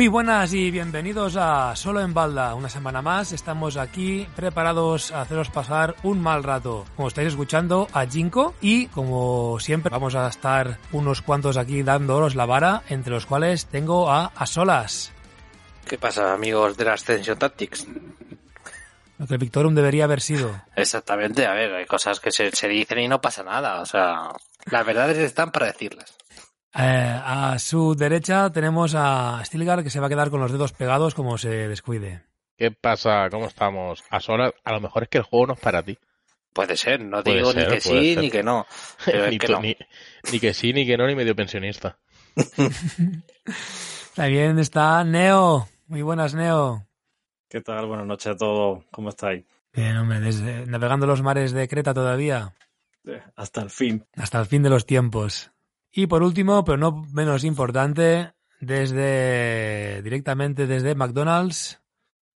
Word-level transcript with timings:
Muy 0.00 0.08
buenas 0.08 0.54
y 0.54 0.70
bienvenidos 0.70 1.36
a 1.36 1.76
Solo 1.76 2.00
en 2.00 2.14
Balda. 2.14 2.54
Una 2.54 2.70
semana 2.70 3.02
más 3.02 3.32
estamos 3.32 3.76
aquí 3.76 4.26
preparados 4.34 5.12
a 5.12 5.20
haceros 5.20 5.50
pasar 5.50 5.94
un 6.04 6.22
mal 6.22 6.42
rato. 6.42 6.86
Como 6.96 7.08
estáis 7.08 7.28
escuchando 7.28 7.86
a 7.92 8.06
Jinko 8.06 8.54
y 8.62 8.86
como 8.86 9.60
siempre 9.60 9.90
vamos 9.90 10.14
a 10.14 10.26
estar 10.26 10.78
unos 10.92 11.20
cuantos 11.20 11.58
aquí 11.58 11.82
dándoos 11.82 12.34
la 12.34 12.46
vara, 12.46 12.82
entre 12.88 13.12
los 13.12 13.26
cuales 13.26 13.66
tengo 13.66 14.10
a 14.10 14.32
A 14.34 14.46
Solas. 14.46 15.12
¿Qué 15.86 15.98
pasa, 15.98 16.32
amigos 16.32 16.78
de 16.78 16.86
la 16.86 16.94
Ascension 16.94 17.38
Tactics? 17.38 17.86
Lo 19.18 19.26
que 19.26 19.34
el 19.34 19.38
Victorum 19.38 19.74
debería 19.74 20.04
haber 20.04 20.22
sido. 20.22 20.62
Exactamente, 20.76 21.44
a 21.44 21.52
ver, 21.52 21.74
hay 21.74 21.84
cosas 21.84 22.20
que 22.20 22.30
se, 22.30 22.50
se 22.52 22.68
dicen 22.68 23.00
y 23.00 23.08
no 23.08 23.20
pasa 23.20 23.42
nada. 23.42 23.82
O 23.82 23.84
sea, 23.84 24.30
las 24.64 24.86
verdades 24.86 25.18
están 25.18 25.52
para 25.52 25.66
decirlas. 25.66 26.19
Eh, 26.74 27.20
a 27.24 27.58
su 27.58 27.94
derecha 27.96 28.50
tenemos 28.50 28.94
a 28.96 29.42
Stilgar 29.44 29.82
que 29.82 29.90
se 29.90 29.98
va 30.00 30.06
a 30.06 30.08
quedar 30.08 30.30
con 30.30 30.40
los 30.40 30.52
dedos 30.52 30.72
pegados 30.72 31.14
como 31.14 31.36
se 31.36 31.48
descuide. 31.68 32.22
¿Qué 32.56 32.70
pasa? 32.70 33.28
¿Cómo 33.30 33.46
estamos? 33.46 34.04
A 34.10 34.20
solas, 34.20 34.52
a 34.64 34.72
lo 34.72 34.80
mejor 34.80 35.02
es 35.04 35.08
que 35.08 35.18
el 35.18 35.24
juego 35.24 35.48
no 35.48 35.52
es 35.54 35.60
para 35.60 35.82
ti. 35.82 35.98
Puede 36.52 36.76
ser, 36.76 37.00
no 37.00 37.22
Puede 37.22 37.38
digo 37.38 37.52
ser, 37.52 37.68
ni 37.68 37.74
que 37.74 37.80
sí 37.80 38.14
ser. 38.14 38.22
ni 38.22 38.30
que 38.30 38.42
no. 38.42 38.66
Pero 39.04 39.24
es 39.24 39.30
ni, 39.30 39.38
que 39.38 39.46
tú- 39.46 39.52
no. 39.54 39.60
ni- 39.60 39.76
ni 40.32 40.40
que 40.40 40.54
sí, 40.54 40.72
ni 40.72 40.86
que 40.86 40.96
no, 40.96 41.06
ni 41.06 41.14
medio 41.14 41.34
pensionista. 41.34 41.98
También 44.14 44.58
está 44.58 45.02
Neo. 45.04 45.68
Muy 45.86 46.02
buenas, 46.02 46.34
Neo. 46.34 46.86
¿Qué 47.48 47.60
tal? 47.60 47.86
Buenas 47.86 48.06
noches 48.06 48.28
a 48.28 48.36
todos. 48.36 48.84
¿Cómo 48.92 49.08
estáis? 49.08 49.44
Bien, 49.72 49.96
hombre, 49.96 50.20
desde- 50.20 50.66
navegando 50.66 51.06
los 51.06 51.22
mares 51.22 51.52
de 51.52 51.68
Creta 51.68 51.94
todavía, 51.94 52.52
Eh, 53.06 53.22
Hasta 53.36 53.62
el 53.62 53.70
fin. 53.70 54.04
hasta 54.16 54.38
el 54.40 54.46
fin 54.46 54.62
de 54.62 54.70
los 54.70 54.84
tiempos. 54.86 55.50
Y 55.92 56.06
por 56.06 56.22
último, 56.22 56.64
pero 56.64 56.78
no 56.78 57.02
menos 57.12 57.44
importante, 57.44 58.32
desde 58.60 60.02
directamente 60.02 60.66
desde 60.66 60.94
McDonald's, 60.94 61.80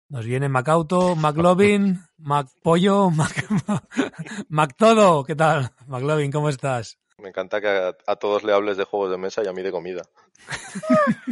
nos 0.09 0.25
viene 0.25 0.49
Macauto, 0.49 1.15
McLovin, 1.15 1.99
McPollo, 2.17 3.09
Mac, 3.11 3.45
McTodo. 4.49 5.23
¿Qué 5.23 5.35
tal? 5.35 5.71
McLovin, 5.87 6.31
¿cómo 6.31 6.49
estás? 6.49 6.97
Me 7.19 7.29
encanta 7.29 7.61
que 7.61 7.67
a, 7.67 7.95
a 8.07 8.15
todos 8.15 8.43
le 8.43 8.53
hables 8.53 8.75
de 8.77 8.83
juegos 8.85 9.11
de 9.11 9.17
mesa 9.17 9.41
y 9.43 9.47
a 9.47 9.53
mí 9.53 9.61
de 9.61 9.71
comida. 9.71 10.01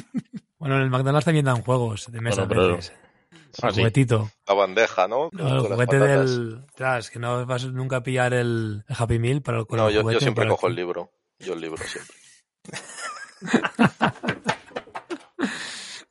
Bueno, 0.62 0.76
en 0.76 0.84
el 0.84 0.90
McDonald's 0.92 1.26
también 1.26 1.46
dan 1.46 1.64
juegos 1.64 2.12
de 2.12 2.22
mesa. 2.22 2.46
Bueno, 2.46 2.62
pero- 2.62 2.76
veces. 2.76 2.94
Ah, 3.64 3.70
El 3.70 3.74
sí. 3.74 3.80
juguetito. 3.82 4.30
La 4.48 4.54
bandeja, 4.54 5.08
¿no? 5.08 5.30
No, 5.32 5.48
el 5.56 5.60
juguete 5.62 5.98
del... 5.98 6.64
Tras, 6.76 7.10
que 7.10 7.18
no 7.18 7.44
vas 7.48 7.66
nunca 7.66 7.96
a 7.98 8.04
pillar 8.04 8.32
el, 8.36 8.84
el 8.88 8.96
Happy 8.96 9.18
Meal 9.18 9.42
para 9.42 9.58
el 9.58 9.66
con 9.66 9.78
No, 9.80 9.88
el 9.90 9.96
yo, 9.96 10.08
siempre 10.20 10.44
pero 10.44 10.54
cojo 10.56 10.68
el 10.68 10.76
libro. 10.76 11.10
Yo 11.44 11.54
el 11.54 11.62
libro 11.62 11.84
siempre. 11.86 12.16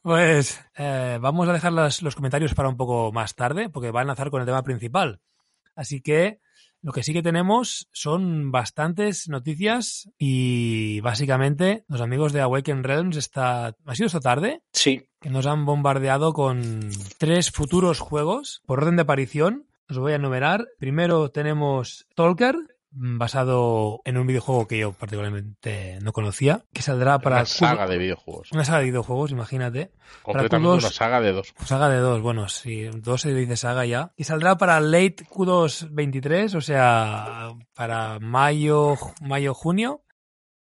Pues 0.03 0.59
eh, 0.77 1.19
vamos 1.21 1.47
a 1.49 1.53
dejar 1.53 1.73
las- 1.73 2.01
los 2.03 2.15
comentarios 2.15 2.55
para 2.55 2.71
un 2.71 2.77
poco 2.77 3.13
más 3.13 3.35
tarde, 3.35 3.69
porque 3.69 3.91
va 3.91 4.01
a 4.01 4.03
enlazar 4.03 4.31
con 4.31 4.41
el 4.41 4.47
tema 4.47 4.63
principal. 4.63 5.21
Así 5.77 6.01
que 6.01 6.41
lo 6.81 6.93
que 6.93 7.03
sí 7.03 7.13
que 7.13 7.23
tenemos 7.23 7.87
son 7.93 8.51
bastantes 8.51 9.29
noticias 9.29 10.11
y 10.19 11.01
básicamente 11.01 11.85
los 11.87 12.01
amigos 12.01 12.33
de 12.33 12.41
Awaken 12.41 12.83
Realms 12.83 13.17
esta, 13.19 13.67
ha 13.85 13.95
sido 13.95 14.07
esta 14.07 14.21
tarde 14.21 14.63
Sí, 14.73 15.07
que 15.21 15.29
nos 15.29 15.45
han 15.47 15.67
bombardeado 15.67 16.33
con 16.33 16.81
tres 17.19 17.51
futuros 17.51 18.01
juegos 18.01 18.63
por 18.67 18.79
orden 18.83 18.97
de 18.97 19.03
aparición. 19.03 19.67
Os 19.91 19.99
voy 19.99 20.13
a 20.13 20.17
enumerar. 20.17 20.67
Primero 20.79 21.31
tenemos 21.31 22.07
Talker, 22.17 22.57
basado 22.93 24.01
en 24.05 24.17
un 24.19 24.27
videojuego 24.27 24.67
que 24.67 24.79
yo 24.79 24.93
particularmente 24.93 25.99
no 26.03 26.13
conocía, 26.13 26.65
que 26.73 26.83
saldrá 26.83 27.19
para 27.21 27.37
Una 27.37 27.45
Q- 27.45 27.49
saga 27.51 27.87
de 27.87 27.99
videojuegos. 27.99 28.51
una 28.53 28.65
saga 28.65 28.79
de 28.81 28.85
videojuegos, 28.87 29.31
imagínate. 29.31 29.93
Concretamente 30.23 30.69
Q2. 30.69 30.79
una 30.79 30.91
saga 30.91 31.21
de 31.21 31.33
dos. 31.33 31.55
Saga 31.65 31.89
de 31.89 31.99
dos, 31.99 32.21
bueno, 32.21 32.49
si 32.49 32.85
dos 32.87 33.21
se 33.23 33.33
dice 33.35 33.57
saga 33.57 33.85
ya. 33.87 34.13
Y 34.17 34.25
saldrá 34.25 34.57
para 34.57 34.81
late 34.81 35.25
Q2 35.31 35.89
23, 35.93 36.55
o 36.55 36.61
sea, 36.61 37.51
para 37.75 38.19
mayo, 38.21 38.97
mayo, 39.21 39.55
junio. 39.55 40.03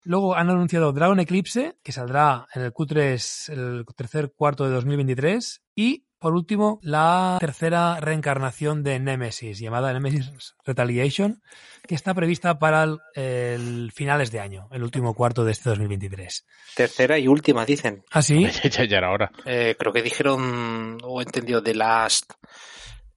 Luego 0.02 0.36
han 0.36 0.50
anunciado 0.50 0.92
Dragon 0.92 1.18
Eclipse, 1.18 1.78
que 1.82 1.90
saldrá 1.92 2.46
en 2.54 2.62
el 2.62 2.72
Q3, 2.72 3.52
el 3.52 3.84
tercer 3.96 4.32
cuarto 4.36 4.64
de 4.64 4.70
2023. 4.70 5.62
Y, 5.74 6.05
por 6.26 6.34
último, 6.34 6.80
la 6.82 7.36
tercera 7.38 8.00
reencarnación 8.00 8.82
de 8.82 8.98
Nemesis, 8.98 9.60
llamada 9.60 9.92
Nemesis 9.92 10.56
Retaliation, 10.64 11.40
que 11.86 11.94
está 11.94 12.14
prevista 12.14 12.58
para 12.58 12.82
el, 12.82 12.98
el 13.14 13.92
finales 13.92 14.32
de 14.32 14.40
año, 14.40 14.66
el 14.72 14.82
último 14.82 15.14
cuarto 15.14 15.44
de 15.44 15.52
este 15.52 15.70
2023. 15.70 16.44
tercera 16.74 17.16
y 17.16 17.28
última, 17.28 17.64
dicen. 17.64 18.02
¿Ah, 18.10 18.22
sí? 18.22 18.44
ya, 18.64 18.84
ya 18.86 18.98
era 18.98 19.12
hora. 19.12 19.30
Eh, 19.44 19.76
creo 19.78 19.92
que 19.92 20.02
dijeron, 20.02 20.98
o 21.04 21.20
he 21.20 21.22
entendido, 21.22 21.62
The 21.62 21.74
Last. 21.76 22.32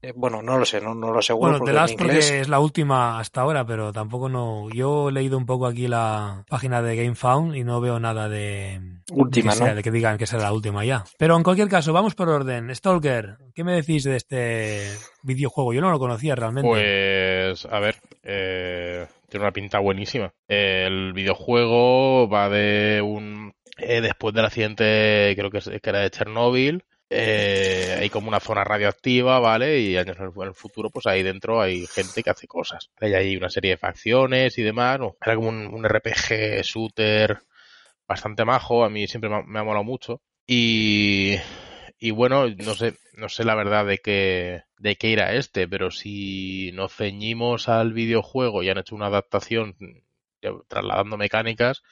Eh, 0.01 0.13
bueno, 0.15 0.41
no 0.41 0.57
lo 0.57 0.63
sé, 0.63 0.79
no, 0.79 0.95
no 0.95 1.11
lo 1.11 1.21
seguro. 1.21 1.49
Bueno, 1.51 1.57
porque 1.59 1.71
The 1.71 1.75
Last 1.75 1.93
en 1.99 2.05
inglés. 2.07 2.25
porque 2.27 2.39
es 2.41 2.47
la 2.47 2.59
última 2.59 3.19
hasta 3.19 3.41
ahora, 3.41 3.65
pero 3.65 3.91
tampoco 3.91 4.29
no. 4.29 4.69
Yo 4.73 5.09
he 5.09 5.11
leído 5.11 5.37
un 5.37 5.45
poco 5.45 5.65
aquí 5.67 5.87
la 5.89 6.45
página 6.49 6.81
de 6.81 6.95
GameFound 6.95 7.55
y 7.57 7.65
no 7.65 7.81
veo 7.81 7.99
nada 7.99 8.29
de. 8.29 8.79
Última, 9.11 9.51
que 9.51 9.57
sea- 9.57 9.67
¿no? 9.69 9.75
de 9.75 9.83
que 9.83 9.91
digan 9.91 10.17
que 10.17 10.25
será 10.25 10.43
la 10.43 10.53
última 10.53 10.85
ya. 10.85 11.03
Pero 11.17 11.35
en 11.35 11.43
cualquier 11.43 11.67
caso, 11.67 11.91
vamos 11.91 12.15
por 12.15 12.29
orden. 12.29 12.73
Stalker, 12.73 13.37
¿qué 13.53 13.63
me 13.65 13.73
decís 13.73 14.05
de 14.05 14.15
este 14.15 14.87
videojuego? 15.23 15.73
Yo 15.73 15.81
no 15.81 15.91
lo 15.91 15.99
conocía 15.99 16.33
realmente. 16.35 16.69
Pues, 16.69 17.65
a 17.65 17.79
ver, 17.79 17.97
eh, 18.23 19.05
tiene 19.27 19.43
una 19.45 19.51
pinta 19.51 19.79
buenísima. 19.79 20.31
El 20.47 21.11
videojuego 21.13 22.29
va 22.29 22.47
de 22.49 23.01
un... 23.01 23.51
eh, 23.77 23.99
después 24.01 24.33
del 24.33 24.45
accidente, 24.45 25.33
creo 25.35 25.49
que, 25.51 25.57
es- 25.57 25.69
que 25.69 25.89
era 25.89 25.99
de 25.99 26.09
Chernóbil, 26.09 26.83
eh, 27.09 27.97
hay 27.99 28.09
como 28.09 28.27
una 28.27 28.39
zona 28.39 28.63
radioactiva, 28.63 29.39
¿vale? 29.39 29.79
Y 29.79 29.97
años 29.97 30.17
en 30.19 30.31
el, 30.41 30.53
futuro, 30.53 30.89
pues 30.89 31.07
ahí 31.07 31.23
dentro 31.23 31.61
hay 31.61 31.87
gente 31.87 32.21
que 32.21 32.29
hace 32.29 32.47
cosas. 32.47 32.91
Hay 32.99 33.35
una 33.35 33.49
serie 33.49 33.71
de 33.71 33.77
facciones 33.77 34.57
y 34.57 34.63
demás. 34.63 34.99
Era 35.25 35.35
como 35.35 35.49
un, 35.49 35.83
RPG 35.83 36.61
shooter 36.63 37.39
bastante 38.07 38.45
majo, 38.45 38.83
a 38.83 38.89
mí 38.89 39.07
siempre 39.07 39.29
me 39.29 39.37
ha, 39.37 39.41
me 39.43 39.59
ha 39.59 39.63
molado 39.63 39.83
mucho. 39.83 40.21
Y, 40.45 41.37
y 41.99 42.11
bueno, 42.11 42.47
no 42.47 42.75
sé, 42.75 42.95
no 43.13 43.29
sé 43.29 43.43
la 43.43 43.55
verdad 43.55 43.85
de 43.85 43.99
qué, 43.99 44.63
de 44.77 44.95
qué 44.95 45.09
irá 45.09 45.33
este, 45.33 45.67
pero 45.67 45.91
si 45.91 46.71
nos 46.73 46.95
ceñimos 46.95 47.69
al 47.69 47.93
videojuego 47.93 48.63
y 48.63 48.69
han 48.69 48.77
hecho 48.77 48.95
una 48.95 49.07
adaptación 49.07 49.75
trasladando 50.67 51.17
mecánicas, 51.17 51.83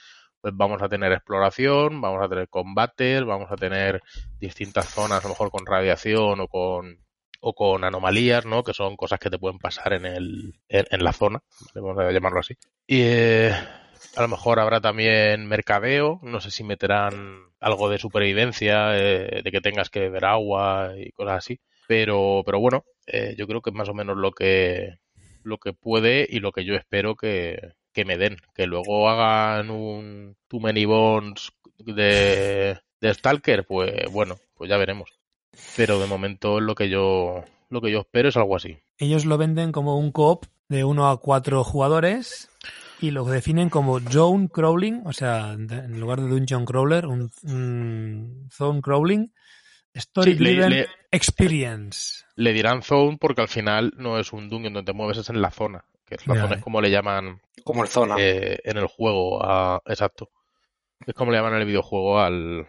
pues 0.41 0.53
vamos 0.55 0.81
a 0.81 0.89
tener 0.89 1.11
exploración, 1.11 2.01
vamos 2.01 2.23
a 2.23 2.29
tener 2.29 2.49
combates, 2.49 3.23
vamos 3.25 3.51
a 3.51 3.55
tener 3.55 4.01
distintas 4.39 4.87
zonas, 4.87 5.19
a 5.19 5.27
lo 5.27 5.29
mejor 5.29 5.51
con 5.51 5.65
radiación 5.65 6.39
o 6.39 6.47
con 6.47 6.99
o 7.39 7.53
con 7.53 7.83
anomalías, 7.83 8.45
¿no? 8.45 8.63
Que 8.63 8.73
son 8.73 8.95
cosas 8.95 9.19
que 9.19 9.29
te 9.29 9.37
pueden 9.37 9.59
pasar 9.59 9.93
en 9.93 10.05
el 10.05 10.59
en, 10.69 10.85
en 10.89 11.03
la 11.03 11.13
zona, 11.13 11.41
vamos 11.75 11.97
a 11.99 12.11
llamarlo 12.11 12.39
así. 12.39 12.55
Y 12.87 13.01
eh, 13.01 13.51
a 14.15 14.21
lo 14.21 14.27
mejor 14.27 14.59
habrá 14.59 14.81
también 14.81 15.47
mercadeo, 15.47 16.19
no 16.23 16.39
sé 16.39 16.51
si 16.51 16.63
meterán 16.63 17.47
algo 17.59 17.89
de 17.89 17.97
supervivencia, 17.97 18.97
eh, 18.97 19.41
de 19.43 19.51
que 19.51 19.61
tengas 19.61 19.89
que 19.89 19.99
beber 19.99 20.25
agua 20.25 20.93
y 20.97 21.11
cosas 21.11 21.38
así. 21.38 21.59
Pero, 21.88 22.44
pero 22.45 22.59
bueno, 22.59 22.83
eh, 23.06 23.35
yo 23.38 23.47
creo 23.47 23.62
que 23.62 23.69
es 23.69 23.75
más 23.75 23.89
o 23.89 23.94
menos 23.94 24.17
lo 24.17 24.31
que, 24.31 24.97
lo 25.44 25.57
que 25.57 25.73
puede 25.73 26.27
y 26.29 26.39
lo 26.39 26.51
que 26.51 26.65
yo 26.65 26.75
espero 26.75 27.15
que, 27.15 27.73
que 27.97 28.05
me 28.05 28.17
den. 28.17 28.38
Que 28.53 28.67
luego 28.67 29.09
hagan 29.09 29.69
un 29.71 30.38
Too 30.47 30.59
Many 30.59 30.85
Bones 30.85 31.51
de, 31.79 32.79
de 33.01 33.13
Stalker, 33.13 33.65
pues 33.65 33.91
bueno, 34.11 34.38
pues 34.55 34.69
ya 34.69 34.77
veremos. 34.77 35.09
Pero 35.75 35.99
de 35.99 36.05
momento 36.05 36.59
lo 36.59 36.75
que 36.75 36.89
yo, 36.89 37.44
lo 37.69 37.81
que 37.81 37.91
yo 37.91 38.01
espero 38.01 38.29
es 38.29 38.38
algo 38.38 38.55
así. 38.55 38.77
Ellos 38.99 39.25
lo 39.25 39.38
venden 39.39 39.71
como 39.71 39.97
un 39.97 40.11
coop 40.11 40.45
de 40.69 40.83
1 40.83 41.09
a 41.09 41.17
4 41.19 41.63
jugadores 41.63 42.49
y 43.01 43.11
lo 43.11 43.23
definen 43.25 43.69
como 43.69 44.00
zone 44.00 44.50
crawling, 44.50 45.01
o 45.05 45.13
sea, 45.13 45.53
en 45.53 46.00
lugar 46.00 46.21
de 46.21 46.27
dungeon 46.27 46.65
crawler, 46.65 47.05
un, 47.07 47.31
un 47.43 48.47
zone 48.51 48.81
crawling, 48.81 49.31
story 49.93 50.33
Sí, 50.33 50.39
le- 50.39 50.50
driven 50.51 50.69
le- 50.71 50.88
experience. 51.11 52.23
Le 52.35 52.53
dirán 52.53 52.83
zone 52.83 53.17
porque 53.19 53.41
al 53.41 53.47
final 53.47 53.93
no 53.97 54.19
es 54.19 54.33
un 54.33 54.50
dungeon 54.50 54.73
donde 54.73 54.91
te 54.91 54.95
mueves, 54.95 55.17
es 55.17 55.29
en 55.29 55.41
la 55.41 55.50
zona. 55.51 55.85
Que 56.07 56.15
es 56.15 56.25
la 56.27 56.36
zona 56.36 56.54
eh. 56.54 56.57
es 56.57 56.63
como 56.63 56.81
le 56.81 56.89
llaman 56.89 57.42
Como 57.63 57.83
el 57.83 57.89
Zona. 57.89 58.15
eh, 58.18 58.59
en 58.63 58.77
el 58.77 58.88
juego 58.88 59.44
a, 59.44 59.81
exacto. 59.86 60.30
Es 61.06 61.13
como 61.13 61.31
le 61.31 61.38
llaman 61.38 61.54
en 61.54 61.59
el 61.59 61.65
videojuego 61.68 62.19
al, 62.19 62.68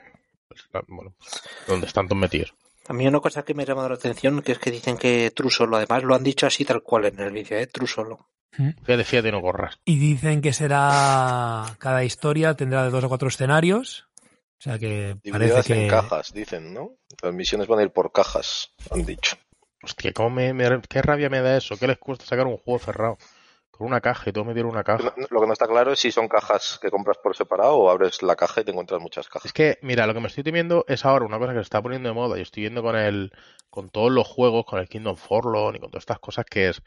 al- 0.72 0.84
bueno, 0.88 1.14
donde 1.66 1.86
están 1.86 2.06
todos 2.08 2.20
metidos. 2.20 2.52
A 2.88 2.92
mí 2.92 3.06
una 3.06 3.20
cosa 3.20 3.44
que 3.44 3.54
me 3.54 3.62
ha 3.62 3.66
llamado 3.66 3.88
la 3.90 3.94
atención 3.96 4.42
que 4.42 4.52
es 4.52 4.58
que 4.58 4.70
dicen 4.70 4.96
que 4.96 5.30
True 5.30 5.50
Solo, 5.50 5.76
además 5.76 6.02
lo 6.04 6.14
han 6.14 6.24
dicho 6.24 6.46
así 6.46 6.64
tal 6.64 6.82
cual 6.82 7.04
en 7.06 7.20
el 7.20 7.32
vídeo, 7.32 7.58
¿eh? 7.58 7.66
True 7.66 7.86
Solo. 7.86 8.28
Fíjate, 8.50 9.04
fíjate, 9.04 9.30
no 9.30 9.40
corras. 9.40 9.78
Y 9.84 9.98
dicen 9.98 10.40
que 10.42 10.52
será 10.52 11.64
cada 11.78 12.02
historia 12.02 12.54
tendrá 12.54 12.82
de 12.84 12.90
dos 12.90 13.04
a 13.04 13.08
cuatro 13.08 13.28
escenarios. 13.28 14.08
O 14.58 14.60
sea 14.62 14.78
que 14.78 15.16
parece 15.30 15.30
Divididas 15.30 15.66
que 15.66 15.82
en 15.84 15.88
cajas, 15.88 16.32
dicen, 16.32 16.74
¿no? 16.74 16.96
Las 17.22 17.32
misiones 17.34 17.68
van 17.68 17.78
a 17.78 17.82
ir 17.82 17.90
por 17.92 18.10
cajas, 18.10 18.70
han 18.90 19.04
dicho. 19.04 19.36
Hostia, 19.82 20.12
cómo 20.12 20.30
me, 20.30 20.52
me- 20.54 20.80
qué 20.88 21.02
rabia 21.02 21.28
me 21.30 21.40
da 21.40 21.56
eso. 21.56 21.76
¿Qué 21.76 21.86
les 21.86 21.98
cuesta 21.98 22.24
sacar 22.24 22.46
un 22.46 22.58
juego 22.58 22.78
cerrado? 22.78 23.18
Con 23.70 23.86
una 23.86 24.00
caja 24.00 24.30
y 24.30 24.32
todo 24.32 24.44
me 24.44 24.54
dieron 24.54 24.72
una 24.72 24.82
caja. 24.84 25.14
Lo 25.30 25.40
que 25.40 25.46
no 25.46 25.52
está 25.52 25.68
claro 25.68 25.92
es 25.92 26.00
si 26.00 26.10
son 26.10 26.26
cajas 26.28 26.78
que 26.82 26.90
compras 26.90 27.18
por 27.18 27.36
separado 27.36 27.76
o 27.76 27.90
abres 27.90 28.22
la 28.22 28.34
caja 28.34 28.60
y 28.60 28.64
te 28.64 28.72
encuentras 28.72 29.00
muchas 29.00 29.28
cajas. 29.28 29.46
Es 29.46 29.52
que, 29.52 29.78
mira, 29.82 30.06
lo 30.06 30.14
que 30.14 30.20
me 30.20 30.26
estoy 30.26 30.42
temiendo 30.42 30.84
es 30.88 31.04
ahora 31.04 31.24
una 31.26 31.38
cosa 31.38 31.52
que 31.52 31.58
se 31.58 31.62
está 31.62 31.80
poniendo 31.80 32.08
de 32.08 32.14
moda. 32.14 32.36
Yo 32.36 32.42
estoy 32.42 32.62
viendo 32.62 32.82
con 32.82 32.96
el, 32.96 33.32
con 33.70 33.88
todos 33.90 34.10
los 34.10 34.26
juegos, 34.26 34.64
con 34.66 34.80
el 34.80 34.88
Kingdom 34.88 35.16
Forlorn 35.16 35.76
y 35.76 35.78
con 35.78 35.90
todas 35.90 36.02
estas 36.02 36.18
cosas 36.18 36.44
que 36.44 36.68
es, 36.70 36.82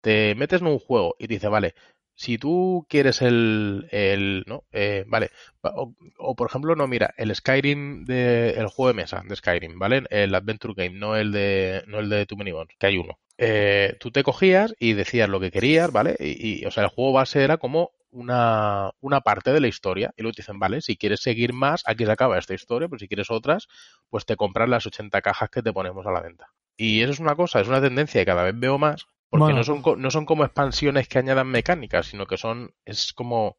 te 0.00 0.34
metes 0.36 0.60
en 0.60 0.68
un 0.68 0.78
juego 0.78 1.16
y 1.18 1.26
te 1.26 1.34
dice, 1.34 1.48
vale, 1.48 1.74
si 2.16 2.38
tú 2.38 2.86
quieres 2.88 3.22
el, 3.22 3.86
el, 3.92 4.44
¿no? 4.46 4.64
Eh, 4.72 5.04
vale, 5.06 5.30
va- 5.64 5.72
o, 5.76 5.94
o, 6.18 6.34
por 6.36 6.48
ejemplo, 6.48 6.74
no, 6.76 6.86
mira, 6.88 7.14
el 7.16 7.34
Skyrim 7.34 8.04
de, 8.04 8.50
el 8.50 8.66
juego 8.68 8.88
de 8.88 8.94
mesa 8.94 9.22
de 9.26 9.36
Skyrim, 9.36 9.78
¿vale? 9.78 10.02
El 10.10 10.34
Adventure 10.34 10.74
Game, 10.76 10.98
no 10.98 11.16
el 11.16 11.32
de, 11.32 11.84
no 11.86 12.00
el 12.00 12.08
de 12.08 12.26
Too 12.26 12.36
Many 12.36 12.52
Bones, 12.52 12.74
que 12.78 12.86
hay 12.86 12.98
uno. 12.98 13.18
Eh, 13.38 13.96
tú 14.00 14.10
te 14.10 14.22
cogías 14.22 14.74
y 14.78 14.94
decías 14.94 15.28
lo 15.28 15.40
que 15.40 15.50
querías, 15.50 15.92
¿vale? 15.92 16.16
Y, 16.18 16.62
y, 16.62 16.64
o 16.66 16.70
sea, 16.70 16.84
el 16.84 16.88
juego 16.90 17.12
base 17.12 17.42
era 17.44 17.58
como 17.58 17.90
una, 18.10 18.90
una 19.00 19.20
parte 19.20 19.52
de 19.52 19.60
la 19.60 19.68
historia. 19.68 20.12
Y 20.16 20.22
luego 20.22 20.34
te 20.34 20.42
dicen, 20.42 20.58
vale, 20.58 20.80
si 20.80 20.96
quieres 20.96 21.20
seguir 21.20 21.52
más, 21.52 21.82
aquí 21.86 22.06
se 22.06 22.12
acaba 22.12 22.38
esta 22.38 22.54
historia, 22.54 22.88
pero 22.88 22.98
si 22.98 23.08
quieres 23.08 23.30
otras, 23.30 23.68
pues 24.10 24.24
te 24.26 24.36
compras 24.36 24.68
las 24.68 24.86
80 24.86 25.20
cajas 25.22 25.50
que 25.50 25.62
te 25.62 25.72
ponemos 25.72 26.06
a 26.06 26.12
la 26.12 26.20
venta. 26.20 26.48
Y 26.76 27.02
eso 27.02 27.12
es 27.12 27.20
una 27.20 27.36
cosa, 27.36 27.60
es 27.60 27.68
una 27.68 27.80
tendencia 27.80 28.20
que 28.20 28.26
cada 28.26 28.42
vez 28.44 28.54
veo 28.58 28.78
más, 28.78 29.06
porque 29.30 29.44
Bueno. 29.44 29.58
no, 29.58 29.64
son, 29.64 29.82
co- 29.82 29.96
no 29.96 30.10
son 30.10 30.24
como 30.26 30.44
expansiones 30.44 31.08
que 31.08 31.18
añadan 31.18 31.48
mecánicas, 31.48 32.06
sino 32.06 32.26
que 32.26 32.36
son, 32.36 32.74
es 32.84 33.12
como 33.12 33.56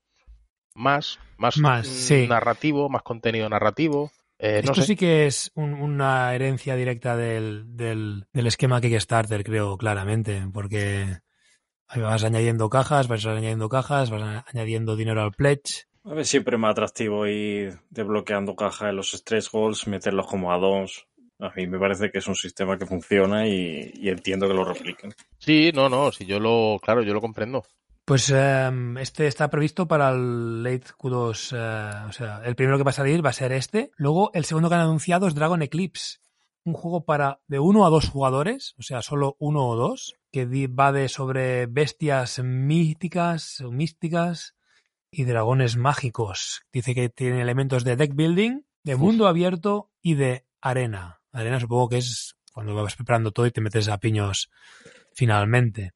más, 0.75 1.19
más, 1.37 1.57
Más, 1.57 1.87
sí. 1.87 2.27
narrativo, 2.27 2.89
más 2.89 3.03
contenido 3.03 3.49
narrativo. 3.49 4.11
Eh, 4.39 4.61
no 4.63 4.69
Esto 4.71 4.81
sé. 4.81 4.87
sí 4.87 4.95
que 4.95 5.25
es 5.25 5.51
un- 5.55 5.73
una 5.73 6.33
herencia 6.35 6.75
directa 6.75 7.17
del, 7.17 7.75
del, 7.75 8.25
del 8.33 8.47
esquema 8.47 8.79
Kickstarter, 8.81 9.43
creo, 9.43 9.77
claramente, 9.77 10.47
porque 10.53 11.17
vas 11.95 12.23
añadiendo 12.23 12.69
cajas, 12.69 13.07
vas 13.07 13.25
añadiendo 13.25 13.69
cajas, 13.69 14.09
vas 14.09 14.43
añadiendo 14.47 14.95
dinero 14.95 15.23
al 15.23 15.31
pledge. 15.31 15.85
A 16.03 16.13
ver, 16.13 16.25
siempre 16.25 16.57
más 16.57 16.71
atractivo 16.71 17.27
ir 17.27 17.79
desbloqueando 17.89 18.55
cajas 18.55 18.89
en 18.89 18.95
los 18.95 19.11
stretch 19.11 19.51
goals, 19.51 19.87
meterlos 19.87 20.27
como 20.27 20.53
add-ons. 20.53 21.05
A 21.39 21.51
mí 21.55 21.67
me 21.67 21.79
parece 21.79 22.09
que 22.09 22.17
es 22.17 22.27
un 22.27 22.35
sistema 22.35 22.77
que 22.77 22.85
funciona 22.85 23.47
y, 23.47 23.91
y 23.93 24.09
entiendo 24.09 24.47
que 24.47 24.53
lo 24.53 24.65
repliquen. 24.65 25.13
Sí, 25.37 25.71
no, 25.73 25.87
no, 25.87 26.11
si 26.11 26.25
yo 26.25 26.39
lo, 26.39 26.79
claro, 26.81 27.03
yo 27.03 27.13
lo 27.13 27.21
comprendo. 27.21 27.63
Pues 28.07 28.29
em, 28.29 28.97
este 28.99 29.27
está 29.27 29.49
previsto 29.49 29.85
para 29.85 30.11
el 30.11 30.63
late 30.63 30.93
Q2, 30.97 31.51
eh, 31.53 32.05
o 32.07 32.11
sea, 32.13 32.41
el 32.45 32.55
primero 32.55 32.77
que 32.77 32.85
va 32.85 32.91
a 32.91 32.93
salir 32.93 33.23
va 33.23 33.31
a 33.31 33.33
ser 33.33 33.51
este. 33.51 33.91
Luego, 33.97 34.31
el 34.33 34.45
segundo 34.45 34.69
que 34.69 34.75
han 34.75 34.81
anunciado 34.81 35.27
es 35.27 35.35
Dragon 35.35 35.61
Eclipse, 35.61 36.19
un 36.63 36.73
juego 36.73 37.03
para 37.03 37.41
de 37.49 37.59
uno 37.59 37.85
a 37.85 37.89
dos 37.89 38.07
jugadores, 38.07 38.75
o 38.79 38.81
sea, 38.81 39.01
solo 39.01 39.35
uno 39.39 39.67
o 39.67 39.75
dos, 39.75 40.15
que 40.31 40.45
va 40.67 40.93
de 40.93 41.09
sobre 41.09 41.65
bestias 41.65 42.39
míticas 42.39 43.59
o 43.59 43.73
místicas 43.73 44.55
y 45.11 45.25
dragones 45.25 45.75
mágicos. 45.75 46.61
Dice 46.71 46.95
que 46.95 47.09
tiene 47.09 47.41
elementos 47.41 47.83
de 47.83 47.97
deck 47.97 48.15
building, 48.15 48.61
de 48.85 48.95
mundo 48.95 49.27
abierto 49.27 49.91
y 50.01 50.15
de 50.15 50.45
arena. 50.61 51.19
Arena 51.31 51.59
supongo 51.59 51.89
que 51.89 51.97
es 51.97 52.35
cuando 52.53 52.73
vas 52.75 52.95
preparando 52.95 53.31
todo 53.31 53.45
y 53.45 53.51
te 53.51 53.61
metes 53.61 53.87
a 53.89 53.97
piños 53.99 54.49
finalmente. 55.13 55.91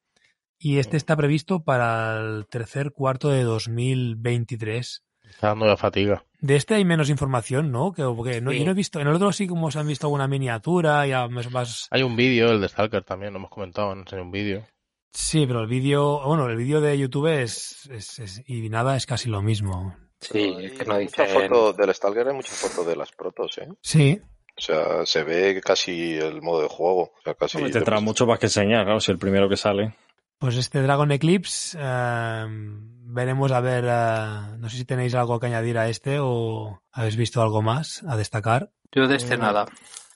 Y 0.58 0.78
este 0.78 0.96
está 0.96 1.16
previsto 1.16 1.64
para 1.64 2.18
el 2.20 2.46
tercer 2.48 2.92
cuarto 2.92 3.28
de 3.30 3.42
2023. 3.42 5.02
Está 5.28 5.48
dando 5.48 5.66
ya 5.66 5.76
fatiga. 5.76 6.24
De 6.40 6.56
este 6.56 6.74
hay 6.74 6.84
menos 6.84 7.08
información, 7.10 7.70
¿no? 7.72 7.92
Que, 7.92 8.02
porque 8.04 8.40
no, 8.40 8.50
Sí. 8.50 8.58
yo 8.58 8.64
no 8.64 8.70
he 8.72 8.74
visto, 8.74 9.00
en 9.00 9.08
el 9.08 9.14
otro 9.14 9.32
sí 9.32 9.46
como 9.46 9.70
se 9.70 9.78
han 9.78 9.86
visto 9.86 10.06
alguna 10.06 10.28
miniatura, 10.28 11.06
ya 11.06 11.26
más, 11.28 11.88
Hay 11.90 12.02
un 12.02 12.16
vídeo, 12.16 12.50
el 12.52 12.60
de 12.60 12.68
Stalker 12.68 13.02
también, 13.04 13.32
lo 13.32 13.38
hemos 13.38 13.50
comentado, 13.50 13.92
han 13.92 14.00
enseñado 14.00 14.24
un 14.26 14.32
vídeo. 14.32 14.64
Sí, 15.12 15.46
pero 15.46 15.60
el 15.60 15.66
vídeo, 15.68 16.20
bueno, 16.26 16.48
el 16.48 16.56
vídeo 16.56 16.80
de 16.80 16.98
YouTube 16.98 17.26
es, 17.42 17.88
es- 17.90 18.18
es- 18.18 18.42
y 18.46 18.68
nada, 18.68 18.96
es 18.96 19.06
casi 19.06 19.28
lo 19.28 19.42
mismo. 19.42 19.96
Sí, 20.20 20.54
es 20.60 20.72
que 20.72 20.84
no 20.84 20.94
Hay 20.94 21.04
mucha 21.04 21.24
dicen... 21.24 21.48
foto 21.48 21.72
del 21.72 21.94
Stalker, 21.94 22.28
hay 22.28 22.34
mucha 22.34 22.52
foto 22.52 22.88
de 22.88 22.96
las 22.96 23.10
protos, 23.12 23.58
¿eh? 23.58 23.68
Sí, 23.82 24.20
O 24.56 24.60
sea, 24.60 25.06
se 25.06 25.24
ve 25.24 25.60
casi 25.64 26.14
el 26.14 26.42
modo 26.42 26.62
de 26.62 26.68
juego. 26.68 27.02
O 27.02 27.22
sea, 27.24 27.34
casi 27.34 27.56
Hombre, 27.56 27.72
tendrá 27.72 28.00
mucho 28.00 28.26
más 28.26 28.38
que 28.38 28.46
enseñar, 28.46 28.84
claro, 28.84 29.00
si 29.00 29.10
el 29.10 29.18
primero 29.18 29.48
que 29.48 29.56
sale. 29.56 29.94
pues 30.38 30.56
este 30.56 30.82
Dragon 30.82 31.10
Eclipse, 31.10 31.78
eh, 31.80 32.44
veremos 32.48 33.50
a 33.52 33.60
ver, 33.60 33.84
eh, 33.88 34.56
no 34.58 34.68
sé 34.68 34.76
si 34.76 34.84
tenéis 34.84 35.14
algo 35.14 35.40
que 35.40 35.46
añadir 35.46 35.78
a 35.78 35.88
este 35.88 36.18
o 36.20 36.82
habéis 36.92 37.16
visto 37.16 37.40
algo 37.42 37.62
más 37.62 38.02
a 38.06 38.16
destacar. 38.16 38.70
Yo 38.92 39.08
de 39.08 39.16
este 39.16 39.36
nada. 39.38 39.66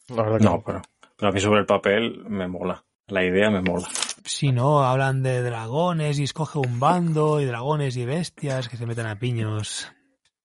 La 0.08 0.22
verdad 0.22 0.38
que 0.38 0.44
No, 0.44 0.62
pero, 0.64 0.82
pero 1.16 1.30
a 1.30 1.32
mí 1.32 1.40
sobre 1.40 1.60
el 1.60 1.66
papel 1.66 2.24
me 2.28 2.46
mola. 2.46 2.84
La 3.08 3.24
idea 3.24 3.50
me 3.50 3.62
mola. 3.62 3.88
Si 4.24 4.50
no, 4.50 4.84
hablan 4.84 5.22
de 5.22 5.40
dragones 5.42 6.18
y 6.18 6.24
escoge 6.24 6.58
un 6.58 6.80
bando 6.80 7.40
y 7.40 7.44
dragones 7.44 7.96
y 7.96 8.04
bestias 8.04 8.68
que 8.68 8.76
se 8.76 8.84
meten 8.84 9.06
a 9.06 9.18
piños. 9.18 9.92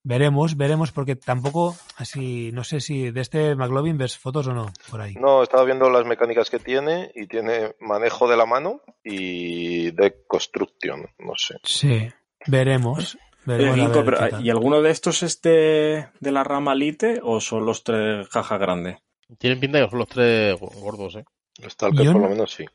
Veremos, 0.03 0.57
veremos, 0.57 0.91
porque 0.91 1.15
tampoco, 1.15 1.75
así, 1.97 2.51
no 2.53 2.63
sé 2.63 2.79
si 2.79 3.11
de 3.11 3.21
este 3.21 3.55
McLovin 3.55 3.99
ves 3.99 4.17
fotos 4.17 4.47
o 4.47 4.53
no, 4.53 4.71
por 4.89 4.99
ahí. 5.01 5.13
No, 5.13 5.43
estaba 5.43 5.63
viendo 5.63 5.89
las 5.91 6.05
mecánicas 6.07 6.49
que 6.49 6.57
tiene 6.57 7.11
y 7.13 7.27
tiene 7.27 7.75
manejo 7.79 8.27
de 8.27 8.35
la 8.35 8.47
mano 8.47 8.81
y 9.03 9.91
de 9.91 10.23
construcción, 10.27 11.07
no 11.19 11.33
sé. 11.37 11.55
Sí, 11.63 12.09
veremos. 12.47 13.17
veremos 13.45 13.77
Nico, 13.77 14.03
pero, 14.03 14.17
tal. 14.17 14.43
¿Y 14.45 14.49
alguno 14.49 14.81
de 14.81 14.89
estos 14.89 15.21
es 15.21 15.39
de, 15.43 16.07
de 16.19 16.31
la 16.31 16.43
rama 16.43 16.73
Lite 16.73 17.19
o 17.21 17.39
son 17.39 17.65
los 17.67 17.83
tres 17.83 18.27
cajas 18.29 18.59
grandes? 18.59 18.97
Tienen 19.37 19.59
pinta 19.59 19.77
de 19.77 19.83
que 19.85 19.89
son 19.91 19.99
los 19.99 20.07
tres 20.07 20.59
gordos, 20.59 21.15
¿eh? 21.15 21.25
Stalker 21.69 22.05
Yo 22.05 22.11
por 22.13 22.21
no- 22.21 22.27
lo 22.27 22.33
menos 22.33 22.51
sí. 22.53 22.65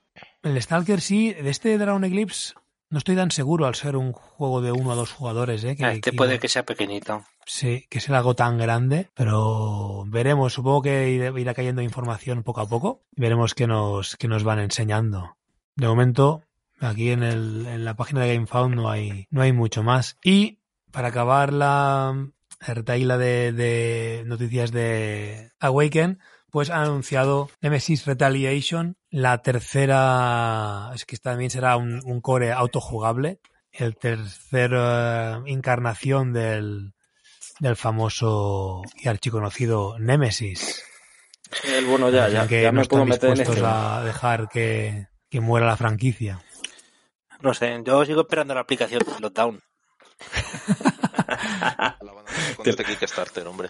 El 0.45 0.63
Stalker 0.63 1.01
sí, 1.01 1.33
de 1.33 1.51
este 1.51 1.77
Dragon 1.77 2.05
Eclipse 2.05 2.55
no 2.91 2.99
estoy 2.99 3.17
tan 3.17 3.31
seguro 3.31 3.67
al 3.67 3.75
ser 3.75 3.97
un 3.97 4.13
juego 4.13 4.61
de 4.61 4.73
uno 4.73 4.93
a 4.93 4.95
dos 4.95 5.13
jugadores, 5.13 5.65
¿eh? 5.65 5.77
Que, 5.77 5.85
Este 5.93 6.11
que- 6.13 6.17
puede 6.17 6.39
que 6.39 6.49
sea 6.49 6.65
pequeñito. 6.65 7.25
Sí, 7.45 7.87
que 7.89 8.01
sea 8.01 8.19
algo 8.19 8.35
tan 8.35 8.59
grande, 8.59 9.09
pero 9.15 10.05
veremos. 10.07 10.53
Supongo 10.53 10.83
que 10.83 11.11
irá, 11.11 11.55
cayendo 11.55 11.81
información 11.83 12.43
poco 12.43 12.61
a 12.61 12.69
poco. 12.69 13.03
Veremos 13.13 13.55
qué 13.55 13.67
nos, 13.67 14.17
qué 14.17 14.27
nos 14.29 14.43
van 14.45 14.59
enseñando. 14.59 15.37
De 15.77 15.87
momento, 15.87 16.43
aquí 16.81 17.11
en, 17.11 17.23
el, 17.23 17.67
en 17.67 17.85
la 17.85 17.95
página 17.95 18.23
de 18.23 18.35
GameFound 18.35 18.75
no 18.75 18.91
hay, 18.91 19.27
no 19.31 19.43
hay 19.43 19.53
mucho 19.53 19.83
más. 19.85 20.17
Y 20.25 20.59
para 20.91 21.09
acabar 21.09 21.53
la 21.53 22.29
la 22.67 22.73
retaíla 22.75 23.19
de, 23.19 23.53
de 23.53 24.23
noticias 24.27 24.73
de 24.73 25.53
Awaken, 25.61 26.19
pues 26.57 26.71
han 26.71 26.85
anunciado 26.85 27.51
Nemesis 27.61 28.07
Retaliation, 28.07 28.97
la 29.11 29.43
tercera, 29.43 30.91
es 30.95 31.05
que 31.05 31.19
también 31.19 31.51
será 31.51 31.77
un, 31.77 32.01
un 32.03 32.23
core 32.23 32.51
autojugable, 32.51 33.41
el 33.73 33.95
tercer 33.99 34.71
eh, 34.75 35.35
encarnación 35.49 36.33
del, 36.33 36.95
del 37.61 37.77
famoso 37.77 38.81
y 38.95 39.07
archiconocido 39.07 39.99
Nemesis. 39.99 40.83
El 41.63 41.85
bueno, 41.85 42.09
ya, 42.09 42.31
ya, 42.31 42.49
que 42.49 42.63
ya 42.63 42.73
no 42.73 42.81
me 42.81 42.87
puedo 42.87 43.03
están 43.03 43.09
meter 43.11 43.29
en 43.29 43.35
dispuestos 43.35 43.57
este. 43.57 43.69
a 43.69 44.03
dejar 44.03 44.49
que, 44.49 45.09
que 45.29 45.41
muera 45.41 45.67
la 45.67 45.77
franquicia. 45.77 46.41
No 47.43 47.53
sé, 47.53 47.83
yo 47.85 48.03
sigo 48.07 48.23
esperando 48.23 48.55
la 48.55 48.61
aplicación 48.61 49.03
de 49.05 49.21
Lockdown. 49.21 49.61
La 52.01 52.13
van 52.15 52.27
a 52.27 52.31
hacer 52.31 52.57
con 52.57 52.67
este 52.67 52.83
Kickstarter, 52.83 53.47
hombre. 53.47 53.69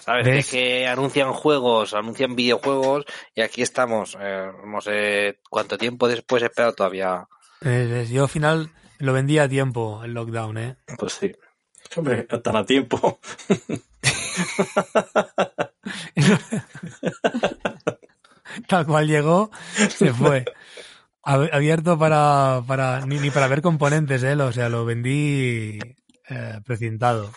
¿Sabes? 0.00 0.24
¿Ves? 0.24 0.32
Que, 0.34 0.38
es 0.38 0.50
que 0.50 0.86
anuncian 0.88 1.32
juegos, 1.32 1.94
anuncian 1.94 2.34
videojuegos 2.36 3.04
y 3.34 3.42
aquí 3.42 3.62
estamos. 3.62 4.16
Eh, 4.20 4.50
no 4.66 4.80
sé 4.80 5.40
cuánto 5.48 5.78
tiempo 5.78 6.08
después 6.08 6.42
he 6.42 6.46
esperado 6.46 6.74
todavía. 6.74 7.26
Eh, 7.60 8.06
yo 8.10 8.24
al 8.24 8.28
final 8.28 8.70
lo 8.98 9.12
vendí 9.12 9.38
a 9.38 9.48
tiempo 9.48 10.02
el 10.04 10.12
lockdown, 10.14 10.58
¿eh? 10.58 10.76
Pues 10.98 11.12
sí. 11.14 11.32
Hombre, 11.96 12.24
tan 12.24 12.56
a 12.56 12.64
tiempo. 12.66 13.18
Tal 18.66 18.86
cual 18.86 19.06
llegó, 19.06 19.50
se 19.88 20.12
fue. 20.12 20.44
Ab- 21.22 21.50
Abierto 21.52 21.98
para, 21.98 22.62
para 22.66 23.04
ni, 23.06 23.18
ni 23.18 23.30
para 23.30 23.48
ver 23.48 23.62
componentes, 23.62 24.22
¿eh? 24.22 24.34
O 24.34 24.52
sea, 24.52 24.68
lo 24.68 24.84
vendí 24.84 25.78
eh, 26.28 26.60
precintado. 26.64 27.30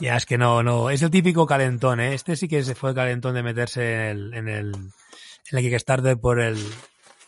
Ya 0.00 0.16
es 0.16 0.26
que 0.26 0.38
no, 0.38 0.62
no, 0.62 0.90
es 0.90 1.02
el 1.02 1.10
típico 1.10 1.44
calentón, 1.46 1.98
¿eh? 1.98 2.14
Este 2.14 2.36
sí 2.36 2.46
que 2.46 2.62
se 2.62 2.74
fue 2.74 2.94
calentón 2.94 3.34
de 3.34 3.42
meterse 3.42 3.94
en 3.94 4.00
el, 4.00 4.34
en 4.34 4.48
el, 4.48 4.74
en 4.74 5.58
el 5.58 5.60
Kickstarter 5.60 6.18
por 6.18 6.40
el, 6.40 6.56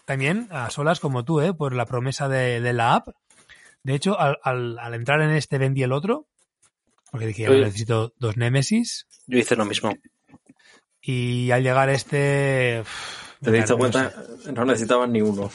también 0.04 0.46
a 0.50 0.70
solas 0.70 1.00
como 1.00 1.24
tú, 1.24 1.40
¿eh? 1.40 1.52
Por 1.52 1.74
la 1.74 1.86
promesa 1.86 2.28
de, 2.28 2.60
de 2.60 2.72
la 2.72 2.94
app. 2.94 3.08
De 3.82 3.94
hecho, 3.94 4.18
al, 4.20 4.38
al, 4.44 4.78
al 4.78 4.94
entrar 4.94 5.20
en 5.20 5.30
este 5.30 5.58
vendí 5.58 5.82
el 5.82 5.92
otro, 5.92 6.28
porque 7.10 7.26
dije, 7.26 7.48
Oye. 7.48 7.64
necesito 7.64 8.12
dos 8.18 8.36
Nemesis. 8.36 9.08
Yo 9.26 9.38
hice 9.38 9.56
lo 9.56 9.64
mismo. 9.64 9.92
Y 11.00 11.50
al 11.50 11.62
llegar 11.62 11.88
este... 11.88 12.84
Te 13.40 13.50
diste 13.50 13.74
cuenta, 13.74 14.12
no 14.54 14.64
necesitaban 14.64 15.12
ni 15.12 15.22
uno. 15.22 15.50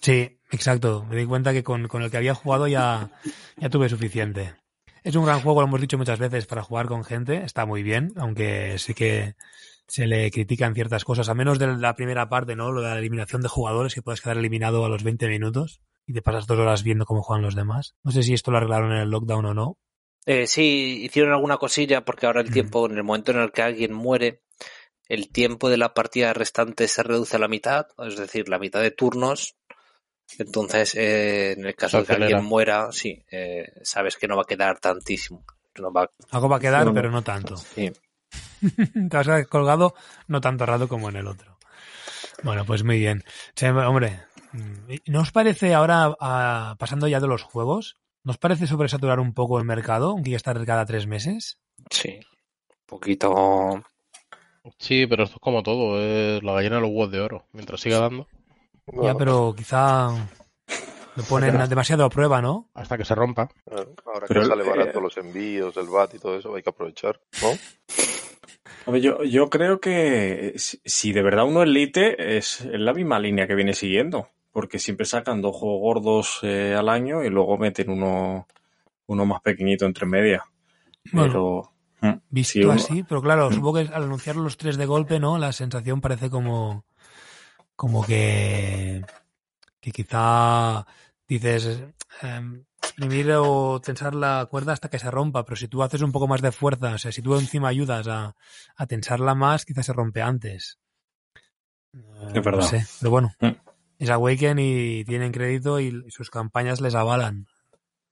Sí, 0.00 0.38
exacto. 0.52 1.04
Me 1.10 1.16
di 1.16 1.26
cuenta 1.26 1.52
que 1.52 1.64
con, 1.64 1.88
con 1.88 2.02
el 2.02 2.10
que 2.10 2.16
había 2.16 2.34
jugado 2.34 2.68
ya, 2.68 3.10
ya 3.56 3.68
tuve 3.68 3.88
suficiente. 3.88 4.54
Es 5.06 5.14
un 5.14 5.24
gran 5.24 5.40
juego, 5.40 5.60
lo 5.60 5.68
hemos 5.68 5.80
dicho 5.80 5.96
muchas 5.96 6.18
veces, 6.18 6.46
para 6.46 6.64
jugar 6.64 6.86
con 6.86 7.04
gente. 7.04 7.44
Está 7.44 7.64
muy 7.64 7.84
bien, 7.84 8.12
aunque 8.16 8.76
sí 8.78 8.92
que 8.92 9.36
se 9.86 10.04
le 10.08 10.32
critican 10.32 10.74
ciertas 10.74 11.04
cosas, 11.04 11.28
a 11.28 11.34
menos 11.34 11.60
de 11.60 11.68
la 11.76 11.94
primera 11.94 12.28
parte, 12.28 12.56
¿no? 12.56 12.72
Lo 12.72 12.82
de 12.82 12.88
la 12.88 12.98
eliminación 12.98 13.40
de 13.40 13.46
jugadores, 13.48 13.94
que 13.94 14.02
puedes 14.02 14.20
quedar 14.20 14.36
eliminado 14.36 14.84
a 14.84 14.88
los 14.88 15.04
20 15.04 15.28
minutos. 15.28 15.80
y 16.08 16.12
te 16.12 16.22
pasas 16.22 16.46
dos 16.46 16.58
horas 16.60 16.84
viendo 16.84 17.04
cómo 17.04 17.22
juegan 17.22 17.42
los 17.44 17.54
demás. 17.56 17.94
No 18.04 18.12
sé 18.12 18.22
si 18.22 18.32
esto 18.32 18.52
lo 18.52 18.58
arreglaron 18.58 18.92
en 18.92 18.98
el 18.98 19.10
lockdown 19.10 19.44
o 19.46 19.54
no. 19.54 19.76
Eh, 20.24 20.46
sí, 20.46 21.00
hicieron 21.04 21.32
alguna 21.32 21.56
cosilla 21.56 22.04
porque 22.04 22.26
ahora 22.26 22.42
el 22.42 22.50
Mm. 22.50 22.52
tiempo, 22.52 22.86
en 22.86 22.96
el 22.96 23.02
momento 23.02 23.32
en 23.32 23.38
el 23.38 23.50
que 23.50 23.62
alguien 23.62 23.92
muere, 23.92 24.40
el 25.08 25.28
tiempo 25.30 25.68
de 25.68 25.76
la 25.78 25.94
partida 25.94 26.32
restante 26.32 26.86
se 26.86 27.02
reduce 27.02 27.34
a 27.36 27.40
la 27.40 27.48
mitad, 27.48 27.86
es 27.98 28.16
decir, 28.16 28.48
la 28.48 28.58
mitad 28.60 28.82
de 28.82 28.92
turnos. 28.92 29.56
Entonces, 30.38 30.94
eh, 30.94 31.52
en 31.52 31.64
el 31.64 31.74
caso 31.74 32.00
de 32.00 32.06
que 32.06 32.12
alguien 32.14 32.44
muera, 32.44 32.90
sí, 32.92 33.24
eh, 33.30 33.72
sabes 33.82 34.16
que 34.16 34.28
no 34.28 34.36
va 34.36 34.42
a 34.42 34.46
quedar 34.46 34.78
tantísimo. 34.80 35.44
No 35.78 35.92
va, 35.92 36.10
Algo 36.30 36.48
va 36.48 36.56
a 36.56 36.60
quedar, 36.60 36.92
pero 36.92 37.10
no 37.10 37.22
tanto. 37.22 37.56
sí. 37.56 37.92
Te 39.10 39.16
vas 39.16 39.28
a 39.28 39.32
quedar 39.36 39.48
colgado 39.48 39.94
no 40.26 40.40
tanto 40.40 40.66
rato 40.66 40.88
como 40.88 41.08
en 41.08 41.16
el 41.16 41.26
otro. 41.26 41.58
Bueno, 42.42 42.64
pues 42.64 42.82
muy 42.82 42.98
bien. 42.98 43.24
Che, 43.54 43.70
hombre, 43.70 44.20
mm, 44.52 44.94
¿no 45.06 45.20
os 45.20 45.32
parece 45.32 45.74
ahora, 45.74 46.14
ah, 46.20 46.76
pasando 46.78 47.08
ya 47.08 47.20
de 47.20 47.28
los 47.28 47.42
juegos, 47.42 47.96
¿no 48.24 48.32
os 48.32 48.38
parece 48.38 48.66
sobresaturar 48.66 49.20
un 49.20 49.32
poco 49.34 49.58
el 49.58 49.64
mercado, 49.64 50.10
aunque 50.10 50.30
ya 50.30 50.36
está 50.36 50.52
cada 50.64 50.86
tres 50.86 51.06
meses? 51.06 51.58
Sí, 51.90 52.18
un 52.18 52.86
poquito. 52.86 53.82
Sí, 54.78 55.06
pero 55.06 55.24
esto 55.24 55.36
es 55.36 55.40
como 55.40 55.62
todo, 55.62 56.00
es 56.00 56.42
la 56.42 56.52
gallina 56.54 56.76
de 56.76 56.82
los 56.82 56.90
huevos 56.90 57.10
de 57.12 57.20
oro. 57.20 57.46
Mientras 57.52 57.80
siga 57.80 58.00
dando, 58.00 58.26
Ya, 58.92 59.14
pero 59.14 59.54
quizá 59.56 60.08
lo 61.16 61.22
ponen 61.24 61.58
demasiado 61.68 62.04
a 62.04 62.10
prueba, 62.10 62.40
¿no? 62.40 62.68
hasta 62.74 62.96
que 62.96 63.04
se 63.04 63.14
rompa. 63.14 63.48
Ahora 64.04 64.26
Pero 64.28 64.42
que 64.42 64.46
sale 64.46 64.62
barato 64.62 64.98
eh, 64.98 65.02
los 65.02 65.16
envíos, 65.16 65.76
el 65.76 65.86
VAT 65.88 66.14
y 66.14 66.18
todo 66.18 66.36
eso, 66.38 66.54
hay 66.54 66.62
que 66.62 66.70
aprovechar, 66.70 67.20
¿no? 67.42 67.48
A 68.86 68.90
ver, 68.92 69.02
yo, 69.02 69.24
yo 69.24 69.50
creo 69.50 69.80
que 69.80 70.54
si, 70.56 71.12
de 71.12 71.22
verdad 71.22 71.44
uno 71.46 71.62
es 71.64 71.68
Lite, 71.68 72.36
es, 72.36 72.60
es 72.60 72.78
la 72.80 72.92
misma 72.94 73.18
línea 73.18 73.46
que 73.48 73.54
viene 73.56 73.74
siguiendo. 73.74 74.28
Porque 74.52 74.78
siempre 74.78 75.04
sacan 75.04 75.42
dos 75.42 75.54
juegos 75.56 75.80
gordos 75.80 76.38
eh, 76.42 76.74
al 76.78 76.88
año 76.88 77.22
y 77.24 77.28
luego 77.28 77.58
meten 77.58 77.90
uno, 77.90 78.46
uno 79.06 79.26
más 79.26 79.42
pequeñito 79.42 79.84
entre 79.84 80.06
media. 80.06 80.44
Bueno, 81.12 81.72
Pero. 82.00 82.12
mm, 82.14 82.18
Visto 82.30 82.60
uno- 82.62 82.72
así, 82.72 83.02
pero 83.02 83.20
claro, 83.20 83.50
supongo 83.52 83.74
que 83.74 83.92
al 83.92 84.04
anunciar 84.04 84.36
los 84.36 84.56
tres 84.56 84.76
de 84.78 84.86
golpe, 84.86 85.18
¿no? 85.20 85.36
La 85.36 85.52
sensación 85.52 86.00
parece 86.00 86.30
como, 86.30 86.84
como 87.76 88.04
que, 88.04 89.04
que 89.80 89.90
quizá 89.92 90.86
dices, 91.28 91.82
em, 92.22 92.64
exprimir 92.82 93.30
o 93.32 93.80
tensar 93.80 94.14
la 94.14 94.46
cuerda 94.50 94.72
hasta 94.72 94.88
que 94.88 94.98
se 94.98 95.10
rompa, 95.10 95.44
pero 95.44 95.56
si 95.56 95.68
tú 95.68 95.82
haces 95.82 96.00
un 96.02 96.12
poco 96.12 96.26
más 96.28 96.40
de 96.42 96.52
fuerza, 96.52 96.94
o 96.94 96.98
sea, 96.98 97.12
si 97.12 97.20
tú 97.22 97.36
encima 97.36 97.68
ayudas 97.68 98.08
a, 98.08 98.34
a 98.76 98.86
tensarla 98.86 99.34
más, 99.34 99.64
quizás 99.64 99.86
se 99.86 99.92
rompe 99.92 100.22
antes. 100.22 100.78
Eh, 101.94 101.98
Es 102.34 102.42
verdad. 102.44 102.60
No 102.60 102.62
sé, 102.62 102.86
pero 103.00 103.10
bueno, 103.10 103.32
Mm. 103.40 103.50
es 103.98 104.10
Awaken 104.10 104.58
y 104.58 105.04
tienen 105.04 105.32
crédito 105.32 105.80
y 105.80 106.10
sus 106.10 106.30
campañas 106.30 106.80
les 106.80 106.94
avalan. 106.94 107.46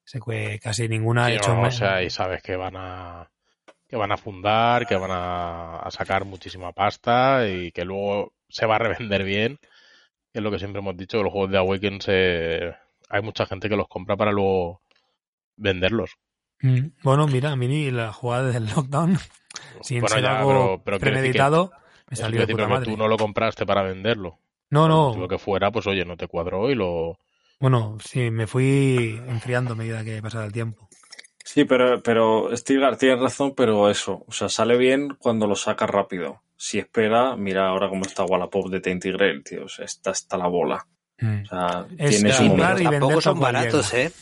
Sé 0.04 0.20
que 0.20 0.58
casi 0.62 0.86
ninguna 0.88 1.26
ha 1.26 1.32
hecho 1.32 1.52
no, 1.54 1.60
o 1.60 1.62
más. 1.62 1.76
sea, 1.76 2.02
y 2.02 2.10
sabes 2.10 2.42
que 2.42 2.56
van 2.56 2.76
a 2.76 3.30
que 3.88 3.96
van 3.96 4.12
a 4.12 4.16
fundar, 4.16 4.86
que 4.86 4.96
van 4.96 5.10
a, 5.12 5.78
a 5.78 5.90
sacar 5.90 6.24
muchísima 6.24 6.72
pasta 6.72 7.46
y 7.48 7.70
que 7.70 7.84
luego 7.84 8.32
se 8.54 8.66
va 8.66 8.76
a 8.76 8.78
revender 8.78 9.24
bien. 9.24 9.58
Que 10.32 10.38
es 10.38 10.42
lo 10.42 10.50
que 10.50 10.58
siempre 10.58 10.80
hemos 10.80 10.96
dicho, 10.96 11.18
que 11.18 11.24
los 11.24 11.32
juegos 11.32 11.50
de 11.50 11.58
Awaken 11.58 12.00
se... 12.00 12.74
hay 13.08 13.22
mucha 13.22 13.46
gente 13.46 13.68
que 13.68 13.76
los 13.76 13.88
compra 13.88 14.16
para 14.16 14.32
luego 14.32 14.80
venderlos. 15.56 16.12
Mm, 16.60 16.86
Bueno, 17.02 17.26
mira, 17.26 17.52
a 17.52 17.56
mí 17.56 17.90
la 17.90 18.12
jugada 18.12 18.50
del 18.50 18.66
lockdown, 18.66 19.18
sin 19.82 20.00
Bueno, 20.00 20.14
ser 20.14 20.22
ya, 20.24 20.38
algo 20.40 20.48
pero- 20.50 20.82
pero 20.84 20.98
quiero 20.98 21.16
decir 21.16 21.32
que- 21.32 21.38
premeditado, 21.38 21.72
me 22.10 22.16
salió 22.16 22.40
de 22.40 22.46
decir, 22.46 22.54
puta 22.56 22.64
pero 22.66 22.74
madre. 22.78 22.90
tú 22.92 22.96
no 22.96 23.08
lo 23.08 23.16
compraste 23.16 23.66
para 23.66 23.82
venderlo. 23.82 24.38
No, 24.70 24.88
no, 24.88 25.16
Lo 25.16 25.28
que 25.28 25.38
fuera, 25.38 25.70
pues 25.70 25.86
oye, 25.86 26.04
no 26.04 26.16
te 26.16 26.26
cuadró 26.26 26.70
y 26.70 26.74
lo... 26.74 27.18
bueno, 27.60 27.96
sí, 28.04 28.30
me 28.30 28.46
fui 28.48 29.20
enfriando 29.28 29.74
a 29.74 29.76
medida 29.76 30.02
que 30.04 30.20
pasaba 30.22 30.46
el 30.46 30.52
tiempo. 30.52 30.88
Sí, 31.44 31.64
pero, 31.64 32.02
pero 32.02 32.56
Stilgar 32.56 32.96
tiene 32.96 33.16
razón, 33.16 33.54
pero 33.54 33.88
eso, 33.90 34.24
o 34.26 34.32
sea, 34.32 34.48
sale 34.48 34.76
bien 34.78 35.16
cuando 35.18 35.46
lo 35.46 35.54
saca 35.54 35.86
rápido. 35.86 36.40
Si 36.66 36.78
espera, 36.78 37.36
mira 37.36 37.68
ahora 37.68 37.90
cómo 37.90 38.06
está 38.06 38.24
Wallapop 38.24 38.70
de 38.70 38.80
Tainted 38.80 39.12
Grail, 39.12 39.44
tío, 39.44 39.66
o 39.66 39.68
sea, 39.68 39.84
está 39.84 40.12
hasta 40.12 40.38
la 40.38 40.46
bola. 40.46 40.86
Mm. 41.18 41.42
O 41.42 41.44
sea, 41.44 41.86
Es 41.98 42.16
tiene 42.22 42.32
su 42.32 42.56
Tampoco 42.56 43.20
son 43.20 43.38
baratos, 43.38 43.92
llega. 43.92 44.04
¿eh? 44.04 44.12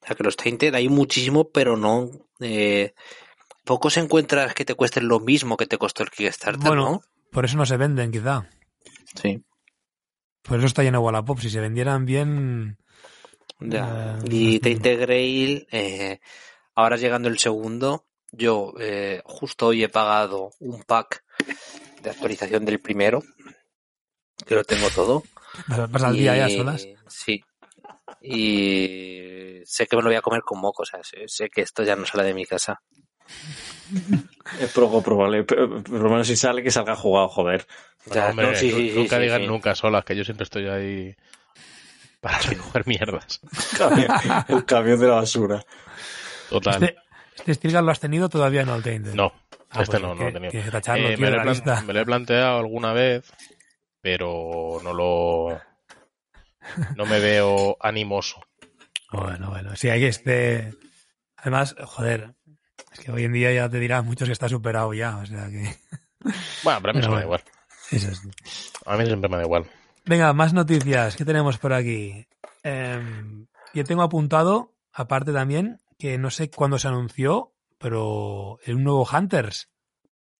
O 0.00 0.06
sea, 0.06 0.16
que 0.16 0.24
los 0.24 0.34
Tainted 0.34 0.74
hay 0.74 0.88
muchísimo, 0.88 1.50
pero 1.50 1.76
no. 1.76 2.08
Eh, 2.40 2.94
pocos 3.64 3.98
encuentras 3.98 4.54
que 4.54 4.64
te 4.64 4.74
cuesten 4.74 5.08
lo 5.08 5.20
mismo 5.20 5.58
que 5.58 5.66
te 5.66 5.76
costó 5.76 6.02
el 6.04 6.10
Kickstarter, 6.10 6.66
Bueno, 6.66 6.90
¿no? 6.90 7.02
por 7.30 7.44
eso 7.44 7.58
no 7.58 7.66
se 7.66 7.76
venden, 7.76 8.10
quizá. 8.10 8.48
Sí. 9.20 9.44
Por 10.40 10.56
eso 10.56 10.66
está 10.66 10.82
lleno 10.84 11.00
de 11.00 11.04
Wallapop. 11.04 11.38
Si 11.40 11.50
se 11.50 11.60
vendieran 11.60 12.06
bien, 12.06 12.78
Ya. 13.60 14.16
Eh, 14.24 14.28
y. 14.30 14.58
Tainted 14.58 15.00
Grail, 15.00 15.66
eh, 15.70 16.20
ahora 16.74 16.96
llegando 16.96 17.28
el 17.28 17.38
segundo, 17.38 18.06
yo 18.32 18.72
eh, 18.80 19.20
justo 19.26 19.66
hoy 19.66 19.84
he 19.84 19.90
pagado 19.90 20.52
un 20.60 20.82
pack 20.82 21.23
de 22.02 22.10
actualización 22.10 22.64
del 22.64 22.80
primero, 22.80 23.22
que 24.46 24.54
lo 24.54 24.64
tengo 24.64 24.90
todo. 24.90 25.22
vas 25.90 26.02
al 26.02 26.16
día 26.16 26.36
ya 26.36 26.48
solas. 26.50 26.86
Sí. 27.08 27.42
Y 28.20 29.60
sé 29.64 29.86
que 29.86 29.96
me 29.96 30.02
lo 30.02 30.08
voy 30.08 30.16
a 30.16 30.22
comer 30.22 30.42
con 30.42 30.60
moco, 30.60 30.82
o 30.82 30.86
sea, 30.86 31.02
sé, 31.02 31.24
sé 31.28 31.48
que 31.50 31.62
esto 31.62 31.82
ya 31.82 31.96
no 31.96 32.06
sale 32.06 32.24
de 32.24 32.34
mi 32.34 32.44
casa. 32.46 32.80
Es 34.60 34.70
poco 34.72 35.02
probable, 35.02 35.44
pero 35.44 35.82
por 35.82 36.00
lo 36.00 36.10
menos 36.10 36.26
si 36.26 36.36
sale, 36.36 36.62
que 36.62 36.70
salga 36.70 36.96
jugado, 36.96 37.28
joder. 37.28 37.66
Ya, 38.06 38.12
Bueno, 38.12 38.30
hombre, 38.30 38.46
no, 38.48 38.54
sí, 38.54 38.70
nu- 38.70 38.76
sí, 38.76 38.88
sí, 38.90 38.96
nunca 38.96 39.16
sí, 39.16 39.22
digan 39.22 39.40
sí. 39.42 39.46
nunca 39.46 39.74
solas, 39.74 40.04
que 40.04 40.16
yo 40.16 40.24
siempre 40.24 40.44
estoy 40.44 40.66
ahí 40.68 41.16
para 42.20 42.38
recoger 42.48 42.86
mierdas. 42.86 43.40
El 44.48 44.64
camión 44.64 44.98
de 45.00 45.06
la 45.08 45.14
basura. 45.14 45.64
Total. 46.48 46.82
Este, 46.82 46.96
este 47.36 47.54
Stilgar 47.54 47.82
lo 47.82 47.90
has 47.90 48.00
tenido 48.00 48.28
todavía 48.28 48.64
no 48.64 48.80
Tainted. 48.80 49.14
No, 49.14 49.32
Ah, 49.74 49.82
este 49.82 49.98
pues 49.98 50.02
no, 50.02 50.14
no 50.14 50.22
lo 50.22 50.28
he 50.28 50.32
tenido. 50.32 50.50
Tienes 50.52 50.66
que 50.66 50.72
tacharlo, 50.72 51.08
Eh, 51.08 51.16
tío, 51.16 51.26
me, 51.26 51.30
lo 51.32 51.52
he 51.52 51.82
me 51.82 51.92
lo 51.94 52.04
planteado 52.04 52.58
alguna 52.58 52.92
vez, 52.92 53.30
pero 54.00 54.78
no 54.84 54.92
lo. 54.92 55.60
No 56.96 57.06
me 57.06 57.18
veo 57.18 57.76
animoso. 57.80 58.40
Bueno, 59.10 59.50
bueno, 59.50 59.76
sí, 59.76 59.90
hay 59.90 60.00
que 60.00 60.08
este... 60.08 60.72
Además, 61.36 61.76
joder, 61.84 62.34
es 62.92 63.00
que 63.00 63.12
hoy 63.12 63.24
en 63.24 63.32
día 63.32 63.52
ya 63.52 63.68
te 63.68 63.78
dirán 63.78 64.06
muchos 64.06 64.28
que 64.28 64.32
está 64.32 64.48
superado 64.48 64.94
ya, 64.94 65.18
o 65.18 65.26
sea 65.26 65.48
que... 65.50 65.76
Bueno, 66.62 66.80
pero 66.80 66.90
a 66.90 66.92
mí 66.94 67.00
eso 67.00 67.10
me 67.10 67.16
da 67.20 67.26
bueno. 67.26 67.26
igual. 67.26 67.42
Eso 67.90 68.10
es. 68.10 68.22
A 68.86 68.96
mí 68.96 69.06
siempre 69.06 69.28
me 69.28 69.36
da 69.36 69.42
igual. 69.42 69.66
Venga, 70.06 70.32
más 70.32 70.52
noticias. 70.54 71.16
¿Qué 71.16 71.24
tenemos 71.24 71.58
por 71.58 71.74
aquí? 71.74 72.26
Em, 72.62 73.46
yo 73.74 73.84
tengo 73.84 74.02
apuntado, 74.02 74.72
aparte 74.92 75.32
también, 75.32 75.80
que 76.04 76.18
no 76.18 76.30
sé 76.30 76.50
cuándo 76.50 76.78
se 76.78 76.86
anunció, 76.86 77.54
pero 77.78 78.58
el 78.66 78.84
nuevo 78.84 79.08
Hunters. 79.10 79.70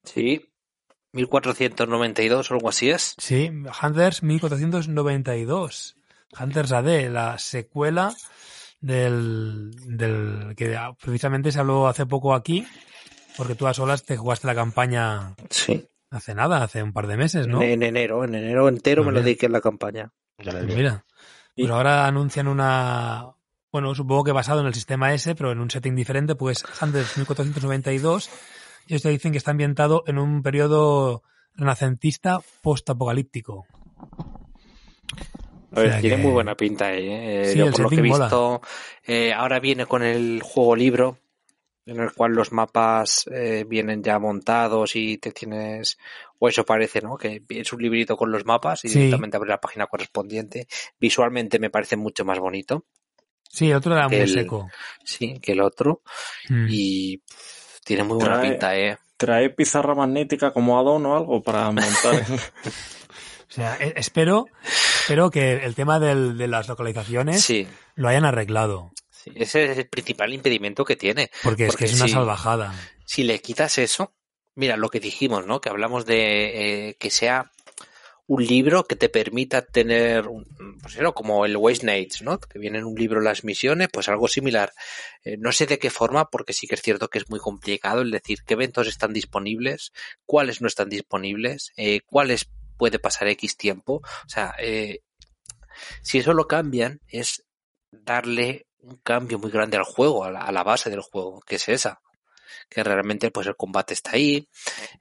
Sí. 0.03 0.53
1492 1.13 2.51
o 2.51 2.55
algo 2.55 2.69
así 2.69 2.91
es. 2.91 3.15
Sí, 3.17 3.51
Hunters 3.83 4.23
1492. 4.23 5.97
Hunters 6.39 6.73
AD, 6.73 7.09
la 7.09 7.39
secuela 7.39 8.15
del, 8.83 9.71
del 9.87 10.55
que 10.55 10.79
precisamente 11.01 11.51
se 11.51 11.61
habló 11.61 11.89
hace 11.89 12.05
poco 12.05 12.35
aquí, 12.35 12.67
porque 13.39 13.55
tú 13.55 13.67
a 13.67 13.73
solas 13.73 14.05
te 14.05 14.19
jugaste 14.19 14.47
la 14.47 14.55
campaña 14.55 15.35
Sí. 15.49 15.89
hace 16.11 16.35
nada, 16.35 16.63
hace 16.63 16.83
un 16.83 16.93
par 16.93 17.07
de 17.07 17.17
meses, 17.17 17.47
¿no? 17.49 17.63
En 17.63 17.83
enero, 17.83 18.23
en 18.25 18.35
enero 18.35 18.69
entero 18.69 19.03
Ah, 19.03 19.07
me 19.07 19.13
lo 19.13 19.23
dediqué 19.23 19.47
en 19.47 19.53
la 19.53 19.63
campaña. 19.63 20.13
Pues 20.37 20.63
mira, 20.67 21.07
pero 21.57 21.77
ahora 21.77 22.07
anuncian 22.07 22.49
una, 22.49 23.31
bueno, 23.75 23.93
supongo 23.93 24.23
que 24.23 24.31
basado 24.31 24.61
en 24.61 24.67
el 24.69 24.75
sistema 24.75 25.13
S, 25.15 25.35
pero 25.35 25.51
en 25.51 25.59
un 25.59 25.69
setting 25.69 25.97
diferente, 25.97 26.37
pues 26.37 26.65
Hunters 26.81 27.17
1492, 27.17 28.31
y 28.87 29.01
te 29.01 29.09
dicen 29.09 29.33
que 29.33 29.39
está 29.39 29.51
ambientado 29.51 30.05
en 30.07 30.19
un 30.19 30.45
periodo 30.45 31.25
renacentista 31.57 32.39
post-apocalíptico. 32.63 33.67
A 35.73 35.81
ver, 35.81 35.89
O 35.89 35.91
sea 35.91 36.01
Tiene 36.01 36.17
que- 36.19 36.23
muy 36.23 36.31
buena 36.31 36.55
pinta, 36.57 36.95
¿eh? 36.95 37.51
Sí, 37.53 37.59
Yo 37.59 37.65
el 37.67 37.73
por 37.73 37.81
lo 37.81 37.89
que 37.89 37.97
he 37.97 38.01
visto, 38.03 38.61
eh, 39.05 39.33
ahora 39.33 39.59
viene 39.59 39.87
con 39.87 40.05
el 40.05 40.41
juego 40.45 40.77
libro, 40.77 41.19
en 41.85 41.99
el 41.99 42.13
cual 42.13 42.31
los 42.33 42.53
mapas 42.53 43.29
eh, 43.33 43.65
vienen 43.69 44.05
ya 44.05 44.21
montados 44.21 44.95
y 44.95 45.19
te 45.19 45.33
tienes, 45.33 45.99
o 46.39 46.49
eso 46.49 46.65
parece, 46.65 47.01
¿no? 47.01 47.17
Que 47.19 47.43
es 47.49 47.73
un 47.73 47.83
librito 47.83 48.17
con 48.17 48.31
los 48.31 48.45
mapas 48.47 48.85
y 48.85 48.89
Sí. 48.89 48.99
directamente 49.01 49.37
abres 49.37 49.51
la 49.51 49.61
página 49.61 49.89
correspondiente. 49.89 50.69
Visualmente 51.01 51.59
me 51.59 51.71
parece 51.71 51.97
mucho 51.97 52.25
más 52.25 52.39
bonito, 52.39 52.85
Sí, 53.55 53.71
el 53.71 53.77
otro 53.77 53.95
era 53.97 54.09
muy 54.09 54.17
El- 54.19 54.29
seco. 54.29 54.69
sí, 55.05 55.39
que 55.41 55.53
el 55.53 55.61
otro. 55.61 56.03
Mm. 56.49 56.67
Y 56.69 57.19
pff, 57.19 57.81
tiene 57.85 58.03
muy 58.05 58.17
buena 58.19 58.41
Trae- 58.41 58.51
pinta, 58.51 58.77
¿eh? 58.79 58.99
¿Trae 59.17 59.51
pizarra 59.51 59.95
magnética 59.95 60.53
como 60.53 60.79
Adon 60.79 61.07
o 61.07 61.17
algo 61.17 61.43
para 61.43 61.67
montar? 61.71 61.87
O 63.51 63.53
sea, 63.55 63.77
e- 63.79 63.95
espero, 63.97 64.47
espero 64.65 65.31
que 65.31 65.53
el 65.65 65.77
tema 65.77 66.01
del- 66.01 66.37
de 66.37 66.49
las 66.49 66.67
localizaciones 66.67 67.45
Sí, 67.45 67.69
lo 67.95 68.09
hayan 68.09 68.25
arreglado, 68.25 68.91
sí, 69.11 69.31
ese 69.37 69.71
es 69.71 69.79
el 69.79 69.87
principal 69.89 70.33
impedimento 70.35 70.85
que 70.85 70.97
tiene. 70.97 71.31
porque 71.45 71.67
es 71.67 71.77
que 71.77 71.85
es 71.85 71.95
una 71.95 72.09
salvajada. 72.09 72.75
si 73.07 73.23
le 73.23 73.39
quitas 73.41 73.79
eso, 73.79 74.13
mira 74.57 74.77
lo 74.77 74.89
que 74.89 74.99
dijimos, 74.99 75.47
¿no? 75.47 75.61
Que 75.61 75.69
hablamos 75.69 76.05
de 76.05 76.89
eh, 76.89 76.97
que 76.99 77.11
sea 77.11 77.53
un 78.27 78.45
libro 78.45 78.85
que 78.85 78.97
te 78.97 79.09
permita 79.09 79.63
tener, 79.63 80.25
pues 80.81 80.97
eso, 80.97 81.13
como 81.13 81.45
el 81.45 81.57
Waste 81.57 81.87
Nights, 81.87 82.23
¿no? 82.23 82.39
Que 82.39 82.59
viene 82.59 82.79
en 82.79 82.85
un 82.85 82.95
libro 82.95 83.21
las 83.21 83.45
misiones, 83.45 83.89
pues 83.93 84.09
algo 84.09 84.29
similar. 84.29 84.73
Eh, 85.25 85.37
no 85.39 85.53
sé 85.53 85.67
de 85.67 85.79
qué 85.79 85.91
forma, 85.91 86.31
porque 86.31 86.55
sí 86.55 86.67
que 86.67 86.75
es 86.75 86.83
cierto 86.83 87.09
que 87.09 87.19
es 87.19 87.29
muy 87.29 87.39
complicado 87.39 88.01
el 88.01 88.11
decir 88.11 88.39
qué 88.47 88.55
eventos 88.55 88.89
están 88.89 89.13
disponibles, 89.13 89.93
cuáles 90.25 90.63
no 90.63 90.69
están 90.69 90.89
disponibles, 90.89 91.73
eh, 91.77 92.01
cuáles 92.07 92.49
puede 92.79 92.99
pasar 92.99 93.29
X 93.29 93.57
tiempo. 93.57 93.97
O 93.97 94.29
sea, 94.29 94.55
eh, 94.59 95.01
si 96.03 96.19
eso 96.19 96.33
lo 96.33 96.47
cambian, 96.47 97.01
es 97.09 97.45
darle 97.91 98.67
un 98.79 98.97
cambio 98.97 99.39
muy 99.39 99.51
grande 99.51 99.77
al 99.77 99.85
juego, 99.85 100.25
a 100.25 100.31
la, 100.31 100.41
a 100.41 100.53
la 100.53 100.63
base 100.63 100.89
del 100.89 101.03
juego, 101.03 101.41
que 101.47 101.57
es 101.57 101.69
esa 101.69 102.01
que 102.69 102.83
realmente 102.85 103.31
pues 103.31 103.47
el 103.47 103.57
combate 103.57 103.95
está 103.95 104.13
ahí, 104.13 104.49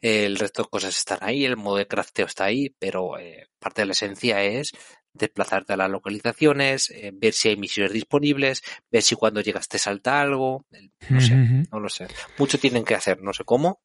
el 0.01 0.37
resto 0.37 0.63
de 0.63 0.69
cosas 0.69 0.97
están 0.97 1.19
ahí, 1.21 1.45
el 1.45 1.57
modo 1.57 1.77
de 1.77 1.87
crafteo 1.87 2.25
está 2.25 2.45
ahí, 2.45 2.75
pero 2.79 3.17
eh, 3.19 3.47
parte 3.59 3.81
de 3.81 3.85
la 3.87 3.91
esencia 3.93 4.43
es 4.43 4.71
desplazarte 5.13 5.73
a 5.73 5.77
las 5.77 5.89
localizaciones, 5.91 6.89
eh, 6.89 7.11
ver 7.13 7.33
si 7.33 7.49
hay 7.49 7.55
misiones 7.57 7.93
disponibles, 7.93 8.63
ver 8.89 9.03
si 9.03 9.15
cuando 9.15 9.41
llegas 9.41 9.67
te 9.67 9.77
salta 9.77 10.21
algo, 10.21 10.65
no 11.09 11.19
sé, 11.19 11.35
no 11.71 11.79
lo 11.79 11.89
sé. 11.89 12.07
Mucho 12.39 12.57
tienen 12.57 12.83
que 12.83 12.95
hacer, 12.95 13.21
no 13.21 13.31
sé 13.33 13.43
cómo, 13.43 13.81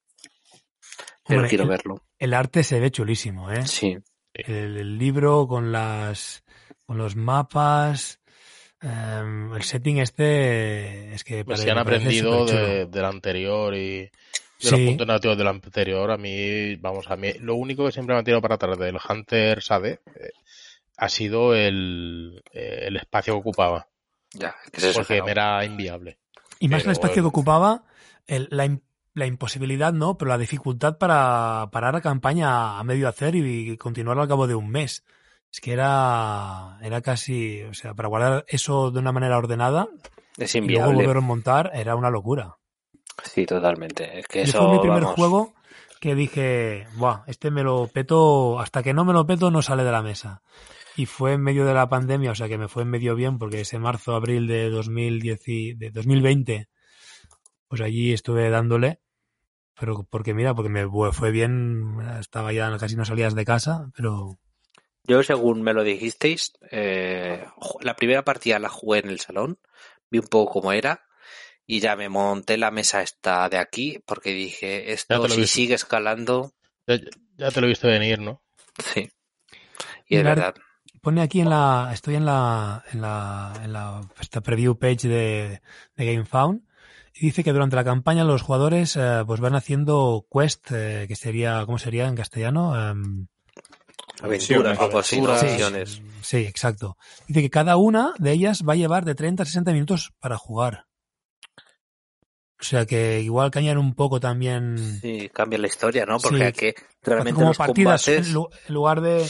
pero 1.26 1.40
Hombre, 1.40 1.48
quiero 1.50 1.64
el- 1.64 1.70
verlo. 1.70 2.02
El 2.18 2.34
arte 2.34 2.64
se 2.64 2.80
ve 2.80 2.90
chulísimo, 2.90 3.50
¿eh? 3.52 3.66
Sí, 3.66 3.96
El, 4.32 4.76
el 4.76 4.98
libro 4.98 5.46
con 5.46 5.70
las 5.72 6.42
con 6.86 6.96
los 6.98 7.16
mapas, 7.16 8.17
em, 8.80 9.52
el 9.54 9.62
setting 9.62 9.98
este 9.98 11.14
es 11.14 11.24
que 11.24 11.44
Pues 11.44 11.60
si 11.60 11.70
han 11.70 11.78
aprendido 11.78 12.46
de, 12.46 12.86
del 12.86 13.04
anterior 13.04 13.74
y 13.74 14.10
de 14.60 14.70
los 14.70 14.80
puntos 14.80 15.06
negativos 15.06 15.38
del 15.38 15.48
anterior, 15.48 16.10
a 16.10 16.16
mí, 16.16 16.76
vamos, 16.76 17.08
a 17.10 17.16
mí, 17.16 17.32
lo 17.40 17.54
único 17.54 17.86
que 17.86 17.92
siempre 17.92 18.14
me 18.14 18.20
ha 18.20 18.24
tirado 18.24 18.42
para 18.42 18.56
atrás 18.56 18.78
del 18.78 18.98
Hunter 19.08 19.62
Sade 19.62 20.00
eh, 20.14 20.30
ha 20.96 21.08
sido 21.08 21.54
el, 21.54 22.42
eh, 22.52 22.84
el 22.86 22.96
espacio 22.96 23.34
que 23.34 23.40
ocupaba, 23.40 23.88
ya, 24.32 24.54
es 24.66 24.70
que 24.70 24.88
es 24.90 24.96
porque 24.96 25.14
exagerado. 25.18 25.24
me 25.26 25.30
era 25.32 25.64
inviable. 25.64 26.18
Y 26.58 26.68
más 26.68 26.84
el 26.84 26.90
espacio 26.90 27.22
que 27.22 27.28
ocupaba, 27.28 27.84
el- 28.26 28.48
la, 28.50 28.68
la 29.14 29.26
imposibilidad, 29.26 29.92
¿no? 29.92 30.18
Pero 30.18 30.28
la 30.30 30.38
dificultad 30.38 30.98
para 30.98 31.68
parar 31.70 31.94
la 31.94 32.00
campaña 32.00 32.78
a 32.78 32.84
medio 32.84 33.08
hacer 33.08 33.36
y, 33.36 33.76
continuarlo 33.76 34.22
al 34.22 34.28
cabo 34.28 34.46
de 34.48 34.54
un 34.56 34.70
mes. 34.70 35.04
Es 35.52 35.60
que 35.60 35.72
era, 35.72 36.78
era 36.82 37.00
casi, 37.00 37.62
o 37.62 37.74
sea, 37.74 37.94
para 37.94 38.08
guardar 38.08 38.44
eso 38.48 38.90
de 38.90 38.98
una 39.00 39.12
manera 39.12 39.38
ordenada 39.38 39.88
Es 40.36 40.54
y 40.54 40.60
luego 40.60 40.72
inviable. 40.82 40.96
volverlo 40.96 41.22
a 41.22 41.26
montar 41.26 41.70
era 41.74 41.96
una 41.96 42.10
locura. 42.10 42.56
Sí, 43.24 43.46
totalmente. 43.46 44.20
Es 44.20 44.26
que 44.28 44.42
eso, 44.42 44.58
fue 44.58 44.72
mi 44.72 44.78
primer 44.78 45.02
vamos, 45.02 45.16
juego 45.16 45.54
que 46.00 46.14
dije, 46.14 46.86
Buah, 46.96 47.24
este 47.26 47.50
me 47.50 47.62
lo 47.62 47.88
peto, 47.88 48.60
hasta 48.60 48.82
que 48.82 48.94
no 48.94 49.04
me 49.04 49.12
lo 49.12 49.26
peto 49.26 49.50
no 49.50 49.62
sale 49.62 49.84
de 49.84 49.92
la 49.92 50.02
mesa. 50.02 50.42
Y 50.96 51.06
fue 51.06 51.32
en 51.32 51.42
medio 51.42 51.64
de 51.64 51.74
la 51.74 51.88
pandemia, 51.88 52.32
o 52.32 52.34
sea 52.34 52.48
que 52.48 52.58
me 52.58 52.68
fue 52.68 52.82
en 52.82 52.90
medio 52.90 53.14
bien 53.14 53.38
porque 53.38 53.60
ese 53.62 53.78
marzo, 53.78 54.14
abril 54.14 54.46
de, 54.46 54.70
2010 54.70 55.46
y- 55.48 55.74
de 55.74 55.90
2020, 55.90 56.68
pues 57.68 57.80
allí 57.80 58.12
estuve 58.12 58.50
dándole. 58.50 59.00
Pero 59.78 60.04
porque 60.10 60.34
mira, 60.34 60.54
porque 60.54 60.70
me 60.70 60.86
fue 61.12 61.30
bien, 61.30 61.98
estaba 62.18 62.52
ya 62.52 62.76
casi 62.78 62.96
no 62.96 63.04
salías 63.04 63.34
de 63.34 63.44
casa, 63.44 63.90
pero 63.94 64.38
Yo, 65.08 65.22
según 65.22 65.62
me 65.62 65.72
lo 65.72 65.82
dijisteis, 65.84 66.52
eh, 66.70 67.44
la 67.80 67.96
primera 67.96 68.24
partida 68.24 68.58
la 68.58 68.68
jugué 68.68 68.98
en 69.00 69.08
el 69.08 69.20
salón, 69.20 69.58
vi 70.10 70.18
un 70.18 70.26
poco 70.26 70.52
cómo 70.52 70.72
era 70.72 71.06
y 71.66 71.80
ya 71.80 71.96
me 71.96 72.08
monté 72.08 72.56
la 72.58 72.70
mesa 72.70 73.02
esta 73.02 73.48
de 73.48 73.58
aquí 73.58 74.00
porque 74.06 74.30
dije, 74.34 74.92
esto 74.92 75.26
si 75.28 75.46
sigue 75.46 75.74
escalando, 75.74 76.52
Ya, 76.86 76.96
ya 77.36 77.50
te 77.50 77.60
lo 77.60 77.66
he 77.66 77.70
visto 77.70 77.88
venir, 77.88 78.18
¿no? 78.20 78.42
sí. 78.78 79.10
Y 80.06 80.16
es 80.16 80.24
verdad. 80.24 80.54
pone 81.02 81.22
aquí 81.22 81.40
en 81.40 81.50
la, 81.50 81.90
estoy 81.92 82.14
en 82.16 82.24
la, 82.24 82.84
en 82.92 83.00
la, 83.00 83.52
en 83.62 83.72
la 83.72 84.00
esta 84.20 84.40
preview 84.40 84.78
page 84.78 85.08
de, 85.08 85.62
de 85.96 86.06
GameFound 86.12 86.62
y 87.14 87.26
dice 87.26 87.42
que 87.44 87.52
durante 87.52 87.76
la 87.76 87.84
campaña 87.84 88.24
los 88.24 88.42
jugadores 88.42 88.96
eh, 88.96 89.22
pues 89.26 89.40
van 89.40 89.54
haciendo 89.54 90.26
quest, 90.32 90.70
eh, 90.72 91.06
que 91.08 91.16
sería, 91.16 91.64
¿cómo 91.66 91.78
sería 91.78 92.06
en 92.08 92.14
castellano? 92.16 92.90
Em, 92.90 93.26
Aventuras, 94.22 94.78
¿no? 94.78 94.84
aventuras. 94.84 95.40
sí, 95.40 95.46
Misiones. 95.46 96.02
sí, 96.22 96.36
exacto. 96.38 96.96
Dice 97.26 97.40
que 97.42 97.50
cada 97.50 97.76
una 97.76 98.14
de 98.18 98.32
ellas 98.32 98.62
va 98.68 98.72
a 98.72 98.76
llevar 98.76 99.04
de 99.04 99.14
30 99.14 99.42
a 99.42 99.46
60 99.46 99.72
minutos 99.72 100.12
para 100.18 100.36
jugar. 100.36 100.86
O 102.60 102.64
sea 102.64 102.86
que 102.86 103.20
igual 103.20 103.52
cañan 103.52 103.78
un 103.78 103.94
poco 103.94 104.18
también. 104.18 104.76
Sí, 105.00 105.30
cambia 105.32 105.60
la 105.60 105.68
historia, 105.68 106.04
¿no? 106.06 106.18
Porque 106.18 106.38
Sí. 106.38 106.42
aquí 106.42 106.74
realmente 107.04 107.34
como 107.34 107.48
los 107.48 107.56
partidas 107.56 108.04
combates... 108.04 108.26
en, 108.28 108.34
lu- 108.34 108.48
en 108.66 108.74
lugar 108.74 109.00
de, 109.00 109.22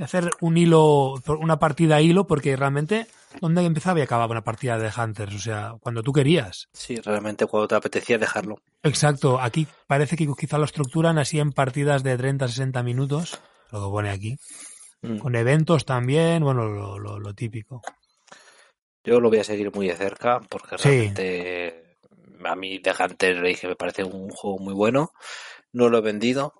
hacer 0.00 0.30
un 0.42 0.56
hilo, 0.58 1.14
una 1.40 1.58
partida 1.58 1.96
a 1.96 2.02
hilo, 2.02 2.26
porque 2.26 2.54
realmente, 2.56 3.06
¿dónde 3.40 3.64
empezaba 3.64 4.00
y 4.00 4.02
acababa 4.02 4.32
una 4.32 4.44
partida 4.44 4.76
de 4.78 4.90
Hunters? 4.94 5.34
O 5.34 5.38
sea, 5.38 5.72
cuando 5.80 6.02
tú 6.02 6.12
querías. 6.12 6.68
Sí, 6.74 6.96
realmente 6.96 7.46
cuando 7.46 7.68
te 7.68 7.74
apetecía 7.74 8.18
dejarlo. 8.18 8.58
Exacto, 8.82 9.40
aquí 9.40 9.66
parece 9.86 10.14
que 10.18 10.28
quizá 10.38 10.58
lo 10.58 10.64
estructuran 10.66 11.16
así 11.16 11.40
en 11.40 11.52
partidas 11.52 12.02
de 12.02 12.18
30 12.18 12.44
a 12.44 12.48
60 12.48 12.82
minutos, 12.82 13.40
lo 13.72 13.84
que 13.84 13.90
pone 13.90 14.10
aquí. 14.10 14.36
Mm. 15.02 15.18
Con 15.18 15.34
eventos 15.36 15.84
también, 15.84 16.42
bueno, 16.42 16.64
lo, 16.66 16.98
lo- 16.98 17.18
lo 17.18 17.34
típico. 17.34 17.82
Yo 19.04 19.20
lo 19.20 19.28
voy 19.28 19.38
a 19.38 19.44
seguir 19.44 19.74
muy 19.74 19.86
de 19.88 19.96
cerca 19.96 20.40
porque 20.48 20.78
Sí. 20.78 20.88
realmente 20.88 21.96
a 22.44 22.56
mí 22.56 22.78
de 22.78 22.94
Hunter 22.98 23.36
le 23.38 23.48
dije 23.48 23.68
me 23.68 23.76
parece 23.76 24.02
un 24.04 24.30
juego 24.30 24.58
muy 24.58 24.72
bueno. 24.74 25.12
No 25.72 25.88
lo 25.88 25.98
he 25.98 26.02
vendido. 26.02 26.54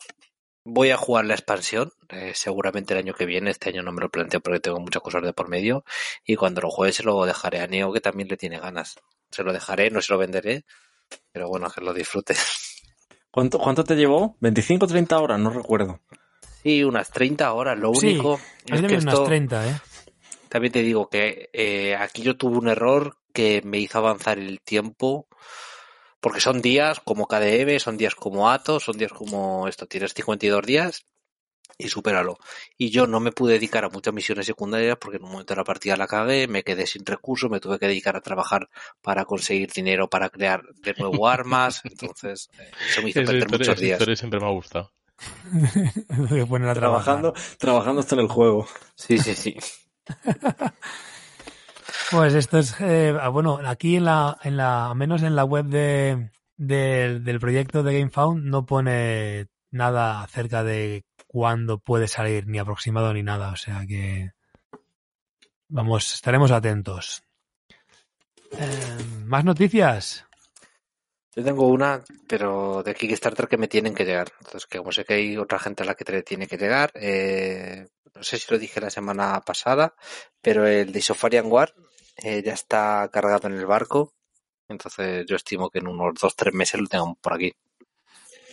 Voy 0.66 0.90
a 0.90 0.96
jugar 0.96 1.26
la 1.26 1.34
expansión, 1.34 1.92
eh, 2.08 2.32
seguramente 2.34 2.94
el 2.94 2.98
año 3.00 3.14
que 3.14 3.26
viene. 3.26 3.50
Este 3.50 3.68
año 3.70 3.82
no 3.82 3.92
me 3.92 4.00
lo 4.00 4.10
planteo 4.10 4.40
porque 4.40 4.60
tengo 4.60 4.80
muchas 4.80 5.02
cosas 5.02 5.22
de 5.22 5.32
por 5.34 5.48
medio. 5.48 5.84
Y 6.24 6.36
cuando 6.36 6.60
lo 6.62 6.70
juegue 6.70 6.92
se 6.92 7.02
lo 7.02 7.24
dejaré 7.26 7.60
a 7.60 7.66
Neo, 7.66 7.92
que 7.92 8.00
también 8.00 8.28
le 8.28 8.36
tiene 8.36 8.58
ganas. 8.58 8.96
Se 9.30 9.42
lo 9.42 9.52
dejaré, 9.52 9.90
no 9.90 10.00
se 10.02 10.12
lo 10.12 10.18
venderé. 10.18 10.64
Pero 11.32 11.48
bueno, 11.48 11.70
que 11.70 11.80
lo 11.82 11.92
disfrute. 11.92 12.34
¿Cuánto, 13.30 13.58
¿Cuánto 13.58 13.84
te 13.84 13.94
llevó? 13.94 14.36
¿25 14.40 14.84
o 14.84 14.86
30 14.86 15.18
horas? 15.18 15.38
No 15.40 15.50
recuerdo. 15.50 16.00
Sí, 16.64 16.82
unas 16.82 17.10
30 17.10 17.52
horas. 17.52 17.78
Lo 17.78 17.90
único 17.90 18.34
es 18.36 18.40
que 18.64 18.72
también 18.72 19.02
unas 19.02 19.14
esto... 19.14 19.24
30, 19.24 19.68
¿eh? 19.68 19.80
También 20.48 20.72
te 20.72 20.82
digo 20.82 21.08
que 21.08 21.50
eh, 21.52 21.94
aquí 21.96 22.22
yo 22.22 22.36
tuve 22.36 22.56
un 22.58 22.68
error 22.68 23.18
que 23.32 23.60
me 23.64 23.78
hizo 23.78 23.98
avanzar 23.98 24.38
el 24.38 24.60
tiempo, 24.60 25.26
porque 26.20 26.40
son 26.40 26.62
días 26.62 27.00
como 27.00 27.26
KDM, 27.26 27.78
son 27.80 27.96
días 27.96 28.14
como 28.14 28.48
Atos, 28.50 28.84
son 28.84 28.96
días 28.96 29.12
como 29.12 29.68
esto, 29.68 29.86
tienes 29.86 30.14
52 30.14 30.64
días 30.64 31.04
y 31.76 31.88
supéralo. 31.88 32.38
Y 32.78 32.90
yo 32.90 33.08
no 33.08 33.18
me 33.18 33.32
pude 33.32 33.54
dedicar 33.54 33.84
a 33.84 33.88
muchas 33.88 34.14
misiones 34.14 34.46
secundarias 34.46 34.96
porque 35.00 35.16
en 35.16 35.24
un 35.24 35.32
momento 35.32 35.54
de 35.54 35.58
la 35.58 35.64
partida 35.64 35.96
la 35.96 36.06
cagué, 36.06 36.46
me 36.46 36.62
quedé 36.62 36.86
sin 36.86 37.04
recursos, 37.04 37.50
me 37.50 37.58
tuve 37.58 37.80
que 37.80 37.88
dedicar 37.88 38.14
a 38.16 38.20
trabajar 38.20 38.68
para 39.02 39.24
conseguir 39.24 39.72
dinero 39.72 40.08
para 40.08 40.30
crear 40.30 40.62
de 40.76 40.94
nuevo 40.94 41.26
armas, 41.28 41.80
entonces 41.84 42.48
eh, 42.58 42.70
eso 42.88 43.02
me 43.02 43.10
hizo 43.10 43.20
Esa 43.20 43.32
perder 43.32 43.42
historia, 43.42 43.58
muchos 43.58 43.74
esa 43.74 43.84
días. 43.84 43.96
historia 43.96 44.16
siempre 44.16 44.38
me 44.40 44.46
ha 44.46 44.50
gustado. 44.50 44.92
Poner 46.48 46.68
a 46.68 46.74
trabajar. 46.74 46.74
Trabajando, 46.74 47.34
trabajando 47.58 48.00
hasta 48.00 48.14
en 48.16 48.20
el 48.22 48.28
juego. 48.28 48.66
Sí, 48.96 49.18
sí, 49.18 49.34
sí. 49.34 49.56
Pues 52.10 52.34
esto 52.34 52.58
es, 52.58 52.78
eh, 52.80 53.16
ah, 53.20 53.28
bueno, 53.28 53.58
aquí 53.64 53.96
en 53.96 54.04
la, 54.04 54.36
en 54.42 54.56
la, 54.56 54.90
al 54.90 54.96
menos 54.96 55.22
en 55.22 55.34
la 55.34 55.44
web 55.44 55.64
de, 55.66 56.30
del- 56.56 57.24
del 57.24 57.40
proyecto 57.40 57.82
de 57.82 57.98
GameFound 57.98 58.44
no 58.44 58.66
pone 58.66 59.46
nada 59.70 60.22
acerca 60.22 60.62
de 60.62 61.04
cuándo 61.26 61.78
puede 61.78 62.06
salir, 62.06 62.46
ni 62.46 62.58
aproximado 62.58 63.12
ni 63.12 63.22
nada, 63.22 63.50
o 63.52 63.56
sea 63.56 63.84
que 63.88 64.30
vamos, 65.68 66.14
estaremos 66.14 66.50
atentos. 66.52 67.22
Eh, 68.52 68.98
¿Más 69.24 69.44
noticias? 69.44 70.26
Yo 71.36 71.42
tengo 71.42 71.66
una, 71.66 72.02
pero 72.28 72.82
de 72.84 72.94
Kickstarter 72.94 73.48
que 73.48 73.56
me 73.56 73.68
tienen 73.68 73.94
que 73.94 74.04
llegar. 74.04 74.32
Entonces, 74.38 74.66
que 74.66 74.78
como 74.78 74.92
sé 74.92 75.04
que 75.04 75.14
hay 75.14 75.36
otra 75.36 75.58
gente 75.58 75.82
a 75.82 75.86
la 75.86 75.94
que 75.94 76.04
te 76.04 76.22
tiene 76.22 76.46
que 76.46 76.56
llegar, 76.56 76.92
eh, 76.94 77.88
no 78.14 78.22
sé 78.22 78.38
si 78.38 78.46
lo 78.52 78.58
dije 78.58 78.80
la 78.80 78.90
semana 78.90 79.40
pasada, 79.40 79.94
pero 80.40 80.66
el 80.66 80.92
de 80.92 81.00
Sofarian 81.00 81.50
War 81.50 81.74
eh, 82.22 82.42
ya 82.44 82.52
está 82.52 83.08
cargado 83.12 83.48
en 83.48 83.54
el 83.54 83.66
barco. 83.66 84.12
Entonces, 84.68 85.26
yo 85.26 85.36
estimo 85.36 85.70
que 85.70 85.80
en 85.80 85.88
unos 85.88 86.14
dos, 86.20 86.36
tres 86.36 86.54
meses 86.54 86.80
lo 86.80 86.86
tengan 86.86 87.16
por 87.16 87.34
aquí. 87.34 87.52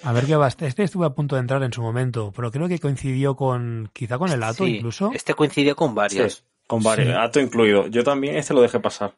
A 0.04 0.14
ver 0.14 0.26
qué 0.26 0.36
va. 0.36 0.48
Este 0.48 0.66
este 0.66 0.84
estuve 0.84 1.06
a 1.06 1.12
punto 1.12 1.36
de 1.36 1.42
entrar 1.42 1.62
en 1.62 1.72
su 1.72 1.82
momento, 1.82 2.34
pero 2.36 2.52
creo 2.52 2.68
que 2.68 2.80
coincidió 2.80 3.36
con, 3.36 3.90
quizá 3.94 4.18
con 4.18 4.32
el 4.32 4.42
Ato 4.42 4.66
Sí, 4.66 4.78
incluso. 4.78 5.12
Este 5.14 5.36
coincidió 5.36 5.76
con 5.76 5.94
varios. 5.94 6.34
Sí, 6.34 6.44
con 6.66 6.82
varios. 6.82 7.10
Sí. 7.10 7.14
Ato 7.16 7.40
incluido. 7.40 7.88
Yo 7.88 8.04
también 8.04 8.36
este 8.36 8.54
lo 8.56 8.62
dejé 8.62 8.80
pasar. 8.80 9.16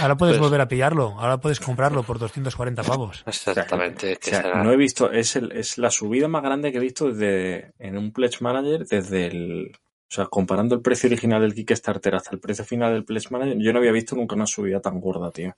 Ahora 0.00 0.16
puedes 0.16 0.36
Pues- 0.38 0.48
volver 0.48 0.60
a 0.60 0.68
pillarlo, 0.68 1.14
ahora 1.18 1.38
puedes 1.38 1.60
comprarlo 1.60 2.02
por 2.02 2.18
240 2.18 2.82
pavos. 2.82 3.22
Exactamente. 3.26 4.14
O 4.14 4.18
que 4.18 4.30
sea, 4.30 4.42
será- 4.42 4.62
no 4.62 4.72
he 4.72 4.76
visto, 4.76 5.10
es, 5.12 5.36
el, 5.36 5.52
es 5.52 5.78
la 5.78 5.90
subida 5.90 6.28
más 6.28 6.42
grande 6.42 6.72
que 6.72 6.78
he 6.78 6.80
visto 6.80 7.08
desde, 7.12 7.72
en 7.78 7.98
un 7.98 8.12
Pledge 8.12 8.38
Manager 8.40 8.86
desde 8.86 9.26
el... 9.26 9.72
O 10.10 10.14
sea, 10.14 10.24
comparando 10.26 10.74
el 10.74 10.80
precio 10.80 11.06
original 11.08 11.42
del 11.42 11.54
Kickstarter 11.54 12.14
hasta 12.14 12.30
el 12.32 12.40
precio 12.40 12.64
final 12.64 12.94
del 12.94 13.04
Pledge 13.04 13.28
Manager, 13.30 13.58
yo 13.58 13.72
no 13.74 13.78
había 13.78 13.92
visto 13.92 14.16
nunca 14.16 14.36
una 14.36 14.46
subida 14.46 14.80
tan 14.80 15.00
gorda, 15.00 15.30
tío. 15.30 15.54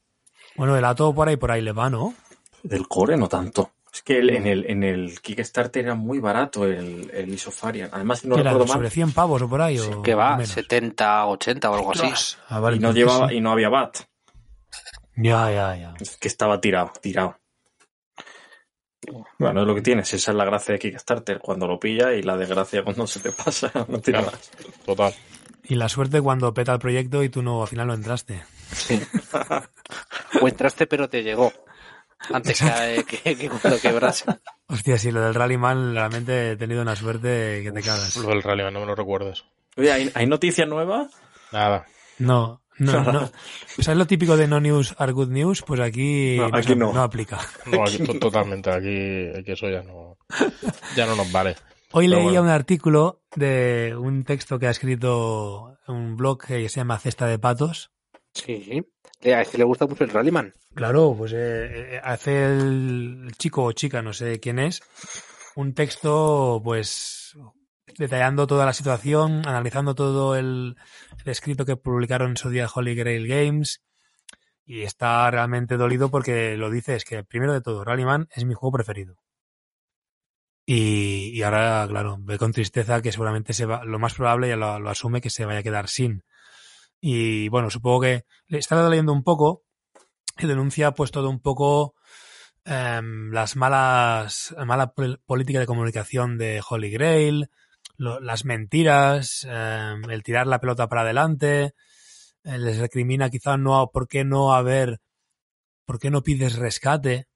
Bueno, 0.57 0.77
el 0.77 0.85
Ato 0.85 1.15
por 1.15 1.29
ahí 1.29 1.37
por 1.37 1.53
ahí 1.53 1.63
le 1.63 1.71
va, 1.71 1.89
¿no? 1.89 2.15
Del 2.65 2.89
core 2.89 3.17
no 3.17 3.29
tanto. 3.29 3.71
Es 3.93 4.03
que 4.03 4.19
el- 4.19 4.31
en, 4.31 4.47
el, 4.47 4.67
en 4.71 4.83
el 4.85 5.21
Kickstarter 5.21 5.85
era 5.85 5.95
muy 5.95 6.21
barato 6.21 6.65
el, 6.65 7.11
el 7.13 7.29
Isofarian. 7.35 7.91
Además, 7.93 8.25
no 8.25 8.37
recuerdo 8.37 8.61
mal, 8.61 8.69
¿Sobre 8.69 8.91
100 8.91 9.13
pavos 9.13 9.43
o 9.43 9.49
por 9.49 9.61
ahí? 9.63 9.79
Sí, 9.79 9.91
o 9.93 10.03
que 10.03 10.15
va, 10.15 10.37
menos? 10.37 10.51
70, 10.51 11.27
80 11.27 11.71
o 11.71 11.75
algo 11.75 11.91
así. 11.93 12.37
Ah, 12.49 12.61
vale, 12.61 12.77
y 12.77 12.81
no 12.81 12.93
llevaba 12.93 13.29
sí. 13.29 13.35
y 13.37 13.41
no 13.41 13.51
había 13.53 13.69
bat. 13.69 13.97
Ya, 15.17 15.51
ya, 15.51 15.77
ya. 15.77 15.95
Es 16.01 16.17
que 16.17 16.29
estaba 16.29 16.61
tirado, 16.61 16.93
tirado. 17.03 17.37
Bueno, 19.39 19.63
es 19.63 19.67
lo 19.67 19.75
que 19.75 19.83
tienes. 19.83 20.13
Esa 20.15 20.31
es 20.31 20.37
la 20.37 20.45
gracia 20.45 20.73
de 20.75 20.79
Kickstarter 20.79 21.39
cuando 21.41 21.67
lo 21.67 21.81
pilla 21.81 22.13
y 22.13 22.23
la 22.23 22.37
desgracia 22.37 22.85
cuando 22.85 23.07
se 23.07 23.21
te 23.21 23.33
pasa. 23.33 23.71
No 23.89 24.01
Claro. 24.01 24.27
más. 24.27 24.51
Total. 24.87 25.15
Y 25.65 25.75
la 25.75 25.89
suerte 25.89 26.21
cuando 26.21 26.53
peta 26.55 26.73
el 26.73 26.79
proyecto 26.79 27.23
y 27.23 27.29
tú 27.29 27.43
no, 27.43 27.63
al 27.63 27.69
final 27.69 27.87
no 27.89 27.95
entraste. 27.95 28.43
Sí. 28.73 29.01
o 30.43 30.49
entraste 30.49 30.87
pero 30.87 31.09
te 31.09 31.23
llegó. 31.23 31.53
Antes 32.33 32.61
que, 32.61 33.05
que, 33.23 33.37
que 33.37 33.49
cuando 33.49 33.81
quebrase. 33.81 34.25
Hostia, 34.69 34.99
sí, 34.99 35.11
lo 35.11 35.21
del 35.23 35.35
Rallyman, 35.35 35.95
realmente 35.95 36.53
he 36.53 36.57
tenido 36.57 36.83
una 36.83 36.95
suerte 36.97 37.61
que 37.63 37.73
te 37.73 37.83
cagas. 37.83 38.17
Lo 38.17 38.29
del 38.29 38.43
Rallyman, 38.43 38.75
no 38.75 38.81
me 38.81 38.87
lo 38.87 38.95
recuerdes. 38.95 39.45
Oye, 39.77 39.91
¿hay, 39.93 40.11
hay 40.15 40.27
noticia 40.27 40.67
nueva? 40.67 41.09
Nada. 41.53 41.87
No, 42.19 42.63
no, 42.79 43.13
no. 43.13 43.31
¿Sabes 43.79 43.97
lo 43.99 44.07
típico 44.07 44.37
de 44.37 44.47
no 44.47 44.61
news 44.61 44.95
are 44.99 45.13
good 45.13 45.29
news? 45.31 45.63
Pues 45.63 45.81
aquí, 45.81 46.37
No, 46.37 46.51
aquí 46.53 46.75
no. 46.77 46.91
aplica. 47.03 47.39
No, 47.67 47.83
aquí, 47.83 47.99
to- 47.99 48.19
totalmente. 48.19 48.71
Aquí, 48.71 49.29
aquí 49.39 49.53
eso 49.53 49.69
ya 49.71 49.83
no, 49.83 50.19
ya 50.95 51.07
no 51.07 51.17
nos 51.17 51.31
vale. 51.33 51.57
Hoy 51.93 52.07
Pero 52.07 52.19
leía 52.19 52.25
bueno. 52.41 52.43
un 52.43 52.49
artículo 52.51 53.23
de 53.35 53.97
un 53.99 54.23
texto 54.25 54.59
que 54.59 54.67
ha 54.69 54.71
escrito 54.71 55.77
un 55.89 56.17
blog 56.17 56.45
que 56.47 56.69
se 56.69 56.77
llama 56.81 56.99
Cesta 56.99 57.27
de 57.27 57.39
Patos. 57.41 57.91
Sí. 58.33 58.85
A 59.23 59.43
este 59.43 59.59
le 59.59 59.65
gusta 59.65 59.87
mucho 59.87 60.05
el 60.05 60.11
Rallyman. 60.11 60.55
Claro, 60.75 61.15
pues 61.17 61.33
eh, 61.33 61.97
eh, 61.97 62.01
hace 62.03 62.47
el 62.47 63.33
chico 63.37 63.65
o 63.65 63.73
chica, 63.73 64.01
no 64.01 64.15
sé 64.15 64.41
quién 64.41 64.59
es, 64.59 64.83
un 65.57 65.75
texto 65.75 66.61
pues 66.65 67.37
detallando 67.99 68.47
toda 68.47 68.65
la 68.65 68.73
situación, 68.73 69.47
analizando 69.47 69.95
todo 69.95 70.37
el, 70.37 70.77
escrito 71.27 71.67
que 71.67 71.77
publicaron 71.77 72.31
en 72.31 72.37
su 72.39 72.49
día 72.49 72.69
Holy 72.73 72.95
Grail 72.95 73.29
Games 73.29 73.83
y 74.65 74.83
está 74.83 75.31
realmente 75.31 75.77
dolido 75.77 76.11
porque 76.11 76.57
lo 76.57 76.71
dice 76.71 76.95
es 76.95 77.05
que 77.05 77.23
primero 77.23 77.53
de 77.53 77.61
todo 77.61 77.85
Rallyman 77.85 78.29
es 78.35 78.45
mi 78.47 78.55
juego 78.55 78.73
preferido. 78.73 79.17
Y, 80.65 81.31
y 81.35 81.43
ahora, 81.43 81.85
claro, 81.89 82.17
ve 82.21 82.39
con 82.39 82.53
tristeza 82.53 83.03
que 83.03 83.13
seguramente 83.13 83.53
se 83.53 83.67
va, 83.67 83.85
lo 83.85 83.99
más 83.99 84.15
probable 84.15 84.49
ya 84.49 84.57
lo, 84.57 84.79
lo 84.79 84.89
asume 84.89 85.21
que 85.21 85.29
se 85.29 85.45
vaya 85.45 85.59
a 85.59 85.63
quedar 85.65 85.89
sin. 85.89 86.23
Y 87.01 87.49
bueno, 87.49 87.71
supongo 87.71 88.01
que 88.03 88.25
le 88.49 88.59
estaba 88.59 88.89
leyendo 88.89 89.13
un 89.13 89.25
poco 89.25 89.65
y 90.39 90.47
denuncia 90.47 90.93
pues 90.93 91.11
todo 91.11 91.31
un 91.31 91.41
poco 91.41 91.95
em, 92.65 93.33
las 93.33 93.57
malas 93.57 94.55
la 94.57 94.65
mala 94.65 94.93
pol- 94.95 95.21
política 95.27 95.61
de 95.61 95.67
comunicación 95.67 96.39
de 96.39 96.63
Holy 96.69 96.91
Grail, 96.91 97.51
las 97.99 98.45
mentiras, 98.45 99.47
em, 99.51 100.09
el 100.11 100.23
tirar 100.23 100.47
la 100.47 100.61
pelota 100.61 100.89
para 100.89 101.03
adelante, 101.03 101.75
les 102.45 102.79
recrimina 102.79 103.31
quizá 103.31 103.57
no 103.57 103.91
por 103.93 104.09
qué 104.09 104.25
no 104.25 104.55
haber 104.55 105.01
por 105.87 105.99
qué 105.99 106.11
no 106.11 106.23
pides 106.23 106.57
rescate. 106.57 107.27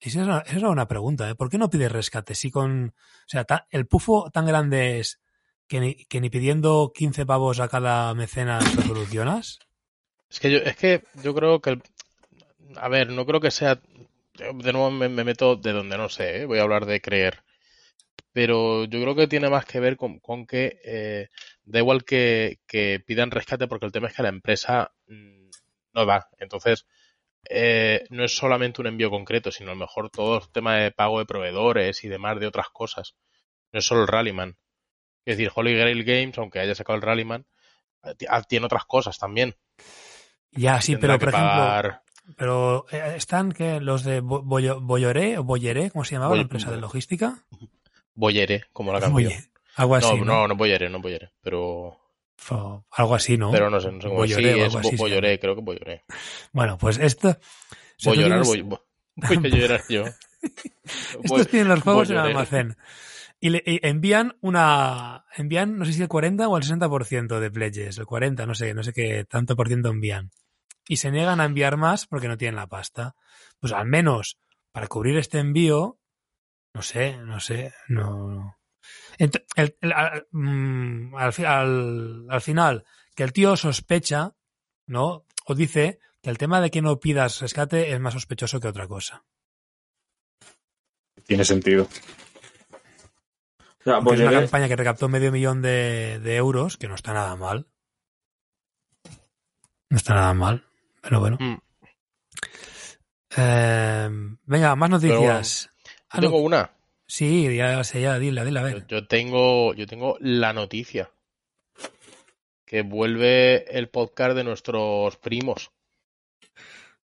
Esa 0.00 0.22
era, 0.22 0.38
esa 0.40 0.58
era 0.58 0.70
una 0.70 0.88
pregunta, 0.88 1.28
¿eh? 1.30 1.34
¿Por 1.34 1.50
qué 1.50 1.58
no 1.58 1.70
pides 1.70 1.92
rescate? 1.92 2.34
Si 2.34 2.50
con, 2.50 2.88
o 2.90 3.28
sea, 3.28 3.44
ta- 3.44 3.66
el 3.70 3.86
pufo 3.86 4.30
tan 4.32 4.46
grande 4.46 5.00
es 5.00 5.20
que 5.68 6.20
ni, 6.20 6.30
pidiendo 6.30 6.92
15 6.94 7.26
pavos 7.26 7.60
a 7.60 7.68
cada 7.68 8.14
mecenas 8.14 8.74
lo 8.74 8.82
solucionas. 8.82 9.58
Es 10.30 10.40
que 10.40 10.50
yo, 10.50 10.58
es 10.58 10.76
que 10.76 11.02
yo 11.22 11.34
creo 11.34 11.60
que 11.60 11.70
el- 11.70 11.82
a 12.76 12.88
ver, 12.88 13.10
no 13.10 13.26
creo 13.26 13.40
que 13.40 13.50
sea 13.50 13.80
de 14.36 14.72
nuevo 14.72 14.90
me, 14.90 15.08
me 15.08 15.24
meto 15.24 15.56
de 15.56 15.72
donde 15.72 15.98
no 15.98 16.08
sé, 16.08 16.42
¿eh? 16.42 16.46
voy 16.46 16.58
a 16.58 16.62
hablar 16.62 16.86
de 16.86 17.00
creer. 17.00 17.42
Pero 18.32 18.84
yo 18.84 19.00
creo 19.02 19.14
que 19.16 19.26
tiene 19.28 19.48
más 19.50 19.64
que 19.66 19.80
ver 19.80 19.96
con, 19.96 20.20
con 20.20 20.46
que 20.46 20.80
eh, 20.84 21.28
da 21.64 21.78
igual 21.80 22.04
que, 22.04 22.58
que 22.66 23.00
pidan 23.06 23.30
rescate 23.30 23.66
porque 23.68 23.86
el 23.86 23.92
tema 23.92 24.08
es 24.08 24.14
que 24.14 24.22
la 24.22 24.28
empresa 24.30 24.92
mm, 25.08 25.50
no 25.94 26.06
da. 26.06 26.28
Entonces, 26.38 26.86
eh, 27.50 28.04
no 28.10 28.24
es 28.24 28.36
solamente 28.36 28.80
un 28.80 28.88
envío 28.88 29.10
concreto, 29.10 29.52
sino 29.52 29.70
a 29.72 29.74
lo 29.74 29.80
mejor 29.80 30.10
todo 30.10 30.38
el 30.38 30.50
tema 30.52 30.76
de 30.76 30.92
pago 30.92 31.18
de 31.20 31.26
proveedores 31.26 32.04
y 32.04 32.08
demás 32.08 32.40
de 32.40 32.46
otras 32.48 32.68
cosas. 32.70 33.16
No 33.72 33.80
es 33.80 33.86
solo 33.86 34.02
el 34.02 34.08
Rallyman. 34.08 34.56
Es 35.28 35.36
decir, 35.36 35.52
Holy 35.54 35.74
Grail 35.76 36.04
Games, 36.04 36.38
aunque 36.38 36.58
haya 36.60 36.74
sacado 36.74 36.96
el 36.96 37.02
Rallyman, 37.02 37.44
eh, 38.04 38.14
ah, 38.28 38.42
tiene 38.42 38.66
otras 38.66 38.84
cosas 38.86 39.18
también. 39.18 39.54
Ya, 40.52 40.80
sí, 40.80 40.92
Tendrá 40.92 41.18
pero 41.18 41.18
por 41.18 41.28
ejemplo, 41.28 41.50
pagar- 41.50 42.02
Pero 42.36 42.86
eh, 42.90 43.14
están 43.16 43.52
que 43.52 43.80
los 43.80 44.04
de 44.04 44.20
Bo- 44.20 44.42
Boyo- 44.42 44.80
Boyoré 44.80 45.36
o 45.38 45.44
Boyeré, 45.44 45.90
¿cómo 45.90 46.04
se 46.04 46.14
llamaba 46.14 46.30
Boy- 46.30 46.38
la 46.38 46.42
empresa 46.42 46.70
de 46.70 46.78
logística? 46.78 47.44
Boyere, 48.14 48.64
como 48.72 48.92
la 48.92 49.00
canción. 49.00 49.30
Boye- 49.32 49.50
algo 49.76 49.94
así, 49.96 50.06
no, 50.16 50.16
¿no? 50.16 50.24
no, 50.24 50.48
no 50.48 50.56
Boyere, 50.56 50.88
no 50.88 51.00
Boyere, 51.00 51.30
pero, 51.40 52.00
Algo 52.92 53.14
así, 53.14 53.36
¿no? 53.36 53.50
pero 53.52 53.68
no 53.70 53.80
sé, 53.80 53.92
no 53.92 54.00
sé 54.00 54.08
cómo 54.08 54.20
Bolloré 54.20 54.54
sí, 54.54 54.60
es 54.60 54.74
así 54.74 54.96
Boyore, 54.96 55.38
creo 55.38 55.54
que 55.54 55.60
Boyore. 55.62 56.04
Bueno, 56.52 56.78
pues 56.78 56.98
esto... 56.98 57.36
sea, 57.98 58.12
Voy 58.12 58.18
llorar, 58.22 58.42
tienes- 58.42 58.48
voy, 58.48 58.78
voy 59.14 59.36
a 59.52 59.56
llorar 59.56 59.82
yo. 59.88 60.04
Estos 60.42 61.22
Voy- 61.28 61.44
tienen 61.44 61.68
los 61.68 61.82
juegos 61.82 62.08
en 62.10 62.16
el 62.16 62.22
almacén. 62.22 62.76
Y, 63.40 63.50
le, 63.50 63.62
envían 63.64 64.36
una... 64.40 65.24
Envían, 65.36 65.78
no 65.78 65.84
sé 65.84 65.92
si 65.92 66.02
el 66.02 66.08
40 66.08 66.48
o 66.48 66.56
el 66.56 66.64
60% 66.64 67.38
de 67.38 67.50
pledges. 67.50 67.98
El 67.98 68.06
40, 68.06 68.46
no 68.46 68.54
sé, 68.54 68.74
no 68.74 68.82
sé 68.82 68.92
qué 68.92 69.24
tanto 69.24 69.54
por 69.56 69.68
ciento 69.68 69.90
envían. 69.90 70.30
Y 70.88 70.96
se 70.96 71.10
niegan 71.10 71.40
a 71.40 71.44
enviar 71.44 71.76
más 71.76 72.06
porque 72.06 72.28
no 72.28 72.36
tienen 72.36 72.56
la 72.56 72.66
pasta. 72.66 73.14
Pues 73.60 73.72
al 73.72 73.86
menos 73.86 74.38
para 74.72 74.88
cubrir 74.88 75.16
este 75.18 75.38
envío, 75.38 75.98
no 76.74 76.82
sé, 76.82 77.16
no 77.18 77.40
sé, 77.40 77.72
no... 77.88 78.56
el- 79.18 79.30
al, 79.92 80.26
mm, 80.32 81.14
al- 81.14 82.26
al 82.30 82.40
final, 82.40 82.84
que 83.14 83.22
el 83.24 83.32
tío 83.32 83.56
sospecha, 83.56 84.34
¿no? 84.86 85.26
O 85.46 85.54
dice 85.54 85.98
que 86.22 86.30
el 86.30 86.38
tema 86.38 86.60
de 86.60 86.70
que 86.70 86.82
no 86.82 86.98
pidas 86.98 87.40
rescate 87.40 87.92
es 87.92 88.00
más 88.00 88.14
sospechoso 88.14 88.58
que 88.60 88.68
otra 88.68 88.88
cosa. 88.88 89.24
Tiene 91.26 91.44
sentido. 91.44 91.88
Es 93.92 94.02
una 94.02 94.30
Bolloré- 94.30 94.40
campaña 94.40 94.68
que 94.68 94.76
recaptó 94.76 95.08
medio 95.08 95.32
millón 95.32 95.62
de, 95.62 96.18
de 96.20 96.36
euros, 96.36 96.76
que 96.76 96.88
no 96.88 96.94
está 96.94 97.12
nada 97.12 97.34
mal. 97.36 97.66
No 99.90 99.96
está 99.96 100.14
nada 100.14 100.34
mal, 100.34 100.64
pero 101.00 101.20
bueno. 101.20 101.38
Mm. 101.40 101.56
Eh, 103.36 104.08
venga, 104.44 104.76
más 104.76 104.90
noticias. 104.90 105.70
Ah, 106.10 106.16
Yo 106.16 106.22
tengo 106.22 106.38
no, 106.38 106.44
una. 106.44 106.70
Sí, 107.06 107.56
ya 107.56 107.82
sé, 107.84 108.02
ya, 108.02 108.18
dile, 108.18 108.44
dile, 108.44 108.58
a 108.60 108.62
Yo, 108.62 108.68
ver. 108.74 108.86
yo 108.86 109.06
tengo, 109.06 109.74
yo 109.74 109.86
tengo 109.86 110.16
la 110.20 110.52
noticia. 110.52 111.10
Que 112.66 112.82
vuelve 112.82 113.64
el 113.78 113.88
podcast 113.88 114.36
de 114.36 114.44
nuestros 114.44 115.16
primos. 115.16 115.70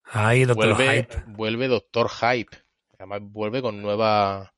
Ahí, 0.04 0.44
doctor 0.44 0.74
Vuelve, 0.74 0.96
Hype. 1.02 1.22
vuelve 1.26 1.68
Doctor 1.68 2.08
Hype. 2.08 2.56
Además, 2.98 3.20
vuelve 3.24 3.60
con 3.62 3.80
nueva. 3.82 4.54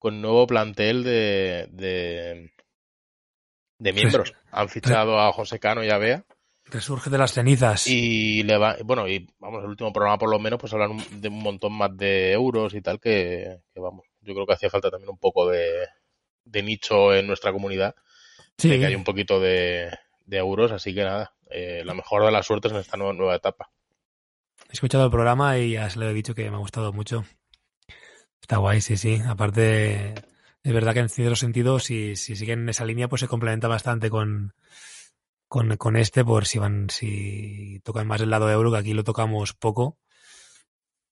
Con 0.00 0.20
nuevo 0.20 0.48
plantel 0.48 1.04
de. 1.04 1.68
de, 1.70 2.50
de 3.78 3.92
miembros. 3.92 4.34
Han 4.50 4.68
fichado 4.68 5.20
a 5.20 5.30
José 5.32 5.60
Cano 5.60 5.84
y 5.84 5.90
a 5.90 5.98
Bea. 5.98 6.24
Resurge 6.64 7.10
de 7.10 7.18
las 7.18 7.32
cenizas. 7.32 7.86
Y 7.86 8.42
le 8.44 8.56
va, 8.56 8.76
bueno, 8.82 9.06
y 9.06 9.28
vamos, 9.38 9.62
el 9.62 9.68
último 9.68 9.92
programa 9.92 10.16
por 10.16 10.30
lo 10.30 10.38
menos, 10.38 10.58
pues 10.58 10.72
hablan 10.72 10.96
de 11.20 11.28
un 11.28 11.42
montón 11.42 11.74
más 11.74 11.94
de 11.94 12.32
euros 12.32 12.72
y 12.74 12.80
tal, 12.80 12.98
que, 12.98 13.60
que 13.74 13.80
vamos, 13.80 14.06
yo 14.22 14.32
creo 14.32 14.46
que 14.46 14.54
hacía 14.54 14.70
falta 14.70 14.90
también 14.90 15.10
un 15.10 15.18
poco 15.18 15.48
de, 15.48 15.86
de 16.44 16.62
nicho 16.62 17.14
en 17.14 17.26
nuestra 17.26 17.52
comunidad, 17.52 17.94
sí, 18.56 18.68
de 18.70 18.78
que 18.78 18.86
hay 18.86 18.94
un 18.94 19.04
poquito 19.04 19.38
de, 19.38 19.90
de 20.24 20.36
euros, 20.38 20.72
así 20.72 20.94
que 20.94 21.02
nada, 21.04 21.34
eh, 21.50 21.82
la 21.84 21.92
mejor 21.94 22.24
de 22.24 22.30
las 22.30 22.46
suertes 22.46 22.72
en 22.72 22.78
esta 22.78 22.96
nueva, 22.96 23.12
nueva 23.12 23.34
etapa. 23.34 23.70
he 24.68 24.72
escuchado 24.72 25.04
el 25.04 25.10
programa 25.10 25.58
y 25.58 25.72
ya 25.72 25.90
se 25.90 25.98
lo 25.98 26.08
he 26.08 26.14
dicho 26.14 26.34
que 26.34 26.48
me 26.50 26.56
ha 26.56 26.60
gustado 26.60 26.92
mucho. 26.92 27.24
Está 28.40 28.56
guay, 28.58 28.80
sí, 28.80 28.96
sí. 28.96 29.20
Aparte, 29.26 30.14
es 30.62 30.72
verdad 30.72 30.94
que 30.94 31.00
en 31.00 31.08
cierto 31.08 31.36
sentido, 31.36 31.78
si, 31.78 32.16
si 32.16 32.36
siguen 32.36 32.60
en 32.60 32.68
esa 32.68 32.84
línea, 32.84 33.08
pues 33.08 33.20
se 33.20 33.28
complementa 33.28 33.68
bastante 33.68 34.10
con, 34.10 34.54
con, 35.48 35.96
este, 35.96 36.24
por 36.24 36.46
si 36.46 36.58
van, 36.58 36.90
si 36.90 37.80
tocan 37.84 38.06
más 38.06 38.20
el 38.20 38.30
lado 38.30 38.46
de 38.46 38.54
euro, 38.54 38.70
que 38.70 38.78
aquí 38.78 38.94
lo 38.94 39.04
tocamos 39.04 39.52
poco. 39.52 39.98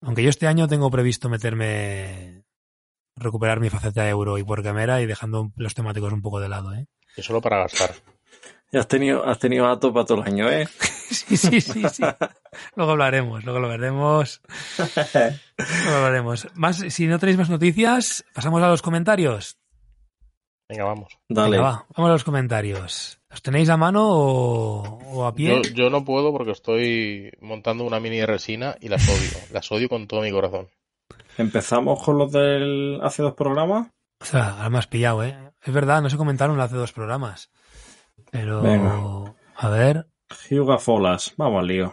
Aunque 0.00 0.22
yo 0.22 0.30
este 0.30 0.46
año 0.46 0.68
tengo 0.68 0.90
previsto 0.90 1.28
meterme, 1.28 2.44
recuperar 3.16 3.58
mi 3.58 3.68
faceta 3.68 4.04
de 4.04 4.10
euro 4.10 4.38
y 4.38 4.44
por 4.44 4.62
cámara 4.62 5.00
y 5.02 5.06
dejando 5.06 5.52
los 5.56 5.74
temáticos 5.74 6.12
un 6.12 6.22
poco 6.22 6.40
de 6.40 6.48
lado, 6.48 6.72
¿eh? 6.74 6.86
Y 7.16 7.22
solo 7.22 7.40
para 7.40 7.58
gastar. 7.58 7.94
Ya 8.70 8.80
has 8.80 8.88
tenido, 8.88 9.24
has 9.26 9.38
tenido 9.38 9.66
a 9.66 9.80
para 9.80 10.04
todo 10.04 10.22
el 10.22 10.28
año, 10.28 10.50
¿eh? 10.50 10.68
Sí, 11.08 11.38
sí, 11.38 11.62
sí, 11.62 11.82
sí. 11.88 12.02
Luego 12.76 12.92
hablaremos, 12.92 13.42
luego 13.42 13.60
lo 13.60 13.68
veremos. 13.68 14.42
Luego 14.76 15.96
hablaremos. 15.96 16.48
Más, 16.54 16.76
si 16.90 17.06
no 17.06 17.18
tenéis 17.18 17.38
más 17.38 17.48
noticias, 17.48 18.26
pasamos 18.34 18.62
a 18.62 18.68
los 18.68 18.82
comentarios. 18.82 19.56
Venga, 20.68 20.84
vamos. 20.84 21.18
Dale. 21.30 21.56
Venga, 21.56 21.62
va, 21.62 21.86
vamos 21.96 22.10
a 22.10 22.12
los 22.12 22.24
comentarios. 22.24 23.20
¿Los 23.30 23.40
tenéis 23.40 23.70
a 23.70 23.78
mano 23.78 24.06
o, 24.06 24.82
o 24.82 25.24
a 25.24 25.34
pie? 25.34 25.62
Yo, 25.62 25.70
yo 25.70 25.90
no 25.90 26.04
puedo 26.04 26.30
porque 26.30 26.52
estoy 26.52 27.32
montando 27.40 27.84
una 27.84 28.00
mini 28.00 28.22
resina 28.26 28.76
y 28.78 28.88
las 28.88 29.08
odio, 29.08 29.38
las 29.52 29.72
odio 29.72 29.88
con 29.88 30.06
todo 30.06 30.20
mi 30.20 30.30
corazón. 30.30 30.68
¿Empezamos 31.38 32.02
con 32.02 32.18
los 32.18 32.32
del 32.32 33.00
hace 33.02 33.22
dos 33.22 33.32
programas? 33.32 33.88
O 34.20 34.24
sea, 34.26 34.50
ahora 34.50 34.68
me 34.68 34.78
has 34.78 34.88
pillado, 34.88 35.24
¿eh? 35.24 35.38
Es 35.62 35.72
verdad, 35.72 36.02
no 36.02 36.10
se 36.10 36.18
comentaron 36.18 36.60
hace 36.60 36.76
dos 36.76 36.92
programas. 36.92 37.50
Pero, 38.30 38.62
Venga. 38.62 39.34
a 39.56 39.68
ver. 39.70 40.06
Hyuga 40.50 40.78
Folas. 40.78 41.32
Vamos 41.36 41.60
al 41.60 41.66
lío. 41.68 41.92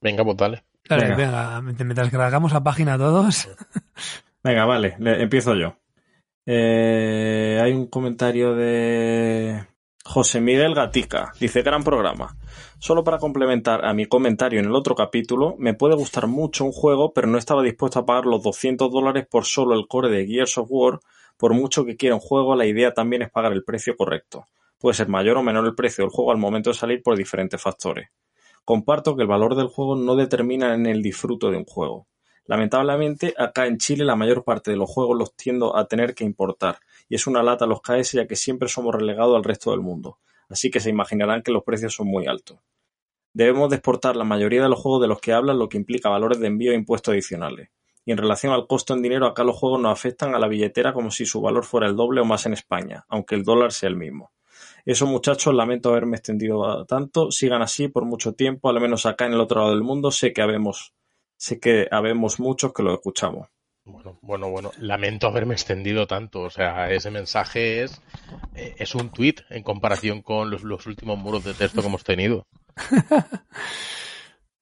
Venga, 0.00 0.24
pues 0.24 0.36
dale. 0.36 0.64
Dale, 0.88 1.14
Venga. 1.14 1.60
venga, 1.60 1.60
mientras 1.84 2.10
cargamos 2.10 2.52
la 2.52 2.62
página 2.62 2.98
todos. 2.98 3.48
Venga, 4.42 4.66
vale, 4.66 4.96
le- 4.98 5.22
empiezo 5.22 5.54
yo. 5.54 5.76
Eh, 6.46 7.58
hay 7.62 7.72
un 7.72 7.86
comentario 7.86 8.54
de 8.54 9.64
José 10.04 10.40
Miguel 10.42 10.74
Gatica. 10.74 11.32
Dice, 11.40 11.62
gran 11.62 11.82
programa. 11.82 12.36
Solo 12.78 13.02
para 13.02 13.16
complementar 13.16 13.86
a 13.86 13.94
mi 13.94 14.04
comentario 14.04 14.60
en 14.60 14.66
el 14.66 14.74
otro 14.74 14.94
capítulo, 14.94 15.54
me 15.58 15.72
puede 15.72 15.94
gustar 15.94 16.26
mucho 16.26 16.66
un 16.66 16.72
juego, 16.72 17.14
pero 17.14 17.28
no 17.28 17.38
estaba 17.38 17.62
dispuesto 17.62 18.00
a 18.00 18.04
pagar 18.04 18.26
los 18.26 18.42
200 18.42 18.90
dólares 18.92 19.26
por 19.30 19.46
solo 19.46 19.74
el 19.74 19.86
core 19.88 20.10
de 20.10 20.26
Gears 20.26 20.58
of 20.58 20.66
War. 20.70 21.00
Por 21.38 21.54
mucho 21.54 21.86
que 21.86 21.96
quiera 21.96 22.14
un 22.14 22.20
juego, 22.20 22.54
la 22.54 22.66
idea 22.66 22.92
también 22.92 23.22
es 23.22 23.30
pagar 23.30 23.52
el 23.52 23.64
precio 23.64 23.96
correcto. 23.96 24.48
Puede 24.78 24.94
ser 24.94 25.08
mayor 25.08 25.36
o 25.38 25.42
menor 25.42 25.66
el 25.66 25.74
precio 25.74 26.04
del 26.04 26.10
juego 26.10 26.32
al 26.32 26.38
momento 26.38 26.70
de 26.70 26.74
salir 26.74 27.02
por 27.02 27.16
diferentes 27.16 27.60
factores. 27.60 28.08
Comparto 28.64 29.16
que 29.16 29.22
el 29.22 29.28
valor 29.28 29.54
del 29.56 29.68
juego 29.68 29.96
no 29.96 30.16
determina 30.16 30.74
en 30.74 30.86
el 30.86 31.02
disfruto 31.02 31.50
de 31.50 31.58
un 31.58 31.64
juego. 31.64 32.06
Lamentablemente, 32.46 33.34
acá 33.38 33.66
en 33.66 33.78
Chile 33.78 34.04
la 34.04 34.16
mayor 34.16 34.44
parte 34.44 34.70
de 34.70 34.76
los 34.76 34.90
juegos 34.90 35.18
los 35.18 35.34
tiendo 35.34 35.76
a 35.76 35.86
tener 35.86 36.14
que 36.14 36.24
importar, 36.24 36.78
y 37.08 37.14
es 37.14 37.26
una 37.26 37.42
lata 37.42 37.66
los 37.66 37.80
KS 37.80 38.12
ya 38.12 38.26
que 38.26 38.36
siempre 38.36 38.68
somos 38.68 38.94
relegados 38.94 39.34
al 39.34 39.44
resto 39.44 39.70
del 39.70 39.80
mundo, 39.80 40.18
así 40.48 40.70
que 40.70 40.80
se 40.80 40.90
imaginarán 40.90 41.42
que 41.42 41.52
los 41.52 41.64
precios 41.64 41.94
son 41.94 42.08
muy 42.08 42.26
altos. 42.26 42.58
Debemos 43.32 43.70
de 43.70 43.76
exportar 43.76 44.14
la 44.14 44.24
mayoría 44.24 44.62
de 44.62 44.68
los 44.68 44.78
juegos 44.78 45.00
de 45.00 45.08
los 45.08 45.20
que 45.20 45.32
hablan, 45.32 45.58
lo 45.58 45.68
que 45.68 45.78
implica 45.78 46.10
valores 46.10 46.38
de 46.38 46.46
envío 46.46 46.72
e 46.72 46.76
impuestos 46.76 47.12
adicionales. 47.12 47.70
Y 48.04 48.12
en 48.12 48.18
relación 48.18 48.52
al 48.52 48.66
costo 48.66 48.92
en 48.92 49.00
dinero, 49.00 49.26
acá 49.26 49.42
los 49.42 49.56
juegos 49.56 49.80
nos 49.80 49.92
afectan 49.92 50.34
a 50.34 50.38
la 50.38 50.46
billetera 50.46 50.92
como 50.92 51.10
si 51.10 51.24
su 51.24 51.40
valor 51.40 51.64
fuera 51.64 51.88
el 51.88 51.96
doble 51.96 52.20
o 52.20 52.24
más 52.26 52.44
en 52.44 52.52
España, 52.52 53.06
aunque 53.08 53.34
el 53.34 53.42
dólar 53.42 53.72
sea 53.72 53.88
el 53.88 53.96
mismo. 53.96 54.33
Eso 54.84 55.06
muchachos, 55.06 55.54
lamento 55.54 55.90
haberme 55.90 56.16
extendido 56.16 56.84
tanto, 56.84 57.30
sigan 57.30 57.62
así 57.62 57.88
por 57.88 58.04
mucho 58.04 58.34
tiempo, 58.34 58.68
al 58.68 58.80
menos 58.80 59.06
acá 59.06 59.26
en 59.26 59.32
el 59.32 59.40
otro 59.40 59.60
lado 59.60 59.72
del 59.72 59.82
mundo, 59.82 60.10
sé 60.10 60.32
que 60.32 60.42
habemos, 60.42 60.92
sé 61.36 61.58
que 61.58 61.88
habemos 61.90 62.38
muchos 62.38 62.72
que 62.72 62.82
lo 62.82 62.92
escuchamos. 62.94 63.48
Bueno, 63.86 64.18
bueno, 64.22 64.48
bueno. 64.50 64.70
Lamento 64.78 65.26
haberme 65.26 65.52
extendido 65.52 66.06
tanto. 66.06 66.40
O 66.40 66.50
sea, 66.50 66.90
ese 66.90 67.10
mensaje 67.10 67.82
es, 67.82 68.00
eh, 68.54 68.74
es 68.78 68.94
un 68.94 69.10
tweet 69.10 69.34
en 69.50 69.62
comparación 69.62 70.22
con 70.22 70.50
los, 70.50 70.62
los 70.62 70.86
últimos 70.86 71.18
muros 71.18 71.44
de 71.44 71.52
texto 71.52 71.82
que 71.82 71.88
hemos 71.88 72.04
tenido. 72.04 72.46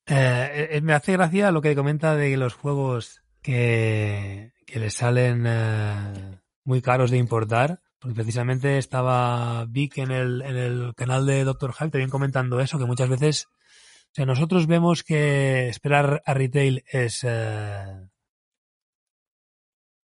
Eh, 0.06 0.68
eh, 0.72 0.80
me 0.80 0.94
hace 0.94 1.12
gracia 1.12 1.52
lo 1.52 1.62
que 1.62 1.76
comenta 1.76 2.16
de 2.16 2.36
los 2.36 2.54
juegos 2.54 3.22
que, 3.40 4.52
que 4.66 4.80
le 4.80 4.90
salen 4.90 5.44
eh, 5.46 6.40
muy 6.64 6.82
caros 6.82 7.12
de 7.12 7.18
importar. 7.18 7.80
Porque 8.02 8.16
precisamente 8.16 8.78
estaba 8.78 9.64
Vic 9.66 9.98
en 9.98 10.10
el, 10.10 10.42
en 10.42 10.56
el 10.56 10.94
canal 10.96 11.24
de 11.24 11.44
Doctor 11.44 11.72
Hype 11.72 11.90
también 11.90 12.10
comentando 12.10 12.58
eso, 12.60 12.76
que 12.78 12.84
muchas 12.84 13.08
veces, 13.08 13.46
o 13.46 14.14
sea, 14.14 14.26
nosotros 14.26 14.66
vemos 14.66 15.04
que 15.04 15.68
esperar 15.68 16.20
a 16.26 16.34
retail 16.34 16.84
es, 16.90 17.20
eh, 17.22 17.86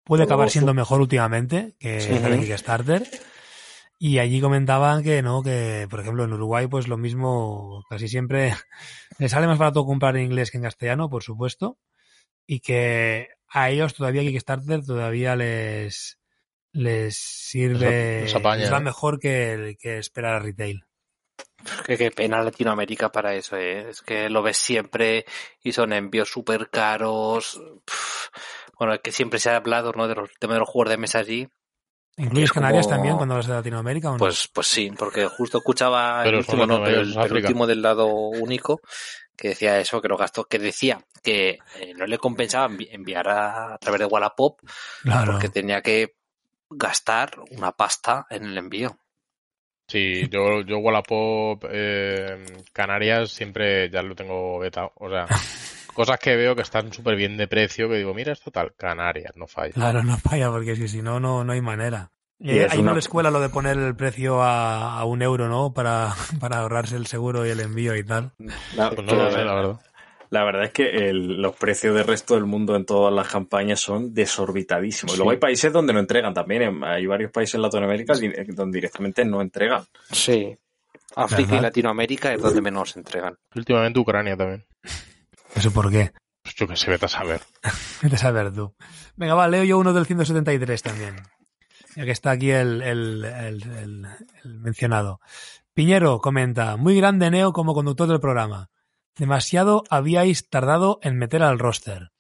puede 0.05 0.23
acabar 0.23 0.49
siendo 0.49 0.75
mejor 0.75 1.01
últimamente 1.01 1.75
que 1.81 2.01
Sí. 2.01 2.13
el 2.13 2.41
Kickstarter. 2.41 3.05
Y 4.01 4.21
allí 4.21 4.41
comentaban 4.41 5.03
que 5.03 5.23
no, 5.23 5.43
que 5.43 5.89
por 5.91 5.99
ejemplo 5.99 6.23
en 6.23 6.33
Uruguay 6.33 6.69
pues 6.69 6.87
lo 6.87 6.97
mismo, 6.97 7.85
casi 7.91 8.07
siempre 8.07 8.55
les 9.19 9.33
sale 9.33 9.49
más 9.49 9.59
barato 9.59 9.85
comprar 9.85 10.17
en 10.17 10.27
inglés 10.27 10.53
que 10.53 10.59
en 10.59 10.63
castellano, 10.63 11.11
por 11.11 11.25
supuesto, 11.25 11.79
y 12.47 12.61
que 12.61 13.27
a 13.49 13.71
ellos 13.71 13.95
todavía 13.95 14.23
Kickstarter 14.23 14.85
todavía 14.85 15.35
les 15.35 16.21
les 16.73 17.17
sirve, 17.17 18.23
Les 18.23 18.35
apaña, 18.35 18.63
les 18.63 18.73
va 18.73 18.79
¿eh? 18.79 18.83
mejor 18.83 19.19
que, 19.19 19.77
que 19.81 19.99
esperar 19.99 20.35
a 20.35 20.39
retail. 20.41 20.85
Que 21.85 21.97
qué 21.99 22.11
pena 22.11 22.41
Latinoamérica 22.43 23.11
para 23.11 23.35
eso, 23.35 23.57
¿eh? 23.57 23.91
Es 23.91 24.03
que 24.03 24.29
lo 24.31 24.43
ves 24.43 24.57
siempre 24.59 25.25
y 25.63 25.73
son 25.73 25.93
envíos 25.93 26.29
súper 26.31 26.71
caros. 26.71 27.61
Bueno, 28.79 28.95
es 28.95 29.01
que 29.01 29.11
siempre 29.13 29.39
se 29.41 29.51
ha 29.51 29.57
hablado, 29.57 29.93
¿no? 29.93 30.07
De 30.07 30.15
los 30.15 30.31
temas 30.39 30.55
de 30.55 30.61
los 30.61 30.69
juegos 30.69 30.91
de 30.91 30.97
mesa 30.99 31.19
allí. 31.19 31.49
¿Incluyes 32.17 32.47
Es 32.47 32.53
como- 32.53 32.63
Canarias 32.63 32.89
también 32.89 33.17
cuando 33.17 33.35
vas 33.37 33.47
de 33.47 33.55
Latinoamérica 33.55 34.09
o 34.11 34.13
no? 34.13 34.19
Pues, 34.19 34.49
pues 34.53 34.67
sí, 34.67 34.91
porque 34.97 35.27
justo 35.27 35.59
escuchaba 35.59 36.21
Pero 36.25 36.39
el 36.39 36.45
último, 36.45 36.67
no, 36.67 36.83
pero 36.83 37.03
latinoamericanos, 37.03 37.07
el, 37.09 37.13
el 37.13 37.27
África. 37.27 37.49
último 37.49 37.67
del 37.67 37.83
lado 37.83 38.07
único 38.07 38.81
que 39.37 39.49
decía 39.51 39.79
eso, 39.79 40.01
que 40.01 40.09
lo 40.09 40.17
gastó, 40.17 40.45
que 40.45 40.59
decía 40.59 41.01
que 41.23 41.59
eh, 41.79 41.95
no 41.97 42.07
le 42.07 42.19
compensaba 42.19 42.69
envi- 42.69 42.89
enviar 42.91 43.29
a, 43.29 43.75
a 43.75 43.79
través 43.79 44.01
de 44.01 44.07
Wallapop 44.07 44.59
claro. 45.03 45.33
porque 45.33 45.49
tenía 45.49 45.81
que 45.81 46.17
gastar 46.71 47.33
una 47.51 47.73
pasta 47.73 48.27
en 48.31 48.45
el 48.45 48.59
envío. 48.59 48.99
Sí, 49.91 50.29
yo, 50.31 50.61
yo 50.63 50.79
Wallapop, 50.79 51.65
eh, 51.71 52.45
Canarias, 52.75 53.31
siempre 53.31 53.89
ya 53.91 54.03
lo 54.03 54.15
tengo 54.15 54.59
vetado. 54.59 54.93
O 54.97 55.09
sea, 55.09 55.27
cosas 55.95 56.19
que 56.19 56.37
veo 56.37 56.55
que 56.55 56.63
están 56.63 56.93
súper 56.93 57.17
bien 57.17 57.37
de 57.39 57.49
precio, 57.49 57.89
que 57.89 57.97
digo, 57.97 58.13
mira, 58.13 58.33
esto 58.33 58.51
tal, 58.51 58.75
Canarias, 58.77 59.33
no 59.37 59.47
falla. 59.47 59.73
Claro, 59.73 60.03
no 60.03 60.19
falla, 60.19 60.51
porque 60.51 60.77
si, 60.77 60.89
si 60.89 61.01
no, 61.01 61.21
no, 61.21 61.43
no 61.43 61.53
hay 61.53 61.63
manera. 61.63 62.11
Y 62.39 62.53
Y 62.55 62.59
es 62.59 62.71
ahí 62.73 62.79
no 62.79 62.83
una- 62.83 62.93
le 62.93 62.99
escuela 63.01 63.31
lo 63.31 63.41
de 63.41 63.49
poner 63.49 63.79
el 63.79 63.97
precio 63.97 64.43
a, 64.43 64.99
a 64.99 65.05
un 65.07 65.23
euro, 65.23 65.49
¿no? 65.49 65.73
Para, 65.73 66.15
para 66.41 66.59
ahorrarse 66.59 66.97
el 66.97 67.07
seguro 67.07 67.47
y 67.47 67.51
el 67.51 67.61
envío 67.61 67.97
y 67.97 68.05
tal. 68.05 68.33
La, 68.77 68.91
Pues 68.91 69.07
no 69.07 69.15
lo 69.15 69.31
sé, 69.31 69.43
la 69.43 69.55
verdad. 69.55 69.81
La 70.31 70.45
verdad 70.45 70.65
es 70.65 70.73
que 70.73 70.89
el- 71.09 71.41
los 71.41 71.55
precios 71.57 71.95
del 71.95 72.07
resto 72.07 72.35
del 72.35 72.45
mundo 72.45 72.77
en 72.77 72.85
todas 72.85 73.13
las 73.15 73.29
campañas 73.29 73.81
son 73.81 74.13
desorbitadísimos. 74.15 75.15
Y 75.15 75.17
luego 75.19 75.31
Sí. 75.31 75.35
hay 75.37 75.41
países 75.41 75.73
donde 75.73 75.93
no 75.93 76.01
entregan 76.01 76.35
también. 76.35 76.83
Hay 76.85 77.07
varios 77.07 77.31
países 77.31 77.55
en 77.57 77.63
Latinoamérica 77.63 78.15
di- 78.15 78.33
donde 78.55 78.77
directamente 78.79 79.25
no 79.25 79.41
entregan. 79.41 79.85
Sí. 80.11 80.57
África 81.17 81.57
y. 81.57 81.61
Latinoamérica 81.61 82.33
es 82.35 82.43
donde 82.43 82.61
menos 82.61 82.97
entregan. 82.97 83.37
Últimamente 83.55 83.99
Ucrania 83.99 84.37
también. 84.37 84.65
¿Eso 85.55 85.71
por 85.73 85.91
qué? 85.91 86.13
Pues 86.43 86.55
yo 86.55 86.67
que 86.69 86.77
sé, 86.77 86.91
vete 86.91 87.07
a 87.07 87.09
saber. 87.09 87.41
Vete 88.03 88.15
a 88.17 88.19
saber 88.19 88.53
tú. 88.53 88.75
Venga, 89.17 89.35
va, 89.35 89.49
leo 89.49 89.65
yo 89.65 89.79
uno 89.79 89.93
del 89.93 90.07
173 90.07 90.83
también. 90.83 91.17
Ya 91.97 92.05
que 92.05 92.11
está 92.13 92.31
aquí 92.31 92.51
el, 92.51 92.81
el, 92.83 93.25
el, 93.25 93.63
el- 93.63 94.07
el 94.45 94.59
mencionado. 94.61 95.21
Piñero 95.75 96.21
comenta, 96.21 96.77
muy 96.77 96.97
grande 96.97 97.31
Neo 97.31 97.53
como 97.53 97.75
conductor 97.75 98.07
del 98.09 98.21
programa. 98.21 98.69
Demasiado 99.19 99.83
habíais 99.91 100.49
tardado 100.49 101.01
en 101.03 101.19
meter 101.19 101.43
al 101.43 101.59
roster. 101.59 102.13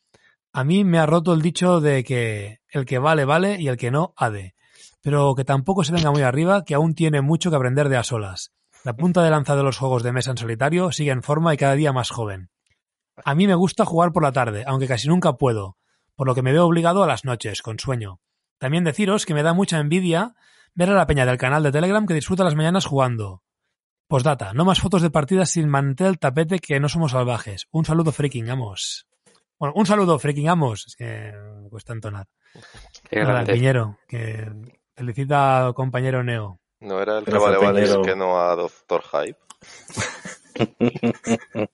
A 0.53 0.65
mí 0.65 0.83
me 0.83 0.99
ha 0.99 1.07
roto 1.07 1.33
el 1.33 1.43
dicho 1.43 1.81
de 1.81 2.03
que 2.03 2.59
el 2.71 2.87
que 2.87 2.99
vale, 2.99 3.25
vale 3.25 3.57
y 3.61 3.69
el 3.69 3.77
que 3.77 3.93
no, 3.93 4.15
ha 4.17 4.31
de. 4.31 4.57
Pero 5.01 5.37
que 5.37 5.45
tampoco 5.45 5.85
se 5.85 5.93
venga 5.93 6.11
muy 6.11 6.23
arriba, 6.23 6.65
que 6.65 6.75
aún 6.75 6.97
tiene 6.97 7.23
mucho 7.23 7.51
que 7.51 7.57
aprender 7.57 7.89
de 7.89 7.99
a 7.99 8.03
solas. 8.03 8.53
La 8.83 8.97
punta 8.97 9.23
de 9.23 9.31
lanza 9.31 9.55
de 9.55 9.63
los 9.63 9.79
juegos 9.79 10.03
de 10.03 10.11
mesa 10.11 10.33
en 10.33 10.39
solitario 10.39 10.91
sigue 10.91 11.13
en 11.13 11.23
forma 11.23 11.55
y 11.55 11.57
cada 11.57 11.75
día 11.75 11.93
más 11.93 12.11
joven. 12.11 12.51
A 13.25 13.37
mí 13.37 13.47
me 13.47 13.55
gusta 13.55 13.85
jugar 13.85 14.13
por 14.13 14.25
la 14.25 14.33
tarde, 14.33 14.65
aunque 14.67 14.89
casi 14.89 15.07
nunca 15.07 15.35
puedo, 15.35 15.77
por 16.17 16.27
lo 16.27 16.35
que 16.35 16.43
me 16.43 16.53
veo 16.53 16.67
obligado 16.67 17.05
a 17.05 17.07
las 17.07 17.25
noches, 17.25 17.63
con 17.63 17.79
sueño. 17.79 18.21
También 18.59 18.83
deciros 18.83 19.25
que 19.25 19.35
me 19.35 19.45
da 19.45 19.55
mucha 19.55 19.79
envidia 19.79 20.35
ver 20.75 20.91
a 20.91 20.95
la 20.95 21.07
peña 21.07 21.27
del 21.27 21.39
canal 21.39 21.63
de 21.63 21.71
Telegram 21.71 22.07
que 22.07 22.15
disfruta 22.15 22.43
las 22.43 22.57
mañanas 22.57 22.87
jugando. 22.87 23.45
Postdata, 24.09 24.55
no 24.55 24.64
más 24.64 24.81
fotos 24.81 25.03
de 25.03 25.11
partidas 25.11 25.51
sin 25.51 25.68
mantel, 25.68 26.18
tapete, 26.18 26.59
que 26.61 26.81
no 26.81 26.88
somos 26.88 27.12
salvajes. 27.12 27.66
Un 27.71 27.85
saludo 27.85 28.11
freaking 28.11 28.49
amos. 28.49 29.07
Bueno, 29.59 29.75
un 29.77 29.85
saludo 29.85 30.18
freaking 30.18 30.49
amos. 30.49 30.87
Es 30.87 30.97
que 30.97 31.33
me 31.62 31.68
cuesta 31.68 31.92
entonar. 31.92 32.27
Qué 33.11 33.16
Nada, 33.21 33.33
grande. 33.33 33.53
Piñero, 33.53 33.99
que 34.09 34.51
felicita 34.97 35.66
al 35.66 35.75
compañero 35.75 36.25
Neo. 36.25 36.59
No 36.81 37.03
era 37.03 37.18
el 37.18 37.25
vale 37.25 37.59
vale 37.59 37.83
Peñero. 37.83 38.03
que 38.03 38.16
no 38.16 38.40
a 38.40 38.57
Doctor 38.57 39.03
Hype. 39.03 39.38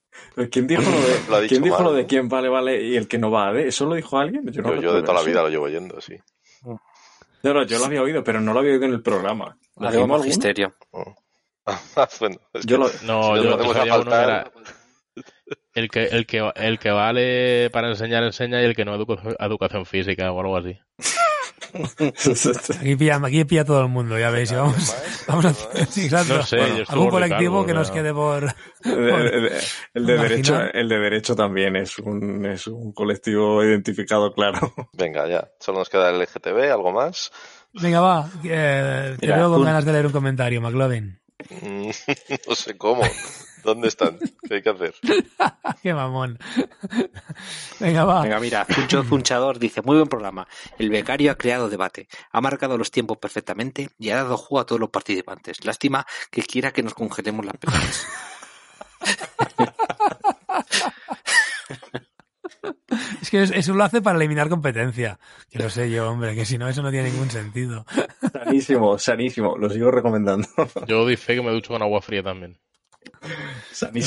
¿Quién 0.51 0.66
dijo 0.66 0.83
lo 0.83 0.90
de, 0.90 1.20
Lo 1.42 1.49
¿quién 1.49 1.62
dijo 1.62 1.77
mal, 1.77 1.85
lo 1.85 1.92
de 1.92 2.03
¿no? 2.03 2.09
quién 2.09 2.29
vale, 2.29 2.49
vale 2.49 2.83
y 2.83 2.97
el 2.97 3.07
que 3.07 3.18
no 3.18 3.31
vale? 3.31 3.68
¿Eso 3.68 3.87
lo 3.87 3.94
dijo 3.94 4.18
alguien? 4.18 4.44
Yo, 4.51 4.62
no 4.62 4.75
Yo, 4.75 4.83
yo 4.83 4.94
de 4.94 5.03
toda 5.03 5.14
la 5.20 5.23
vida 5.23 5.42
lo 5.42 5.49
llevo 5.51 5.66
oyendo, 5.66 6.01
sí. 6.01 6.16
No, 6.64 7.53
no, 7.53 7.62
yo 7.64 7.79
lo 7.79 7.85
había 7.85 8.03
oído, 8.03 8.25
pero 8.25 8.40
no 8.40 8.53
lo 8.53 8.59
había 8.61 8.73
oído 8.73 8.87
en 8.87 8.92
el 8.94 9.03
programa. 9.03 9.57
¿Lo 9.77 9.87
dijimos 9.87 9.94
alguno? 9.94 10.18
magisterio. 10.18 10.75
Ah, 10.92 11.14
bueno, 12.20 12.37
es 12.53 12.66
Yo 12.66 12.77
que 12.77 12.83
lo- 12.85 12.90
No, 13.03 13.37
si 13.37 13.42
yo 13.42 13.50
lo 13.50 13.59
que 13.59 13.79
a 13.81 13.87
faltar, 13.87 14.24
era 14.29 14.53
el 15.74 15.88
que, 15.90 16.05
el 16.07 16.27
que, 16.27 16.53
el 16.57 16.79
que 16.79 16.90
vale 16.90 17.70
para 17.70 17.88
enseñar, 17.88 18.22
enseña 18.24 18.61
y 18.62 18.64
el 18.64 18.74
que 18.77 18.85
no 18.85 18.94
educa- 18.94 19.37
educación 19.40 19.87
física 19.87 20.31
o 20.33 20.40
algo 20.40 20.57
así. 20.57 20.79
Aquí 22.81 22.96
pilla, 22.96 23.20
aquí 23.24 23.44
pilla 23.44 23.64
todo 23.64 23.83
el 23.83 23.88
mundo, 23.88 24.18
ya 24.18 24.31
veis. 24.31 24.53
vamos, 24.53 24.94
vamos 25.29 25.44
a 25.44 25.48
hacer 25.48 25.87
sí, 25.87 26.05
exacto. 26.05 26.37
No 26.37 26.42
sé, 26.42 26.57
Bueno, 26.57 26.77
yo 26.77 26.83
estoy 26.83 26.94
algún 26.94 27.11
colectivo 27.11 27.66
que 27.66 27.74
nos 27.74 27.90
quede 27.90 28.12
por... 28.14 28.55
El, 28.85 29.09
el- 29.11 29.53
el 29.94 30.07
de 30.07 30.16
derecho, 30.18 30.61
el 30.72 30.88
de 30.88 30.98
derecho 30.98 31.35
también 31.35 31.77
es 31.77 31.98
un, 31.98 32.46
es 32.46 32.66
un 32.66 32.92
colectivo 32.92 33.62
identificado, 33.64 34.33
claro. 34.33 34.72
Venga, 34.92 35.27
ya. 35.29 35.48
Solo 35.59 35.79
nos 35.81 35.88
queda 35.88 36.11
el 36.11 36.20
LGTB, 36.20 36.70
algo 36.72 36.92
más. 36.92 37.33
Venga, 37.72 38.00
va. 38.00 38.29
eh, 38.44 39.16
te 39.18 39.27
Mira, 39.27 39.38
veo 39.38 39.50
con 39.50 39.61
un- 39.61 39.64
ganas 39.66 39.85
de 39.85 39.92
leer 39.92 40.07
un 40.07 40.12
comentario, 40.12 40.61
McLovin. 40.61 41.18
Mm, 41.61 41.90
no 42.49 42.55
sé 42.55 42.77
cómo. 42.79 43.03
¿Dónde 43.62 43.88
están? 43.88 44.18
¿Qué 44.47 44.57
hay 44.57 44.62
que 44.62 44.70
hacer? 44.70 44.94
Qué 45.83 45.94
mamón. 45.94 46.38
Venga, 47.81 48.05
va. 48.05 48.23
Venga, 48.23 48.38
mira, 48.40 48.66
Zuncho 48.70 49.03
Zunchador 49.05 49.59
dice, 49.59 49.81
muy 49.83 49.97
buen 49.97 50.09
programa. 50.09 50.47
El 50.79 50.90
becario 50.90 51.33
ha 51.33 51.37
creado 51.37 51.68
debate, 51.70 52.09
ha 52.31 52.40
marcado 52.42 52.77
los 52.77 52.90
tiempos 52.90 53.16
perfectamente 53.18 53.90
y 53.99 54.11
ha 54.11 54.16
dado 54.16 54.37
juego 54.37 54.61
a 54.61 54.66
todos 54.66 54.81
los 54.81 54.90
participantes. 54.90 55.64
Lástima 55.64 56.07
que 56.31 56.42
quiera 56.42 56.73
que 56.73 56.83
nos 56.83 56.94
congelemos 56.94 57.44
las 57.47 57.57
pelotas. 57.57 58.07
Es 63.20 63.31
que 63.31 63.42
es- 63.42 63.51
eso 63.51 63.75
lo 63.75 63.85
hace 63.85 64.01
para 64.03 64.16
eliminar 64.18 64.49
competencia. 64.49 65.18
Que 65.51 65.59
lo 65.59 65.68
sé 65.70 65.90
yo, 65.90 66.09
hombre, 66.11 66.35
que 66.35 66.44
si 66.44 66.59
no, 66.59 66.68
eso 66.68 66.83
no 66.83 66.90
tiene 66.90 67.11
ningún 67.11 67.31
sentido. 67.31 67.85
Sanísimo, 68.61 68.99
sanísimo. 68.99 69.57
Lo 69.59 69.69
sigo 69.69 69.90
recomendando. 69.90 70.47
Yo 70.87 71.05
doy 71.05 71.17
fe 71.17 71.35
que 71.37 71.43
me 71.43 71.51
ducho 71.51 71.73
con 71.73 71.83
agua 71.83 72.01
fría 72.01 72.23
también. 72.23 72.59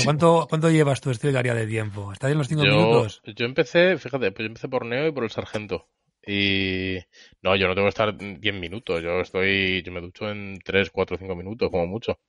¿Cuánto, 0.04 0.48
¿Cuánto 0.50 0.70
llevas 0.70 1.02
tú, 1.02 1.12
Estilgaria, 1.12 1.54
de 1.54 1.68
tiempo? 1.68 2.12
¿Estás 2.12 2.32
en 2.32 2.38
los 2.38 2.48
cinco 2.48 2.64
Yo, 2.66 2.72
minutos? 2.72 3.22
yo 3.26 3.46
empecé, 3.46 3.98
fíjate, 3.98 4.32
pues 4.32 4.44
yo 4.44 4.48
empecé 4.48 4.68
por 4.68 4.86
Neo 4.86 5.08
y 5.08 5.12
por 5.12 5.24
el 5.24 5.30
Sargento. 5.30 5.88
Y 6.26 6.98
no, 7.42 7.56
yo 7.56 7.68
no 7.68 7.76
tengo 7.76 7.86
que 7.86 7.90
estar 7.90 8.18
10 8.18 8.56
minutos. 8.56 9.02
Yo 9.02 9.22
estoy, 9.22 9.82
yo 9.84 9.92
me 9.92 10.02
ducho 10.02 10.30
en 10.30 10.60
3, 10.64 10.90
4, 10.92 11.18
5 11.20 11.36
minutos, 11.36 11.70
como 11.70 11.88
mucho. 11.88 12.20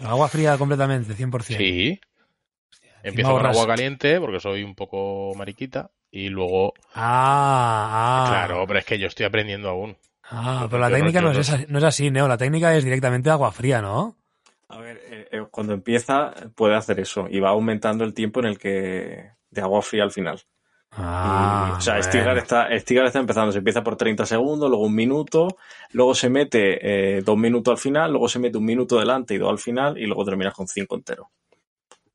Agua 0.00 0.28
fría 0.28 0.56
completamente, 0.56 1.14
100%. 1.14 1.42
Sí. 1.56 2.00
Empiezo 3.02 3.32
con 3.32 3.44
agua 3.44 3.66
caliente 3.66 4.18
porque 4.18 4.40
soy 4.40 4.62
un 4.62 4.74
poco 4.74 5.34
mariquita. 5.36 5.90
Y 6.10 6.28
luego, 6.28 6.72
Ah, 6.94 8.24
ah. 8.24 8.30
claro, 8.30 8.64
pero 8.66 8.78
es 8.78 8.84
que 8.84 8.98
yo 8.98 9.08
estoy 9.08 9.26
aprendiendo 9.26 9.68
aún. 9.68 9.96
Ah, 10.30 10.66
pero 10.70 10.80
la 10.80 10.88
no- 10.88 10.96
técnica 10.96 11.20
no 11.20 11.30
es, 11.32 11.50
así, 11.50 11.66
no 11.68 11.78
es 11.78 11.84
así, 11.84 12.10
Neo. 12.10 12.26
La 12.28 12.38
técnica 12.38 12.74
es 12.74 12.84
directamente 12.84 13.30
agua 13.30 13.52
fría, 13.52 13.80
¿no? 13.82 14.16
A 14.68 14.78
ver, 14.78 15.00
eh, 15.10 15.28
eh, 15.30 15.44
cuando 15.50 15.72
empieza 15.74 16.32
puede 16.54 16.74
hacer 16.74 16.98
eso 17.00 17.26
y 17.30 17.38
va 17.40 17.50
aumentando 17.50 18.02
el 18.04 18.14
tiempo 18.14 18.40
en 18.40 18.46
el 18.46 18.58
que 18.58 19.30
de 19.50 19.60
agua 19.60 19.82
fría 19.82 20.02
al 20.02 20.10
final. 20.10 20.40
Ah, 20.96 21.72
Y, 21.74 21.76
o 21.76 21.80
sea. 21.80 22.02
Stigar 22.02 22.38
está, 22.38 22.68
Stigar 22.78 23.06
está 23.06 23.18
empezando, 23.18 23.52
se 23.52 23.58
empieza 23.58 23.82
por 23.82 23.96
30 23.96 24.24
segundos, 24.26 24.68
luego 24.70 24.84
un 24.84 24.94
minuto, 24.94 25.48
luego 25.92 26.14
se 26.14 26.28
mete 26.30 27.16
eh, 27.18 27.22
dos 27.22 27.36
minutos 27.36 27.72
al 27.72 27.78
final, 27.78 28.10
luego 28.12 28.28
se 28.28 28.38
mete 28.38 28.58
un 28.58 28.64
minuto 28.64 28.98
delante 28.98 29.34
y 29.34 29.38
dos 29.38 29.50
al 29.50 29.58
final, 29.58 29.98
y 29.98 30.06
luego 30.06 30.24
terminas 30.24 30.54
con 30.54 30.66
cinco 30.66 30.94
entero. 30.96 31.30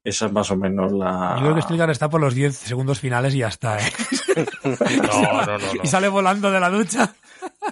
Esa 0.03 0.27
es 0.27 0.31
más 0.31 0.49
o 0.49 0.55
menos 0.55 0.91
la. 0.93 1.35
Yo 1.37 1.43
creo 1.43 1.55
que 1.55 1.61
Stilgar 1.61 1.89
está 1.89 2.09
por 2.09 2.21
los 2.21 2.33
10 2.33 2.55
segundos 2.55 2.99
finales 2.99 3.35
y 3.35 3.39
ya 3.39 3.49
está, 3.49 3.77
¿eh? 3.79 3.91
No, 4.65 5.21
no, 5.21 5.45
no, 5.45 5.57
no. 5.57 5.83
Y 5.83 5.87
sale 5.87 6.07
volando 6.07 6.49
de 6.49 6.59
la 6.59 6.69
ducha. 6.69 7.13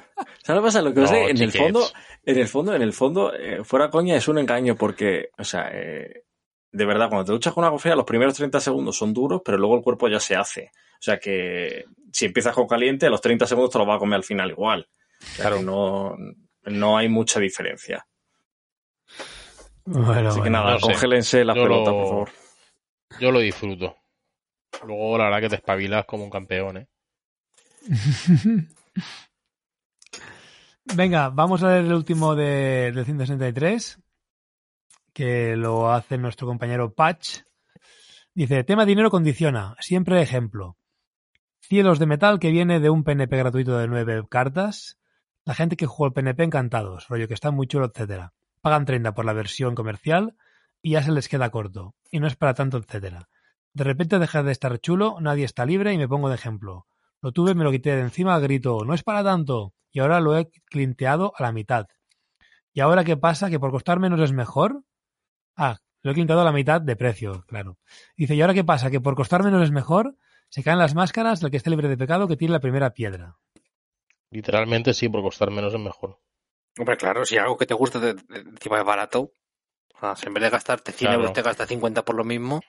¿Sabes 0.44 0.48
lo 0.48 0.56
que 0.62 0.62
pasa? 0.68 0.82
Lo 0.82 0.94
que 0.94 1.00
No, 1.02 1.06
pasa 1.06 1.20
es 1.20 1.26
que 1.26 1.32
en 1.32 1.42
el 1.42 1.52
fondo, 1.52 1.88
en 2.26 2.38
el 2.38 2.48
fondo, 2.48 2.76
en 2.76 2.82
el 2.82 2.94
fondo, 2.94 3.34
eh, 3.34 3.64
fuera 3.64 3.90
coña 3.90 4.16
es 4.16 4.28
un 4.28 4.38
engaño 4.38 4.76
porque, 4.76 5.30
o 5.38 5.44
sea, 5.44 5.70
eh, 5.74 6.24
de 6.72 6.86
verdad, 6.86 7.10
cuando 7.10 7.26
te 7.26 7.32
duchas 7.32 7.54
con 7.54 7.64
agua 7.64 7.80
fría, 7.80 7.96
los 7.96 8.06
primeros 8.06 8.34
30 8.36 8.60
segundos 8.60 8.98
son 8.98 9.14
duros, 9.14 9.42
pero 9.44 9.58
luego 9.58 9.76
el 9.76 9.82
cuerpo 9.84 10.08
ya 10.08 10.20
se 10.20 10.36
hace. 10.36 10.72
O 10.94 11.02
sea 11.02 11.20
que 11.20 11.86
si 12.12 12.26
empiezas 12.26 12.54
con 12.56 12.68
caliente, 12.68 13.06
a 13.06 13.10
los 13.10 13.22
30 13.22 13.46
segundos 13.48 13.72
te 13.72 13.78
lo 13.80 13.86
va 13.86 13.96
a 13.96 14.00
comer 14.00 14.18
al 14.18 14.24
final 14.24 14.50
igual. 14.52 14.88
O 15.22 15.26
sea 15.26 15.36
Claro. 15.46 15.58
que 15.58 15.64
no, 15.64 16.16
no 16.64 16.98
hay 16.98 17.08
mucha 17.10 17.40
diferencia. 17.40 18.06
Bueno, 19.86 20.30
Así 20.30 20.38
que 20.38 20.42
bueno. 20.50 20.60
nada, 20.60 20.72
no 20.74 20.80
sé. 20.80 20.86
congélense 20.88 21.46
las 21.46 21.56
Yo 21.56 21.64
pelotas, 21.64 21.94
lo- 21.94 22.00
por 22.00 22.08
favor. 22.10 22.30
Yo 23.22 23.32
lo 23.32 23.40
disfruto. 23.40 23.96
Luego, 24.86 25.18
la 25.18 25.24
verdad 25.26 25.42
que 25.42 25.50
te 25.50 25.56
espabilas 25.56 26.06
como 26.06 26.24
un 26.26 26.30
campeón, 26.30 26.78
¿eh? 26.78 26.88
Venga, 30.96 31.30
vamos 31.30 31.64
a 31.64 31.68
ver 31.68 31.86
el 31.86 31.94
último 31.94 32.36
de, 32.36 32.92
del 32.94 33.06
163, 33.06 34.00
que 35.14 35.56
lo 35.56 35.92
hace 35.92 36.18
nuestro 36.18 36.48
compañero 36.48 36.94
Patch. 36.94 37.42
Dice, 38.34 38.64
tema 38.64 38.86
dinero 38.86 39.12
condiciona, 39.12 39.76
siempre 39.80 40.22
ejemplo. 40.22 40.78
Cielos 41.60 42.00
de 42.00 42.06
metal 42.06 42.40
que 42.40 42.52
viene 42.52 42.80
de 42.80 42.90
un 42.90 43.04
PNP 43.04 43.38
gratuito 43.38 43.78
de 43.78 43.88
nueve 43.88 44.24
cartas. 44.30 44.98
La 45.44 45.54
gente 45.54 45.76
que 45.76 45.86
jugó 45.86 46.08
el 46.08 46.14
PNP 46.14 46.44
encantados, 46.44 47.08
rollo 47.10 47.28
que 47.28 47.34
está 47.34 47.52
muy 47.52 47.68
chulo, 47.68 47.88
etcétera. 47.88 48.34
Pagan 48.62 48.86
30 48.86 49.14
por 49.14 49.26
la 49.26 49.34
versión 49.34 49.76
comercial 49.76 50.36
y 50.82 50.92
ya 50.92 51.04
se 51.04 51.12
les 51.12 51.28
queda 51.30 51.50
corto. 51.50 51.96
Y 52.12 52.20
no 52.20 52.28
es 52.28 52.36
para 52.36 52.54
tanto, 52.54 52.78
etcétera. 52.78 53.30
De 53.74 53.84
repente 53.84 54.18
deja 54.18 54.42
de 54.42 54.52
estar 54.52 54.80
chulo, 54.80 55.18
nadie 55.20 55.46
está 55.46 55.66
libre 55.66 55.94
y 55.94 55.98
me 55.98 56.08
pongo 56.08 56.30
de 56.30 56.36
ejemplo. 56.36 56.88
Lo 57.22 57.32
tuve, 57.32 57.54
me 57.56 57.64
lo 57.64 57.72
quité 57.72 57.96
de 57.96 58.02
encima, 58.02 58.40
grito, 58.40 58.84
no 58.86 58.94
es 58.94 59.04
para 59.04 59.24
tanto. 59.24 59.74
Y 59.98 60.00
ahora 60.00 60.20
lo 60.20 60.38
he 60.38 60.52
clinteado 60.70 61.34
a 61.36 61.42
la 61.42 61.52
mitad. 61.52 61.88
¿Y 62.72 62.82
ahora 62.82 63.04
qué 63.04 63.18
pasa? 63.18 63.50
¿Que 63.50 63.60
por 63.60 63.72
costar 63.72 64.00
menos 64.00 64.20
es 64.22 64.32
mejor? 64.32 64.84
Ah, 65.56 65.80
lo 66.04 66.12
he 66.12 66.14
clinteado 66.14 66.42
a 66.44 66.46
la 66.46 66.52
mitad 66.52 66.80
de 66.80 66.96
precio, 66.96 67.44
claro. 67.48 67.80
Dice, 68.16 68.36
¿y 68.36 68.42
ahora 68.42 68.54
qué 68.54 68.64
pasa? 68.64 68.92
¿Que 68.92 69.02
por 69.02 69.16
costar 69.16 69.44
menos 69.44 69.64
es 69.64 69.72
mejor? 69.72 70.16
Se 70.50 70.62
caen 70.64 70.78
las 70.78 70.94
máscaras 70.94 71.40
del 71.40 71.50
que 71.50 71.58
esté 71.58 71.72
libre 71.72 71.88
de 71.88 71.98
pecado 71.98 72.28
que 72.28 72.38
tiene 72.38 72.52
la 72.52 72.60
primera 72.60 72.92
piedra. 72.92 73.38
Literalmente 74.30 74.94
sí, 74.94 75.10
por 75.10 75.24
costar 75.24 75.50
menos 75.50 75.74
es 75.74 75.80
mejor. 75.80 76.20
Hombre, 76.78 76.96
claro, 76.96 77.26
si 77.26 77.40
algo 77.40 77.58
que 77.58 77.66
te 77.66 77.74
gusta 77.74 77.98
de- 78.00 78.14
de- 78.14 78.40
encima 78.42 78.78
es 78.78 78.86
barato, 78.86 79.32
o 79.96 80.00
sea, 80.00 80.16
si 80.16 80.28
en 80.28 80.36
vez 80.36 80.44
de 80.44 80.52
gastarte 80.52 80.92
100 80.92 81.08
Claro. 81.10 81.22
euros 81.22 81.34
te 81.34 81.42
gastas 81.42 81.68
50 81.70 82.06
por 82.06 82.16
lo 82.16 82.24
mismo, 82.24 82.62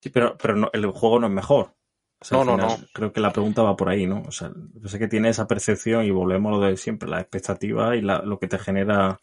Sí, 0.00 0.10
pero, 0.10 0.36
pero 0.36 0.56
no- 0.56 0.70
el 0.72 0.84
juego 0.90 1.20
no 1.20 1.28
es 1.28 1.32
mejor. 1.32 1.76
O 2.20 2.24
sea, 2.24 2.38
No, 2.38 2.44
no, 2.44 2.56
no. 2.56 2.76
Creo 2.94 3.12
que 3.12 3.20
la 3.20 3.32
pregunta 3.32 3.62
va 3.62 3.76
por 3.76 3.88
ahí, 3.88 4.06
¿no? 4.06 4.22
O 4.26 4.32
sea, 4.32 4.50
yo 4.74 4.88
sé 4.88 4.98
que 4.98 5.08
tiene 5.08 5.28
esa 5.28 5.46
percepción 5.46 6.04
y 6.04 6.10
volvemos 6.10 6.52
a 6.52 6.56
lo 6.56 6.60
de 6.66 6.76
siempre, 6.76 7.08
la 7.08 7.20
expectativa 7.20 7.96
y 7.96 8.00
la- 8.02 8.22
lo 8.22 8.38
que 8.38 8.48
te 8.48 8.58
genera 8.58 9.18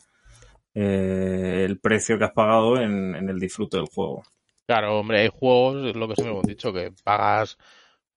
eh, 0.73 1.65
el 1.67 1.79
precio 1.79 2.17
que 2.17 2.25
has 2.25 2.31
pagado 2.33 2.79
en, 2.79 3.15
en 3.15 3.29
el 3.29 3.39
disfrute 3.39 3.77
del 3.77 3.87
juego. 3.87 4.23
Claro, 4.67 4.99
hombre, 4.99 5.19
hay 5.21 5.29
juegos, 5.29 5.85
es 5.89 5.95
lo 5.95 6.07
que 6.07 6.15
siempre 6.15 6.33
hemos 6.33 6.47
dicho, 6.47 6.71
que 6.71 6.93
pagas 7.03 7.57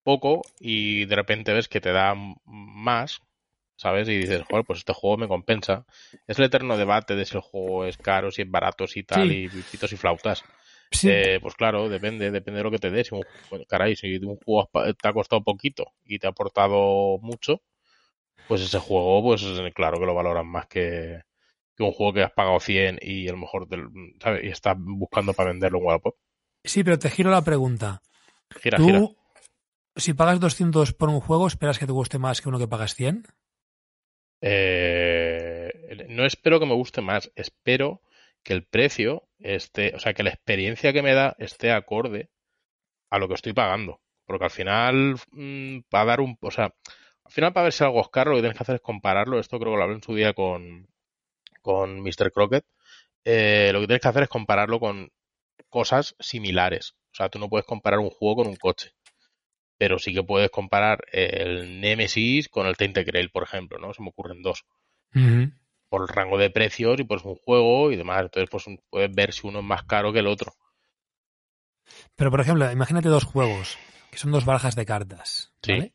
poco 0.05 0.43
y 0.61 1.05
de 1.07 1.17
repente 1.17 1.53
ves 1.53 1.69
que 1.69 1.81
te 1.81 1.93
da 1.93 2.13
m- 2.13 2.37
más, 2.47 3.21
¿sabes? 3.77 4.09
Y 4.09 4.17
dices, 4.19 4.43
joder, 4.43 4.65
pues 4.65 4.81
este 4.81 4.93
juego 4.93 5.17
me 5.17 5.29
compensa. 5.29 5.85
Es 6.29 6.39
el 6.39 6.45
eterno 6.47 6.77
debate 6.77 7.17
de 7.17 7.25
si 7.25 7.37
el 7.37 7.43
juego 7.43 7.87
es 7.87 7.99
caro, 7.99 8.31
si 8.31 8.43
es 8.43 8.51
barato, 8.51 8.87
si 8.87 9.03
tal, 9.03 9.31
Sí. 9.31 9.45
y 9.45 9.49
pitos 9.65 9.93
y 9.93 9.97
flautas. 9.97 10.45
Sí, 10.95 11.09
Eh, 11.11 11.39
pues 11.43 11.55
claro, 11.55 11.89
depende, 11.89 12.31
depende 12.31 12.59
de 12.59 12.65
lo 12.65 12.71
que 12.71 12.79
te 12.79 12.91
des. 12.91 13.09
Si 13.09 13.15
un, 13.15 13.25
bueno, 13.51 13.65
caray, 13.69 13.97
si 13.97 14.17
un 14.19 14.37
juego 14.37 14.71
te 14.73 15.09
ha 15.09 15.13
costado 15.13 15.43
poquito 15.45 15.93
y 16.05 16.19
te 16.19 16.27
ha 16.27 16.31
aportado 16.31 17.19
mucho, 17.21 17.63
pues 18.47 18.63
ese 18.63 18.79
juego, 18.79 19.23
pues 19.23 19.45
claro 19.75 19.99
que 20.01 20.07
lo 20.07 20.15
valoran 20.15 20.47
más 20.49 20.67
que, 20.67 21.23
que 21.77 21.83
un 21.85 21.93
juego 21.93 22.13
que 22.15 22.23
has 22.23 22.33
pagado 22.33 22.61
100 22.61 22.99
y 23.03 23.29
a 23.29 23.33
lo 23.33 23.39
mejor, 23.39 23.69
te- 23.69 23.79
¿sabes? 24.23 24.45
Y 24.45 24.49
estás 24.49 24.77
buscando 24.79 25.35
para 25.35 25.51
venderlo 25.53 25.79
en 25.79 25.85
Wallapop. 25.87 26.17
sí, 26.65 26.85
pero 26.85 26.99
te 26.99 27.11
giro 27.11 27.31
la 27.31 27.43
pregunta. 27.45 28.03
Gira, 28.63 28.79
¿Tú, 28.79 28.87
gira. 28.87 29.01
si 29.97 30.15
pagas 30.15 30.41
200 30.41 30.95
por 30.95 31.09
un 31.11 31.21
juego, 31.21 31.47
esperas 31.49 31.79
que 31.79 31.87
te 31.87 31.93
guste 31.93 32.19
más 32.19 32.41
que 32.41 32.49
uno 32.51 32.59
que 32.59 32.69
pagas 32.69 32.95
100? 32.95 33.25
Eh, 34.41 36.07
no 36.09 36.25
espero 36.27 36.61
que 36.61 36.67
me 36.67 36.75
guste 36.75 37.01
más, 37.01 37.31
espero 37.35 38.03
que 38.45 38.53
el 38.53 38.65
precio 38.65 39.29
esté, 39.39 39.95
o 39.97 39.99
sea, 39.99 40.15
que 40.15 40.23
la 40.23 40.31
experiencia 40.31 40.93
que 40.93 41.03
me 41.03 41.15
da 41.15 41.35
esté 41.39 41.73
acorde 41.73 42.31
a 43.11 43.19
lo 43.19 43.29
que 43.29 43.35
estoy 43.35 43.53
pagando. 43.55 44.01
Porque 44.27 44.45
al 44.45 44.51
final, 44.51 45.17
mm, 45.33 45.81
para 45.91 46.05
dar 46.05 46.21
un, 46.21 46.39
o 46.41 46.51
sea, 46.51 46.75
al 47.25 47.33
final 47.33 47.53
para 47.53 47.65
ver 47.65 47.73
si 47.73 47.85
algo 47.85 48.01
es 48.01 48.09
caro, 48.09 48.31
lo 48.31 48.37
que 48.37 48.43
tienes 48.43 48.59
que 48.59 48.63
hacer 48.63 48.77
es 48.77 48.83
compararlo. 48.83 49.39
Esto 49.41 49.59
creo 49.59 49.73
que 49.73 49.79
lo 49.79 49.83
hablé 49.85 49.97
en 49.97 50.03
su 50.03 50.15
día 50.15 50.33
con, 50.35 50.89
con 51.63 52.01
Mr. 52.03 52.33
Crockett. 52.33 52.65
Eh, 53.25 53.71
lo 53.73 53.81
que 53.81 53.87
tienes 53.87 54.03
que 54.03 54.09
hacer 54.09 54.25
es 54.25 54.29
compararlo 54.29 54.81
con 54.81 55.11
cosas 55.69 56.15
similares. 56.21 56.95
O 57.13 57.17
sea, 57.17 57.29
tú 57.31 57.39
no 57.39 57.49
puedes 57.49 57.67
comparar 57.67 58.01
un 58.01 58.11
juego 58.11 58.37
con 58.37 58.49
un 58.49 58.57
coche. 58.57 58.93
Pero 59.79 59.99
sí 59.99 60.15
que 60.15 60.23
puedes 60.23 60.51
comparar 60.51 61.05
el 61.13 61.81
Nemesis 61.81 62.49
con 62.49 62.67
el 62.67 62.77
Tainted 62.77 63.07
Grail, 63.07 63.31
por 63.31 63.43
ejemplo, 63.43 63.79
¿no? 63.79 63.93
Se 63.95 64.03
me 64.03 64.11
ocurren 64.11 64.43
dos. 64.43 64.65
Por 65.95 66.03
el 66.03 66.09
rango 66.15 66.37
de 66.39 66.51
precios 66.51 66.99
y 66.99 67.05
por 67.05 67.21
un 67.27 67.37
juego 67.37 67.91
y 67.93 67.97
demás. 67.97 68.23
Entonces, 68.23 68.49
pues 68.51 68.65
puedes 68.91 69.15
ver 69.15 69.33
si 69.33 69.47
uno 69.47 69.61
es 69.61 69.65
más 69.65 69.85
caro 69.85 70.13
que 70.13 70.19
el 70.21 70.27
otro. 70.27 70.53
Pero, 72.17 72.31
por 72.31 72.41
ejemplo, 72.41 72.71
imagínate 72.71 73.09
dos 73.09 73.25
juegos, 73.25 73.79
que 74.11 74.19
son 74.19 74.33
dos 74.33 74.45
barajas 74.45 74.75
de 74.77 74.87
cartas. 74.87 75.53
Sí. 75.63 75.73
¿vale? 75.73 75.93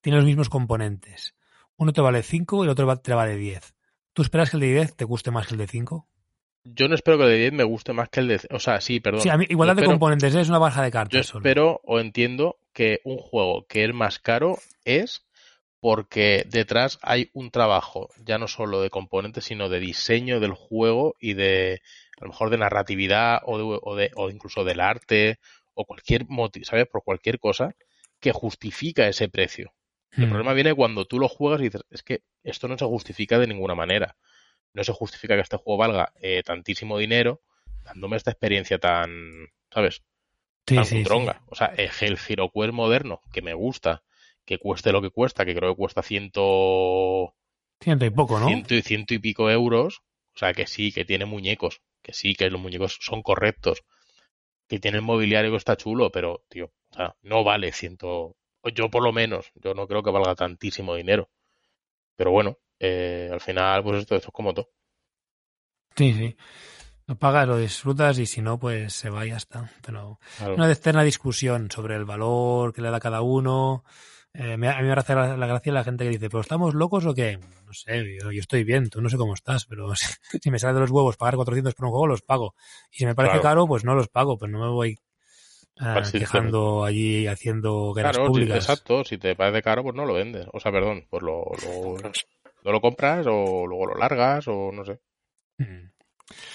Tienen 0.00 0.18
los 0.20 0.26
mismos 0.26 0.48
componentes. 0.48 1.34
Uno 1.76 1.92
te 1.92 2.00
vale 2.00 2.22
5 2.22 2.62
y 2.62 2.66
el 2.66 2.70
otro 2.70 2.96
te 2.98 3.14
vale 3.14 3.36
10. 3.36 3.74
¿Tú 4.12 4.22
esperas 4.22 4.50
que 4.50 4.56
el 4.56 4.60
de 4.62 4.72
10 4.72 4.96
te 4.96 5.04
guste 5.04 5.30
más 5.30 5.46
que 5.46 5.54
el 5.54 5.58
de 5.58 5.66
5? 5.66 6.06
Yo 6.64 6.88
no 6.88 6.94
espero 6.94 7.16
que 7.16 7.24
el 7.24 7.30
de 7.30 7.38
10 7.38 7.52
me 7.54 7.64
guste 7.64 7.92
más 7.94 8.08
que 8.10 8.20
el 8.20 8.28
de... 8.28 8.40
O 8.50 8.58
sea, 8.58 8.80
sí, 8.80 9.00
perdón. 9.00 9.22
Sí, 9.22 9.30
a 9.30 9.38
mí, 9.38 9.46
igualdad 9.48 9.72
Yo 9.74 9.76
de 9.76 9.82
espero- 9.82 9.92
componentes, 9.92 10.34
¿eh? 10.34 10.40
es 10.42 10.48
una 10.48 10.58
baraja 10.58 10.82
de 10.82 10.88
Yo 10.88 10.92
cartas 10.92 11.26
solo. 11.26 11.38
espero 11.40 11.80
o 11.84 12.00
entiendo 12.00 12.58
que 12.72 13.00
un 13.04 13.16
juego 13.18 13.66
que 13.66 13.84
es 13.84 13.94
más 13.94 14.18
caro 14.18 14.58
es 14.84 15.26
porque 15.80 16.44
detrás 16.48 16.98
hay 17.02 17.30
un 17.32 17.50
trabajo, 17.50 18.10
ya 18.24 18.38
no 18.38 18.48
solo 18.48 18.82
de 18.82 18.90
componentes, 18.90 19.44
sino 19.44 19.68
de 19.68 19.80
diseño 19.80 20.40
del 20.40 20.52
juego 20.54 21.16
y 21.20 21.34
de, 21.34 21.82
a 22.20 22.24
lo 22.24 22.28
mejor 22.30 22.50
de 22.50 22.58
narratividad 22.58 23.40
o, 23.44 23.58
de, 23.58 23.78
o, 23.82 23.96
de- 23.96 24.10
o 24.16 24.30
incluso 24.30 24.64
del 24.64 24.80
arte 24.80 25.38
o 25.74 25.86
cualquier 25.86 26.26
motivo, 26.28 26.64
¿sabes? 26.66 26.86
Por 26.88 27.02
cualquier 27.04 27.38
cosa 27.38 27.74
que 28.20 28.32
justifica 28.32 29.08
ese 29.08 29.28
precio. 29.28 29.72
El 30.18 30.28
Mm. 30.28 30.28
problema 30.28 30.52
viene 30.52 30.74
cuando 30.74 31.06
tú 31.06 31.18
lo 31.18 31.28
juegas 31.28 31.60
y 31.60 31.64
dices, 31.64 31.82
es 31.90 32.02
que 32.02 32.22
esto 32.42 32.68
no 32.68 32.76
se 32.76 32.84
justifica 32.84 33.38
de 33.38 33.46
ninguna 33.46 33.74
manera. 33.74 34.16
no 34.74 34.84
se 34.84 34.92
justifica 34.92 35.34
que 35.36 35.42
este 35.42 35.56
juego 35.58 35.78
valga 35.78 36.12
eh, 36.20 36.42
tantísimo 36.44 36.98
dinero 36.98 37.42
dándome 37.84 38.16
esta 38.16 38.30
experiencia 38.32 38.78
tan, 38.78 39.10
¿sabes? 39.72 40.02
Sí, 40.66 40.84
tan 40.84 40.86
sí. 40.86 41.04
O 41.48 41.54
sea, 41.54 41.66
el 41.76 41.90
el 42.00 42.18
Hero 42.28 42.50
Quest 42.54 42.72
moderno, 42.72 43.20
que 43.32 43.42
me 43.42 43.54
gusta, 43.54 44.02
que 44.44 44.58
cueste 44.58 44.92
lo 44.92 45.02
que 45.02 45.10
cuesta, 45.10 45.44
que 45.44 45.54
creo 45.54 45.72
que 45.72 45.76
cuesta 45.78 46.02
ciento, 46.02 47.34
Ciento 47.80 48.04
y 48.04 48.10
poco, 48.10 48.38
¿no? 48.38 48.46
ciento 48.46 48.74
y 48.74 48.82
ciento 48.82 49.14
y 49.14 49.18
pico 49.18 49.50
euros. 49.50 50.02
O 50.34 50.38
sea, 50.38 50.52
que 50.52 50.66
sí, 50.66 50.92
que 50.92 51.04
tiene 51.04 51.24
muñecos, 51.24 51.82
que 52.02 52.12
sí, 52.12 52.34
que 52.34 52.50
los 52.50 52.60
muñecos 52.60 52.98
son 53.00 53.22
correctos, 53.22 53.82
que 54.68 54.78
tiene 54.78 54.98
el 54.98 55.02
mobiliario 55.02 55.50
que 55.50 55.56
está 55.56 55.76
chulo, 55.76 56.10
pero, 56.10 56.44
tío, 56.48 56.72
o 56.90 56.94
sea, 56.94 57.16
no 57.22 57.42
vale 57.44 57.72
ciento, 57.72 58.36
yo 58.74 58.90
por 58.90 59.02
lo 59.02 59.12
menos, 59.12 59.50
yo 59.54 59.74
no 59.74 59.86
creo 59.86 60.02
que 60.02 60.10
valga 60.10 60.34
tantísimo 60.34 60.94
dinero. 60.94 61.30
Pero 62.16 62.30
bueno, 62.30 62.58
eh, 62.78 63.28
al 63.32 63.40
final, 63.40 63.82
pues 63.82 64.00
esto, 64.00 64.16
esto 64.16 64.28
es 64.28 64.32
como 64.32 64.54
todo. 64.54 64.70
Sí, 65.96 66.14
sí. 66.14 66.36
Lo 67.06 67.16
pagas, 67.18 67.48
lo 67.48 67.56
disfrutas 67.58 68.18
y 68.18 68.26
si 68.26 68.40
no, 68.40 68.58
pues 68.58 68.92
se 68.92 69.10
va 69.10 69.26
y 69.26 69.30
ya 69.30 69.36
está. 69.36 69.70
Pero 69.84 70.20
Claro. 70.36 70.54
una 70.54 70.70
externa 70.70 71.02
discusión 71.02 71.70
sobre 71.70 71.96
el 71.96 72.04
valor 72.04 72.72
que 72.72 72.82
le 72.82 72.90
da 72.90 73.00
cada 73.00 73.20
uno. 73.22 73.84
Eh, 74.32 74.56
me- 74.56 74.68
a 74.68 74.80
mí 74.80 74.86
me 74.86 74.92
hace 74.92 75.14
la, 75.14 75.36
la 75.36 75.46
gracia 75.46 75.72
la 75.72 75.82
gente 75.84 76.04
que 76.04 76.10
dice, 76.10 76.28
¿pero 76.30 76.40
estamos 76.40 76.74
locos 76.74 77.04
o 77.04 77.14
qué? 77.14 77.38
No 77.66 77.72
sé, 77.72 78.16
yo, 78.20 78.30
yo 78.30 78.40
estoy 78.40 78.62
bien, 78.64 78.88
tú 78.88 79.00
no 79.00 79.08
sé 79.08 79.16
cómo 79.16 79.34
estás, 79.34 79.66
pero 79.66 79.94
si, 79.96 80.06
si 80.42 80.50
me 80.50 80.58
sale 80.58 80.74
de 80.74 80.80
los 80.80 80.90
huevos 80.90 81.16
pagar 81.16 81.34
400 81.36 81.74
por 81.74 81.86
un 81.86 81.90
juego, 81.90 82.06
los 82.06 82.22
pago. 82.22 82.54
Y 82.92 82.98
si 82.98 83.06
me 83.06 83.14
parece 83.14 83.32
Claro. 83.40 83.42
caro, 83.42 83.66
pues 83.66 83.84
no 83.84 83.94
los 83.94 84.08
pago, 84.08 84.38
pues 84.38 84.50
no 84.50 84.60
me 84.60 84.68
voy 84.68 84.90
eh, 85.80 85.90
Pues 85.94 86.08
sí, 86.08 86.18
quejando 86.18 86.84
allí 86.84 87.26
haciendo 87.26 87.92
guerras 87.92 88.16
Claro, 88.16 88.28
públicas. 88.32 88.56
exacto. 88.56 89.02
Si 89.04 89.18
te 89.18 89.34
parece 89.34 89.62
caro, 89.62 89.82
pues 89.82 89.94
no 89.96 90.04
lo 90.04 90.14
vendes. 90.14 90.46
O 90.52 90.60
sea, 90.60 90.70
perdón, 90.70 91.06
pues 91.10 91.22
lo, 91.22 91.44
lo- 91.62 91.96
no 92.64 92.72
lo 92.72 92.80
compras 92.80 93.26
o 93.28 93.66
luego 93.66 93.86
lo 93.86 93.94
largas 93.96 94.46
o 94.48 94.70
no 94.72 94.84
sé. 94.84 95.00
Mm. 95.58 95.88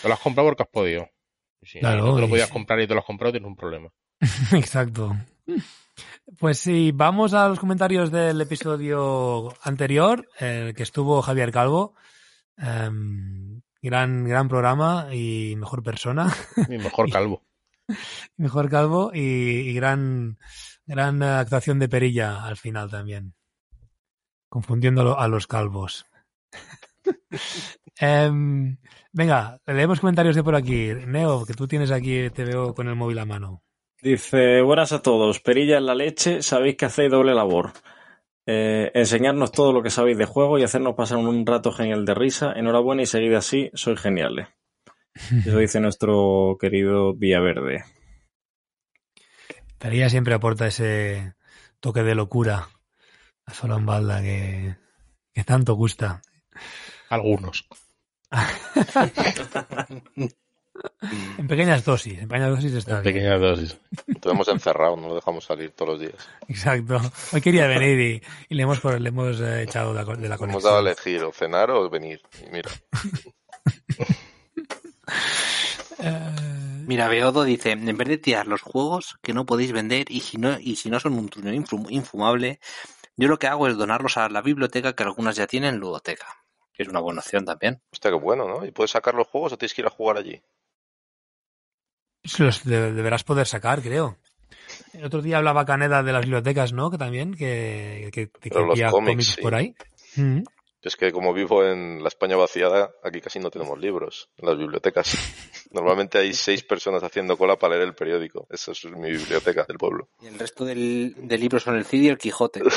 Te 0.02 0.08
lo 0.08 0.14
has 0.14 0.20
comprado 0.22 0.48
porque 0.50 0.64
has 0.64 0.70
podido. 0.70 1.10
Y 1.62 1.66
si 1.68 1.80
Claro, 1.80 2.06
no 2.06 2.16
te 2.16 2.22
lo 2.22 2.30
podías 2.30 2.50
comprar 2.50 2.80
y 2.80 2.88
te 2.88 2.94
lo 2.94 3.00
has 3.02 3.06
comprado, 3.06 3.34
tienes 3.34 3.48
un 3.48 3.56
problema. 3.56 3.90
Exacto. 4.54 5.16
Pues 6.38 6.60
sí, 6.60 6.92
vamos 6.94 7.34
a 7.34 7.48
los 7.48 7.60
comentarios 7.60 8.12
del 8.12 8.42
episodio 8.42 9.54
anterior, 9.64 10.28
el 10.40 10.74
que 10.74 10.84
estuvo 10.84 11.22
Javier 11.22 11.52
Calvo. 11.52 11.96
Em, 12.58 13.62
gran, 13.82 14.24
gran 14.26 14.48
programa 14.48 15.08
y 15.14 15.56
mejor 15.58 15.84
persona, 15.84 16.34
Y 16.70 16.78
mejor 16.78 17.10
calvo. 17.12 17.44
mejor 18.38 18.70
calvo 18.70 19.12
y, 19.14 19.20
y 19.20 19.74
gran, 19.74 20.38
gran 20.86 21.22
actuación 21.22 21.80
de 21.80 21.90
perilla 21.90 22.44
al 22.46 22.58
final 22.58 22.90
también. 22.90 23.34
Confundiendo 24.50 25.18
a 25.18 25.28
los 25.28 25.48
calvos. 25.48 26.06
Em, 27.98 28.78
venga, 29.14 29.62
leemos 29.66 30.02
comentarios 30.02 30.36
de 30.36 30.44
por 30.44 30.56
aquí. 30.56 30.90
Neo, 31.08 31.46
que 31.46 31.54
tú 31.54 31.66
tienes 31.66 31.92
aquí, 31.92 32.30
te 32.30 32.44
veo 32.44 32.74
con 32.74 32.90
el 32.90 32.96
móvil 32.96 33.20
a 33.20 33.26
mano. 33.26 33.64
Dice, 34.06 34.62
buenas 34.62 34.92
a 34.92 35.02
todos, 35.02 35.40
perilla 35.40 35.80
en 35.80 35.88
la 35.88 35.96
leche, 35.96 36.44
sabéis 36.44 36.78
que 36.78 36.86
hacéis 36.86 37.10
doble 37.10 37.34
labor. 37.34 37.72
Eh, 38.46 38.92
enseñarnos 38.94 39.52
todo 39.52 39.74
lo 39.74 39.82
que 39.82 39.90
sabéis 39.90 40.20
de 40.20 40.28
juego 40.28 40.60
y 40.60 40.64
hacernos 40.64 40.94
pasar 40.94 41.18
un 41.18 41.44
rato 41.44 41.72
genial 41.72 42.06
de 42.06 42.14
risa. 42.14 42.54
Enhorabuena 42.56 43.02
y 43.02 43.08
seguid 43.08 43.34
así, 43.34 43.72
sois 43.74 44.00
geniales. 44.00 44.48
Eso 45.44 45.58
dice 45.58 45.80
nuestro 45.80 46.56
querido 46.62 47.16
Villaverde. 47.16 47.84
Perilla 49.80 50.08
siempre 50.08 50.36
aporta 50.36 50.68
ese 50.68 51.34
toque 51.80 52.04
de 52.04 52.14
locura 52.14 52.70
a 53.48 53.54
Solombalda 53.56 54.22
que, 54.22 54.76
que 55.34 55.44
tanto 55.44 55.74
gusta. 55.74 56.22
Algunos. 57.10 57.68
En 61.38 61.48
pequeñas 61.48 61.84
dosis, 61.86 62.20
en 62.20 62.28
pequeñas 62.28 62.50
dosis 62.52 62.74
está 62.74 62.98
En 62.98 63.04
bien. 63.04 63.14
pequeñas 63.16 63.40
dosis. 63.42 63.78
Lo 64.24 64.32
hemos 64.32 64.48
encerrado, 64.48 64.96
no 64.98 65.08
lo 65.10 65.16
dejamos 65.16 65.46
salir 65.46 65.72
todos 65.72 65.92
los 65.92 66.00
días. 66.00 66.30
Exacto. 66.48 67.00
Hoy 67.34 67.42
quería 67.42 67.68
venir 67.68 68.00
y, 68.00 68.22
y 68.50 68.56
le 68.56 68.64
hemos, 68.64 68.84
le 68.84 69.10
hemos 69.10 69.40
eh, 69.40 69.64
echado 69.64 69.94
de 69.94 70.04
la, 70.04 70.16
de 70.16 70.30
la 70.30 70.36
Hemos 70.36 70.64
dado 70.64 70.78
a 70.78 70.80
conexión. 70.82 70.86
elegir 71.14 71.24
o 71.24 71.32
cenar 71.32 71.72
o 71.72 71.90
venir. 71.90 72.22
Y 72.46 72.50
mira, 72.52 72.70
Eh, 76.00 76.84
Mira, 76.88 77.08
Beodo 77.08 77.44
dice, 77.46 77.72
en 77.72 77.98
vez 77.98 78.08
de 78.08 78.18
tirar 78.18 78.48
los 78.48 78.62
juegos 78.62 79.18
que 79.24 79.34
no 79.34 79.46
podéis 79.46 79.72
vender 79.72 80.12
y 80.12 80.20
si 80.22 80.38
no, 80.38 80.60
y 80.60 80.76
si 80.76 80.90
no 80.90 81.00
son 81.00 81.14
un 81.14 81.30
truño 81.30 81.52
infum- 81.54 81.88
infumable, 81.90 82.60
yo 83.16 83.28
lo 83.28 83.40
que 83.40 83.48
hago 83.48 83.68
es 83.68 83.78
donarlos 83.78 84.18
a 84.18 84.30
la 84.30 84.42
biblioteca 84.42 84.94
que 84.94 85.04
algunas 85.04 85.36
ya 85.36 85.48
tienen 85.48 85.78
ludoteca. 85.78 86.28
Que 86.74 86.84
es 86.84 86.90
una 86.90 87.00
buena 87.00 87.22
opción 87.22 87.46
también. 87.46 87.82
hostia, 87.92 88.12
qué 88.12 88.18
bueno, 88.18 88.48
¿no? 88.48 88.66
¿Y 88.66 88.72
puedes 88.72 88.92
sacar 88.92 89.16
los 89.16 89.28
juegos 89.28 89.54
o 89.54 89.58
tienes 89.58 89.74
que 89.74 89.82
ir 89.82 89.88
a 89.88 89.92
jugar 89.92 90.18
allí? 90.18 90.42
Los 92.40 92.64
de- 92.64 92.94
deberás 92.94 93.24
poder 93.24 93.48
sacar, 93.48 93.82
creo. 93.82 94.18
El 94.94 95.06
otro 95.06 95.22
día 95.22 95.38
hablaba 95.38 95.66
Caneda 95.66 96.04
de 96.04 96.12
las 96.12 96.24
bibliotecas, 96.24 96.74
¿no? 96.74 96.90
Que 96.90 96.98
también, 96.98 97.34
que, 97.34 98.10
que, 98.12 98.30
que 98.30 98.50
los 98.50 98.80
cómics, 98.80 98.92
cómics 98.92 99.26
sí. 99.36 99.42
por 99.42 99.56
ahí. 99.56 99.76
Mm. 100.16 100.42
Es 100.82 100.96
que 100.96 101.12
como 101.12 101.34
vivo 101.34 101.64
en 101.66 102.02
la 102.04 102.10
España 102.10 102.36
vaciada, 102.36 102.92
aquí 103.04 103.20
casi 103.20 103.40
no 103.40 103.50
tenemos 103.50 103.80
libros 103.80 104.30
en 104.38 104.48
las 104.48 104.58
bibliotecas. 104.58 105.18
Normalmente 105.72 106.20
hay 106.20 106.34
seis 106.34 106.64
personas 106.64 107.04
haciendo 107.04 107.38
cola 107.38 107.58
para 107.58 107.76
leer 107.76 107.88
el 107.88 107.96
periódico. 107.96 108.48
Esa 108.52 108.72
es 108.72 108.86
mi 108.86 109.10
biblioteca 109.12 109.66
del 109.68 109.78
pueblo. 109.78 110.10
Y 110.22 110.28
el 110.28 110.38
resto 110.38 110.64
del, 110.64 111.16
del 111.18 111.42
libro 111.42 111.60
son 111.60 111.76
el 111.76 111.86
Cid 111.86 112.04
y 112.04 112.08
el 112.10 112.18
Quijote. 112.18 112.62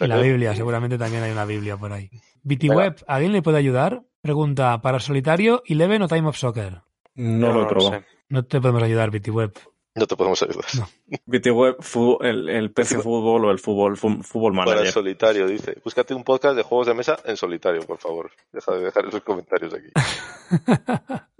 Y 0.00 0.06
la 0.06 0.20
Biblia, 0.20 0.54
seguramente 0.54 0.96
también 0.96 1.24
hay 1.24 1.32
una 1.32 1.44
Biblia 1.44 1.76
por 1.76 1.92
ahí. 1.92 2.08
BTWeb, 2.44 3.02
¿alguien 3.08 3.32
le 3.32 3.42
puede 3.42 3.58
ayudar? 3.58 4.02
Pregunta, 4.20 4.80
¿para 4.80 5.00
solitario, 5.00 5.62
Eleven 5.66 6.02
o 6.02 6.08
Time 6.08 6.28
of 6.28 6.36
Soccer? 6.36 6.82
No 7.18 7.52
lo 7.52 7.62
he 7.62 7.66
probado. 7.66 7.90
sé. 8.00 8.04
No 8.30 8.44
te 8.44 8.60
podemos 8.60 8.82
ayudar, 8.82 9.10
BTWeb. 9.10 9.52
No 9.94 10.06
te 10.06 10.14
podemos 10.16 10.40
ayudar. 10.42 10.64
BTWeb, 11.26 11.76
fu- 11.82 12.18
el, 12.22 12.48
el 12.48 12.70
PC 12.72 13.00
Fútbol 13.00 13.44
o 13.46 13.50
el 13.50 13.58
Fútbol, 13.58 13.96
fútbol 13.96 14.52
Para 14.54 14.70
el 14.70 14.76
Manager. 14.76 14.92
solitario, 14.92 15.46
dice. 15.48 15.76
Búscate 15.82 16.14
un 16.14 16.22
podcast 16.24 16.54
de 16.56 16.62
juegos 16.62 16.86
de 16.86 16.94
mesa 16.94 17.18
en 17.24 17.36
solitario, 17.36 17.80
por 17.86 17.98
favor. 17.98 18.30
Deja 18.52 18.72
de 18.74 18.84
dejar 18.84 19.06
esos 19.06 19.22
comentarios 19.22 19.74
aquí. 19.74 19.90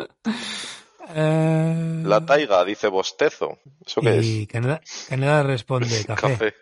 Eh, 1.15 2.03
La 2.05 2.25
taiga, 2.27 2.65
dice 2.65 2.89
bostezo. 2.89 3.59
¿Eso 3.85 4.01
qué 4.03 4.21
y 4.23 4.47
Caneda, 4.47 4.81
Caneda 5.09 5.43
responde, 5.43 5.87
es? 6.01 6.07
café. 6.07 6.21
Café. 6.21 6.55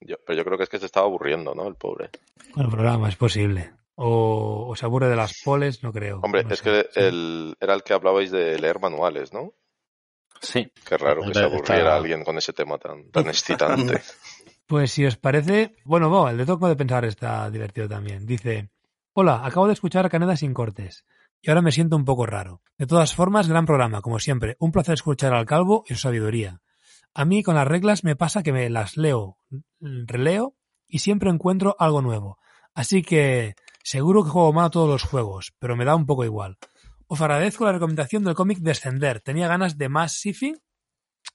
Yo, 0.00 0.16
pero 0.26 0.38
yo 0.38 0.44
creo 0.44 0.56
que 0.56 0.64
es 0.64 0.70
que 0.70 0.78
se 0.78 0.86
estaba 0.86 1.06
aburriendo, 1.06 1.54
¿no? 1.54 1.66
El 1.68 1.74
pobre. 1.74 2.10
Con 2.52 2.64
el 2.64 2.70
programa, 2.70 3.08
es 3.10 3.16
posible. 3.16 3.72
O, 4.00 4.68
o 4.68 4.76
se 4.76 4.84
aburre 4.86 5.08
de 5.08 5.16
las 5.16 5.40
poles, 5.44 5.82
no 5.82 5.92
creo. 5.92 6.20
Hombre, 6.22 6.44
No 6.44 6.50
es 6.54 6.60
sé, 6.60 6.64
que 6.64 6.88
el, 6.94 7.56
era 7.60 7.74
el 7.74 7.82
que 7.82 7.94
hablabais 7.94 8.30
de 8.30 8.56
leer 8.58 8.78
manuales, 8.80 9.32
¿no? 9.32 9.54
Sí. 10.40 10.70
Qué 10.86 10.96
raro 10.96 11.22
que 11.22 11.34
se 11.34 11.40
Está- 11.42 11.44
aburriera 11.46 11.96
alguien 11.96 12.22
con 12.22 12.38
ese 12.38 12.52
tema 12.52 12.78
tan, 12.78 13.10
tan 13.10 13.26
excitante. 13.28 14.00
Pues 14.66 14.92
si 14.92 15.04
os 15.04 15.16
parece, 15.16 15.74
bueno, 15.84 16.28
el 16.28 16.36
de 16.36 16.46
Toco 16.46 16.68
de 16.68 16.76
Pensar 16.76 17.04
está 17.06 17.50
divertido 17.50 17.88
también. 17.88 18.24
Dice, 18.24 18.70
hola, 19.14 19.40
acabo 19.44 19.66
de 19.66 19.72
escuchar 19.72 20.06
a 20.06 20.10
Caneda 20.10 20.36
sin 20.36 20.54
cortes. 20.54 21.04
Y 21.40 21.50
ahora 21.50 21.62
me 21.62 21.72
siento 21.72 21.96
un 21.96 22.04
poco 22.04 22.24
raro. 22.26 22.62
De 22.76 22.86
todas 22.86 23.14
formas, 23.14 23.48
gran 23.48 23.66
programa, 23.66 24.00
como 24.00 24.20
siempre. 24.20 24.56
Un 24.60 24.70
placer 24.70 24.94
escuchar 24.94 25.34
al 25.34 25.46
calvo 25.46 25.82
y 25.88 25.94
su 25.94 26.00
sabiduría. 26.00 26.60
A 27.14 27.24
mí 27.24 27.42
con 27.42 27.56
las 27.56 27.66
reglas 27.66 28.04
me 28.04 28.14
pasa 28.14 28.42
que 28.44 28.52
me 28.52 28.68
las 28.70 28.96
leo, 28.96 29.38
releo 29.80 30.54
y 30.86 31.00
siempre 31.00 31.30
encuentro 31.30 31.74
algo 31.80 32.00
nuevo. 32.02 32.38
Así 32.74 33.02
que 33.02 33.54
seguro 33.88 34.22
que 34.22 34.30
juego 34.30 34.52
mal 34.52 34.66
a 34.66 34.70
todos 34.70 34.88
los 34.88 35.02
juegos, 35.02 35.54
pero 35.58 35.74
me 35.76 35.84
da 35.86 35.94
un 35.96 36.04
poco 36.06 36.24
igual. 36.24 36.58
Os 37.06 37.20
agradezco 37.22 37.64
la 37.64 37.72
recomendación 37.72 38.22
del 38.22 38.34
cómic 38.34 38.58
Descender. 38.58 39.20
Tenía 39.20 39.48
ganas 39.48 39.78
de 39.78 39.88
más 39.88 40.12
sci-fi 40.12 40.54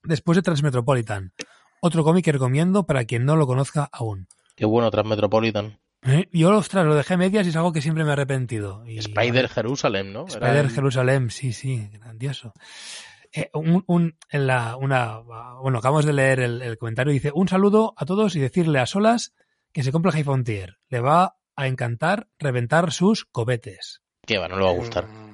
después 0.03 0.35
de 0.35 0.43
Transmetropolitan. 0.43 1.33
Otro 1.81 2.03
cómic 2.03 2.25
que 2.25 2.31
recomiendo 2.31 2.85
para 2.85 3.05
quien 3.05 3.25
no 3.25 3.35
lo 3.35 3.47
conozca 3.47 3.89
aún. 3.91 4.27
Qué 4.55 4.65
bueno, 4.65 4.91
Transmetropolitan. 4.91 5.79
¿Eh? 6.03 6.29
Yo, 6.31 6.55
ostras, 6.55 6.85
lo 6.85 6.93
dejé 6.95 7.17
medias 7.17 7.45
y 7.45 7.49
es 7.49 7.55
algo 7.55 7.73
que 7.73 7.81
siempre 7.81 8.03
me 8.03 8.11
he 8.11 8.13
arrepentido. 8.13 8.85
Y- 8.85 8.99
Spider 8.99 9.49
Jerusalem, 9.49 10.13
¿no? 10.13 10.27
Spider 10.27 10.69
Jerusalem, 10.69 11.29
sí, 11.31 11.53
sí, 11.53 11.89
grandioso. 11.93 12.53
Eh, 13.31 13.49
un, 13.53 13.83
un- 13.87 14.15
en 14.29 14.45
la, 14.45 14.75
una, 14.77 15.17
bueno, 15.61 15.79
acabamos 15.79 16.05
de 16.05 16.13
leer 16.13 16.39
el, 16.41 16.61
el 16.61 16.77
comentario. 16.77 17.11
Dice: 17.11 17.31
Un 17.33 17.47
saludo 17.47 17.93
a 17.97 18.05
todos 18.05 18.35
y 18.35 18.39
decirle 18.39 18.77
a 18.79 18.85
Solas 18.85 19.33
que 19.71 19.81
se 19.81 19.91
compre 19.91 20.11
High 20.11 20.23
Frontier. 20.23 20.77
Le 20.89 20.99
va 20.99 21.37
a 21.55 21.67
encantar 21.67 22.27
reventar 22.39 22.91
sus 22.91 23.25
cobetes. 23.25 24.01
Que 24.25 24.37
va, 24.37 24.47
no 24.47 24.57
le 24.57 24.63
va 24.63 24.69
a 24.71 24.75
gustar. 24.75 25.07
Mm. 25.07 25.33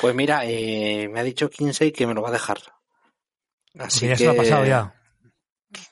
Pues 0.00 0.14
mira, 0.14 0.44
eh, 0.44 1.08
me 1.08 1.20
ha 1.20 1.22
dicho 1.22 1.50
Kinsey 1.50 1.92
que 1.92 2.06
me 2.06 2.14
lo 2.14 2.22
va 2.22 2.28
a 2.28 2.32
dejar. 2.32 2.58
Así 3.78 4.06
ya 4.06 4.12
que... 4.12 4.18
se 4.18 4.24
lo 4.26 4.30
ha 4.32 4.34
pasado 4.36 4.64
ya. 4.64 4.94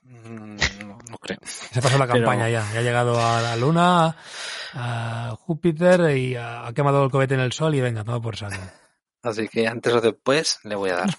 Mm, 0.03 0.57
No, 0.81 0.99
no 1.11 1.19
creo. 1.19 1.39
Se 1.45 1.79
ha 1.79 1.83
pasado 1.83 1.99
la 2.05 2.13
Pero- 2.13 2.25
campaña 2.27 2.49
ya. 2.49 2.67
Ya 2.73 2.81
ha 2.81 2.83
llegado 2.83 3.21
a 3.21 3.41
la 3.43 3.57
Luna, 3.57 4.17
a 4.75 5.37
Júpiter 5.39 6.17
y 6.17 6.37
ha, 6.37 6.71
quemado 6.75 7.05
el 7.05 7.11
cobete 7.11 7.35
en 7.35 7.41
el 7.41 7.53
Sol 7.53 7.75
y 7.75 7.81
venga, 7.81 8.05
toma 8.05 8.21
por 8.21 8.37
saco. 8.37 8.57
Así 9.23 9.49
que 9.49 9.67
antes 9.67 9.93
o 9.93 10.01
después 10.01 10.61
le 10.65 10.75
voy 10.75 10.91
a 10.91 10.97
dar. 10.97 11.11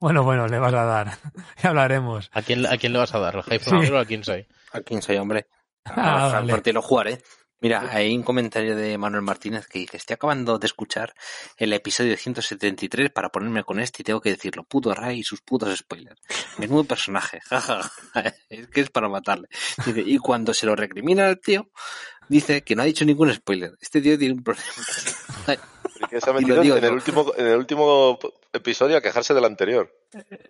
Bueno, 0.00 0.24
bueno, 0.24 0.48
le 0.48 0.58
vas 0.58 0.74
a 0.74 0.84
dar. 0.84 1.18
ya 1.62 1.68
hablaremos. 1.68 2.28
¿A 2.32 2.42
quién, 2.42 2.66
¿A 2.66 2.76
quién 2.78 2.92
le 2.92 2.98
vas 2.98 3.14
a 3.14 3.20
dar? 3.20 3.36
¿Al 3.36 3.42
High 3.44 3.60
Sí. 3.60 3.70
O 3.92 3.96
a 3.96 4.04
Kinsey? 4.04 4.48
A 4.72 4.80
Kinsey, 4.80 5.16
hombre. 5.18 5.46
Ah, 5.84 6.38
A 6.38 6.40
vale. 6.40 6.72
lo 6.72 6.82
jugaré. 6.82 7.22
Mira, 7.60 7.88
hay 7.92 8.12
un 8.16 8.24
comentario 8.24 8.74
de 8.74 8.98
Manuel 8.98 9.22
Martínez 9.22 9.68
que 9.68 9.78
dice, 9.78 9.96
estoy 9.96 10.14
acabando 10.14 10.58
de 10.58 10.66
escuchar 10.66 11.14
el 11.56 11.72
episodio 11.72 12.16
173 12.16 13.10
para 13.10 13.28
ponerme 13.28 13.62
con 13.62 13.78
este 13.78 14.02
y 14.02 14.04
tengo 14.04 14.20
que 14.20 14.30
decirlo, 14.30 14.64
puto 14.64 14.92
Ray 14.92 15.20
y 15.20 15.22
sus 15.22 15.42
putos 15.42 15.78
spoilers. 15.78 16.20
Menudo 16.58 16.82
personaje, 16.82 17.38
jaja, 17.44 17.88
es 18.48 18.66
que 18.66 18.80
es 18.80 18.90
para 18.90 19.08
matarle. 19.08 19.46
Dice, 19.86 20.02
y 20.04 20.18
cuando 20.18 20.52
se 20.52 20.66
lo 20.66 20.74
recrimina 20.74 21.28
al 21.28 21.38
tío, 21.38 21.70
dice 22.28 22.64
que 22.64 22.74
no 22.74 22.82
ha 22.82 22.86
dicho 22.86 23.04
ningún 23.04 23.32
spoiler. 23.32 23.70
Este 23.80 24.00
tío 24.00 24.18
tiene 24.18 24.34
un 24.34 24.42
problema. 24.42 24.66
En 26.10 26.84
el, 26.84 26.92
último, 26.92 27.32
en 27.36 27.46
el 27.46 27.56
último 27.56 28.18
episodio 28.52 28.96
a 28.96 29.00
quejarse 29.00 29.34
del 29.34 29.44
anterior. 29.44 29.92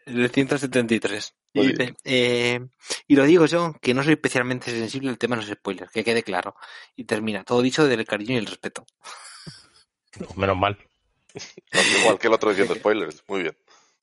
El 0.07 0.31
173. 0.31 1.35
Y, 1.55 1.67
dice, 1.69 1.95
eh, 2.05 2.61
y 3.07 3.17
lo 3.17 3.25
digo 3.25 3.47
yo, 3.47 3.75
que 3.81 3.95
no 3.95 4.03
soy 4.03 4.15
especialmente 4.15 4.71
sensible 4.71 5.11
al 5.11 5.19
tema 5.19 5.37
de 5.37 5.43
los 5.43 5.51
spoilers, 5.51 5.91
que 5.91 6.03
quede 6.05 6.23
claro. 6.23 6.55
Y 6.97 7.05
termina, 7.05 7.45
todo 7.45 7.63
dicho 7.63 7.87
del 7.87 8.05
cariño 8.07 8.35
y 8.35 8.39
el 8.39 8.47
respeto. 8.47 8.85
Menos 10.37 10.57
mal. 10.57 10.79
Igual 12.03 12.19
que 12.19 12.27
el 12.29 12.33
otro 12.35 12.51
diciendo 12.51 12.75
spoilers. 12.79 13.23
Muy 13.29 13.43
bien. 13.43 13.57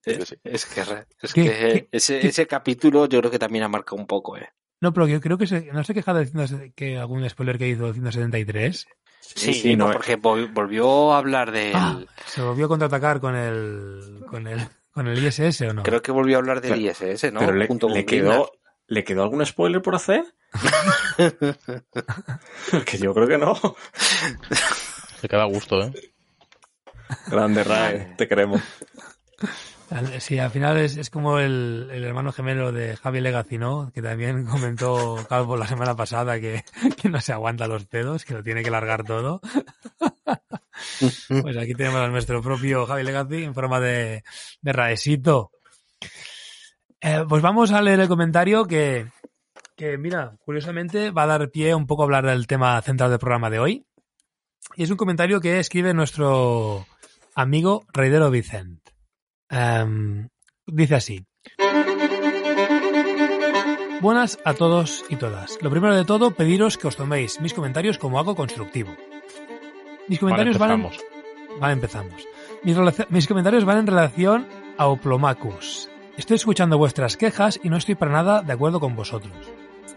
Sí, 0.06 0.14
sí. 0.26 0.36
Es 0.44 0.66
que, 0.66 0.82
es 1.22 1.34
¿Qué- 1.34 1.44
que 1.44 1.50
qué- 1.50 1.88
ese, 1.92 2.20
qué- 2.22 2.28
ese 2.28 2.48
capítulo 2.48 3.06
yo 3.08 3.20
creo 3.20 3.32
que 3.32 3.40
también 3.40 3.64
ha 3.66 3.68
marcado 3.68 3.98
un 3.98 4.08
poco, 4.08 4.38
eh. 4.38 4.50
No, 4.82 4.94
pero 4.94 5.10
yo 5.10 5.20
creo 5.20 5.38
que 5.38 5.46
se, 5.46 5.66
no 5.74 5.84
se 5.84 5.94
queja 5.94 6.14
de 6.14 6.26
100 6.26 6.72
que 6.74 6.98
algún 6.98 7.30
spoiler 7.30 7.58
que 7.58 7.68
hizo 7.68 7.88
el 7.88 7.94
173. 7.96 8.88
Sí, 9.22 9.54
sí, 9.54 9.76
no, 9.76 9.88
no, 9.88 9.94
porque 9.94 10.18
vol- 10.20 10.52
volvió 10.54 11.14
a 11.14 11.18
hablar 11.20 11.52
del... 11.52 11.74
Ah, 11.76 12.00
se 12.26 12.42
volvió 12.42 12.66
a 12.66 12.70
contraatacar 12.70 13.20
con 13.20 13.36
el 13.36 14.24
con 14.30 14.48
el 14.48 14.68
con 14.92 15.08
el 15.08 15.24
ISS 15.24 15.62
o 15.62 15.74
no. 15.74 15.84
Creo 15.84 16.02
que 16.02 16.12
volvió 16.12 16.38
a 16.38 16.40
hablar 16.40 16.62
del 16.62 16.72
Pero- 16.74 16.82
ISS, 17.14 17.32
¿no? 17.32 17.40
Pero 17.40 17.54
le, 17.54 17.68
Junto 17.68 17.88
le 17.88 17.94
con 17.94 18.06
Greenland. 18.06 18.38
quedó, 18.40 18.52
¿le 18.88 19.04
quedó 19.04 19.24
algún 19.24 19.46
spoiler 19.46 19.82
por 19.82 19.96
hacer? 19.96 20.26
que 22.86 22.98
yo 22.98 23.14
creo 23.14 23.28
que 23.28 23.38
no. 23.38 23.56
Se 25.22 25.30
queda 25.30 25.44
a 25.44 25.48
gusto, 25.48 25.82
¿eh? 25.84 25.94
Grande 27.28 27.64
Ray, 27.64 28.16
te 28.18 28.28
queremos. 28.28 28.62
Sí, 30.20 30.38
al 30.38 30.52
final 30.52 30.78
es, 30.78 30.98
es 30.98 31.10
como 31.10 31.40
el, 31.40 31.90
el 31.92 32.04
hermano 32.04 32.32
gemelo 32.32 32.72
de 32.72 32.96
Javi 32.96 33.22
Legacy, 33.22 33.58
¿no? 33.58 33.92
Que 33.92 34.02
también 34.02 34.46
comentó 34.46 35.18
Calvo 35.28 35.58
la 35.58 35.68
semana 35.68 35.96
pasada 35.96 36.40
que, 36.40 36.64
que 37.02 37.10
no 37.10 37.20
se 37.22 37.34
aguanta 37.34 37.68
los 37.68 37.86
pedos, 37.86 38.26
que 38.26 38.36
lo 38.36 38.44
tiene 38.44 38.64
que 38.64 38.72
largar 38.72 39.04
todo. 39.04 39.42
Pues 41.28 41.58
aquí 41.58 41.76
tenemos 41.76 42.00
a 42.00 42.08
nuestro 42.08 42.42
propio 42.42 42.86
Javi 42.86 43.04
Legacy 43.04 43.44
en 43.44 43.54
forma 43.54 43.82
de, 43.82 44.24
de 44.62 44.74
raesito. 44.74 45.52
Eh, 47.02 47.26
pues 47.28 47.42
vamos 47.42 47.74
a 47.74 47.82
leer 47.82 48.00
el 48.00 48.08
comentario 48.08 48.66
que, 48.66 49.08
que, 49.76 49.98
mira, 49.98 50.38
curiosamente 50.46 51.12
va 51.12 51.24
a 51.24 51.28
dar 51.28 51.52
pie 51.52 51.76
un 51.76 51.86
poco 51.86 52.04
a 52.04 52.06
hablar 52.06 52.26
del 52.26 52.48
tema 52.48 52.82
central 52.82 53.10
del 53.10 53.20
programa 53.20 53.50
de 53.50 53.60
hoy. 53.60 53.86
Y 54.76 54.84
es 54.84 54.90
un 54.90 54.98
comentario 54.98 55.42
que 55.42 55.60
escribe 55.60 55.94
nuestro 55.94 56.86
amigo 57.36 57.86
Reidero 57.92 58.32
Vicent. 58.32 58.89
Em, 59.50 60.30
dice 60.68 60.96
así. 60.96 61.26
Buenas 64.02 64.40
a 64.46 64.54
todos 64.54 65.04
y 65.10 65.18
todas. 65.18 65.58
Lo 65.62 65.70
primero 65.70 65.96
de 65.96 66.06
todo, 66.06 66.32
pediros 66.32 66.78
que 66.78 66.88
os 66.88 66.96
toméis 66.96 67.42
mis 67.42 67.54
comentarios 67.54 67.98
como 67.98 68.18
algo 68.18 68.36
constructivo. 68.36 68.96
Mis 70.08 70.22
Vale, 70.22 70.46
comentarios 70.46 70.58
van. 70.58 70.88
Vale, 71.60 71.74
empezamos. 71.74 72.26
Mis, 72.64 72.78
mis 73.10 73.28
comentarios 73.28 73.66
van 73.66 73.80
en 73.80 73.88
relación 73.88 74.48
a 74.78 74.88
Oplomacus. 74.88 75.90
Estoy 76.18 76.36
escuchando 76.36 76.78
vuestras 76.78 77.18
quejas 77.18 77.60
y 77.62 77.70
no 77.70 77.78
estoy 77.78 77.96
para 77.96 78.12
nada 78.12 78.42
de 78.42 78.54
acuerdo 78.54 78.80
con 78.80 78.96
vosotros, 78.96 79.34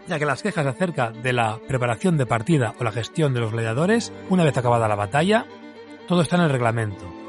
ya 0.07 0.19
que 0.19 0.25
las 0.25 0.41
quejas 0.41 0.65
acerca 0.65 1.11
de 1.11 1.33
la 1.33 1.59
preparación 1.67 2.17
de 2.17 2.25
partida 2.25 2.73
o 2.79 2.83
la 2.83 2.91
gestión 2.91 3.33
de 3.33 3.41
los 3.41 3.51
gladiadores, 3.51 4.11
una 4.29 4.43
vez 4.43 4.57
acabada 4.57 4.87
la 4.87 4.95
batalla, 4.95 5.45
todo 6.07 6.21
está 6.21 6.35
en 6.37 6.43
el 6.43 6.49
reglamento. 6.49 7.22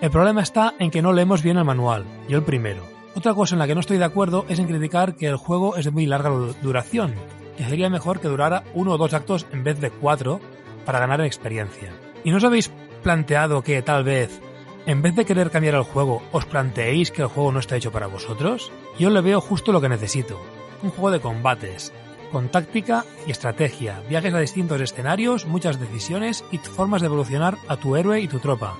El 0.00 0.10
problema 0.10 0.40
está 0.42 0.74
en 0.78 0.90
que 0.90 1.02
no 1.02 1.12
leemos 1.12 1.42
bien 1.42 1.58
el 1.58 1.64
manual, 1.64 2.04
yo 2.28 2.38
el 2.38 2.44
primero. 2.44 2.82
Otra 3.14 3.34
cosa 3.34 3.54
en 3.54 3.58
la 3.58 3.66
que 3.66 3.74
no 3.74 3.80
estoy 3.80 3.98
de 3.98 4.04
acuerdo 4.04 4.46
es 4.48 4.58
en 4.58 4.66
criticar 4.66 5.14
que 5.14 5.26
el 5.26 5.36
juego 5.36 5.76
es 5.76 5.84
de 5.84 5.90
muy 5.90 6.06
larga 6.06 6.30
du- 6.30 6.54
duración, 6.62 7.14
que 7.56 7.64
sería 7.64 7.90
mejor 7.90 8.20
que 8.20 8.28
durara 8.28 8.64
uno 8.72 8.92
o 8.92 8.98
dos 8.98 9.12
actos 9.12 9.46
en 9.52 9.62
vez 9.64 9.78
de 9.80 9.90
cuatro 9.90 10.40
para 10.86 11.00
ganar 11.00 11.20
en 11.20 11.26
experiencia. 11.26 11.92
¿Y 12.24 12.30
no 12.30 12.38
os 12.38 12.44
habéis 12.44 12.70
planteado 13.02 13.62
que 13.62 13.82
tal 13.82 14.04
vez, 14.04 14.40
en 14.86 15.02
vez 15.02 15.14
de 15.16 15.24
querer 15.26 15.50
cambiar 15.50 15.74
el 15.74 15.82
juego, 15.82 16.22
os 16.32 16.46
planteéis 16.46 17.10
que 17.10 17.22
el 17.22 17.28
juego 17.28 17.52
no 17.52 17.58
está 17.58 17.76
hecho 17.76 17.92
para 17.92 18.06
vosotros? 18.06 18.72
Yo 18.98 19.10
le 19.10 19.20
veo 19.20 19.40
justo 19.40 19.72
lo 19.72 19.80
que 19.82 19.88
necesito. 19.90 20.40
Un 20.82 20.90
juego 20.90 21.10
de 21.10 21.20
combates, 21.20 21.92
con 22.32 22.48
táctica 22.48 23.04
y 23.26 23.32
estrategia, 23.32 24.00
viajes 24.08 24.32
a 24.32 24.38
distintos 24.38 24.80
escenarios, 24.80 25.44
muchas 25.46 25.78
decisiones 25.78 26.42
y 26.52 26.58
formas 26.58 27.02
de 27.02 27.08
evolucionar 27.08 27.58
a 27.68 27.76
tu 27.76 27.96
héroe 27.96 28.20
y 28.20 28.28
tu 28.28 28.38
tropa. 28.38 28.76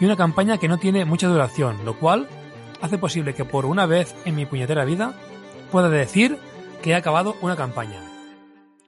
Y 0.00 0.04
una 0.04 0.16
campaña 0.16 0.58
que 0.58 0.68
no 0.68 0.78
tiene 0.78 1.04
mucha 1.04 1.26
duración, 1.28 1.84
lo 1.84 1.98
cual 1.98 2.28
hace 2.82 2.98
posible 2.98 3.34
que 3.34 3.44
por 3.44 3.64
una 3.66 3.86
vez 3.86 4.14
en 4.24 4.36
mi 4.36 4.44
puñetera 4.46 4.84
vida 4.84 5.14
pueda 5.72 5.88
decir 5.88 6.38
que 6.82 6.90
he 6.90 6.94
acabado 6.94 7.36
una 7.40 7.56
campaña. 7.56 8.02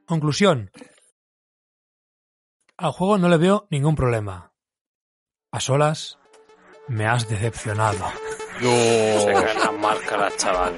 Conclusión. 0.06 0.70
Al 2.76 2.92
juego 2.92 3.18
no 3.18 3.28
le 3.28 3.38
veo 3.38 3.66
ningún 3.70 3.96
problema. 3.96 4.52
A 5.50 5.60
solas, 5.60 6.18
me 6.86 7.06
has 7.06 7.28
decepcionado. 7.28 8.04
Se 8.60 9.72
marca 9.78 10.16
la 10.16 10.36
chaval. 10.36 10.74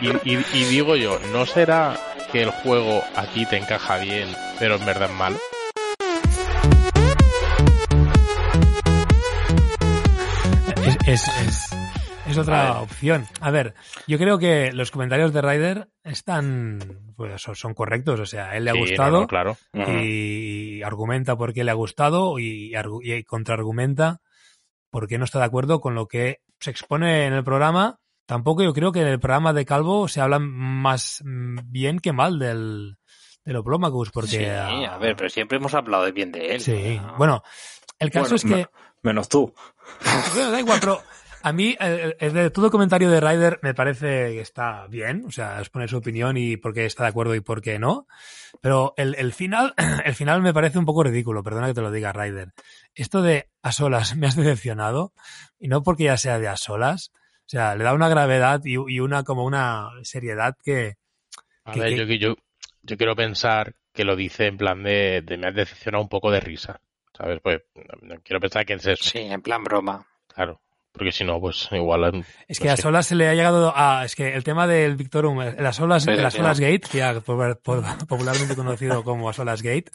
Y, 0.00 0.10
y- 0.30 0.44
y 0.52 0.64
digo 0.64 0.96
yo, 0.96 1.18
¿no 1.32 1.46
será 1.46 1.96
que 2.32 2.42
el 2.42 2.50
juego 2.50 3.02
a 3.16 3.26
ti 3.26 3.46
te 3.46 3.56
encaja 3.56 3.96
bien, 3.98 4.28
pero 4.58 4.74
en 4.76 4.84
verdad 4.84 5.10
es 5.10 5.16
malo? 5.16 5.38
Es 12.34 12.38
otra 12.48 12.80
opción. 12.80 13.26
A 13.40 13.50
ver, 13.50 13.74
yo 14.06 14.18
creo 14.18 14.38
que 14.38 14.72
los 14.72 14.90
comentarios 14.90 15.32
de 15.32 15.42
Ryder 15.42 15.88
están, 16.02 16.78
pues 17.16 17.40
son- 17.42 17.74
correctos. 17.74 18.20
O 18.20 18.26
sea, 18.26 18.50
a 18.50 18.56
él 18.56 18.64
le 18.64 18.70
ha 18.70 18.74
Sí, 18.74 18.78
no, 18.80 18.86
gustado 18.86 19.20
no, 19.22 19.26
claro. 19.26 19.56
y 19.72 20.82
argumenta 20.82 21.36
por 21.36 21.52
qué 21.52 21.64
le 21.64 21.70
ha 21.70 21.74
gustado 21.74 22.38
y, 22.38 22.72
y 23.02 23.24
contraargumenta 23.24 24.20
por 24.90 25.08
qué 25.08 25.18
no 25.18 25.24
está 25.24 25.38
de 25.40 25.46
acuerdo 25.46 25.80
con 25.80 25.94
lo 25.94 26.06
que 26.06 26.38
se 26.60 26.70
expone 26.70 27.26
en 27.26 27.32
el 27.32 27.44
programa. 27.44 27.98
Tampoco 28.26 28.62
yo 28.62 28.72
creo 28.72 28.92
que 28.92 29.00
en 29.02 29.08
el 29.08 29.20
programa 29.20 29.52
de 29.52 29.64
Calvo 29.66 30.08
se 30.08 30.20
habla 30.20 30.38
más 30.38 31.20
mm, 31.24 31.58
bien 31.66 31.98
que 31.98 32.12
mal 32.12 32.38
del, 32.38 32.96
del 33.44 33.56
Oplomacus, 33.56 34.10
porque... 34.10 34.28
Sí, 34.28 34.44
a 34.46 34.96
ver, 34.98 35.14
pero 35.16 35.28
siempre 35.28 35.58
hemos 35.58 35.74
hablado 35.74 36.04
de 36.04 36.12
bien 36.12 36.32
de 36.32 36.54
él. 36.54 36.60
Sí, 36.60 36.98
Ah. 37.02 37.14
bueno, 37.18 37.42
el 37.98 38.10
caso 38.10 38.34
Bueno, 38.36 38.36
es 38.36 38.44
que... 38.68 38.74
Menos 39.02 39.28
tú. 39.28 39.52
Bueno, 40.34 40.50
da 40.52 40.60
igual, 40.60 40.78
pero 40.80 41.02
a 41.44 41.52
mí 41.52 41.76
el, 41.78 42.16
el 42.18 42.32
de 42.32 42.50
todo 42.50 42.70
comentario 42.70 43.10
de 43.10 43.20
Ryder 43.20 43.60
me 43.62 43.74
parece 43.74 44.32
que 44.32 44.40
está 44.40 44.86
bien, 44.88 45.24
o 45.26 45.30
sea, 45.30 45.58
exponer 45.60 45.88
su 45.88 45.98
opinión 45.98 46.36
y 46.36 46.56
por 46.56 46.72
qué 46.74 46.86
está 46.86 47.04
de 47.04 47.10
acuerdo 47.10 47.34
y 47.34 47.40
por 47.40 47.60
qué 47.62 47.78
no. 47.78 48.06
Pero 48.60 48.94
el, 48.96 49.14
el 49.16 49.32
final, 49.32 49.74
el 50.04 50.14
final 50.14 50.42
me 50.42 50.52
parece 50.54 50.78
un 50.78 50.84
poco 50.86 51.02
ridículo, 51.04 51.42
perdona 51.42 51.68
que 51.68 51.74
te 51.74 51.80
lo 51.82 51.90
diga, 51.92 52.12
Ryder. 52.12 52.52
Esto 52.94 53.22
de 53.22 53.48
a 53.62 53.72
solas 53.72 54.16
me 54.16 54.26
has 54.26 54.36
decepcionado, 54.36 55.12
y 55.58 55.68
no 55.68 55.82
porque 55.82 56.04
ya 56.04 56.16
sea 56.16 56.38
de 56.38 56.48
a 56.48 56.56
solas, 56.56 57.12
o 57.14 57.48
sea, 57.48 57.74
le 57.76 57.84
da 57.84 57.92
una 57.94 58.08
gravedad 58.08 58.60
y, 58.64 58.72
y 58.74 59.00
una 59.00 59.22
como 59.22 59.44
una 59.44 59.90
seriedad 60.02 60.56
que, 60.64 60.94
A 61.64 61.72
que- 61.72 61.80
ver, 61.80 61.94
que- 61.94 62.18
yo, 62.18 62.28
yo, 62.30 62.36
yo 62.82 62.96
quiero 62.96 63.14
pensar 63.14 63.74
que 63.92 64.04
lo 64.04 64.16
dice 64.16 64.46
en 64.46 64.56
plan 64.56 64.82
de, 64.82 65.22
de 65.22 65.36
me 65.36 65.48
has 65.48 65.54
decepcionado 65.54 66.02
un 66.02 66.08
poco 66.08 66.30
de 66.30 66.40
risa. 66.40 66.80
¿Sabes? 67.16 67.38
Pues 67.42 67.62
no- 67.76 68.14
no 68.14 68.20
quiero 68.24 68.40
pensar 68.40 68.66
que 68.66 68.72
es 68.72 68.84
eso, 68.86 69.04
Sí, 69.04 69.18
en 69.18 69.40
plan 69.40 69.62
broma. 69.62 70.04
claro. 70.34 70.60
Porque 70.96 71.10
si 71.10 71.24
no, 71.24 71.40
pues 71.40 71.68
igual. 71.72 72.24
Es 72.46 72.60
no 72.60 72.62
que 72.64 72.70
a 72.70 72.76
solas 72.76 73.06
se 73.08 73.16
le 73.16 73.28
ha 73.28 73.34
llegado 73.34 73.72
a. 73.74 74.04
Es 74.04 74.14
que 74.14 74.32
el 74.34 74.44
tema 74.44 74.68
del 74.68 74.94
Victorum, 74.94 75.40
el 75.42 75.66
Asolas, 75.66 76.04
Sí, 76.04 76.10
el 76.10 76.18
sí, 76.20 76.24
Asolas 76.24 76.60
no. 76.60 76.66
Gate, 76.66 76.88
ya 76.92 77.20
por- 77.20 77.58
por- 77.60 77.82
popularmente 78.06 78.54
conocido 78.54 79.02
como 79.02 79.28
Asolas 79.28 79.60
Gate, 79.60 79.90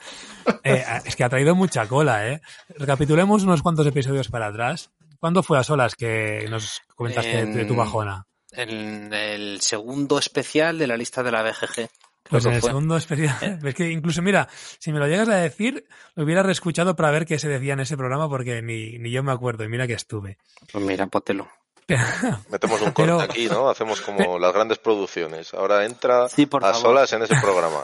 eh, 0.66 0.84
es 1.06 1.16
que 1.16 1.24
ha 1.24 1.30
traído 1.30 1.56
mucha 1.56 1.88
cola, 1.88 2.28
¿eh? 2.28 2.42
Recapitulemos 2.78 3.44
unos 3.44 3.62
cuantos 3.62 3.88
episodios 3.88 4.28
para 4.28 4.48
atrás. 4.48 4.92
¿Cuándo 5.22 5.42
fue 5.42 5.58
Asolas 5.58 5.96
que 5.96 6.46
nos 6.50 6.82
comentaste 6.96 7.40
En- 7.40 7.54
de 7.54 7.64
tu 7.66 7.76
bajona? 7.76 8.26
En 8.52 9.14
el 9.14 9.62
segundo 9.62 10.20
especial 10.20 10.78
de 10.80 10.88
la 10.88 10.98
lista 10.98 11.24
de 11.24 11.32
la 11.32 11.44
BGG. 11.44 11.88
Pues 12.30 12.46
en 12.46 12.54
el 12.54 12.62
fue. 12.62 12.70
segundo 12.70 12.96
especial. 12.98 13.60
Es 13.64 13.76
que 13.76 13.90
incluso, 13.90 14.22
mira, 14.22 14.48
si 14.80 14.92
me 14.92 15.00
lo 15.00 15.08
llegas 15.08 15.30
a 15.30 15.36
decir, 15.36 15.88
lo 16.16 16.24
hubiera 16.24 16.44
reescuchado 16.44 16.96
para 16.96 17.12
ver 17.12 17.26
qué 17.26 17.40
se 17.40 17.50
decía 17.50 17.74
en 17.74 17.80
ese 17.80 17.98
programa 17.98 18.30
porque 18.30 18.62
ni, 18.62 18.98
ni 19.00 19.12
yo 19.12 19.24
me 19.24 19.32
acuerdo. 19.32 19.64
Y 19.64 19.68
mira 19.70 19.88
que 19.88 19.94
estuve. 19.94 20.38
Pues 20.72 20.84
mira, 20.86 21.08
pótelo. 21.08 21.50
Metemos 22.52 22.80
un 22.82 22.92
corte 22.92 23.02
Pero- 23.02 23.20
aquí, 23.22 23.48
¿no? 23.48 23.68
Hacemos 23.70 24.02
como 24.02 24.38
las 24.40 24.54
grandes 24.54 24.78
producciones. 24.78 25.54
Ahora 25.56 25.86
entra 25.86 26.30
Sí, 26.30 26.46
por 26.46 26.64
a 26.64 26.68
favor. 26.68 26.82
solas 26.82 27.14
en 27.14 27.24
ese 27.24 27.36
programa. 27.42 27.80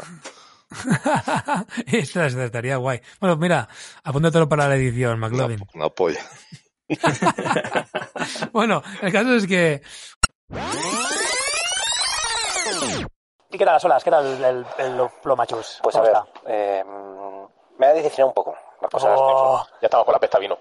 Esto 1.88 2.24
estaría 2.24 2.78
guay. 2.78 3.00
Bueno, 3.20 3.38
mira, 3.38 3.68
apúntatelo 4.04 4.48
para 4.50 4.68
la 4.68 4.76
edición, 4.76 5.18
Una, 5.18 5.28
McLovin. 5.30 5.60
una 5.74 5.90
polla. 5.90 6.20
Bueno, 8.52 8.84
el 9.02 9.12
caso 9.12 9.34
es 9.36 9.48
que. 9.48 9.82
¿Y 13.56 13.58
qué 13.58 13.64
tal 13.64 13.76
las 13.76 13.86
olas? 13.86 14.04
¿Qué 14.04 14.12
tal 14.12 14.26
el, 14.26 14.44
el, 14.44 14.66
el? 14.80 15.10
Pues 15.82 15.96
a 15.96 16.02
¿Cómo 16.02 16.12
ver, 16.12 16.18
eh, 16.46 16.84
Me 17.78 17.86
ha 17.86 17.94
decepcionado 17.94 18.28
un 18.28 18.34
poco. 18.34 18.54
Las 18.82 18.92
cosas 18.92 19.18
Oh, 19.18 19.66
ya 19.80 19.86
estamos 19.86 20.04
con 20.04 20.12
la 20.12 20.20
pesta 20.20 20.40
vino. 20.40 20.58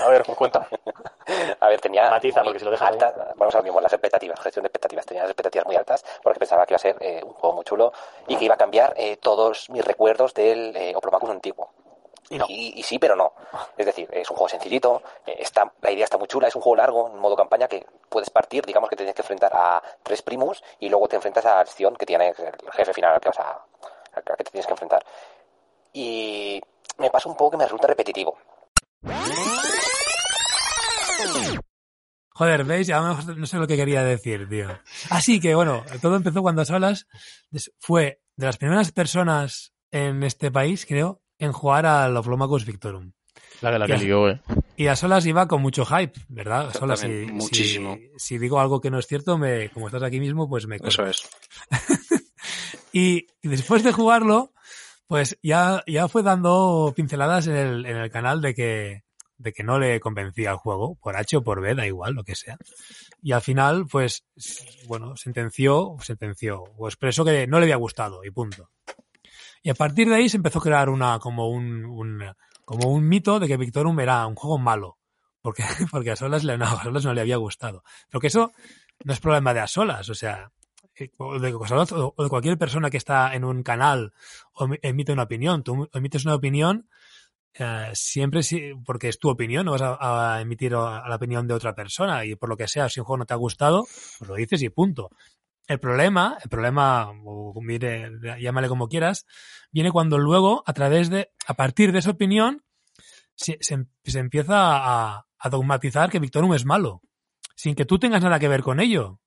A 0.00 0.08
ver, 0.08 0.26
cuenta. 0.36 0.68
A 1.60 1.68
ver, 1.68 1.80
tenía 1.80 2.10
Matiza, 2.10 2.42
porque 2.42 2.58
si 2.58 2.66
lo 2.66 2.70
dejas 2.70 2.90
altas, 2.90 3.14
vamos 3.36 3.54
a 3.54 3.58
lo 3.58 3.64
mismo, 3.64 3.80
las 3.80 3.94
expectativas, 3.94 4.38
gestión 4.40 4.62
de 4.62 4.66
expectativas. 4.66 5.06
Tenía 5.06 5.22
las 5.22 5.30
expectativas 5.30 5.64
muy 5.64 5.74
altas 5.76 6.04
porque 6.22 6.38
pensaba 6.38 6.66
que 6.66 6.74
iba 6.74 6.76
a 6.76 6.80
ser 6.80 6.96
eh, 7.00 7.22
un 7.24 7.32
juego 7.32 7.56
muy 7.56 7.64
chulo 7.64 7.94
y 8.26 8.36
que 8.36 8.44
iba 8.44 8.56
a 8.56 8.58
cambiar 8.58 8.92
eh, 8.98 9.16
todos 9.16 9.70
mis 9.70 9.82
recuerdos 9.82 10.34
del 10.34 10.76
eh, 10.76 10.92
Oplomacus 10.94 11.30
antiguo. 11.30 11.70
Y 12.30 12.38
no. 12.38 12.46
Y, 12.48 12.78
y 12.78 12.82
sí, 12.82 12.98
pero 12.98 13.16
no. 13.16 13.32
Es 13.76 13.86
decir, 13.86 14.08
es 14.12 14.30
un 14.30 14.36
juego 14.36 14.48
sencillito, 14.48 15.02
eh, 15.26 15.36
está, 15.38 15.72
la 15.82 15.90
idea 15.90 16.04
está 16.04 16.18
muy 16.18 16.26
chula, 16.26 16.48
es 16.48 16.56
un 16.56 16.62
juego 16.62 16.76
largo, 16.76 17.08
en 17.08 17.18
modo 17.18 17.36
campaña, 17.36 17.68
que 17.68 17.86
puedes 18.08 18.30
partir, 18.30 18.64
digamos 18.64 18.88
que 18.88 18.96
tienes 18.96 19.14
que 19.14 19.22
enfrentar 19.22 19.52
a 19.54 19.82
tres 20.02 20.22
primos 20.22 20.62
y 20.80 20.88
luego 20.88 21.08
te 21.08 21.16
enfrentas 21.16 21.44
a 21.46 21.60
Acción, 21.60 21.96
que 21.96 22.06
tiene 22.06 22.28
el 22.28 22.72
jefe 22.72 22.94
final 22.94 23.14
al 23.14 23.20
que, 23.20 23.28
vas 23.28 23.38
a, 23.40 23.64
al 24.14 24.22
que 24.22 24.44
te 24.44 24.50
tienes 24.50 24.66
que 24.66 24.72
enfrentar. 24.72 25.04
Y 25.92 26.60
me 26.98 27.10
pasa 27.10 27.28
un 27.28 27.36
poco 27.36 27.52
que 27.52 27.56
me 27.58 27.64
resulta 27.64 27.86
repetitivo. 27.86 28.36
Joder, 32.36 32.64
¿veis? 32.64 32.88
Ya 32.88 33.00
no 33.00 33.14
no 33.14 33.46
sé 33.46 33.58
lo 33.58 33.66
que 33.66 33.76
quería 33.76 34.02
decir, 34.02 34.48
tío. 34.48 34.68
Así 35.10 35.40
que, 35.40 35.54
bueno, 35.54 35.84
todo 36.02 36.16
empezó 36.16 36.42
cuando 36.42 36.64
Solas 36.64 37.06
fue 37.78 38.20
de 38.34 38.46
las 38.46 38.56
primeras 38.56 38.90
personas 38.90 39.72
en 39.92 40.24
este 40.24 40.50
país, 40.50 40.84
creo, 40.84 41.22
en 41.38 41.52
jugar 41.52 41.86
al 41.86 42.16
Oplomacus 42.16 42.64
Victorum. 42.64 43.12
La 43.60 43.72
que 43.72 43.78
la 43.78 43.86
que 43.86 43.92
Ya. 43.92 43.98
lió, 43.98 44.28
eh. 44.28 44.40
Y 44.76 44.88
a 44.88 44.96
Solas 44.96 45.24
iba 45.26 45.46
con 45.48 45.62
mucho 45.62 45.84
hype, 45.86 46.18
¿verdad? 46.28 46.68
A 46.68 46.72
Solas, 46.72 47.00
si, 47.00 47.08
muchísimo. 47.08 47.96
Si, 48.16 48.38
digo 48.38 48.60
algo 48.60 48.80
que 48.80 48.90
no 48.90 48.98
es 48.98 49.06
cierto, 49.06 49.38
me, 49.38 49.70
como 49.70 49.86
estás 49.86 50.02
aquí 50.02 50.20
mismo, 50.20 50.48
pues 50.48 50.66
me 50.66 50.76
Eso 50.82 51.06
es. 51.06 51.28
Y, 52.92 53.26
y 53.42 53.48
después 53.48 53.82
de 53.82 53.92
jugarlo, 53.92 54.52
pues 55.06 55.38
ya, 55.42 55.82
ya 55.86 56.08
fue 56.08 56.22
dando 56.22 56.92
pinceladas 56.96 57.46
en 57.46 57.56
el, 57.56 57.86
en 57.86 57.96
el 57.96 58.10
canal 58.10 58.40
de 58.40 58.54
que, 58.54 59.04
de 59.38 59.52
que 59.52 59.62
no 59.62 59.78
le 59.78 60.00
convencía 60.00 60.50
el 60.50 60.56
juego, 60.56 60.96
por 61.00 61.16
H 61.16 61.36
o 61.36 61.42
por 61.42 61.60
B, 61.60 61.74
da 61.74 61.86
igual, 61.86 62.14
lo 62.14 62.24
que 62.24 62.34
sea. 62.34 62.56
Y 63.22 63.32
al 63.32 63.40
final, 63.40 63.86
pues, 63.86 64.24
bueno, 64.86 65.16
sentenció, 65.16 65.96
sentenció, 66.00 66.64
o 66.76 66.88
expresó 66.88 67.24
que 67.24 67.46
no 67.46 67.58
le 67.58 67.64
había 67.64 67.76
gustado, 67.76 68.24
y 68.24 68.30
punto. 68.30 68.70
Y 69.64 69.70
a 69.70 69.74
partir 69.74 70.08
de 70.08 70.14
ahí 70.14 70.28
se 70.28 70.36
empezó 70.36 70.58
a 70.60 70.62
crear 70.62 70.88
una, 70.90 71.18
como 71.18 71.48
un, 71.48 72.22
como 72.64 72.90
un 72.90 73.08
mito 73.08 73.40
de 73.40 73.48
que 73.48 73.56
Victorum 73.56 73.98
era 73.98 74.26
un 74.26 74.36
juego 74.36 74.58
malo. 74.58 74.98
Porque, 75.42 75.64
porque 75.90 76.12
a 76.12 76.16
solas, 76.16 76.44
le, 76.44 76.56
no, 76.56 76.66
a 76.66 76.84
solas 76.84 77.04
no 77.04 77.14
le 77.14 77.22
había 77.22 77.38
gustado. 77.38 77.82
Pero 78.08 78.20
que 78.20 78.28
eso 78.28 78.52
no 79.04 79.12
es 79.12 79.20
problema 79.20 79.54
de 79.54 79.60
a 79.60 79.66
solas, 79.66 80.08
o 80.10 80.14
sea, 80.14 80.52
eh, 80.96 81.10
o 81.18 81.38
de, 81.40 81.52
o 81.54 82.28
cualquier 82.28 82.58
persona 82.58 82.90
que 82.90 82.98
está 82.98 83.34
en 83.34 83.44
un 83.44 83.62
canal 83.62 84.12
o 84.52 84.66
emi- 84.66 84.78
emite 84.82 85.12
una 85.12 85.24
opinión. 85.24 85.62
Tú 85.64 85.88
emites 85.94 86.24
una 86.26 86.34
opinión 86.34 86.88
eh, 87.54 87.90
siempre 87.94 88.42
si, 88.42 88.74
porque 88.84 89.08
es 89.08 89.18
tu 89.18 89.28
opinión, 89.30 89.64
no 89.66 89.72
vas 89.72 89.82
a, 89.82 90.40
emitir 90.40 90.74
a 90.74 91.08
la 91.08 91.16
opinión 91.16 91.46
de 91.48 91.54
otra 91.54 91.74
persona 91.74 92.24
y 92.24 92.34
por 92.36 92.48
lo 92.48 92.56
que 92.56 92.68
sea, 92.68 92.88
si 92.88 93.00
un 93.00 93.06
juego 93.06 93.18
no 93.18 93.26
te 93.26 93.34
ha 93.34 93.38
gustado, 93.38 93.86
pues 94.18 94.28
lo 94.28 94.34
dices 94.34 94.62
y 94.62 94.68
punto. 94.70 95.10
El 95.66 95.80
problema, 95.80 96.36
el 96.42 96.50
problema, 96.50 97.10
o 97.24 97.58
mire, 97.62 98.10
llámale 98.40 98.68
como 98.68 98.88
quieras, 98.88 99.26
viene 99.72 99.90
cuando 99.90 100.18
luego, 100.18 100.62
a 100.66 100.72
través 100.74 101.08
de, 101.10 101.30
a 101.46 101.54
partir 101.54 101.90
de 101.92 102.00
esa 102.00 102.10
opinión, 102.10 102.62
se, 103.34 103.56
se, 103.60 103.86
se 104.04 104.18
empieza 104.18 104.54
a, 104.56 105.26
a 105.38 105.48
dogmatizar 105.50 106.10
que 106.10 106.18
Victorum 106.18 106.52
es 106.54 106.64
malo, 106.66 107.00
sin 107.56 107.74
que 107.74 107.86
tú 107.86 107.98
tengas 107.98 108.22
nada 108.22 108.38
que 108.38 108.48
ver 108.48 108.62
con 108.62 108.78
ello. 108.80 109.20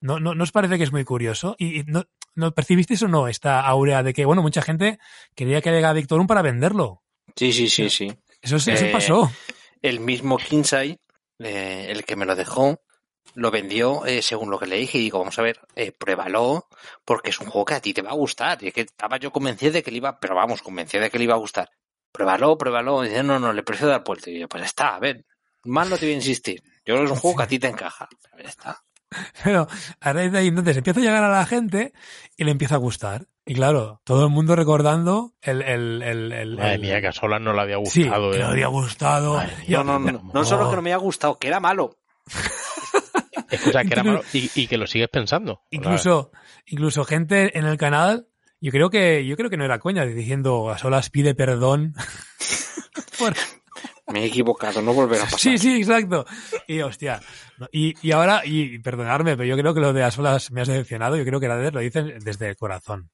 ¿No, 0.00 0.18
no, 0.20 0.34
¿No 0.34 0.42
os 0.44 0.52
parece 0.52 0.78
que 0.78 0.84
es 0.84 0.92
muy 0.92 1.04
curioso? 1.04 1.54
¿Y 1.58 1.80
y 1.80 1.84
no, 1.84 2.04
no 2.34 2.52
percibisteis 2.54 3.02
o 3.02 3.08
no 3.08 3.26
esta 3.28 3.60
aurea 3.60 4.02
de 4.02 4.12
que, 4.14 4.24
bueno, 4.24 4.42
mucha 4.42 4.62
gente 4.62 4.98
quería 5.34 5.60
que 5.60 5.70
llegara 5.70 5.92
Victorum 5.92 6.26
para 6.26 6.42
venderlo? 6.42 7.02
Sí, 7.36 7.52
sí, 7.52 7.68
sí, 7.68 7.90
sí. 7.90 8.12
Eso, 8.40 8.58
sí- 8.58 8.70
eso 8.72 8.86
Eh, 8.86 8.92
pasó. 8.92 9.30
El 9.80 10.00
mismo 10.00 10.38
Kinsai, 10.38 10.98
eh, 11.40 11.86
el 11.90 12.04
que 12.04 12.14
me 12.16 12.26
lo 12.26 12.34
dejó, 12.36 12.80
lo 13.34 13.50
vendió 13.50 14.04
eh, 14.06 14.20
según 14.22 14.50
lo 14.50 14.58
que 14.58 14.66
le 14.66 14.76
dije 14.76 14.98
y 14.98 15.02
digo, 15.02 15.18
vamos 15.18 15.38
a 15.38 15.42
ver, 15.42 15.58
eh, 15.74 15.92
pruébalo 15.92 16.68
porque 17.04 17.30
es 17.30 17.40
un 17.40 17.48
juego 17.48 17.64
que 17.64 17.74
a 17.74 17.80
ti 17.80 17.94
te 17.94 18.02
va 18.02 18.10
a 18.10 18.14
gustar. 18.14 18.62
Y 18.62 18.68
es 18.68 18.74
que 18.74 18.82
estaba 18.82 19.16
yo 19.18 19.30
convencido 19.32 19.72
de 19.72 19.82
que 19.82 19.90
le 19.90 19.96
iba, 19.98 20.18
pero 20.20 20.34
vamos, 20.34 20.60
convencido 20.62 21.02
de 21.02 21.10
que 21.10 21.18
le 21.18 21.24
iba 21.24 21.34
a 21.34 21.38
gustar. 21.38 21.70
Pruébalo, 22.12 22.58
pruébalo. 22.58 23.04
Y 23.04 23.08
dice, 23.08 23.22
no, 23.22 23.38
no, 23.38 23.52
le 23.52 23.62
prefiero 23.62 23.90
dar 23.90 24.04
vuelta. 24.04 24.30
Y 24.30 24.38
yo, 24.40 24.48
pues 24.48 24.64
está, 24.64 24.96
a 24.96 24.98
ver, 25.00 25.24
más 25.64 25.88
no 25.88 25.96
te 25.96 26.04
voy 26.06 26.12
a 26.12 26.16
insistir. 26.16 26.62
Yo 26.84 26.94
creo 26.94 26.98
que 27.00 27.04
es 27.04 27.10
un 27.12 27.16
juego 27.18 27.36
que 27.38 27.42
a 27.44 27.46
ti 27.48 27.58
te 27.58 27.68
encaja. 27.68 28.08
Ya 28.42 28.48
está. 28.48 28.82
Pero 29.44 29.68
a 30.00 30.12
raíz 30.14 30.32
de 30.32 30.38
ahí 30.38 30.48
entonces 30.48 30.74
empieza 30.76 30.98
a 30.98 31.02
llegar 31.02 31.22
a 31.22 31.28
la 31.28 31.44
gente 31.44 31.92
y 32.36 32.44
le 32.44 32.50
empieza 32.50 32.76
a 32.76 32.78
gustar. 32.78 33.26
Y 33.44 33.54
claro, 33.54 34.00
todo 34.04 34.24
el 34.24 34.30
mundo 34.30 34.56
recordando 34.56 35.34
el... 35.42 35.60
el, 35.62 36.02
el, 36.02 36.32
el- 36.32 36.56
Madre 36.56 36.74
el- 36.74 36.80
mía, 36.80 37.00
que 37.00 37.08
a 37.08 37.12
Solas 37.12 37.40
no 37.40 37.52
le 37.52 37.60
había 37.60 37.76
Sí, 37.84 38.04
gustado, 38.04 38.30
que 38.30 38.36
eh. 38.36 38.40
le 38.40 38.44
había 38.46 38.66
gustado. 38.68 39.42
Y- 39.66 39.72
No, 39.72 39.84
no, 39.84 39.98
no, 39.98 40.22
no 40.32 40.44
solo 40.44 40.70
que 40.70 40.76
no 40.76 40.82
me 40.82 40.90
haya 40.90 40.96
gustado, 40.96 41.38
que 41.38 41.48
era 41.48 41.60
malo. 41.60 41.98
Escucha, 43.62 43.84
que 43.84 43.92
era 43.94 44.02
malo 44.04 44.22
y, 44.32 44.50
y 44.54 44.66
que 44.66 44.76
lo 44.76 44.86
sigues 44.86 45.08
pensando. 45.08 45.62
Incluso, 45.70 46.30
incluso 46.66 47.04
gente 47.04 47.56
en 47.58 47.64
el 47.66 47.76
canal, 47.76 48.26
yo 48.60 48.70
creo 48.70 48.90
que, 48.90 49.24
yo 49.26 49.36
creo 49.36 49.50
que 49.50 49.56
no 49.56 49.64
era 49.64 49.78
coña, 49.78 50.04
diciendo 50.04 50.70
a 50.70 50.78
solas 50.78 51.10
pide 51.10 51.34
perdón. 51.34 51.94
por- 53.18 53.34
Me 54.12 54.22
he 54.22 54.26
equivocado, 54.26 54.82
no 54.82 54.92
volverá 54.92 55.22
a 55.22 55.24
pasar. 55.26 55.38
Sí, 55.40 55.58
sí, 55.58 55.76
exacto. 55.78 56.26
Y 56.66 56.80
hostia. 56.80 57.20
Y, 57.70 57.94
y 58.06 58.12
ahora, 58.12 58.42
y 58.44 58.78
perdonadme, 58.80 59.36
pero 59.36 59.48
yo 59.48 59.56
creo 59.56 59.74
que 59.74 59.80
lo 59.80 59.92
de 59.92 60.02
a 60.02 60.10
solas 60.10 60.50
me 60.50 60.60
has 60.60 60.68
decepcionado, 60.68 61.16
yo 61.16 61.24
creo 61.24 61.40
que 61.40 61.48
la 61.48 61.56
de 61.56 61.70
lo 61.70 61.80
dicen 61.80 62.18
desde 62.20 62.48
el 62.50 62.56
corazón. 62.56 63.10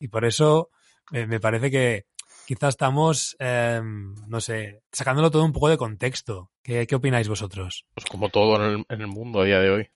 Y 0.00 0.08
por 0.08 0.24
eso 0.24 0.70
eh, 1.12 1.26
me 1.26 1.40
parece 1.40 1.70
que 1.70 2.06
quizás 2.46 2.70
estamos, 2.70 3.36
eh, 3.38 3.80
no 3.82 4.40
sé, 4.40 4.82
sacándolo 4.92 5.30
todo 5.30 5.44
un 5.44 5.52
poco 5.52 5.68
de 5.68 5.76
contexto. 5.76 6.50
¿Qué, 6.62 6.86
qué 6.86 6.94
opináis 6.94 7.28
vosotros? 7.28 7.84
Pues 7.94 8.06
como 8.06 8.28
todo 8.28 8.56
en 8.56 8.62
el, 8.62 8.84
en 8.88 9.00
el 9.00 9.06
mundo 9.06 9.40
a 9.40 9.44
día 9.44 9.60
de 9.60 9.70
hoy. 9.70 9.90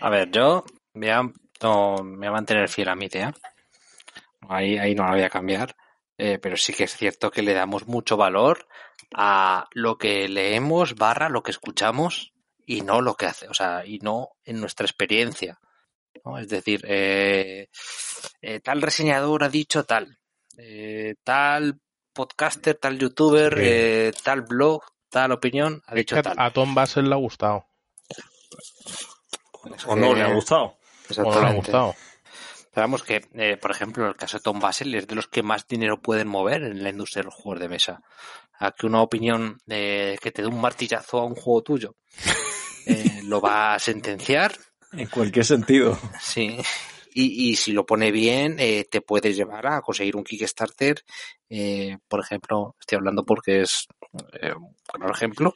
A 0.00 0.10
ver, 0.10 0.30
yo 0.30 0.64
voy 0.94 1.08
a, 1.08 1.22
no, 1.62 1.96
me 2.02 2.18
voy 2.18 2.26
a 2.26 2.32
mantener 2.32 2.68
fiel 2.68 2.88
a 2.88 2.94
mi 2.94 3.06
idea. 3.06 3.34
Ahí, 4.48 4.78
ahí 4.78 4.94
no 4.94 5.04
la 5.04 5.12
voy 5.12 5.22
a 5.22 5.30
cambiar. 5.30 5.74
Eh, 6.18 6.40
pero 6.40 6.56
sí 6.56 6.72
que 6.72 6.84
es 6.84 6.96
cierto 6.96 7.30
que 7.30 7.42
le 7.42 7.54
damos 7.54 7.86
mucho 7.86 8.16
valor 8.16 8.66
a 9.14 9.68
lo 9.72 9.98
que 9.98 10.28
leemos 10.28 10.96
barra 10.96 11.28
lo 11.28 11.44
que 11.44 11.52
escuchamos 11.52 12.32
y 12.66 12.80
no 12.82 13.00
lo 13.00 13.14
que 13.14 13.26
hace, 13.26 13.48
o 13.48 13.54
sea, 13.54 13.86
y 13.86 13.98
no 14.00 14.30
en 14.44 14.60
nuestra 14.60 14.84
experiencia. 14.84 15.60
¿no? 16.24 16.38
Es 16.38 16.48
decir, 16.48 16.84
eh, 16.86 17.68
eh, 18.42 18.60
tal 18.60 18.82
reseñador 18.82 19.44
ha 19.44 19.48
dicho 19.48 19.84
tal, 19.84 20.18
eh, 20.58 21.14
tal 21.24 21.80
podcaster, 22.12 22.74
tal 22.76 22.98
youtuber, 22.98 23.54
Sí. 23.54 23.60
eh, 23.64 24.12
tal 24.24 24.42
blog, 24.42 24.82
tal 25.08 25.32
opinión 25.32 25.82
ha 25.86 25.92
Es 25.92 25.96
dicho 25.98 26.16
que 26.16 26.22
tal. 26.22 26.34
a 26.38 26.52
Tom 26.52 26.74
Basel 26.74 27.08
le 27.08 27.14
ha 27.14 27.18
gustado. 27.18 27.64
¿O 29.86 29.96
no 29.96 30.14
le 30.14 30.22
ha 30.22 30.28
Eh, 30.30 30.34
gustado? 30.34 30.76
O 31.18 31.32
no 31.32 31.40
le 31.40 31.46
ha 31.46 31.52
gustado. 31.52 31.94
Esperamos 32.58 33.02
que, 33.02 33.26
eh, 33.34 33.56
por 33.56 33.70
ejemplo, 33.70 34.06
el 34.08 34.16
caso 34.16 34.38
de 34.38 34.42
Tom 34.42 34.60
Basel 34.60 34.94
es 34.94 35.06
de 35.06 35.14
los 35.14 35.26
que 35.28 35.42
más 35.42 35.66
dinero 35.66 36.00
pueden 36.00 36.28
mover 36.28 36.62
en 36.62 36.82
la 36.82 36.90
industria 36.90 37.22
de 37.22 37.26
los 37.26 37.34
juegos 37.34 37.60
de 37.60 37.68
mesa. 37.68 38.00
A 38.60 38.72
que 38.72 38.86
una 38.86 39.02
opinión 39.02 39.58
eh, 39.68 40.16
que 40.20 40.30
te 40.32 40.42
dé 40.42 40.48
un 40.48 40.60
martillazo 40.60 41.18
a 41.20 41.24
un 41.24 41.34
juego 41.34 41.62
tuyo 41.62 41.94
eh, 42.86 43.20
lo 43.24 43.40
va 43.40 43.74
a 43.74 43.78
sentenciar, 43.78 44.52
En 44.92 45.06
cualquier 45.08 45.44
sentido. 45.44 45.98
sí. 46.20 46.58
Y, 47.14 47.50
y 47.50 47.56
si 47.56 47.72
lo 47.72 47.84
pone 47.86 48.10
bien, 48.12 48.56
eh, 48.58 48.84
te 48.90 49.00
puede 49.00 49.32
llevar 49.32 49.66
a 49.66 49.80
conseguir 49.80 50.16
un 50.16 50.24
Kickstarter. 50.24 51.02
eh, 51.50 51.96
por 52.08 52.20
ejemplo, 52.20 52.76
estoy 52.80 52.96
hablando 52.96 53.24
porque 53.24 53.62
es 53.62 53.86
eh, 54.40 54.52
un 54.54 54.74
claro 54.86 55.12
ejemplo, 55.12 55.54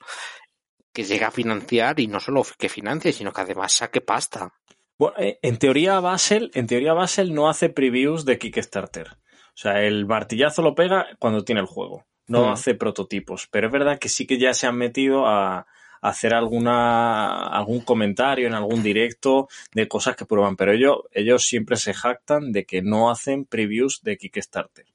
que 0.93 1.05
llega 1.05 1.29
a 1.29 1.31
financiar 1.31 2.01
y 2.01 2.07
no 2.07 2.21
solo 2.21 2.45
que 2.59 2.69
financie, 2.69 3.13
sino 3.13 3.33
que 3.33 3.41
además 3.41 3.73
saque 3.73 4.01
pasta. 4.01 4.53
Bueno, 4.99 5.17
eh, 5.19 5.39
en 5.43 5.59
teoría 5.59 6.01
Basel, 6.01 6.51
en 6.55 6.67
teoría 6.67 6.93
Basel 6.93 7.33
no 7.35 7.49
hace 7.49 7.69
previews 7.71 8.25
de 8.25 8.39
Kickstarter. 8.39 9.09
O 9.09 9.57
sea, 9.57 9.83
el 9.83 10.07
martillazo 10.07 10.63
lo 10.63 10.75
pega 10.75 11.07
cuando 11.19 11.45
tiene 11.45 11.61
el 11.61 11.67
juego. 11.67 12.05
No 12.29 12.47
Mm. 12.47 12.53
hace 12.53 12.75
prototipos. 12.75 13.49
Pero 13.51 13.67
es 13.67 13.73
verdad 13.73 13.99
que 13.99 14.09
sí 14.09 14.27
que 14.27 14.39
ya 14.39 14.55
se 14.55 14.67
han 14.67 14.77
metido 14.77 15.27
a 15.27 15.67
hacer 16.03 16.35
alguna 16.35 17.47
algún 17.47 17.81
comentario 17.81 18.47
en 18.47 18.55
algún 18.55 18.83
directo 18.83 19.49
de 19.73 19.89
cosas 19.89 20.17
que 20.17 20.27
prueban. 20.27 20.57
Pero 20.57 20.73
ellos, 20.73 20.97
ellos 21.13 21.45
siempre 21.45 21.77
se 21.77 21.95
jactan 21.95 22.53
de 22.53 22.65
que 22.67 22.83
no 22.83 23.11
hacen 23.11 23.45
previews 23.47 24.03
de 24.03 24.19
Kickstarter. 24.19 24.87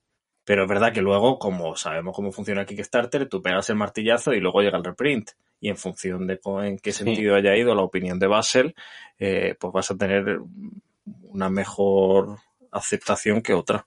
Pero 0.44 0.64
es 0.64 0.70
verdad 0.70 0.94
que 0.94 1.02
luego, 1.02 1.40
como 1.40 1.76
sabemos 1.76 2.16
cómo 2.16 2.32
funciona 2.32 2.66
Kickstarter, 2.66 3.28
tú 3.28 3.42
pegas 3.42 3.70
el 3.70 3.76
martillazo 3.78 4.34
y 4.34 4.40
luego 4.40 4.62
llega 4.62 4.78
el 4.78 4.84
reprint. 4.84 5.32
Y 5.60 5.70
en 5.70 5.78
función 5.78 6.28
de 6.28 6.40
en 6.64 6.78
qué 6.78 6.92
Sí. 6.92 7.04
sentido 7.04 7.36
haya 7.36 7.56
ido 7.58 7.74
la 7.74 7.82
opinión 7.82 8.20
de 8.20 8.28
Basel, 8.28 8.76
eh, 9.18 9.56
pues 9.60 9.74
vas 9.74 9.90
a 9.90 9.98
tener 9.98 10.40
una 11.24 11.50
mejor 11.50 12.38
aceptación 12.72 13.42
que 13.42 13.54
otra. 13.54 13.86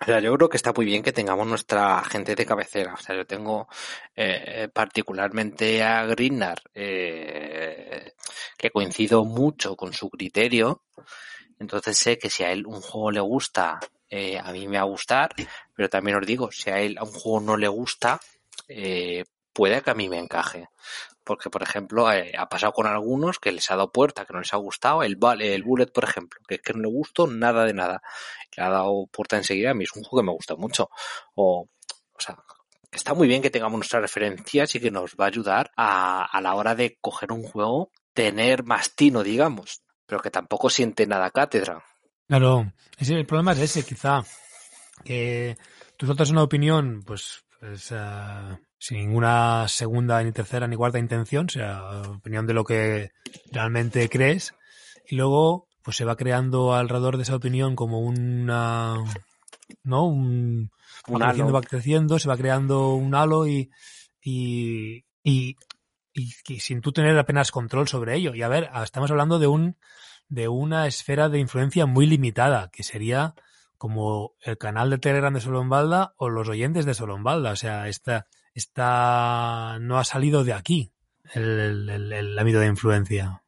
O 0.00 0.18
yo 0.18 0.34
creo 0.34 0.48
que 0.48 0.56
está 0.56 0.72
muy 0.72 0.84
bien 0.84 1.02
que 1.02 1.12
tengamos 1.12 1.46
nuestra 1.46 2.02
gente 2.04 2.34
de 2.34 2.46
cabecera. 2.46 2.94
O 2.94 2.96
sea, 2.96 3.14
yo 3.14 3.24
tengo 3.24 3.68
eh, 4.16 4.68
particularmente 4.72 5.82
a 5.82 6.04
Greenar, 6.06 6.60
eh, 6.74 8.12
que 8.56 8.70
coincido 8.70 9.24
mucho 9.24 9.76
con 9.76 9.92
su 9.92 10.10
criterio. 10.10 10.82
Entonces 11.60 11.96
sé 11.96 12.18
que 12.18 12.30
si 12.30 12.42
a 12.42 12.50
él 12.50 12.66
un 12.66 12.80
juego 12.80 13.12
le 13.12 13.20
gusta, 13.20 13.78
eh, 14.08 14.38
a 14.38 14.50
mí 14.50 14.66
me 14.66 14.78
va 14.78 14.82
a 14.82 14.86
gustar. 14.86 15.34
Pero 15.74 15.88
también 15.88 16.16
os 16.16 16.26
digo, 16.26 16.50
si 16.50 16.70
a 16.70 16.80
él 16.80 16.98
a 16.98 17.04
un 17.04 17.12
juego 17.12 17.40
no 17.40 17.56
le 17.56 17.68
gusta, 17.68 18.20
puede 19.52 19.82
que 19.82 19.90
a 19.90 19.94
mí 19.94 20.08
me 20.08 20.18
encaje. 20.18 20.68
Porque, 21.24 21.50
por 21.50 21.62
ejemplo, 21.62 22.10
eh, 22.12 22.32
ha 22.36 22.48
pasado 22.48 22.72
con 22.72 22.86
algunos 22.86 23.38
que 23.38 23.52
les 23.52 23.70
ha 23.70 23.76
dado 23.76 23.92
puerta, 23.92 24.24
que 24.24 24.32
no 24.32 24.40
les 24.40 24.52
ha 24.52 24.56
gustado. 24.56 25.02
El, 25.02 25.18
el 25.40 25.62
Bullet, 25.62 25.86
por 25.86 26.04
ejemplo, 26.04 26.40
que 26.46 26.56
es 26.56 26.62
que 26.62 26.72
no 26.72 26.80
le 26.80 26.88
gustó 26.88 27.26
nada 27.26 27.64
de 27.64 27.74
nada. 27.74 28.02
Le 28.56 28.62
ha 28.62 28.68
dado 28.68 29.06
puerta 29.06 29.36
enseguida. 29.36 29.70
A 29.70 29.74
mí 29.74 29.84
es 29.84 29.94
un 29.94 30.02
juego 30.02 30.22
que 30.22 30.26
me 30.26 30.32
gusta 30.32 30.56
mucho. 30.56 30.90
O, 31.34 31.68
o 32.12 32.20
sea, 32.20 32.36
está 32.90 33.14
muy 33.14 33.28
bien 33.28 33.42
que 33.42 33.50
tengamos 33.50 33.78
nuestras 33.78 34.02
referencias 34.02 34.74
y 34.74 34.80
que 34.80 34.90
nos 34.90 35.12
va 35.12 35.26
a 35.26 35.28
ayudar 35.28 35.70
a, 35.76 36.24
a 36.24 36.40
la 36.40 36.54
hora 36.54 36.74
de 36.74 36.98
coger 37.00 37.32
un 37.32 37.44
juego, 37.44 37.90
tener 38.12 38.64
más 38.64 38.94
tino, 38.96 39.22
digamos. 39.22 39.82
Pero 40.06 40.20
que 40.20 40.30
tampoco 40.30 40.68
siente 40.70 41.06
nada 41.06 41.30
cátedra. 41.30 41.84
Claro, 42.26 42.72
el 42.98 43.26
problema 43.26 43.52
es 43.52 43.60
ese, 43.60 43.84
quizá. 43.84 44.22
Que 45.04 45.56
tú 45.96 46.06
sueltas 46.06 46.30
una 46.30 46.42
opinión, 46.42 47.02
pues, 47.04 47.44
pues, 47.60 47.92
eh, 47.92 48.58
sin 48.84 48.98
ninguna 48.98 49.66
segunda, 49.68 50.20
ni 50.24 50.32
tercera, 50.32 50.66
ni 50.66 50.74
cuarta 50.74 50.98
intención, 50.98 51.46
o 51.46 51.48
sea, 51.50 52.02
opinión 52.16 52.48
de 52.48 52.52
lo 52.54 52.64
que 52.64 53.12
realmente 53.52 54.08
crees, 54.08 54.54
y 55.08 55.14
luego, 55.14 55.68
pues 55.84 55.96
se 55.96 56.04
va 56.04 56.16
creando 56.16 56.74
alrededor 56.74 57.16
de 57.16 57.22
esa 57.22 57.36
opinión 57.36 57.76
como 57.76 58.00
una, 58.00 58.96
¿no? 59.84 60.04
Un, 60.06 60.72
Un 61.06 61.14
va 61.14 61.26
creciendo, 61.26 61.44
halo. 61.44 61.52
va 61.52 61.60
creciendo, 61.62 62.18
se 62.18 62.28
va 62.28 62.36
creando 62.36 62.94
un 62.94 63.14
halo 63.14 63.46
y, 63.46 63.70
y, 64.20 65.04
y, 65.22 65.56
y- 66.12 66.32
y 66.48 66.58
sin 66.60 66.80
tú 66.80 66.90
tener 66.90 67.16
apenas 67.16 67.52
control 67.52 67.86
sobre 67.86 68.16
ello. 68.16 68.34
Y 68.34 68.42
a 68.42 68.48
ver, 68.48 68.68
estamos 68.82 69.10
hablando 69.12 69.38
de 69.38 69.46
un, 69.46 69.76
de 70.28 70.48
una 70.48 70.88
esfera 70.88 71.28
de 71.28 71.38
influencia 71.38 71.86
muy 71.86 72.06
limitada, 72.06 72.68
que 72.72 72.82
sería 72.82 73.34
como 73.78 74.32
el 74.42 74.58
canal 74.58 74.90
de 74.90 74.98
Telegram 74.98 75.32
de 75.34 75.40
Solombalda 75.40 76.14
o 76.16 76.28
los 76.30 76.48
oyentes 76.48 76.84
de 76.84 76.94
Solombalda. 76.94 77.52
O 77.52 77.56
sea, 77.56 77.86
esta, 77.88 78.26
esta 78.54 79.78
no 79.80 79.98
ha 79.98 80.04
salido 80.04 80.44
de 80.44 80.52
aquí 80.52 80.92
el, 81.34 82.38
ámbito 82.38 82.60
de 82.60 82.66
influencia. 82.66 83.42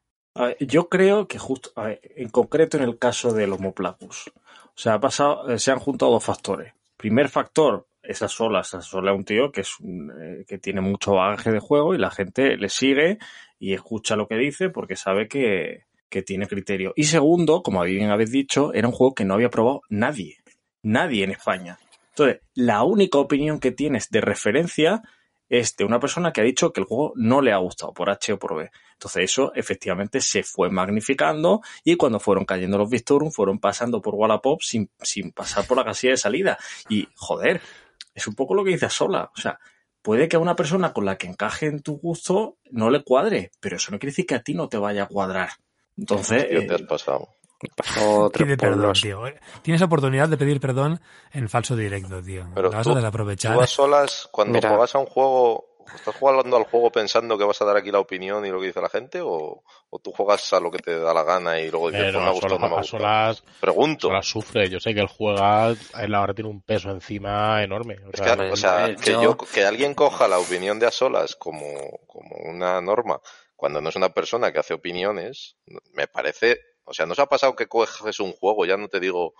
Yo 0.59 0.89
creo 0.89 1.27
que 1.27 1.39
justo, 1.39 1.71
en 1.77 2.29
concreto 2.29 2.77
en 2.77 2.83
el 2.83 2.97
caso 2.97 3.31
del 3.31 3.53
Homoplacus, 3.53 4.31
o 4.75 4.77
sea, 4.77 4.95
ha 4.95 4.99
pasado, 4.99 5.49
eh, 5.49 5.59
se 5.59 5.71
han 5.71 5.79
juntado 5.79 6.11
dos 6.11 6.23
factores. 6.23 6.73
Primer 6.97 7.29
factor, 7.29 7.87
esa 8.03 8.27
sola, 8.27 8.59
esa 8.61 8.81
sola 8.81 9.11
es 9.11 9.17
un 9.17 9.23
tío 9.23 9.51
que 9.51 9.61
es 9.61 9.79
un, 9.79 10.11
eh, 10.11 10.45
que 10.45 10.57
tiene 10.57 10.81
mucho 10.81 11.13
bagaje 11.13 11.51
de 11.51 11.59
juego 11.59 11.95
y 11.95 11.97
la 11.97 12.11
gente 12.11 12.57
le 12.57 12.67
sigue 12.67 13.17
y 13.57 13.73
escucha 13.73 14.17
lo 14.17 14.27
que 14.27 14.35
dice 14.35 14.69
porque 14.69 14.97
sabe 14.97 15.29
que, 15.29 15.85
que 16.09 16.21
tiene 16.21 16.47
criterio. 16.47 16.91
Y 16.97 17.05
segundo, 17.05 17.63
como 17.63 17.81
bien 17.83 18.09
habéis 18.09 18.31
dicho, 18.31 18.73
era 18.73 18.87
un 18.87 18.93
juego 18.93 19.15
que 19.15 19.23
no 19.23 19.33
había 19.33 19.49
probado 19.49 19.81
nadie, 19.89 20.37
nadie 20.81 21.23
en 21.23 21.31
España. 21.31 21.79
Entonces, 22.17 22.41
la 22.53 22.83
única 22.83 23.17
opinión 23.17 23.59
que 23.59 23.71
tienes 23.71 24.09
de 24.09 24.21
referencia 24.21 25.01
es 25.49 25.75
de 25.75 25.83
una 25.83 25.99
persona 25.99 26.31
que 26.31 26.39
ha 26.39 26.45
dicho 26.45 26.71
que 26.71 26.79
el 26.79 26.87
juego 26.87 27.11
no 27.15 27.41
le 27.41 27.51
ha 27.51 27.57
gustado 27.57 27.93
por 27.93 28.09
H 28.09 28.31
o 28.33 28.39
por 28.39 28.55
B. 28.55 28.71
Entonces 28.93 29.25
eso 29.25 29.53
efectivamente 29.53 30.21
se 30.21 30.41
fue 30.41 30.69
magnificando 30.69 31.61
y 31.83 31.97
cuando 31.97 32.21
fueron 32.21 32.45
cayendo 32.45 32.77
los 32.77 32.89
Victorum 32.89 33.31
fueron 33.31 33.59
pasando 33.59 34.01
por 34.01 34.15
Wallapop 34.15 34.61
sin, 34.61 34.89
sin 35.01 35.33
pasar 35.33 35.67
por 35.67 35.77
la 35.77 35.83
casilla 35.83 36.11
de 36.11 36.17
salida. 36.17 36.57
Y 36.87 37.07
joder, 37.15 37.61
es 38.13 38.27
un 38.27 38.33
poco 38.33 38.55
lo 38.55 38.63
que 38.63 38.71
dice 38.71 38.89
Sola. 38.89 39.29
O 39.35 39.39
sea, 39.41 39.59
puede 40.01 40.29
que 40.29 40.37
a 40.37 40.39
una 40.39 40.55
persona 40.55 40.93
con 40.93 41.03
la 41.03 41.17
que 41.17 41.27
encaje 41.27 41.67
en 41.67 41.81
tu 41.81 41.97
gusto 41.97 42.57
no 42.71 42.89
le 42.89 43.03
cuadre, 43.03 43.51
pero 43.59 43.75
eso 43.75 43.91
no 43.91 43.99
quiere 43.99 44.11
decir 44.11 44.25
que 44.25 44.35
a 44.35 44.41
ti 44.41 44.53
no 44.53 44.69
te 44.69 44.77
vaya 44.77 45.03
a 45.03 45.07
cuadrar. 45.07 45.49
Entonces, 45.97 46.47
Tío, 46.47 46.65
te 46.65 46.75
has 46.75 46.81
eh, 46.81 46.85
pasado. 46.85 47.27
Pasó 47.75 48.29
tres 48.29 48.45
Pide 48.47 48.57
perdón, 48.57 48.93
tío. 48.93 49.21
Tienes 49.61 49.81
oportunidad 49.81 50.27
de 50.29 50.37
pedir 50.37 50.59
perdón 50.59 50.99
en 51.31 51.49
falso 51.49 51.75
directo, 51.75 52.21
tío. 52.21 52.45
Pero 52.53 52.69
La 52.69 52.77
vas 52.77 52.83
tú- 52.85 52.91
a 52.91 52.95
desaprovechar. 52.95 53.55
Tú 53.55 53.61
a 53.61 53.67
solas, 53.67 54.27
cuando 54.31 54.53
Mira. 54.55 54.69
juegas 54.69 54.93
a 54.95 54.99
un 54.99 55.05
juego, 55.05 55.65
¿estás 55.95 56.15
jugando 56.15 56.57
al 56.57 56.65
juego 56.65 56.91
pensando 56.91 57.37
que 57.37 57.45
vas 57.45 57.61
a 57.61 57.65
dar 57.65 57.77
aquí 57.77 57.91
la 57.91 57.99
opinión 57.99 58.45
y 58.45 58.49
lo 58.49 58.59
que 58.59 58.67
dice 58.67 58.81
la 58.81 58.89
gente? 58.89 59.21
¿O, 59.21 59.63
o 59.89 59.99
tú 59.99 60.11
juegas 60.11 60.51
a 60.53 60.59
lo 60.59 60.69
que 60.69 60.79
te 60.79 60.99
da 60.99 61.13
la 61.13 61.23
gana 61.23 61.59
y 61.59 61.71
luego 61.71 61.89
dices, 61.91 62.05
Pero 62.07 62.19
pues 62.19 62.23
me 62.23 62.27
ha 62.27 62.29
a 62.29 62.33
gustado, 62.33 62.59
no 62.59 62.69
me 62.69 62.75
ha 62.75 62.83
solas, 62.83 62.91
a 62.91 63.31
gustado? 63.31 63.43
solas, 63.43 63.59
Pregunto. 63.61 64.07
solas 64.09 64.25
sufre. 64.27 64.69
Yo 64.69 64.79
sé 64.79 64.93
que 64.93 64.99
él 64.99 65.07
juega, 65.07 65.69
él 66.01 66.13
ahora 66.15 66.33
tiene 66.33 66.49
un 66.49 66.61
peso 66.61 66.89
encima 66.91 67.63
enorme. 67.63 67.95
O 68.05 68.09
Es 68.11 68.19
sea, 68.19 68.35
que, 68.35 68.51
o 68.51 68.55
sea, 68.57 68.95
que, 68.95 69.11
yo- 69.13 69.21
yo- 69.23 69.37
que 69.37 69.63
alguien 69.65 69.93
coja 69.93 70.27
la 70.27 70.39
opinión 70.39 70.77
de 70.79 70.87
a 70.87 70.91
solas 70.91 71.35
como, 71.37 71.67
como 72.05 72.35
una 72.45 72.81
norma 72.81 73.19
cuando 73.55 73.79
no 73.79 73.87
es 73.89 73.95
una 73.95 74.09
persona 74.09 74.51
que 74.51 74.59
hace 74.59 74.73
opiniones, 74.73 75.55
me 75.93 76.07
parece, 76.07 76.59
o 76.85 76.93
sea, 76.93 77.05
¿no 77.05 77.15
se 77.15 77.21
ha 77.21 77.25
pasado 77.25 77.55
que 77.55 77.67
coges 77.67 78.19
un 78.19 78.31
juego, 78.33 78.65
ya 78.65 78.77
no 78.77 78.87
te 78.87 78.99
digo 78.99 79.33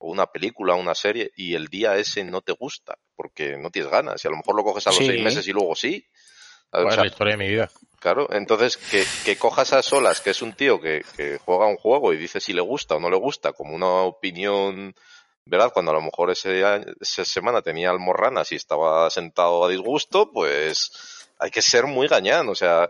o 0.00 0.10
una 0.10 0.26
película, 0.26 0.74
una 0.74 0.94
serie, 0.94 1.32
y 1.36 1.54
el 1.54 1.66
día 1.68 1.96
ese 1.96 2.22
no 2.24 2.40
te 2.40 2.52
gusta, 2.52 2.98
porque 3.16 3.56
no 3.56 3.70
tienes 3.70 3.90
ganas, 3.90 4.24
y 4.24 4.28
a 4.28 4.30
lo 4.30 4.36
mejor 4.36 4.54
lo 4.56 4.62
coges 4.62 4.86
a 4.86 4.90
los 4.90 4.98
Sí. 4.98 5.06
seis 5.06 5.20
meses 5.22 5.48
y 5.48 5.52
luego 5.52 5.74
sí. 5.74 6.06
O 6.70 6.82
la 6.82 7.06
historia 7.06 7.32
de 7.32 7.38
mi 7.38 7.48
vida. 7.48 7.70
Claro, 7.98 8.28
entonces 8.30 8.76
que, 8.76 9.04
que 9.24 9.36
cojas 9.36 9.72
a 9.72 9.82
solas, 9.82 10.20
que 10.20 10.30
es 10.30 10.42
un 10.42 10.52
tío 10.52 10.80
que, 10.80 11.02
que 11.16 11.38
juega 11.38 11.66
un 11.66 11.76
juego 11.78 12.12
y 12.12 12.16
dice 12.16 12.40
si 12.40 12.52
le 12.52 12.60
gusta 12.60 12.94
o 12.96 13.00
no 13.00 13.10
le 13.10 13.16
gusta, 13.16 13.52
como 13.54 13.74
una 13.74 14.02
opinión, 14.02 14.94
¿verdad? 15.46 15.72
Cuando 15.72 15.90
a 15.90 15.94
lo 15.94 16.02
mejor 16.02 16.30
ese, 16.30 16.62
año- 16.64 16.92
esa 17.00 17.24
semana 17.24 17.62
tenía 17.62 17.90
almorranas 17.90 18.52
y 18.52 18.56
estaba 18.56 19.08
sentado 19.10 19.64
a 19.64 19.68
disgusto, 19.68 20.30
pues 20.30 20.90
hay 21.38 21.50
que 21.50 21.62
ser 21.62 21.86
muy 21.86 22.06
gañán. 22.06 22.48
O 22.50 22.54
sea, 22.54 22.88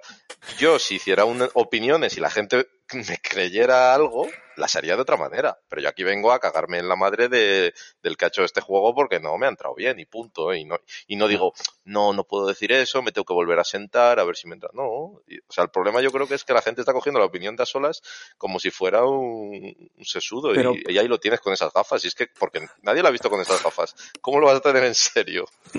yo 0.58 0.78
si 0.78 0.96
hiciera 0.96 1.24
una, 1.24 1.48
opiniones 1.54 2.16
y 2.16 2.20
la 2.20 2.30
gente 2.30 2.66
me 3.08 3.18
creyera 3.22 3.94
algo, 3.94 4.26
las 4.56 4.74
haría 4.76 4.96
de 4.96 5.02
otra 5.02 5.16
manera. 5.16 5.58
Pero 5.68 5.82
yo 5.82 5.88
aquí 5.88 6.02
vengo 6.04 6.32
a 6.32 6.38
cagarme 6.40 6.78
en 6.78 6.88
la 6.88 6.96
madre 6.96 7.28
de, 7.28 7.74
del 8.02 8.16
que 8.16 8.24
ha 8.24 8.28
hecho 8.28 8.44
este 8.44 8.60
juego 8.60 8.94
porque 8.94 9.20
no 9.20 9.36
me 9.38 9.46
ha 9.46 9.50
entrado 9.50 9.74
bien 9.74 9.98
y 10.00 10.04
punto. 10.06 10.54
Y 10.54 10.64
no, 10.64 10.78
y 11.06 11.16
no 11.16 11.28
digo, 11.28 11.52
no, 11.84 12.12
no 12.12 12.24
puedo 12.24 12.46
decir 12.46 12.72
eso, 12.72 13.02
me 13.02 13.12
tengo 13.12 13.24
que 13.24 13.34
volver 13.34 13.58
a 13.58 13.64
sentar 13.64 14.18
a 14.18 14.24
ver 14.24 14.36
si 14.36 14.48
me 14.48 14.54
entra. 14.54 14.70
No, 14.72 15.20
y- 15.26 15.38
o 15.38 15.52
sea, 15.52 15.64
el 15.64 15.70
problema 15.70 16.00
yo 16.00 16.10
creo 16.10 16.26
que 16.26 16.34
es 16.34 16.44
que 16.44 16.52
la 16.54 16.62
gente 16.62 16.80
está 16.80 16.92
cogiendo 16.92 17.18
la 17.20 17.26
opinión 17.26 17.56
de 17.56 17.62
a 17.62 17.66
solas 17.66 18.02
como 18.36 18.58
si 18.58 18.70
fuera 18.70 19.04
un, 19.04 19.90
un 19.96 20.04
sesudo 20.04 20.52
Pero- 20.54 20.74
y, 20.74 20.92
y 20.92 20.98
ahí 20.98 21.08
lo 21.08 21.18
tienes 21.20 21.40
con 21.40 21.52
esas 21.52 21.72
gafas. 21.72 22.04
Y 22.04 22.08
es 22.08 22.14
que, 22.14 22.26
porque 22.38 22.66
nadie 22.82 23.02
lo 23.02 23.08
ha 23.08 23.12
visto 23.12 23.30
con 23.30 23.40
esas 23.40 23.62
gafas. 23.62 23.94
¿Cómo 24.20 24.40
lo 24.40 24.46
vas 24.46 24.56
a 24.56 24.60
tener 24.60 24.84
en 24.84 24.94
serio? 24.94 25.46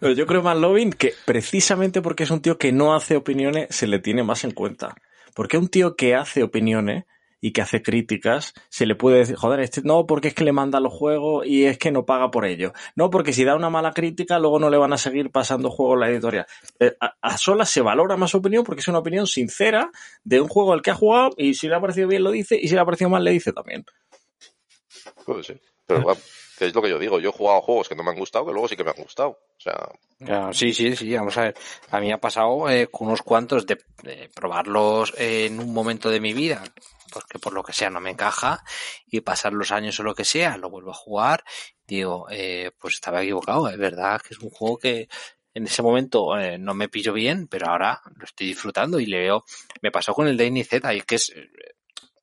Pero 0.00 0.12
yo 0.12 0.26
creo 0.26 0.42
más 0.42 0.56
Lovin 0.56 0.92
que 0.92 1.14
precisamente 1.24 2.02
porque 2.02 2.24
es 2.24 2.30
un 2.30 2.40
tío 2.42 2.58
que 2.58 2.72
no 2.72 2.94
hace 2.94 3.16
opiniones 3.16 3.74
se 3.74 3.86
le 3.86 3.98
tiene 3.98 4.22
más 4.22 4.44
en 4.44 4.52
cuenta. 4.52 4.94
Porque 5.34 5.58
un 5.58 5.68
tío 5.68 5.96
que 5.96 6.14
hace 6.14 6.42
opiniones 6.42 7.04
y 7.44 7.52
que 7.52 7.60
hace 7.60 7.82
críticas, 7.82 8.54
se 8.68 8.86
le 8.86 8.94
puede 8.94 9.18
decir, 9.18 9.34
joder, 9.34 9.60
este 9.60 9.82
no, 9.82 10.06
porque 10.06 10.28
es 10.28 10.34
que 10.34 10.44
le 10.44 10.52
manda 10.52 10.78
los 10.78 10.92
juegos 10.92 11.44
y 11.44 11.64
es 11.64 11.76
que 11.76 11.90
no 11.90 12.06
paga 12.06 12.30
por 12.30 12.44
ello. 12.44 12.72
No, 12.94 13.10
porque 13.10 13.32
si 13.32 13.44
da 13.44 13.56
una 13.56 13.68
mala 13.68 13.90
crítica, 13.92 14.38
luego 14.38 14.60
no 14.60 14.70
le 14.70 14.78
van 14.78 14.92
a 14.92 14.96
seguir 14.96 15.30
pasando 15.32 15.68
juegos 15.68 15.98
la 15.98 16.08
editorial. 16.08 16.46
Eh, 16.78 16.94
a, 17.00 17.36
solas 17.36 17.68
se 17.68 17.80
valora 17.80 18.16
más 18.16 18.30
su 18.30 18.38
opinión 18.38 18.62
porque 18.62 18.80
es 18.80 18.88
una 18.88 19.00
opinión 19.00 19.26
sincera 19.26 19.90
de 20.22 20.40
un 20.40 20.46
juego 20.46 20.72
al 20.72 20.82
que 20.82 20.92
ha 20.92 20.94
jugado 20.94 21.30
y 21.36 21.54
si 21.54 21.66
le 21.66 21.74
ha 21.74 21.80
parecido 21.80 22.06
bien 22.06 22.22
lo 22.22 22.30
dice 22.30 22.56
y 22.56 22.68
si 22.68 22.74
le 22.74 22.80
ha 22.80 22.84
parecido 22.84 23.10
mal 23.10 23.24
le 23.24 23.32
dice 23.32 23.52
también. 23.52 23.84
Pues 25.26 25.46
sí. 25.46 25.54
Pero 25.84 26.16
es 26.66 26.74
lo 26.74 26.82
que 26.82 26.90
yo 26.90 26.98
digo. 26.98 27.20
Yo 27.20 27.30
he 27.30 27.32
jugado 27.32 27.60
juegos 27.60 27.88
que 27.88 27.94
no 27.94 28.02
me 28.02 28.10
han 28.10 28.18
gustado, 28.18 28.46
que 28.46 28.52
luego 28.52 28.68
sí 28.68 28.76
que 28.76 28.84
me 28.84 28.90
han 28.90 29.02
gustado. 29.02 29.30
O 29.30 29.60
sea, 29.60 30.52
sí, 30.52 30.72
sí, 30.72 30.96
sí, 30.96 31.14
vamos 31.14 31.36
a 31.38 31.42
ver. 31.42 31.54
A 31.90 32.00
mí 32.00 32.12
ha 32.12 32.18
pasado 32.18 32.68
eh, 32.70 32.88
unos 32.92 33.22
cuantos 33.22 33.66
de, 33.66 33.78
de 34.02 34.30
probarlos 34.34 35.12
en 35.16 35.60
un 35.60 35.72
momento 35.72 36.10
de 36.10 36.20
mi 36.20 36.32
vida, 36.32 36.62
porque 37.12 37.38
por 37.38 37.52
lo 37.52 37.62
que 37.62 37.72
sea 37.72 37.90
no 37.90 38.00
me 38.00 38.10
encaja, 38.10 38.64
y 39.06 39.20
pasar 39.20 39.52
los 39.52 39.70
años 39.72 39.98
o 40.00 40.02
lo 40.02 40.14
que 40.14 40.24
sea, 40.24 40.56
lo 40.56 40.70
vuelvo 40.70 40.90
a 40.90 40.94
jugar, 40.94 41.44
digo, 41.86 42.26
eh, 42.30 42.70
pues 42.78 42.94
estaba 42.94 43.22
equivocado, 43.22 43.68
es 43.68 43.78
verdad 43.78 44.20
que 44.20 44.34
es 44.34 44.40
un 44.40 44.50
juego 44.50 44.78
que 44.78 45.08
en 45.54 45.66
ese 45.66 45.82
momento 45.82 46.38
eh, 46.38 46.58
no 46.58 46.74
me 46.74 46.88
pilló 46.88 47.12
bien, 47.12 47.46
pero 47.46 47.68
ahora 47.68 48.00
lo 48.16 48.24
estoy 48.24 48.46
disfrutando 48.46 48.98
y 48.98 49.06
le 49.06 49.18
veo, 49.18 49.44
me 49.82 49.90
pasó 49.90 50.14
con 50.14 50.26
el 50.26 50.36
Dany 50.36 50.64
Z, 50.64 50.94
y 50.94 51.02
que 51.02 51.16
es 51.16 51.30
eh, 51.30 51.50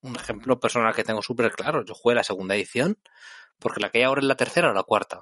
un 0.01 0.15
ejemplo 0.15 0.59
personal 0.59 0.95
que 0.95 1.03
tengo 1.03 1.21
súper 1.21 1.51
claro. 1.51 1.83
Yo 1.85 1.93
jugué 1.93 2.15
la 2.15 2.23
segunda 2.23 2.55
edición, 2.55 2.97
porque 3.59 3.79
la 3.81 3.89
que 3.89 3.99
hay 3.99 4.03
ahora 4.05 4.21
es 4.21 4.27
la 4.27 4.35
tercera 4.35 4.71
o 4.71 4.73
la 4.73 4.83
cuarta. 4.83 5.21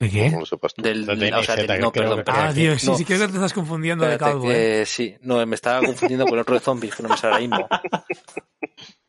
¿De 0.00 0.10
qué? 0.10 0.26
como 0.26 0.40
lo 0.40 0.46
sepas 0.46 0.74
tú. 0.74 0.82
Del, 0.82 1.06
Del 1.06 1.32
o 1.34 1.42
sea, 1.42 1.54
DNZ, 1.56 1.66
del- 1.68 1.80
no, 1.80 1.92
creo 1.92 2.04
perdón, 2.04 2.18
que 2.18 2.24
perdón. 2.24 2.44
Ah, 2.46 2.52
tío, 2.52 2.78
sí, 2.78 2.86
No. 2.88 2.94
sí, 2.96 3.04
creo 3.04 3.20
que 3.20 3.28
te 3.28 3.34
estás 3.34 3.52
confundiendo 3.52 4.04
de 4.04 4.12
Espérate, 4.12 4.32
calvo, 4.32 4.50
¿eh? 4.50 4.54
que 4.54 4.86
sí, 4.86 5.16
no, 5.22 5.46
me 5.46 5.54
estaba 5.54 5.80
confundiendo 5.86 6.24
con 6.26 6.34
el 6.34 6.40
otro 6.40 6.54
de 6.54 6.60
zombies 6.60 6.94
que 6.94 7.02
no 7.02 7.08
me 7.08 7.16
sale 7.16 7.34
ahora 7.34 7.40
mismo. 7.46 7.68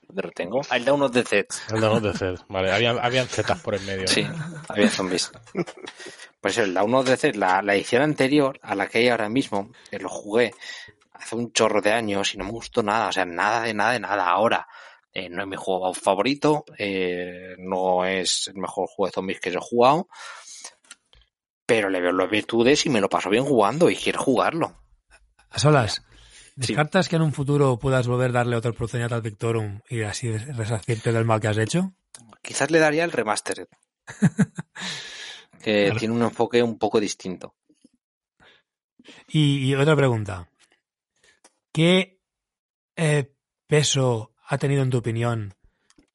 ¿Dónde 0.07 0.21
lo 0.21 0.31
tengo? 0.31 0.61
Ah, 0.69 0.77
el 0.77 0.85
Down 0.85 1.01
of 1.01 1.11
the 1.11 1.23
Dead. 1.23 1.45
El 1.73 1.81
de 1.81 1.99
de 2.11 2.17
Zed. 2.17 2.35
Vale, 2.47 2.71
habían, 2.71 2.99
habían 2.99 3.27
zetas 3.27 3.59
por 3.59 3.75
en 3.75 3.85
medio. 3.85 4.03
¿no? 4.03 4.07
Sí, 4.07 4.25
había 4.69 4.89
zombies. 4.89 5.31
Pues 6.39 6.57
el 6.59 6.73
Down 6.73 6.93
of 6.93 7.19
the 7.19 7.33
la, 7.33 7.61
la 7.61 7.75
edición 7.75 8.03
anterior 8.03 8.59
a 8.61 8.75
la 8.75 8.87
que 8.87 8.99
hay 8.99 9.09
ahora 9.09 9.27
mismo, 9.27 9.71
que 9.89 9.99
lo 9.99 10.07
jugué 10.07 10.53
hace 11.13 11.35
un 11.35 11.51
chorro 11.51 11.81
de 11.81 11.91
años 11.91 12.33
y 12.33 12.37
no 12.37 12.45
me 12.45 12.51
gustó 12.51 12.83
nada, 12.83 13.07
o 13.07 13.11
sea, 13.11 13.25
nada 13.25 13.63
de 13.63 13.73
nada 13.73 13.91
de 13.93 13.99
nada. 13.99 14.29
Ahora 14.29 14.67
eh, 15.15 15.29
no 15.29 15.41
es 15.43 15.47
mi 15.47 15.55
juego 15.55 15.93
favorito, 15.93 16.65
eh, 16.77 17.55
no 17.57 18.05
es 18.05 18.49
el 18.49 18.55
mejor 18.57 18.87
juego 18.87 19.07
de 19.07 19.13
zombies 19.13 19.39
que 19.39 19.49
yo 19.51 19.59
he 19.59 19.61
jugado, 19.61 20.07
pero 21.65 21.89
le 21.89 22.01
veo 22.01 22.11
las 22.11 22.29
virtudes 22.29 22.85
y 22.85 22.89
me 22.89 23.01
lo 23.01 23.09
paso 23.09 23.29
bien 23.29 23.45
jugando 23.45 23.89
y 23.89 23.95
quiero 23.95 24.21
jugarlo. 24.21 24.83
A 25.49 25.57
solas. 25.57 26.03
¿Descartas 26.57 27.09
que 27.09 27.15
en 27.15 27.21
un 27.21 27.33
futuro 27.33 27.79
puedas 27.79 28.07
volver 28.07 28.29
a 28.29 28.33
darle 28.33 28.55
otra 28.55 28.71
oportunidad 28.71 29.13
al 29.13 29.21
Victorum 29.21 29.79
y 29.89 30.03
así 30.03 30.35
resarcirte 30.37 31.11
del 31.11 31.25
mal 31.25 31.39
que 31.39 31.47
has 31.47 31.57
hecho? 31.57 31.93
Quizás 32.41 32.69
le 32.71 32.79
daría 32.79 33.03
el 33.03 33.11
remaster. 33.11 33.67
que 35.63 35.85
Claro. 35.85 35.99
tiene 35.99 36.13
un 36.13 36.21
enfoque 36.23 36.61
un 36.61 36.77
poco 36.77 36.99
distinto. 36.99 37.55
Y, 39.27 39.65
y 39.65 39.75
otra 39.75 39.95
pregunta. 39.95 40.49
¿Qué 41.73 42.21
eh, 42.95 43.33
peso 43.67 44.34
ha 44.47 44.57
tenido 44.57 44.83
en 44.83 44.89
tu 44.89 44.97
opinión 44.97 45.53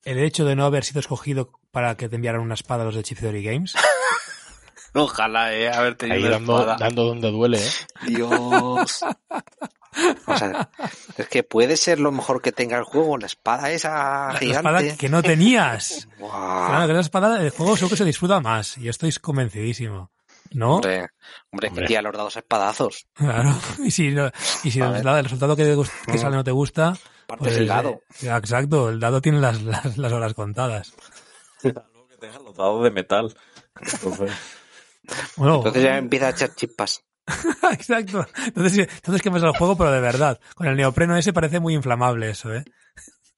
el 0.04 0.18
hecho 0.18 0.44
de 0.44 0.56
no 0.56 0.64
haber 0.64 0.84
sido 0.84 1.00
escogido 1.00 1.50
para 1.70 1.96
que 1.96 2.08
te 2.08 2.16
enviaran 2.16 2.40
una 2.40 2.54
espada 2.54 2.82
a 2.82 2.86
los 2.86 2.94
de 2.94 3.02
Chip 3.02 3.18
Theory 3.18 3.42
Games? 3.44 3.74
Ojalá, 4.94 5.54
eh, 5.54 5.68
haber 5.72 5.94
tenido 5.94 6.16
Ahí 6.16 6.22
una 6.24 6.30
dando, 6.32 6.58
espada. 6.60 6.76
dando 6.78 7.04
donde 7.04 7.30
duele, 7.30 7.58
¿eh? 7.64 7.70
Dios. 8.08 9.04
O 10.26 10.36
sea, 10.36 10.70
es 11.16 11.28
que 11.28 11.42
puede 11.44 11.76
ser 11.76 12.00
lo 12.00 12.10
mejor 12.10 12.40
que 12.42 12.50
tenga 12.52 12.76
el 12.76 12.84
juego, 12.84 13.16
la 13.18 13.26
espada 13.26 13.70
esa 13.70 14.28
La, 14.28 14.32
la 14.32 14.38
gigante. 14.38 14.68
espada 14.68 14.96
que 14.96 15.08
no 15.08 15.22
tenías. 15.22 16.08
Buah. 16.18 16.68
Claro, 16.68 16.86
que 16.88 16.92
la 16.94 17.00
espada 17.00 17.38
del 17.38 17.50
juego 17.50 17.76
seguro 17.76 17.90
que 17.90 17.96
se 17.98 18.04
disfruta 18.04 18.40
más. 18.40 18.76
Yo 18.76 18.90
estoy 18.90 19.12
convencidísimo. 19.12 20.10
¿No? 20.52 20.76
Hombre, 20.76 21.06
hombre, 21.52 21.68
Hombre. 21.68 21.86
tía, 21.86 22.02
los 22.02 22.12
dados 22.12 22.36
espadazos. 22.36 23.06
Claro. 23.14 23.54
Y 23.84 23.90
si, 23.92 24.08
no- 24.10 24.30
y 24.64 24.70
si 24.72 24.80
el, 24.80 25.04
resultado- 25.22 25.54
que 25.54 26.18
sale 26.18 26.34
no 26.36 26.42
te 26.44 26.50
gusta, 26.50 26.96
Parte 27.30 27.44
pues 27.44 27.54
del 27.54 27.68
dado. 27.68 28.02
eh, 28.22 28.28
exacto, 28.28 28.88
el 28.90 28.98
dado 28.98 29.20
tiene 29.20 29.38
las, 29.38 29.62
las, 29.62 29.96
las 29.96 30.12
horas 30.12 30.34
contadas. 30.34 30.92
Algo 31.62 32.08
que 32.08 32.16
tenga 32.16 32.38
los 32.40 32.56
dados 32.56 32.82
de 32.82 32.90
metal. 32.90 33.36
Entonces, 33.80 34.32
Bueno, 35.36 35.56
Entonces 35.56 35.82
ya 35.82 35.96
empieza 35.96 36.26
a 36.26 36.30
echar 36.30 36.54
chispas. 36.54 37.04
exacto. 37.72 38.26
Entonces, 38.46 38.88
entonces 38.96 39.22
quemas 39.22 39.42
el 39.44 39.52
juego, 39.56 39.76
pero 39.76 39.92
de 39.92 40.00
verdad. 40.00 40.40
Con 40.54 40.66
el 40.66 40.76
neopreno 40.76 41.16
ese 41.16 41.32
parece 41.32 41.60
muy 41.60 41.74
inflamable 41.74 42.30
eso, 42.30 42.52
¿eh? 42.52 42.64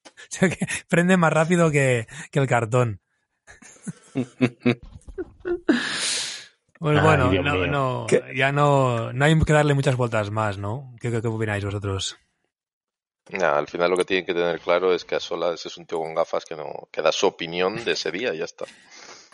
O 0.06 0.34
sea 0.34 0.48
que 0.48 0.66
prende 0.88 1.16
más 1.18 1.32
rápido 1.32 1.70
que, 1.70 2.06
que 2.30 2.38
el 2.38 2.46
cartón. 2.46 3.00
Pues 6.78 6.98
Ay, 6.98 7.04
bueno, 7.04 7.30
no, 7.30 7.66
no, 7.66 8.06
ya 8.34 8.50
no, 8.52 9.12
no 9.12 9.24
hay 9.24 9.38
que 9.40 9.52
darle 9.52 9.74
muchas 9.74 9.96
vueltas 9.96 10.30
más, 10.30 10.58
¿no? 10.58 10.94
¿Qué, 11.00 11.10
qué, 11.10 11.20
qué 11.20 11.28
opináis 11.28 11.64
vosotros? 11.64 12.16
Nah, 13.30 13.56
al 13.56 13.68
final 13.68 13.90
lo 13.90 13.96
que 13.96 14.04
tienen 14.04 14.26
que 14.26 14.34
tener 14.34 14.60
claro 14.60 14.92
es 14.92 15.04
que 15.04 15.14
a 15.14 15.20
solas 15.20 15.64
es 15.64 15.76
un 15.76 15.86
tío 15.86 15.98
con 15.98 16.14
gafas 16.14 16.44
que 16.44 16.56
no 16.56 16.88
que 16.90 17.00
da 17.02 17.12
su 17.12 17.26
opinión 17.28 17.82
de 17.84 17.92
ese 17.92 18.10
día 18.10 18.34
y 18.34 18.38
ya 18.38 18.44
está. 18.44 18.64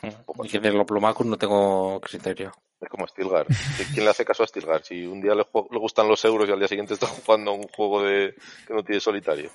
Y 0.44 0.48
que 0.48 0.60
de 0.60 0.70
los 0.72 0.86
plomacos 0.86 1.26
no 1.26 1.36
tengo 1.36 2.00
criterio. 2.00 2.52
Es 2.80 2.88
como 2.88 3.08
Stilgar. 3.08 3.48
¿Qui- 3.48 3.92
¿Quién 3.92 4.04
le 4.04 4.10
hace 4.12 4.24
caso 4.24 4.44
a 4.44 4.46
Stilgar? 4.46 4.84
Si 4.84 5.04
un 5.04 5.20
día 5.20 5.34
le, 5.34 5.44
gustan 5.52 6.06
los 6.06 6.24
euros 6.24 6.48
y 6.48 6.52
al 6.52 6.60
día 6.60 6.68
siguiente 6.68 6.94
está 6.94 7.08
jugando 7.08 7.50
a 7.50 7.54
un 7.54 7.64
juego 7.64 8.04
de 8.04 8.36
que 8.66 8.74
no 8.74 8.84
tiene 8.84 9.00
solitario. 9.00 9.50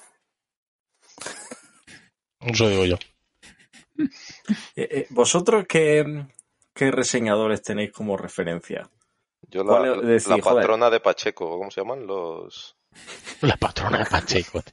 Eso 2.42 2.68
digo 2.68 2.84
yo. 2.86 2.96
eh, 3.98 4.08
eh, 4.76 5.08
¿Vosotros 5.12 5.66
qué, 5.70 6.26
qué 6.74 6.92
reseñadores 6.92 7.62
tenéis 7.62 7.94
como 7.94 8.18
referencia? 8.18 8.90
Yo 9.50 9.64
¿Cuál 9.64 9.84
la, 9.84 9.96
es? 9.96 10.02
Decir, 10.08 10.38
la 10.38 10.44
joder. 10.44 10.56
patrona 10.58 10.90
de 10.90 11.00
Pacheco, 11.00 11.58
¿cómo 11.58 11.72
se 11.72 11.80
llaman? 11.82 12.06
Los 12.06 12.76
La 13.42 13.58
patrona 13.58 14.00
de 14.00 14.06
Pacheco. 14.06 14.64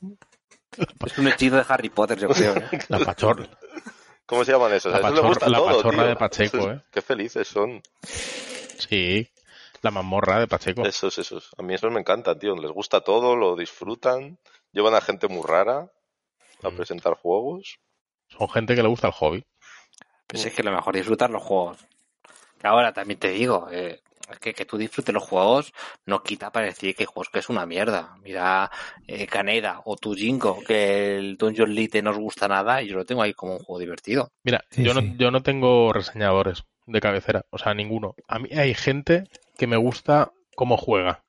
Es 1.07 1.19
un 1.19 1.29
hechizo 1.29 1.57
de 1.57 1.65
Harry 1.69 1.91
Potter, 1.91 2.19
yo 2.19 2.29
creo. 2.29 2.57
¿eh? 2.57 2.69
La 2.89 2.99
pachorra. 3.01 3.49
¿Cómo 4.27 4.45
se 4.45 4.53
llaman 4.53 4.73
esos? 4.73 4.93
La 4.93 4.99
les 4.99 5.11
pachorra- 5.11 5.29
gusta 5.29 5.49
la 5.49 5.59
todo, 5.59 5.67
pachorra 5.67 5.91
tío. 5.99 6.07
de 6.07 6.17
Pacheco, 6.17 6.71
¿eh? 6.71 6.83
Qué 6.93 7.03
felices 7.03 7.49
son. 7.49 7.83
Sí. 8.79 9.29
La 9.83 9.91
mazmorra 9.91 10.39
de 10.41 10.47
Pacheco. 10.47 10.85
Esos, 10.85 11.19
esos. 11.19 11.51
A 11.59 11.63
mí 11.63 11.75
esos 11.75 11.91
me 11.91 12.01
encantan, 12.01 12.39
tío. 12.39 12.55
Les 12.55 12.71
gusta 12.71 13.01
todo, 13.01 13.35
lo 13.35 13.57
disfrutan. 13.57 14.39
Llevan 14.73 14.95
a 14.95 15.01
gente 15.01 15.27
muy 15.27 15.43
rara 15.47 15.91
a 16.63 16.71
Mm. 16.71 16.77
presentar 16.77 17.15
juegos. 17.15 17.81
Son 18.29 18.49
gente 18.49 18.75
que 18.77 18.83
le 18.83 18.89
gusta 18.89 19.09
el 19.09 19.13
hobby. 19.15 19.45
Pues 20.27 20.45
es 20.47 20.55
que 20.55 20.63
lo 20.63 20.71
mejor 20.71 20.95
es 20.97 21.01
disfrutar 21.03 21.31
los 21.31 21.43
juegos. 21.43 21.79
Ahora 22.63 22.93
también 22.93 23.19
te 23.19 23.31
digo, 23.31 23.69
eh, 23.73 24.03
que 24.39 24.55
que 24.55 24.65
tú 24.65 24.79
disfrutes 24.79 25.15
los 25.15 25.23
juegos 25.23 25.73
no 26.07 26.23
quita 26.23 26.51
para 26.51 26.67
decir 26.67 26.95
que 26.95 27.03
hay 27.03 27.07
juegos 27.07 27.31
que 27.31 27.41
es 27.41 27.49
una 27.49 27.67
mierda. 27.67 28.15
Mira 28.23 28.71
eh, 29.07 29.27
Caneda 29.27 29.83
o 29.85 29.97
Tujinko, 29.97 30.63
que 30.63 31.17
el 31.17 31.37
Dungeon 31.37 31.75
Lite 31.75 32.03
no 32.03 32.11
os 32.11 32.19
gusta 32.19 32.49
nada 32.49 32.83
y 32.83 32.89
yo 32.89 32.97
lo 32.97 33.05
tengo 33.05 33.23
ahí 33.23 33.35
como 33.35 33.55
un 33.55 33.59
juego 33.61 33.81
divertido. 33.81 34.31
Mira, 34.45 34.61
Sí, 34.71 34.85
yo, 34.85 34.95
sí. 34.95 35.03
No, 35.03 35.17
yo 35.17 35.31
no 35.31 35.43
tengo 35.43 35.93
reseñadores 35.93 36.65
de 36.87 37.01
cabecera, 37.01 37.45
o 37.51 37.59
sea, 37.59 37.75
ninguno. 37.75 38.15
A 38.29 38.39
mí 38.39 38.49
hay 38.53 38.75
gente 38.75 39.25
que 39.57 39.67
me 39.67 39.77
gusta 39.77 40.33
cómo 40.55 40.77
juega. 40.77 41.25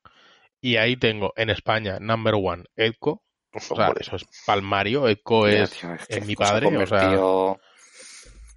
Y 0.61 0.77
ahí 0.77 0.95
tengo 0.95 1.33
en 1.35 1.49
España, 1.49 1.97
number 1.99 2.35
one, 2.35 2.65
Edco. 2.75 3.23
O 3.53 3.59
sea, 3.59 3.93
eso 3.99 4.15
es 4.15 4.25
palmario. 4.45 5.07
Edco 5.07 5.45
Mira, 5.45 5.63
es, 5.63 5.71
tío, 5.71 5.89
es 6.07 6.25
mi 6.25 6.35
padre, 6.35 6.67
o 6.67 6.87
sea, 6.87 7.57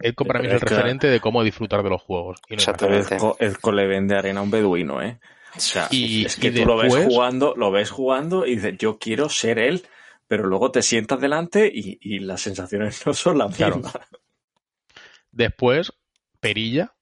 Edco 0.08 0.24
para 0.24 0.40
mí 0.40 0.46
es 0.46 0.52
el 0.54 0.60
referente 0.60 1.06
de 1.08 1.20
cómo 1.20 1.42
disfrutar 1.42 1.82
de 1.82 1.90
los 1.90 2.02
juegos. 2.02 2.38
Y 2.48 2.54
no 2.54 2.56
Exactamente. 2.56 3.14
Ezco, 3.16 3.36
Ezco 3.40 3.72
le 3.72 3.86
vende 3.86 4.16
arena 4.16 4.40
a 4.40 4.42
un 4.42 4.50
beduino, 4.50 5.00
¿eh? 5.02 5.18
O 5.56 5.60
sea, 5.60 5.86
Y- 5.90 6.24
es 6.26 6.36
que 6.36 6.48
y 6.48 6.50
tú 6.52 6.64
lo 6.66 6.76
ves 6.76 6.92
después- 6.92 7.14
jugando, 7.14 7.54
lo 7.56 7.70
ves 7.70 7.90
jugando 7.90 8.46
y 8.46 8.56
dices, 8.56 8.74
yo 8.78 8.98
quiero 8.98 9.28
ser 9.28 9.58
él, 9.58 9.84
pero 10.26 10.44
luego 10.46 10.70
te 10.70 10.82
sientas 10.82 11.20
delante 11.20 11.70
y, 11.72 11.98
y 12.00 12.18
las 12.20 12.40
sensaciones 12.40 13.02
no 13.06 13.14
son 13.14 13.38
las 13.38 13.56
Claro. 13.56 13.76
mismas. 13.76 13.94
Después, 15.32 15.92
Perilla, 16.40 16.92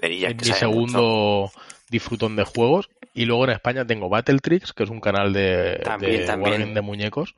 Perilla, 0.00 0.28
es 0.28 0.34
que 0.36 0.46
mi 0.46 0.52
segundo 0.54 1.50
disfrutón 1.88 2.36
de 2.36 2.44
juegos. 2.44 2.88
Y 3.12 3.24
luego 3.24 3.44
en 3.44 3.50
España 3.50 3.84
tengo 3.84 4.08
Battletrix, 4.08 4.72
que 4.72 4.84
es 4.84 4.90
un 4.90 5.00
canal 5.00 5.32
de, 5.32 5.80
También, 5.82 6.20
de 6.20 6.26
también. 6.26 6.52
wargame 6.52 6.74
de 6.74 6.80
muñecos. 6.80 7.34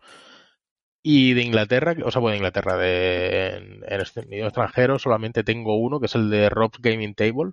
Y 1.03 1.35
de 1.35 1.43
Inglaterra, 1.43 1.97
o 2.05 2.11
sea, 2.11 2.21
bueno, 2.21 2.33
de 2.33 2.39
Inglaterra, 2.39 2.77
de, 2.77 3.57
en, 3.57 3.85
en 3.87 4.01
este 4.01 4.21
extranjero, 4.45 4.99
solamente 4.99 5.43
tengo 5.43 5.77
uno, 5.77 5.99
que 5.99 6.07
es 6.07 6.15
el 6.15 6.31
de 6.31 6.49
Rob's 6.49 6.79
Gaming 6.81 7.15
Table, 7.15 7.53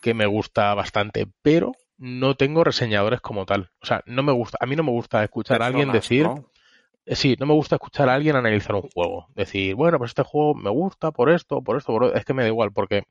que 0.00 0.14
me 0.14 0.26
gusta 0.26 0.74
bastante, 0.74 1.26
pero 1.42 1.72
no 1.98 2.34
tengo 2.34 2.64
reseñadores 2.64 3.20
como 3.20 3.46
tal. 3.46 3.70
O 3.80 3.86
sea, 3.86 4.02
no 4.06 4.22
me 4.22 4.32
gusta, 4.32 4.58
a 4.60 4.66
mí 4.66 4.74
no 4.74 4.82
me 4.82 4.90
gusta 4.90 5.22
escuchar 5.22 5.62
a 5.62 5.66
alguien 5.66 5.92
decir, 5.92 6.24
¿no? 6.24 6.50
eh, 7.06 7.14
Sí, 7.14 7.36
no 7.38 7.46
me 7.46 7.54
gusta 7.54 7.76
escuchar 7.76 8.08
a 8.08 8.14
alguien 8.14 8.34
analizar 8.36 8.74
un 8.74 8.88
juego. 8.94 9.28
Decir, 9.34 9.74
bueno, 9.74 9.98
pues 9.98 10.10
este 10.10 10.22
juego 10.22 10.54
me 10.54 10.70
gusta 10.70 11.12
por 11.12 11.30
esto, 11.30 11.62
por 11.62 11.76
esto, 11.76 11.92
por... 11.92 12.16
es 12.16 12.24
que 12.24 12.34
me 12.34 12.42
da 12.42 12.48
igual, 12.48 12.72
porque 12.72 13.04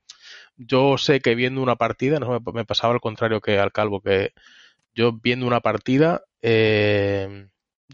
yo 0.56 0.98
sé 0.98 1.20
que 1.20 1.34
viendo 1.34 1.62
una 1.62 1.76
partida, 1.76 2.18
no 2.18 2.40
me, 2.40 2.52
me 2.52 2.64
pasaba 2.64 2.92
al 2.92 3.00
contrario 3.00 3.40
que 3.40 3.58
al 3.58 3.72
calvo, 3.72 4.00
que 4.00 4.32
yo 4.94 5.12
viendo 5.12 5.46
una 5.46 5.60
partida, 5.60 6.24
eh, 6.42 7.46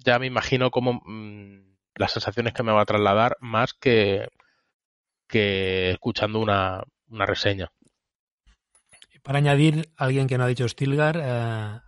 ya 0.05 0.19
me 0.19 0.27
imagino 0.27 0.71
como 0.71 1.01
mm, 1.05 1.77
las 1.95 2.13
sensaciones 2.13 2.53
que 2.53 2.63
me 2.63 2.73
va 2.73 2.83
a 2.83 2.87
trasladar 2.87 3.37
más 3.41 3.75
que, 3.75 4.29
que 5.29 5.91
escuchando 5.91 6.41
una, 6.41 6.83
una 7.09 7.27
reseña. 7.27 7.73
Para 9.23 9.39
añadir, 9.39 9.91
alguien 9.97 10.29
que 10.29 10.39
no 10.39 10.45
ha 10.45 10.49
dicho 10.49 10.69
Stilgar, 10.69 11.17
eh, 11.17 11.81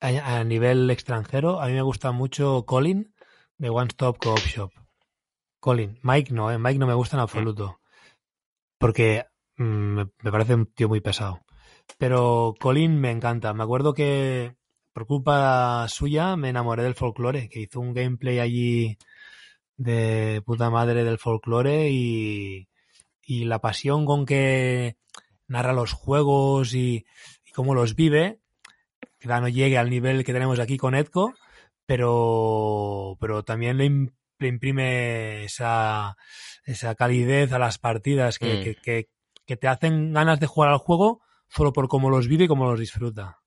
a, 0.00 0.38
a 0.38 0.44
nivel 0.44 0.88
extranjero, 0.90 1.60
a 1.60 1.66
mí 1.66 1.72
me 1.72 1.82
gusta 1.82 2.12
mucho 2.12 2.64
Colin 2.64 3.12
de 3.56 3.70
One 3.70 3.88
Stop 3.88 4.18
Co-op 4.18 4.38
Shop. 4.38 4.70
Colin, 5.60 5.98
Mike 6.02 6.32
no, 6.32 6.52
eh, 6.52 6.58
Mike 6.58 6.78
no 6.78 6.86
me 6.86 6.94
gusta 6.94 7.16
en 7.16 7.22
absoluto. 7.22 7.80
Porque 8.78 9.26
mm, 9.56 9.64
me, 9.64 10.10
me 10.22 10.30
parece 10.30 10.54
un 10.54 10.66
tío 10.66 10.88
muy 10.88 11.00
pesado. 11.00 11.40
Pero 11.98 12.54
Colin 12.60 13.00
me 13.00 13.10
encanta. 13.10 13.52
Me 13.54 13.64
acuerdo 13.64 13.94
que 13.94 14.57
por 14.98 15.06
culpa 15.06 15.86
suya 15.88 16.34
me 16.34 16.48
enamoré 16.48 16.82
del 16.82 16.96
folclore, 16.96 17.48
que 17.48 17.60
hizo 17.60 17.78
un 17.78 17.94
gameplay 17.94 18.40
allí 18.40 18.98
de 19.76 20.42
puta 20.44 20.70
madre 20.70 21.04
del 21.04 21.18
folclore 21.18 21.88
y, 21.90 22.66
y 23.22 23.44
la 23.44 23.60
pasión 23.60 24.04
con 24.06 24.26
que 24.26 24.96
narra 25.46 25.72
los 25.72 25.92
juegos 25.92 26.74
y, 26.74 27.04
y 27.46 27.50
cómo 27.52 27.76
los 27.76 27.94
vive, 27.94 28.40
quizá 29.20 29.40
no 29.40 29.46
llegue 29.48 29.78
al 29.78 29.88
nivel 29.88 30.24
que 30.24 30.32
tenemos 30.32 30.58
aquí 30.58 30.76
con 30.78 30.96
Edco, 30.96 31.32
pero, 31.86 33.16
pero 33.20 33.44
también 33.44 33.78
le, 33.78 33.84
im- 33.86 34.12
le 34.40 34.48
imprime 34.48 35.44
esa, 35.44 36.16
esa 36.64 36.96
calidez 36.96 37.52
a 37.52 37.60
las 37.60 37.78
partidas 37.78 38.40
que, 38.40 38.56
Mm. 38.56 38.62
que, 38.64 38.74
que- 38.82 39.08
que 39.46 39.56
te 39.56 39.68
hacen 39.68 40.12
ganas 40.12 40.40
de 40.40 40.46
jugar 40.48 40.70
al 40.70 40.78
juego 40.78 41.20
solo 41.48 41.72
por 41.72 41.86
cómo 41.86 42.10
los 42.10 42.26
vive 42.26 42.44
y 42.44 42.48
cómo 42.48 42.68
los 42.68 42.80
disfruta. 42.80 43.37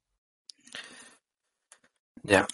Ya. 2.23 2.47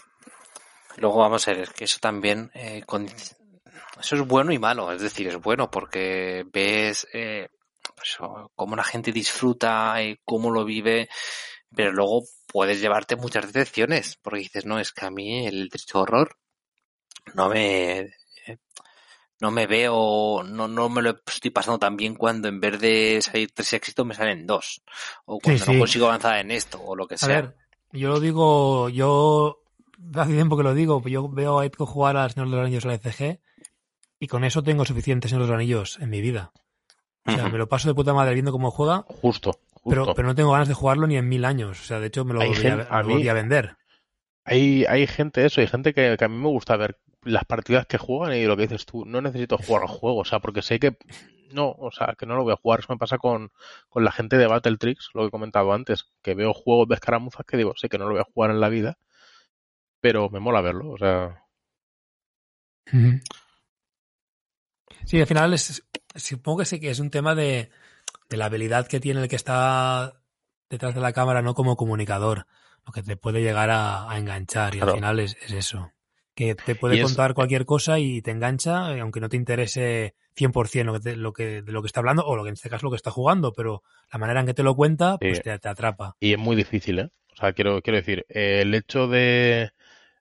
Luego 0.97 1.20
vamos 1.20 1.47
a 1.47 1.51
ver, 1.53 1.61
es 1.61 1.70
que 1.72 1.84
eso 1.86 1.99
también, 2.01 2.51
eh, 2.55 2.84
con- 2.86 3.05
eso 3.07 4.15
es 4.15 4.22
bueno 4.28 4.51
y 4.53 4.59
malo, 4.59 4.91
es 4.91 5.01
decir, 5.01 5.28
es 5.28 5.38
bueno 5.41 5.70
porque 5.72 6.45
ves 6.51 7.07
eh, 7.13 7.49
pues, 7.95 8.18
cómo 8.55 8.76
la 8.76 8.84
gente 8.84 9.11
disfruta, 9.11 10.01
eh, 10.01 10.20
cómo 10.26 10.51
lo 10.51 10.65
vive, 10.65 11.09
pero 11.76 11.91
luego 11.93 12.24
puedes 12.47 12.82
llevarte 12.82 13.15
muchas 13.15 13.51
decepciones, 13.53 14.18
porque 14.22 14.39
dices, 14.41 14.65
no, 14.65 14.80
es 14.80 14.91
que 14.93 15.05
a 15.05 15.11
mí 15.11 15.47
el 15.47 15.70
triste 15.70 15.97
horror 15.97 16.38
no 17.36 17.49
me, 17.49 17.99
eh, 18.01 18.57
no 19.41 19.51
me 19.51 19.68
veo, 19.68 20.43
no, 20.43 20.68
no 20.68 20.89
me 20.89 21.01
lo 21.01 21.11
estoy 21.28 21.51
pasando 21.51 21.80
tan 21.80 21.97
bien 21.97 22.15
cuando 22.15 22.47
en 22.47 22.59
vez 22.59 22.80
de 22.80 23.20
salir 23.22 23.51
tres 23.53 23.74
éxitos 23.74 24.05
me 24.05 24.15
salen 24.15 24.47
dos, 24.47 24.84
o 25.26 25.39
cuando 25.39 25.65
sí. 25.65 25.74
no 25.74 25.78
consigo 25.78 26.07
avanzar 26.07 26.39
en 26.39 26.51
esto, 26.51 26.82
o 26.82 26.95
lo 26.95 27.07
que 27.07 27.18
A 27.22 27.28
sea. 27.28 27.28
ver, 27.28 27.55
yo 27.92 28.10
lo 28.10 28.20
digo, 28.20 28.90
yo 28.90 29.64
hace 30.16 30.34
tiempo 30.34 30.58
que 30.58 30.64
lo 30.64 30.74
digo, 30.74 31.02
pues 31.02 31.14
yo 31.14 31.30
veo 31.30 31.60
a 31.60 31.66
Edco 31.66 31.86
jugar 31.86 32.18
al 32.18 32.32
Señor 32.32 32.50
de 32.50 32.56
los 32.56 32.66
Anillos 32.66 32.86
a 32.86 32.90
la 32.90 32.96
ECG 32.96 33.40
y 34.20 34.28
con 34.28 34.44
eso 34.44 34.64
tengo 34.64 34.86
suficientes 34.86 35.30
Señor 35.30 35.46
de 35.46 35.50
los 35.50 35.56
Anillos 35.56 35.98
en 36.02 36.10
mi 36.10 36.22
vida. 36.22 36.52
O 37.26 37.32
sea, 37.32 37.50
me 37.50 37.58
lo 37.58 37.68
paso 37.68 37.90
de 37.90 37.94
puta 37.94 38.14
madre 38.14 38.34
viendo 38.34 38.54
cómo 38.54 38.72
juega, 38.72 39.04
Justo, 39.22 39.60
justo. 39.74 39.90
pero, 39.90 40.16
pero 40.16 40.28
no 40.30 40.36
tengo 40.36 40.52
ganas 40.52 40.70
de 40.70 40.74
jugarlo 40.74 41.08
ni 41.08 41.18
en 41.18 41.28
mil 41.28 41.44
años. 41.44 41.82
O 41.82 41.84
sea, 41.84 42.00
de 42.00 42.08
hecho 42.08 42.24
me 42.24 42.34
lo 42.34 42.42
a, 42.42 43.02
volví 43.04 43.28
a 43.28 43.34
vender. 43.34 43.76
Hay, 44.46 44.86
hay 44.86 45.08
gente, 45.08 45.46
eso, 45.46 45.60
hay 45.60 45.68
gente 45.68 45.94
que, 45.94 46.16
que 46.18 46.24
a 46.24 46.30
mí 46.30 46.38
me 46.38 46.48
gusta 46.48 46.78
ver 46.78 46.98
las 47.24 47.44
partidas 47.44 47.86
que 47.86 47.98
juegan 47.98 48.38
y 48.38 48.46
lo 48.46 48.56
que 48.56 48.64
dices 48.64 48.86
tú, 48.86 49.04
no 49.06 49.22
necesito 49.22 49.58
jugar 49.58 49.82
al 49.82 49.90
juego, 49.90 50.20
o 50.20 50.26
sea, 50.26 50.40
porque 50.40 50.62
sé 50.62 50.80
que 50.80 50.98
no, 51.52 51.72
o 51.72 51.91
sea, 51.91 52.16
que 52.18 52.26
no 52.26 52.36
lo 52.36 52.43
voy 52.43 52.54
a 52.54 52.58
jugar. 52.58 52.80
Eso 52.80 52.93
me 52.93 53.00
pasa 53.00 53.18
con, 53.18 53.52
con 53.89 54.04
la 54.04 54.12
gente 54.12 54.38
de 54.38 54.48
Battletrix, 54.48 55.10
lo 55.14 55.22
que 55.24 55.28
he 55.28 55.32
comentado 55.32 55.74
antes, 55.74 56.06
que 56.22 56.36
veo 56.36 56.54
juegos 56.54 56.88
de 56.89 56.95
escaramuzas 56.95 57.45
que 57.45 57.58
digo, 57.58 57.74
sé 57.76 57.89
que 57.89 57.98
no 57.98 58.06
lo 58.06 58.12
voy 58.12 58.22
a 58.22 58.32
jugar 58.34 58.52
en 58.52 58.62
la 58.62 58.70
vida, 58.70 58.98
pero 60.02 60.30
me 60.30 60.39
mola 60.39 60.62
verlo, 60.62 60.89
o 60.91 60.98
sea. 60.98 61.43
Sí, 65.06 65.20
al 65.20 65.28
final 65.28 65.54
es, 65.54 65.84
supongo 66.16 66.60
que 66.60 66.66
sí 66.66 66.80
que 66.80 66.89
es 66.89 67.00
un 67.00 67.10
tema 67.10 67.36
de, 67.36 67.70
de 68.30 68.38
la 68.38 68.45
habilidad 68.45 68.88
que 68.88 69.00
tiene 69.00 69.22
el 69.22 69.28
que 69.30 69.36
está 69.36 70.22
detrás 70.70 70.95
de 70.95 71.02
la 71.02 71.14
cámara, 71.14 71.41
no 71.41 71.54
como 71.54 71.76
comunicador, 71.78 72.48
lo 72.86 72.91
que 72.93 73.04
te 73.04 73.18
puede 73.18 73.41
llegar 73.41 73.70
a, 73.70 74.10
a 74.10 74.18
enganchar 74.18 74.76
y 74.76 74.80
Claro. 74.80 74.91
al 74.93 74.98
final 74.98 75.20
es, 75.20 75.38
es 75.41 75.52
eso. 75.54 75.91
Que 76.36 76.56
te 76.56 76.76
puede 76.76 76.95
es- 76.95 77.04
contar 77.04 77.34
cualquier 77.34 77.66
cosa 77.66 78.00
y 78.00 78.22
te 78.22 78.32
engancha, 78.32 78.93
eh, 78.95 79.02
aunque 79.02 79.20
no 79.22 79.30
te 79.30 79.38
interese 79.38 80.16
100% 80.38 80.86
lo 80.86 80.94
que, 80.94 81.00
te- 81.00 81.16
lo 81.18 81.34
que, 81.34 81.62
de 81.64 81.72
lo 81.72 81.82
que 81.82 81.88
está 81.88 82.00
hablando 82.00 82.24
o 82.26 82.36
lo 82.36 82.44
que 82.44 82.50
en 82.50 82.54
este 82.54 82.70
caso 82.70 82.86
lo 82.86 82.92
que 82.92 82.96
está 82.98 83.12
jugando, 83.12 83.54
pero 83.54 83.84
la 84.14 84.20
manera 84.20 84.40
en 84.40 84.46
que 84.46 84.54
te 84.54 84.64
lo 84.64 84.76
cuenta, 84.76 85.18
pues 85.18 85.38
Sí. 85.38 85.44
te, 85.44 85.58
te 85.60 85.68
atrapa. 85.68 86.16
y 86.20 86.34
es 86.34 86.40
muy 86.40 86.56
difícil, 86.56 87.00
¿eh? 87.00 87.10
O 87.34 87.36
sea, 87.36 87.54
quiero, 87.54 87.82
quiero 87.82 87.98
decir, 87.98 88.26
eh, 88.30 88.60
el 88.62 88.74
hecho 88.74 89.08
de 89.08 89.72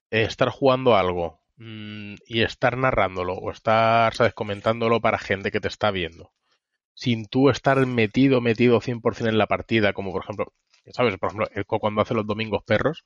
estar 0.09 0.49
jugando 0.49 0.95
algo 0.95 1.39
mm, 1.57 2.15
y 2.27 2.41
estar 2.41 2.77
narrándolo 2.77 3.33
o 3.33 3.51
estar, 3.51 4.13
¿sabes?, 4.15 4.33
comentándolo 4.33 5.01
para 5.01 5.17
gente 5.17 5.51
que 5.51 5.59
te 5.59 5.67
está 5.67 5.91
viendo, 5.91 6.31
sin 6.93 7.25
tú 7.27 7.49
estar 7.49 7.85
metido, 7.85 8.41
metido 8.41 8.79
100% 8.81 9.29
en 9.29 9.37
la 9.37 9.47
partida, 9.47 9.93
como 9.93 10.11
por 10.11 10.23
ejemplo, 10.23 10.53
¿sabes? 10.93 11.17
Por 11.17 11.29
ejemplo, 11.31 11.79
cuando 11.79 12.01
hace 12.01 12.13
los 12.13 12.25
domingos 12.27 12.63
perros 12.63 13.03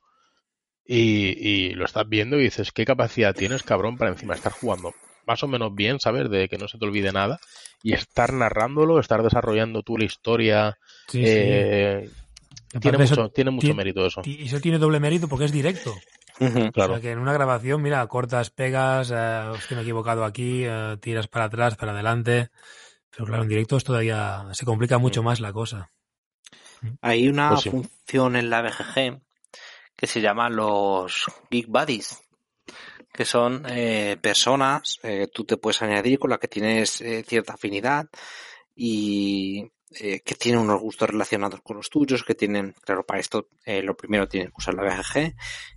y, 0.84 1.36
y 1.38 1.74
lo 1.74 1.84
estás 1.84 2.08
viendo 2.08 2.38
y 2.38 2.44
dices, 2.44 2.72
¿qué 2.72 2.84
capacidad 2.84 3.34
tienes, 3.34 3.62
cabrón, 3.62 3.96
para 3.98 4.10
encima 4.10 4.34
estar 4.34 4.52
jugando 4.52 4.94
más 5.26 5.42
o 5.42 5.48
menos 5.48 5.74
bien, 5.74 6.00
¿sabes? 6.00 6.30
De 6.30 6.48
que 6.48 6.58
no 6.58 6.68
se 6.68 6.78
te 6.78 6.84
olvide 6.84 7.12
nada 7.12 7.40
y 7.82 7.92
estar 7.94 8.32
narrándolo, 8.32 8.98
estar 8.98 9.22
desarrollando 9.22 9.82
tú 9.82 9.98
la 9.98 10.04
historia. 10.04 10.78
Sí, 11.08 11.22
eh, 11.24 12.10
tiene, 12.80 13.04
eso, 13.04 13.16
mucho, 13.16 13.28
tiene 13.30 13.50
mucho 13.50 13.74
mérito 13.74 14.06
eso. 14.06 14.22
Y 14.24 14.46
eso 14.46 14.60
tiene 14.60 14.78
doble 14.78 15.00
mérito 15.00 15.28
porque 15.28 15.44
es 15.46 15.52
directo. 15.52 15.94
Claro. 16.72 16.94
O 16.94 16.96
sea, 16.96 17.00
que 17.00 17.10
en 17.12 17.18
una 17.18 17.32
grabación, 17.32 17.82
mira, 17.82 18.04
cortas, 18.08 18.50
pegas, 18.50 19.12
eh, 19.14 19.48
hostia, 19.50 19.76
me 19.76 19.82
he 19.82 19.84
equivocado 19.84 20.24
aquí, 20.24 20.64
eh, 20.64 20.96
tiras 21.00 21.28
para 21.28 21.44
atrás, 21.44 21.76
para 21.76 21.92
adelante. 21.92 22.50
Pero 23.10 23.26
claro, 23.26 23.42
en 23.42 23.48
directo 23.48 23.76
es 23.76 23.84
todavía 23.84 24.46
se 24.52 24.64
complica 24.64 24.98
mucho 24.98 25.22
más 25.22 25.38
la 25.40 25.52
cosa. 25.52 25.90
Hay 27.00 27.28
una 27.28 27.50
Pues 27.50 27.60
sí. 27.60 27.70
función 27.70 28.34
en 28.36 28.50
la 28.50 28.62
BGG 28.62 29.20
que 29.94 30.06
se 30.06 30.20
llama 30.20 30.48
los 30.48 31.26
Geek 31.50 31.68
Buddies, 31.68 32.20
que 33.12 33.24
son 33.24 33.64
eh, 33.68 34.16
personas 34.20 34.98
eh, 35.02 35.28
tú 35.32 35.44
te 35.44 35.56
puedes 35.56 35.82
añadir 35.82 36.18
con 36.18 36.30
las 36.30 36.38
que 36.38 36.48
tienes 36.48 37.00
eh, 37.00 37.24
cierta 37.26 37.54
afinidad 37.54 38.08
y 38.74 39.70
eh, 40.00 40.20
que 40.20 40.34
tienen 40.34 40.60
unos 40.60 40.80
gustos 40.80 41.10
relacionados 41.10 41.60
con 41.62 41.76
los 41.76 41.90
tuyos, 41.90 42.24
que 42.24 42.34
tienen, 42.34 42.74
claro, 42.80 43.04
para 43.04 43.20
esto 43.20 43.48
eh, 43.64 43.82
lo 43.82 43.96
primero 43.96 44.26
tienes 44.28 44.50
que 44.50 44.56
usar 44.56 44.74
la 44.74 44.82
BGG, 44.82 45.34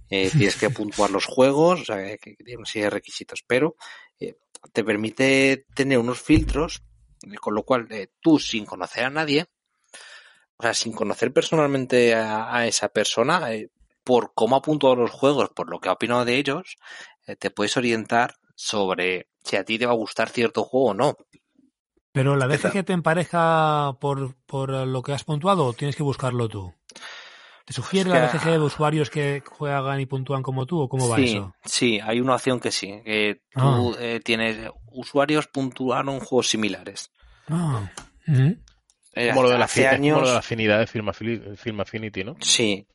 eh, 0.10 0.30
tienes 0.32 0.56
que 0.56 0.70
puntuar 0.70 1.10
los 1.12 1.26
juegos, 1.26 1.82
o 1.82 1.86
sea, 1.86 2.18
que, 2.18 2.36
tiene 2.36 2.58
una 2.58 2.66
serie 2.66 2.86
de 2.86 2.92
requisitos, 2.92 3.44
pero 3.46 3.76
eh, 4.20 4.38
te 4.72 4.84
permite 4.84 5.66
tener 5.76 5.98
unos 5.98 6.22
filtros, 6.22 6.84
con 7.42 7.56
lo 7.56 7.64
cual 7.64 7.88
eh, 7.90 8.08
tú 8.22 8.40
sin 8.40 8.66
conocer 8.66 9.06
a 9.06 9.10
nadie, 9.10 9.48
o 10.58 10.64
sea, 10.64 10.74
sin 10.74 10.94
conocer 10.94 11.34
personalmente 11.34 12.14
a, 12.14 12.56
a 12.56 12.68
esa 12.68 12.90
persona, 12.90 13.54
eh, 13.54 13.70
por 14.04 14.34
cómo 14.34 14.56
ha 14.56 14.62
puntuado 14.62 14.96
los 14.96 15.12
juegos, 15.12 15.50
por 15.50 15.70
lo 15.70 15.80
que 15.80 15.90
ha 15.90 15.94
opinado 15.94 16.24
de 16.24 16.38
ellos, 16.38 16.78
te 17.40 17.50
puedes 17.52 17.76
orientar 17.78 18.36
sobre 18.56 19.28
si 19.44 19.56
a 19.56 19.64
ti 19.64 19.78
te 19.78 19.86
va 19.86 19.94
a 19.94 19.96
gustar 19.96 20.30
cierto 20.30 20.64
juego 20.64 20.88
o 20.92 20.94
no. 20.94 21.18
Pero 22.12 22.36
la. 22.36 22.48
BGG 22.48 22.86
te 22.86 22.94
empareja 22.94 23.98
por, 24.00 24.36
por 24.46 24.70
lo 24.70 25.02
que 25.02 25.12
has 25.14 25.24
puntuado 25.24 25.66
o 25.66 25.74
tienes 25.74 25.96
que 25.96 26.04
buscarlo 26.04 26.48
tú. 26.48 26.74
¿Te 27.66 27.74
sugiere 27.74 28.10
la 28.10 28.28
BGG 28.28 28.52
de 28.52 28.60
usuarios 28.60 29.10
que 29.10 29.42
juegan 29.46 30.00
y 30.00 30.06
puntúan 30.06 30.44
como 30.44 30.68
tú 30.68 30.82
o 30.82 30.88
cómo 30.88 31.10
va 31.10 31.18
sí, 31.18 31.34
eso? 31.34 31.56
sí, 31.66 32.00
hay 32.00 32.22
una 32.22 32.36
opción 32.36 32.60
que 32.60 32.72
sí, 32.72 33.02
que 33.04 33.42
tú 33.52 33.96
eh, 34.00 34.22
tienes 34.24 34.70
usuarios 34.92 35.48
puntuaron 35.48 36.20
juegos 36.20 36.48
similares. 36.48 37.10
Ah, 37.48 37.90
ujú. 38.28 38.56
Eh, 39.14 39.30
Como 39.30 39.44
lo 39.44 39.50
de 39.50 39.58
la, 39.58 39.68
como 39.68 39.88
años, 39.88 40.22
lo 40.22 40.28
de 40.28 40.34
la 40.34 40.40
afinidad 40.40 40.80
de 40.80 40.88
Film 40.88 41.80
Affinity, 41.80 42.24
¿no? 42.24 42.36
sí, 42.40 42.88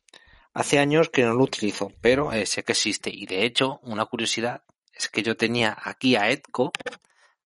hace 0.53 0.79
años 0.79 1.09
que 1.09 1.23
no 1.23 1.33
lo 1.33 1.43
utilizo, 1.43 1.91
pero 2.01 2.31
eh, 2.31 2.45
sé 2.45 2.63
que 2.63 2.73
existe. 2.73 3.09
Y 3.13 3.25
de 3.25 3.45
hecho, 3.45 3.79
una 3.83 4.05
curiosidad 4.05 4.63
es 4.93 5.09
que 5.09 5.23
yo 5.23 5.37
tenía 5.37 5.77
aquí 5.81 6.15
a 6.15 6.29
Edco 6.29 6.71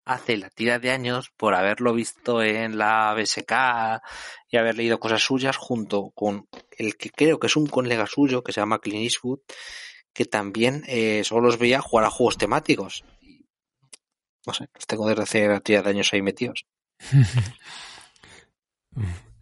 hace 0.06 0.38
la 0.38 0.50
tira 0.50 0.80
de 0.80 0.92
años 0.92 1.32
por 1.36 1.56
haberlo 1.56 1.94
visto 1.94 2.44
en 2.44 2.78
la 2.78 3.14
BSK 3.16 4.02
y 4.50 4.58
haber 4.58 4.78
leído 4.78 5.00
cosas 5.00 5.24
suyas 5.24 5.58
junto 5.58 6.12
con 6.12 6.48
el 6.78 6.96
que 6.96 7.10
creo 7.10 7.40
que 7.40 7.48
es 7.48 7.56
un 7.56 7.68
colega 7.68 8.06
suyo 8.06 8.44
que 8.44 8.52
se 8.52 8.62
llama 8.62 8.80
Clint 8.80 9.04
Eastwood 9.04 9.40
que 10.14 10.26
también 10.26 10.84
eh, 10.88 11.24
solo 11.26 11.42
los 11.42 11.60
veía 11.60 11.82
jugar 11.82 12.06
a 12.06 12.10
juegos 12.10 12.38
temáticos. 12.38 13.04
No 14.48 14.54
sé, 14.54 14.70
los 14.74 14.88
tengo 14.88 15.10
desde 15.10 15.24
hace 15.24 15.48
la 15.48 15.60
tira 15.60 15.82
de 15.82 15.90
años 15.90 16.14
ahí 16.14 16.22
metidos. 16.22 16.66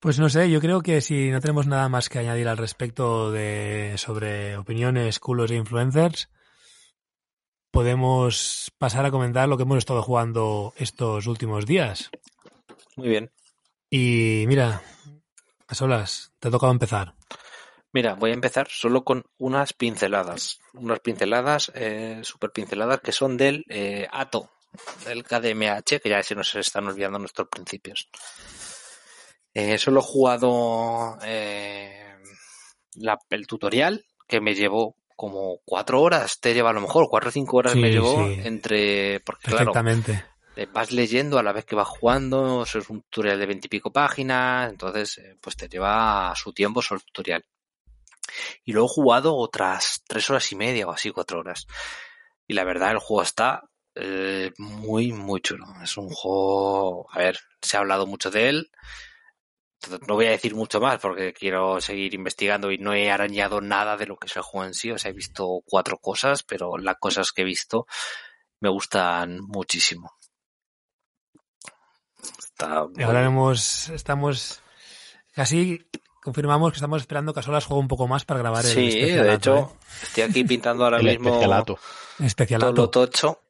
Pues 0.00 0.18
no 0.18 0.30
sé, 0.30 0.50
yo 0.50 0.62
creo 0.62 0.80
que 0.80 1.02
si 1.02 1.30
no 1.30 1.42
tenemos 1.42 1.66
nada 1.66 1.90
más 1.90 2.08
que 2.08 2.18
añadir 2.18 2.48
al 2.48 2.56
respecto 2.56 3.30
de 3.30 3.94
sobre 3.98 4.56
opiniones, 4.56 5.20
culos 5.20 5.50
e 5.50 5.56
influencers, 5.56 6.30
podemos 7.70 8.72
pasar 8.78 9.04
a 9.04 9.10
comentar 9.10 9.46
lo 9.46 9.58
que 9.58 9.64
hemos 9.64 9.76
estado 9.76 10.02
jugando 10.02 10.72
estos 10.78 11.26
últimos 11.26 11.66
días. 11.66 12.10
Muy 12.96 13.10
bien. 13.10 13.30
Y 13.90 14.44
mira, 14.48 14.82
a 15.68 15.74
solas, 15.74 16.32
te 16.40 16.48
ha 16.48 16.50
tocado 16.50 16.72
empezar. 16.72 17.14
Mira, 17.92 18.14
voy 18.14 18.30
a 18.30 18.34
empezar 18.34 18.68
solo 18.70 19.04
con 19.04 19.26
unas 19.36 19.74
pinceladas. 19.74 20.60
Unas 20.72 21.00
pinceladas, 21.00 21.72
eh, 21.74 22.20
super 22.22 22.52
pinceladas, 22.52 23.00
que 23.00 23.12
son 23.12 23.36
del 23.36 23.66
eh, 23.68 24.08
ATO, 24.10 24.48
del 25.04 25.24
KDMH, 25.24 26.00
que 26.00 26.08
ya 26.08 26.22
se 26.22 26.34
nos 26.34 26.54
están 26.54 26.86
olvidando 26.86 27.18
nuestros 27.18 27.48
principios. 27.48 28.08
Eh, 29.54 29.78
solo 29.78 30.00
he 30.00 30.02
jugado 30.04 31.18
eh, 31.22 32.14
la- 32.94 33.18
el 33.30 33.46
tutorial, 33.46 34.04
que 34.28 34.40
me 34.40 34.54
llevó 34.54 34.94
como 35.16 35.58
cuatro 35.64 36.00
horas, 36.00 36.40
te 36.40 36.54
lleva 36.54 36.70
a 36.70 36.72
lo 36.72 36.80
mejor 36.80 37.08
cuatro 37.10 37.28
o 37.28 37.32
cinco 37.32 37.58
horas 37.58 37.74
Sí, 37.74 37.80
me 37.80 37.90
llevó 37.90 38.26
sí. 38.26 38.40
entre, 38.44 39.20
porque 39.20 39.48
claro, 39.48 39.72
Perfectamente. 39.72 40.24
eh, 40.56 40.66
vas 40.72 40.92
leyendo 40.92 41.38
a 41.38 41.42
la 41.42 41.52
vez 41.52 41.64
que 41.64 41.74
vas 41.74 41.88
jugando, 41.88 42.62
eso 42.62 42.78
es 42.78 42.88
un 42.90 43.02
tutorial 43.02 43.38
de 43.38 43.46
veintipico 43.46 43.92
páginas, 43.92 44.70
entonces 44.70 45.18
eh, 45.18 45.36
pues 45.40 45.56
te 45.56 45.68
lleva 45.68 46.32
su 46.36 46.52
tiempo 46.52 46.80
solo 46.80 47.00
el 47.00 47.06
tutorial. 47.06 47.44
Y 48.64 48.72
luego 48.72 48.86
he 48.88 48.94
jugado 48.94 49.36
otras 49.36 50.02
tres 50.06 50.30
horas 50.30 50.50
y 50.52 50.56
media 50.56 50.86
o 50.86 50.92
así, 50.92 51.10
cuatro 51.10 51.40
horas. 51.40 51.66
Y 52.46 52.54
la 52.54 52.64
verdad, 52.64 52.92
el 52.92 52.98
juego 52.98 53.22
está 53.22 53.62
eh, 53.94 54.52
muy, 54.58 55.12
muy 55.12 55.40
chulo. 55.40 55.66
Es 55.82 55.96
un 55.96 56.08
juego, 56.08 57.08
a 57.10 57.18
ver, 57.18 57.38
se 57.60 57.76
ha 57.76 57.80
hablado 57.80 58.06
mucho 58.06 58.30
de 58.30 58.48
él. 58.48 58.70
No 60.06 60.14
voy 60.14 60.26
a 60.26 60.30
decir 60.30 60.54
mucho 60.54 60.80
más 60.80 60.98
porque 61.00 61.32
quiero 61.32 61.80
seguir 61.80 62.14
investigando 62.14 62.70
y 62.70 62.78
no 62.78 62.92
he 62.92 63.10
arañado 63.10 63.60
nada 63.60 63.96
de 63.96 64.06
lo 64.06 64.16
que 64.16 64.26
es 64.26 64.36
el 64.36 64.42
juego 64.42 64.66
en 64.66 64.74
sí. 64.74 64.90
O 64.90 64.98
sea, 64.98 65.10
he 65.10 65.14
visto 65.14 65.62
cuatro 65.64 65.98
cosas, 65.98 66.42
pero 66.42 66.76
las 66.76 66.96
cosas 66.98 67.32
que 67.32 67.42
he 67.42 67.46
visto 67.46 67.86
me 68.60 68.68
gustan 68.68 69.40
muchísimo. 69.40 70.12
Está 72.38 72.86
Y 72.96 73.02
ahora 73.02 73.24
hemos, 73.24 73.88
estamos 73.88 74.60
casi 75.34 75.86
confirmamos 76.22 76.72
que 76.72 76.76
estamos 76.76 77.00
esperando 77.00 77.32
que 77.32 77.40
a 77.40 77.42
solas 77.42 77.64
juegue 77.64 77.80
un 77.80 77.88
poco 77.88 78.06
más 78.06 78.24
para 78.24 78.40
grabar 78.40 78.64
el 78.64 78.70
Sí, 78.70 78.88
especialato, 78.88 79.24
de 79.24 79.34
hecho, 79.34 79.58
¿eh? 79.58 79.86
estoy 80.02 80.22
aquí 80.24 80.44
pintando 80.44 80.84
ahora 80.84 80.98
El 81.00 81.06
mismo 81.06 81.30
especialato. 81.30 81.78
todo 82.18 82.26
especialato. 82.26 82.72
lo 82.72 82.90
tocho 82.90 83.40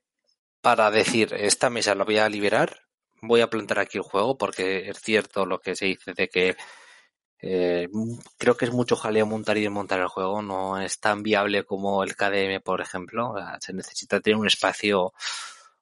para 0.61 0.91
decir, 0.91 1.35
esta 1.35 1.70
mesa 1.70 1.95
la 1.95 2.05
voy 2.05 2.18
a 2.18 2.28
liberar, 2.28 2.83
voy 3.23 3.41
a 3.41 3.51
plantar 3.51 3.79
aquí 3.79 3.99
el 3.99 4.05
juego 4.05 4.37
porque 4.37 4.89
es 4.89 5.01
cierto 5.01 5.47
lo 5.47 5.61
que 5.61 5.75
se 5.75 5.87
dice 5.87 6.12
de 6.14 6.29
que 6.29 6.57
eh, 7.43 7.89
creo 8.37 8.57
que 8.57 8.66
es 8.66 8.73
mucho 8.73 8.97
jaleo 8.97 9.27
montar 9.27 9.57
y 9.57 9.62
desmontar 9.62 10.01
el 10.01 10.09
juego, 10.09 10.43
no 10.43 10.79
es 10.79 11.01
tan 11.01 11.23
viable 11.23 11.64
como 11.64 12.03
el 12.05 12.14
KDM, 12.14 12.61
por 12.62 12.81
ejemplo, 12.81 13.35
se 13.61 13.73
necesita 13.73 14.21
tener 14.21 14.39
un 14.39 14.47
espacio 14.47 15.12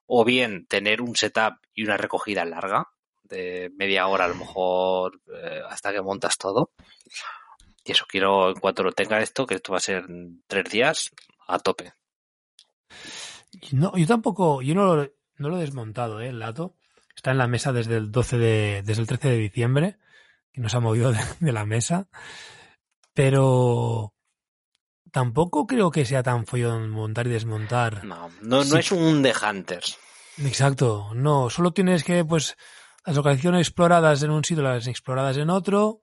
o 0.06 0.24
bien 0.24 0.66
tener 0.66 1.02
un 1.02 1.16
setup 1.16 1.54
y 1.74 1.84
una 1.84 1.96
recogida 1.96 2.44
larga 2.44 2.88
de 3.24 3.70
media 3.76 4.06
hora 4.06 4.24
a 4.24 4.28
lo 4.28 4.36
mejor 4.36 5.20
eh, 5.34 5.60
hasta 5.68 5.92
que 5.92 6.00
montas 6.00 6.38
todo. 6.38 6.70
Y 7.84 7.92
eso 7.92 8.06
quiero, 8.08 8.50
en 8.50 8.60
cuanto 8.60 8.82
lo 8.82 8.92
tenga 8.92 9.20
esto, 9.20 9.46
que 9.46 9.56
esto 9.56 9.72
va 9.72 9.78
a 9.78 9.82
ser 9.82 10.06
tres 10.46 10.70
días, 10.70 11.10
a 11.46 11.58
tope. 11.58 11.92
No, 13.72 13.96
yo 13.96 14.06
tampoco, 14.06 14.62
yo 14.62 14.74
no 14.74 14.94
lo, 14.94 15.10
no 15.36 15.48
lo 15.48 15.56
he 15.56 15.60
desmontado, 15.60 16.20
¿eh? 16.20 16.28
El 16.28 16.38
lato. 16.38 16.74
Está 17.18 17.32
en 17.32 17.38
la 17.38 17.48
mesa 17.48 17.72
desde 17.72 17.96
el 17.96 18.10
12 18.12 18.38
de, 18.38 18.82
desde 18.84 19.02
el 19.02 19.08
13 19.08 19.28
de 19.30 19.36
diciembre, 19.38 19.98
que 20.52 20.60
no 20.60 20.68
se 20.68 20.76
ha 20.76 20.80
movido 20.80 21.12
de, 21.12 21.18
de 21.40 21.52
la 21.52 21.66
mesa. 21.66 22.08
Pero 23.14 24.14
tampoco 25.10 25.66
creo 25.66 25.90
que 25.90 26.04
sea 26.04 26.22
tan 26.22 26.46
follón 26.46 26.90
montar 26.90 27.26
y 27.26 27.30
desmontar. 27.30 28.04
No, 28.04 28.28
no, 28.42 28.64
no 28.64 28.78
es 28.78 28.92
un 28.92 29.22
The 29.22 29.32
Hunters. 29.44 29.98
Exacto, 30.38 31.10
no, 31.14 31.50
solo 31.50 31.72
tienes 31.72 32.04
que, 32.04 32.24
pues, 32.24 32.56
las 33.04 33.16
localizaciones 33.16 33.66
exploradas 33.66 34.22
en 34.22 34.30
un 34.30 34.44
sitio, 34.44 34.62
las 34.62 34.86
exploradas 34.86 35.36
en 35.36 35.50
otro, 35.50 36.02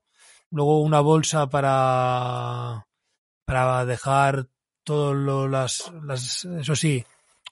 luego 0.52 0.82
una 0.82 1.00
bolsa 1.00 1.48
para, 1.48 2.86
para 3.46 3.86
dejar 3.86 4.50
todos 4.84 5.16
lo- 5.16 5.48
las, 5.48 5.90
las, 6.04 6.44
eso 6.44 6.76
sí, 6.76 7.06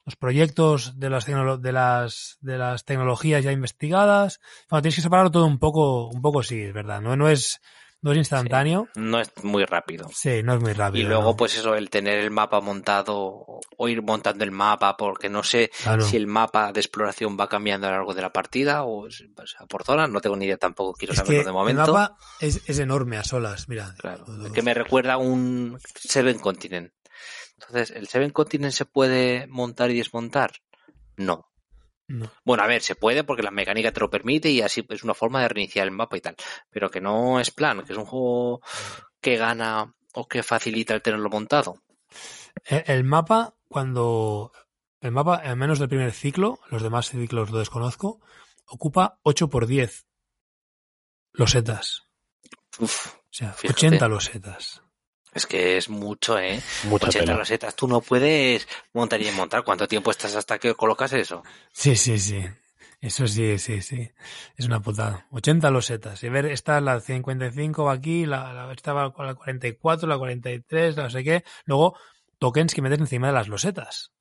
los 0.05 0.15
proyectos 0.15 0.99
de 0.99 1.09
las, 1.09 1.25
de 1.25 1.71
las, 1.71 2.37
de 2.41 2.57
las 2.57 2.83
tecnologías 2.85 3.43
ya 3.43 3.51
investigadas. 3.51 4.39
Bueno, 4.69 4.81
tienes 4.81 4.95
que 4.95 5.01
separarlo 5.01 5.31
todo 5.31 5.45
un 5.45 5.59
poco, 5.59 6.07
un 6.07 6.21
poco 6.21 6.43
sí, 6.43 6.61
es 6.61 6.73
verdad, 6.73 6.99
no, 7.01 7.15
no 7.15 7.29
es, 7.29 7.61
no 8.01 8.11
es 8.11 8.17
instantáneo. 8.17 8.89
No 8.95 9.21
es 9.21 9.31
muy 9.45 9.63
rápido. 9.63 10.09
Sí, 10.13 10.43
no 10.43 10.55
es 10.55 10.61
muy 10.61 10.73
rápido. 10.73 11.05
Y 11.05 11.07
luego, 11.07 11.29
¿no? 11.31 11.35
pues 11.37 11.57
eso, 11.57 11.73
el 11.75 11.89
tener 11.89 12.19
el 12.19 12.31
mapa 12.31 12.59
montado 12.59 13.45
o 13.77 13.87
ir 13.87 14.01
montando 14.01 14.43
el 14.43 14.51
mapa, 14.51 14.97
porque 14.97 15.29
no 15.29 15.41
sé 15.41 15.71
Claro. 15.83 16.01
si 16.03 16.17
el 16.17 16.27
mapa 16.27 16.73
de 16.73 16.81
exploración 16.81 17.37
va 17.39 17.47
cambiando 17.47 17.87
a 17.87 17.91
lo 17.91 17.95
largo 17.97 18.13
de 18.13 18.21
la 18.23 18.33
partida 18.33 18.83
o, 18.83 19.05
o 19.05 19.09
sea, 19.09 19.65
por 19.69 19.85
zona, 19.85 20.05
no 20.07 20.19
tengo 20.19 20.35
ni 20.35 20.45
idea 20.45 20.57
tampoco, 20.57 20.91
quiero 20.93 21.13
es 21.13 21.19
saberlo 21.19 21.43
de 21.43 21.47
el 21.47 21.53
momento. 21.53 21.93
mapa 21.93 22.17
es, 22.41 22.61
es 22.67 22.77
enorme 22.79 23.15
a 23.15 23.23
solas, 23.23 23.69
mira. 23.69 23.95
Claro, 23.97 24.25
Los- 24.27 24.51
que 24.51 24.61
me 24.63 24.73
recuerda 24.73 25.13
a 25.13 25.17
un 25.17 25.79
Seven 25.95 26.39
Continent. 26.39 26.91
Entonces, 27.55 27.91
¿el 27.91 28.07
Seven 28.07 28.31
Continent 28.31 28.73
se 28.73 28.85
puede 28.85 29.47
montar 29.47 29.91
y 29.91 29.97
desmontar? 29.97 30.51
No. 31.17 31.49
no. 32.07 32.31
Bueno, 32.43 32.63
a 32.63 32.67
ver, 32.67 32.81
se 32.81 32.95
puede 32.95 33.23
porque 33.23 33.43
la 33.43 33.51
mecánica 33.51 33.91
te 33.91 33.99
lo 33.99 34.09
permite 34.09 34.49
y 34.49 34.61
así 34.61 34.85
es 34.89 35.03
una 35.03 35.13
forma 35.13 35.41
de 35.41 35.49
reiniciar 35.49 35.87
el 35.87 35.93
mapa 35.93 36.17
y 36.17 36.21
tal. 36.21 36.35
Pero 36.69 36.89
que 36.89 37.01
no 37.01 37.39
es 37.39 37.51
plan, 37.51 37.83
que 37.83 37.93
es 37.93 37.97
un 37.97 38.05
juego 38.05 38.61
que 39.21 39.37
gana 39.37 39.93
o 40.13 40.27
que 40.27 40.43
facilita 40.43 40.93
el 40.93 41.01
tenerlo 41.01 41.29
montado. 41.29 41.81
El, 42.65 42.83
el 42.87 43.03
mapa, 43.03 43.55
cuando. 43.67 44.51
El 45.01 45.11
mapa, 45.11 45.35
al 45.35 45.57
menos 45.57 45.79
del 45.79 45.89
primer 45.89 46.13
ciclo, 46.13 46.59
los 46.69 46.81
demás 46.81 47.09
ciclos 47.09 47.51
lo 47.51 47.59
desconozco, 47.59 48.21
ocupa 48.67 49.19
8 49.23 49.49
por 49.49 49.67
10 49.67 50.05
losetas. 51.33 52.03
Uf, 52.79 53.07
O 53.07 53.19
sea, 53.29 53.51
Fíjate. 53.53 53.87
80 53.87 54.07
losetas. 54.07 54.82
Es 55.33 55.45
que 55.45 55.77
es 55.77 55.89
mucho, 55.89 56.37
¿eh? 56.39 56.61
Mucha 56.83 57.07
80 57.07 57.25
tela. 57.25 57.37
rosetas. 57.37 57.75
Tú 57.75 57.87
no 57.87 58.01
puedes 58.01 58.67
montar 58.93 59.21
y 59.21 59.25
desmontar. 59.25 59.63
¿Cuánto 59.63 59.87
tiempo 59.87 60.11
estás 60.11 60.35
hasta 60.35 60.59
que 60.59 60.73
colocas 60.75 61.13
eso? 61.13 61.43
Sí, 61.71 61.95
sí, 61.95 62.17
sí. 62.19 62.43
Eso 63.01 63.27
sí, 63.27 63.59
sí, 63.59 63.81
sí. 63.81 64.09
Es 64.55 64.65
una 64.65 64.79
putada. 64.79 65.27
80 65.31 65.69
losetas. 65.71 66.23
Y 66.23 66.29
ver, 66.29 66.45
esta 66.45 66.77
es 66.77 66.83
la 66.83 67.01
55 67.01 67.83
va 67.83 67.91
aquí, 67.91 68.25
la, 68.25 68.53
la, 68.53 68.71
esta 68.71 68.93
va 68.93 69.11
con 69.11 69.25
la 69.25 69.35
44, 69.35 70.07
la 70.07 70.17
43, 70.17 70.95
la 70.95 71.03
no 71.03 71.09
sé 71.09 71.23
qué. 71.23 71.43
Luego, 71.65 71.97
tokens 72.39 72.73
que 72.73 72.81
metes 72.81 72.99
encima 72.99 73.27
de 73.27 73.33
las 73.33 73.49
losetas. 73.49 74.13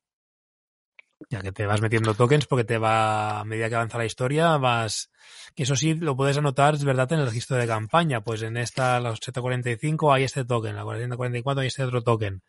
Ya 1.29 1.41
que 1.41 1.51
te 1.51 1.65
vas 1.65 1.81
metiendo 1.81 2.13
tokens 2.13 2.45
porque 2.45 2.63
te 2.63 2.77
va, 2.77 3.39
a 3.39 3.45
medida 3.45 3.69
que 3.69 3.75
avanza 3.75 3.97
la 3.97 4.05
historia, 4.05 4.57
vas... 4.57 5.09
Que 5.55 5.63
eso 5.63 5.75
sí, 5.75 5.93
lo 5.93 6.15
puedes 6.15 6.37
anotar, 6.37 6.75
es 6.75 6.83
verdad, 6.83 7.11
en 7.13 7.19
el 7.19 7.27
registro 7.27 7.57
de 7.57 7.67
campaña. 7.67 8.21
Pues 8.21 8.41
en 8.41 8.57
esta, 8.57 8.99
la 8.99 9.11
745, 9.15 10.11
hay 10.11 10.23
este 10.23 10.45
token, 10.45 10.75
la 10.75 10.83
444 10.83 11.61
hay 11.61 11.67
este 11.67 11.83
otro 11.83 12.01
token. 12.01 12.41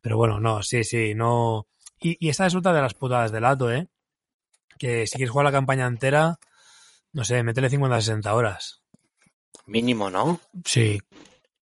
Pero 0.00 0.16
bueno, 0.16 0.40
no, 0.40 0.62
sí, 0.62 0.84
sí, 0.84 1.14
no... 1.14 1.66
Y, 2.00 2.16
y 2.24 2.28
esta 2.28 2.46
es 2.46 2.54
otra 2.54 2.72
de 2.72 2.82
las 2.82 2.94
putadas 2.94 3.32
del 3.32 3.44
ato, 3.44 3.72
¿eh? 3.72 3.88
Que 4.78 5.06
si 5.06 5.16
quieres 5.16 5.30
jugar 5.30 5.46
la 5.46 5.52
campaña 5.52 5.86
entera, 5.86 6.38
no 7.12 7.24
sé, 7.24 7.42
métele 7.42 7.70
50 7.70 8.00
60 8.00 8.34
horas. 8.34 8.82
Mínimo, 9.66 10.10
¿no? 10.10 10.40
Sí. 10.64 11.00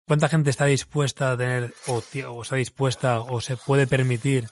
¿Cuánta 0.06 0.28
gente 0.28 0.50
está 0.50 0.66
dispuesta 0.66 1.32
a 1.32 1.36
tener, 1.36 1.74
o, 1.86 2.02
o 2.28 2.42
está 2.42 2.56
dispuesta, 2.56 3.20
o 3.20 3.40
se 3.40 3.56
puede 3.56 3.86
permitir 3.86 4.48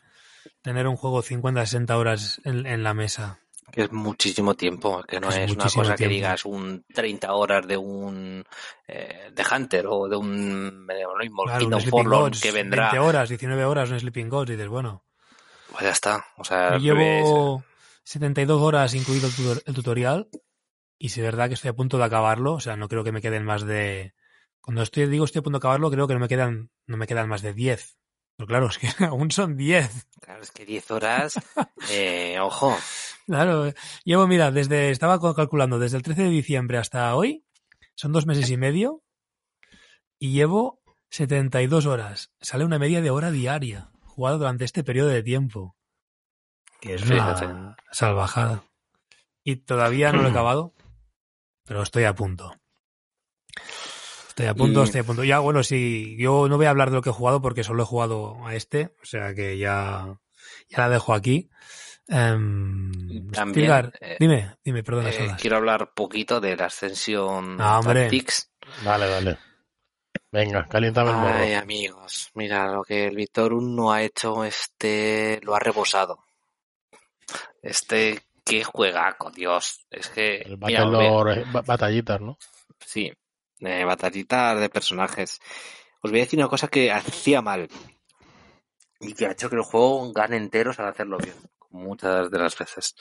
tener 0.63 0.87
un 0.87 0.97
juego 0.97 1.23
50-60 1.23 1.97
horas 1.97 2.41
en, 2.45 2.67
en 2.67 2.83
la 2.83 2.95
mesa? 2.95 3.39
Que 3.73 3.83
es 3.83 3.93
muchísimo 3.93 4.55
tiempo, 4.55 5.03
que 5.03 5.21
no 5.21 5.29
Es 5.29 5.37
es, 5.37 5.51
una 5.51 5.71
cosa 5.71 5.97
que 5.97 6.07
tiempo. 6.07 6.17
digas 6.17 6.45
un 6.45 6.85
30 6.95 7.33
horas 7.35 7.67
de 7.67 7.77
un 7.77 8.45
eh, 8.87 9.31
de 9.33 9.45
Hunter 9.51 9.87
o 9.89 10.09
de 10.09 10.17
un 10.17 10.87
eh, 10.91 11.05
Claro, 11.43 11.67
un 11.67 11.73
Sleeping 11.81 11.91
Forlorn 11.91 12.33
que 12.33 12.53
vendrá. 12.53 12.91
20 12.91 12.99
horas, 12.99 13.29
19 13.29 13.65
horas, 13.65 13.91
un 13.91 14.01
Sleeping 14.01 14.29
Gods, 14.29 14.51
y 14.51 14.53
dices, 14.55 14.69
bueno, 14.69 15.03
Pues 15.73 15.85
ya 15.85 15.91
está. 15.91 16.25
O 16.39 16.45
sea, 16.45 16.73
yo 16.73 16.79
ves- 16.79 16.83
llevo 16.83 17.63
72 18.05 18.61
horas 18.63 18.95
incluido 18.95 19.27
el, 19.27 19.33
tutor- 19.35 19.63
el 19.67 19.75
tutorial, 19.75 20.29
y 20.99 21.11
si 21.11 21.21
es 21.21 21.27
verdad 21.27 21.49
que 21.49 21.55
estoy 21.55 21.71
a 21.71 21.75
punto 21.75 21.99
de 21.99 22.05
acabarlo, 22.05 22.55
o 22.55 22.61
sea, 22.61 22.77
no 22.77 22.89
creo 22.89 23.05
que 23.05 23.13
me 23.13 23.21
queden 23.21 23.45
más 23.45 23.65
de... 23.67 24.15
Cuando 24.61 24.83
estoy, 24.83 25.07
digo 25.07 25.25
estoy 25.25 25.41
a 25.41 25.43
punto 25.43 25.59
de 25.59 25.61
acabarlo, 25.61 25.91
creo 25.91 26.09
que 26.09 26.15
no 26.15 26.21
me 26.21 26.29
quedan, 26.29 26.71
no 26.87 26.97
me 26.97 27.07
quedan 27.07 27.29
más 27.29 27.43
de 27.43 27.53
10. 27.53 27.99
Pero 28.37 28.47
claro, 28.47 28.67
es 28.69 28.79
que 28.79 28.89
aún 29.05 29.31
son 29.31 29.57
10. 29.57 30.09
Claro, 30.21 30.43
es 30.43 30.51
que 30.51 30.65
10 30.65 30.91
horas, 30.91 31.35
eh, 31.91 32.39
ojo, 32.41 32.77
Claro, 33.27 33.73
llevo, 34.05 34.29
mira, 34.29 34.53
desde, 34.53 34.91
estaba 34.91 35.19
calculando, 35.35 35.81
desde 35.81 35.97
el 35.97 36.05
13 36.05 36.23
de 36.23 36.31
diciembre 36.31 36.79
hasta 36.79 37.13
hoy, 37.17 37.45
son 37.97 38.13
dos 38.13 38.25
meses 38.25 38.49
y 38.51 38.57
medio, 38.57 39.03
y 40.19 40.33
llevo 40.33 40.81
72 41.11 41.87
horas. 41.87 42.33
Sale 42.41 42.65
una 42.65 42.79
media 42.79 43.01
de 43.01 43.11
hora 43.11 43.33
diaria, 43.33 43.91
jugado 44.03 44.39
durante 44.39 44.65
este 44.65 44.85
periodo 44.85 45.09
de 45.09 45.25
tiempo. 45.25 45.77
Que 46.81 46.95
es 46.95 47.03
una 47.03 47.77
salvajada. 47.91 48.63
Y 49.43 49.57
todavía 49.57 50.13
no 50.13 50.23
lo 50.23 50.29
he 50.29 50.31
acabado, 50.33 50.73
pero 51.65 51.83
estoy 51.83 52.05
a 52.05 52.15
punto. 52.15 52.55
Estoy 54.37 54.49
a 54.49 54.55
punto, 54.55 54.81
Y- 54.81 54.85
estoy 54.85 55.01
a 55.01 55.05
punto. 55.05 55.25
Ya, 55.25 55.39
bueno, 55.39 55.63
sí, 55.63 56.15
yo 56.19 56.47
no 56.47 56.59
voy 56.59 56.67
a 56.67 56.71
hablar 56.71 56.91
de 56.91 56.97
lo 56.97 57.01
que 57.03 57.09
he 57.09 57.13
jugado 57.15 57.41
porque 57.41 57.65
solo 57.65 57.85
he 57.85 57.87
jugado 57.87 58.47
a 58.47 58.55
este, 58.55 58.95
o 59.03 59.07
sea 59.07 59.35
que 59.35 59.57
ya, 59.57 60.19
ya 60.69 60.79
la 60.81 60.89
dejo 60.91 61.15
aquí. 61.15 61.49
Em, 62.07 62.93
También, 63.33 63.55
Stilgar, 63.55 63.93
eh, 63.99 64.19
dime, 64.21 64.57
dime, 64.63 64.85
perdona, 64.85 65.09
eh, 65.09 65.35
quiero 65.41 65.57
hablar 65.57 65.95
poquito 65.95 66.39
de 66.43 66.55
la 66.55 66.67
ascensión 66.67 67.57
Ah, 67.59 67.79
hombre. 67.79 68.03
Tactics. 68.03 68.51
Dale, 68.85 69.09
dale. 69.09 69.39
Venga, 70.31 70.67
caliéntame 70.67 71.13
el 71.13 71.17
morro. 71.17 71.35
Ay, 71.35 71.55
amigos, 71.55 72.31
mira, 72.35 72.71
lo 72.71 72.83
que 72.85 73.07
el 73.07 73.17
Víctor 73.17 73.55
no 73.63 73.91
ha 73.91 74.03
hecho, 74.03 74.45
este 74.45 75.41
lo 75.45 75.55
ha 75.55 75.61
rebosado. 75.61 76.19
Este, 77.63 78.21
qué 78.45 78.65
juegaco, 78.65 79.31
Dios. 79.31 79.87
Es 79.91 80.09
que, 80.09 80.43
El 80.43 80.59
mira, 80.59 80.83
eh, 80.83 81.45
ba- 81.51 81.63
batallitas, 81.63 82.21
¿no? 82.21 82.37
Sí, 82.85 83.11
eh, 83.61 83.85
batallitas 83.85 84.61
de 84.61 84.69
personajes. 84.69 85.41
Os 86.01 86.11
voy 86.11 86.21
a 86.21 86.25
decir 86.25 86.39
una 86.39 86.49
cosa 86.49 86.69
que 86.69 86.93
hacía 86.93 87.43
mal 87.43 87.69
y 89.01 89.13
que 89.15 89.27
ha 89.27 89.33
hecho 89.33 89.51
que 89.51 89.57
el 89.57 89.63
juego 89.63 90.13
gane 90.13 90.37
enteros 90.37 90.79
al 90.79 90.89
hacerlo 90.89 91.19
bien, 91.19 91.35
muchas 91.71 92.31
de 92.31 92.39
las 92.39 92.57
veces. 92.57 92.95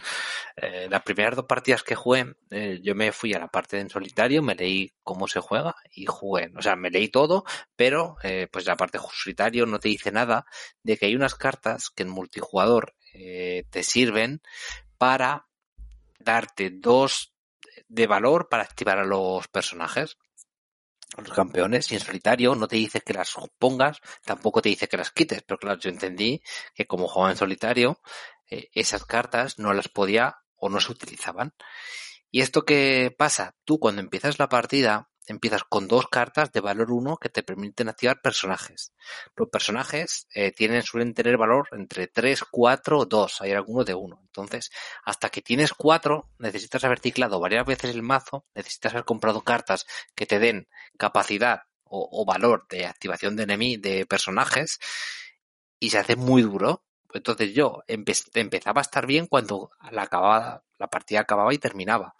Eh, 0.55 0.87
las 0.89 1.03
primeras 1.03 1.35
dos 1.35 1.45
partidas 1.45 1.83
que 1.83 1.95
jugué, 1.95 2.35
eh, 2.51 2.79
yo 2.83 2.95
me 2.95 3.11
fui 3.11 3.33
a 3.33 3.39
la 3.39 3.47
parte 3.47 3.79
en 3.79 3.89
solitario, 3.89 4.41
me 4.41 4.55
leí 4.55 4.93
cómo 5.03 5.27
se 5.27 5.39
juega 5.39 5.75
y 5.91 6.05
jugué. 6.05 6.51
O 6.55 6.61
sea, 6.61 6.75
me 6.75 6.89
leí 6.89 7.09
todo, 7.09 7.45
pero 7.75 8.17
eh, 8.23 8.47
pues 8.51 8.65
la 8.65 8.75
parte 8.75 8.99
solitario 9.13 9.65
no 9.65 9.79
te 9.79 9.89
dice 9.89 10.11
nada 10.11 10.45
de 10.83 10.97
que 10.97 11.07
hay 11.07 11.15
unas 11.15 11.35
cartas 11.35 11.89
que 11.89 12.03
en 12.03 12.09
multijugador 12.09 12.95
eh, 13.13 13.65
te 13.69 13.83
sirven 13.83 14.41
para 14.97 15.47
darte 16.19 16.69
dos 16.71 17.33
de 17.87 18.07
valor 18.07 18.49
para 18.49 18.63
activar 18.63 18.97
a 18.97 19.05
los 19.05 19.47
personajes, 19.47 20.17
los 21.23 21.33
campeones, 21.33 21.91
y 21.91 21.95
en 21.95 22.01
solitario 22.01 22.55
no 22.55 22.67
te 22.67 22.75
dice 22.75 23.01
que 23.01 23.13
las 23.13 23.33
pongas, 23.57 23.99
tampoco 24.23 24.61
te 24.61 24.69
dice 24.69 24.87
que 24.87 24.97
las 24.97 25.11
quites, 25.11 25.43
pero 25.43 25.57
claro, 25.57 25.79
yo 25.79 25.89
entendí 25.89 26.41
que 26.73 26.85
como 26.85 27.07
jugaba 27.07 27.31
en 27.31 27.37
solitario, 27.37 28.01
eh, 28.49 28.69
esas 28.73 29.05
cartas 29.05 29.59
no 29.59 29.73
las 29.73 29.87
podía 29.87 30.37
o 30.55 30.69
no 30.69 30.79
se 30.79 30.91
utilizaban. 30.91 31.53
¿Y 32.31 32.41
esto 32.41 32.63
qué 32.63 33.15
pasa? 33.17 33.55
Tú 33.63 33.79
cuando 33.79 34.01
empiezas 34.01 34.39
la 34.39 34.49
partida, 34.49 35.09
empiezas 35.27 35.63
con 35.63 35.87
dos 35.87 36.07
cartas 36.07 36.51
de 36.51 36.59
valor 36.61 36.91
1 36.91 37.17
que 37.17 37.29
te 37.29 37.43
permiten 37.43 37.89
activar 37.89 38.21
personajes. 38.21 38.93
Los 39.35 39.49
personajes 39.49 40.27
eh, 40.33 40.51
tienen, 40.51 40.83
suelen 40.83 41.13
tener 41.13 41.37
valor 41.37 41.67
entre 41.71 42.07
3, 42.07 42.43
4 42.51 42.99
o 42.99 43.05
2, 43.05 43.41
hay 43.41 43.51
algunos 43.51 43.85
de 43.85 43.93
1. 43.95 44.19
Entonces, 44.23 44.71
hasta 45.03 45.29
que 45.29 45.41
tienes 45.41 45.73
4, 45.73 46.29
necesitas 46.39 46.83
haber 46.83 46.99
ciclado 46.99 47.39
varias 47.39 47.65
veces 47.65 47.91
el 47.95 48.01
mazo, 48.03 48.45
necesitas 48.53 48.93
haber 48.93 49.05
comprado 49.05 49.41
cartas 49.41 49.85
que 50.15 50.25
te 50.25 50.39
den 50.39 50.67
capacidad 50.97 51.61
o, 51.87 52.25
valor 52.25 52.65
de 52.69 52.87
activación 52.87 53.35
de 53.35 53.43
enemy, 53.43 53.77
de 53.77 54.05
personajes, 54.05 54.79
y 55.79 55.89
se 55.89 55.99
hace 55.99 56.15
muy 56.15 56.41
duro. 56.41 56.83
Entonces 57.13 57.53
yo 57.53 57.83
empe- 57.87 58.29
empezaba 58.33 58.81
a 58.81 58.83
estar 58.83 59.05
bien 59.05 59.27
cuando 59.27 59.71
la, 59.91 60.09
la 60.77 60.87
partida 60.87 61.21
acababa 61.21 61.53
y 61.53 61.57
terminaba. 61.57 62.15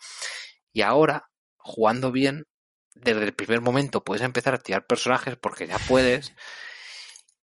Y 0.72 0.82
ahora, 0.82 1.30
jugando 1.58 2.12
bien, 2.12 2.46
desde 2.96 3.24
el 3.24 3.34
primer 3.34 3.62
momento 3.62 4.04
puedes 4.04 4.24
empezar 4.24 4.54
a 4.54 4.58
activar 4.58 4.86
personajes 4.86 5.36
porque 5.36 5.68
ya 5.68 5.78
puedes. 5.80 6.34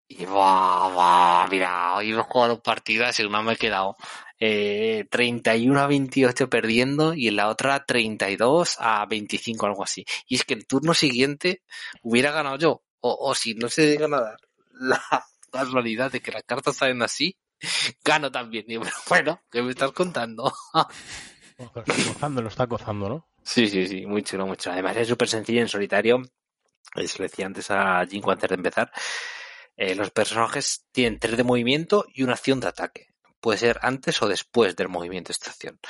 Y 0.09 0.24
va, 0.24 0.89
va, 0.89 1.47
mira, 1.48 1.94
hoy 1.94 2.12
he 2.12 2.16
jugado 2.16 2.62
partidas 2.62 3.19
y 3.19 3.24
una 3.24 3.43
me 3.43 3.55
he 3.55 3.56
quedado 3.56 3.97
eh, 4.39 5.06
31 5.09 5.81
a 5.81 5.86
28 5.86 6.51
perdiendo 6.51 7.14
y 7.14 7.28
en 7.28 7.36
la 7.36 7.48
otra 7.48 7.85
32 7.86 8.77
a 8.81 9.06
25, 9.06 9.66
algo 9.66 9.85
así. 9.85 10.05
Y 10.27 10.35
es 10.35 10.44
que 10.44 10.55
el 10.55 10.66
turno 10.66 10.94
siguiente 10.94 11.62
hubiera 12.02 12.32
ganado 12.32 12.59
yo. 12.59 12.82
O, 13.01 13.35
si 13.35 13.55
no 13.55 13.69
se 13.69 13.86
llega 13.86 14.06
a 14.06 14.20
dar 14.20 14.40
la 14.73 15.27
casualidad 15.51 16.10
de 16.10 16.20
que 16.20 16.32
las 16.32 16.43
cartas 16.44 16.77
salen 16.77 17.02
así, 17.02 17.36
gano 18.05 18.31
también. 18.31 18.66
Bueno, 19.09 19.40
¿qué 19.51 19.62
me 19.62 19.70
estás 19.70 19.93
contando? 19.93 20.52
Gozando, 21.56 22.43
lo 22.43 22.48
está 22.48 22.66
gozando, 22.66 23.09
¿no? 23.09 23.32
Sí, 23.44 23.69
sí, 23.69 23.86
sí, 23.86 24.06
muy 24.06 24.23
chulo, 24.23 24.47
muy 24.47 24.56
chulo. 24.56 24.74
Además 24.74 24.97
es 24.97 25.09
súper 25.09 25.28
sencillo 25.28 25.60
en 25.60 25.69
solitario. 25.69 26.23
Eso 26.94 27.19
lo 27.19 27.24
decía 27.24 27.47
antes 27.47 27.70
a 27.70 28.05
Jinko 28.06 28.31
antes 28.31 28.48
de 28.48 28.55
empezar. 28.55 28.93
Eh, 29.77 29.94
los 29.94 30.10
personajes 30.10 30.86
tienen 30.93 31.19
tres 31.19 31.36
de 31.36 31.44
movimiento 31.44 32.06
y 32.12 32.23
una 32.23 32.35
acción 32.35 32.60
de 32.60 32.69
ataque. 32.69 33.09
Puede 33.40 33.59
ser 33.59 33.78
antes 33.82 34.20
o 34.23 34.28
después 34.28 34.77
del 34.77 34.89
movimiento 34.89 35.28
de 35.28 35.32
esta 35.32 35.51
acción. 35.51 35.81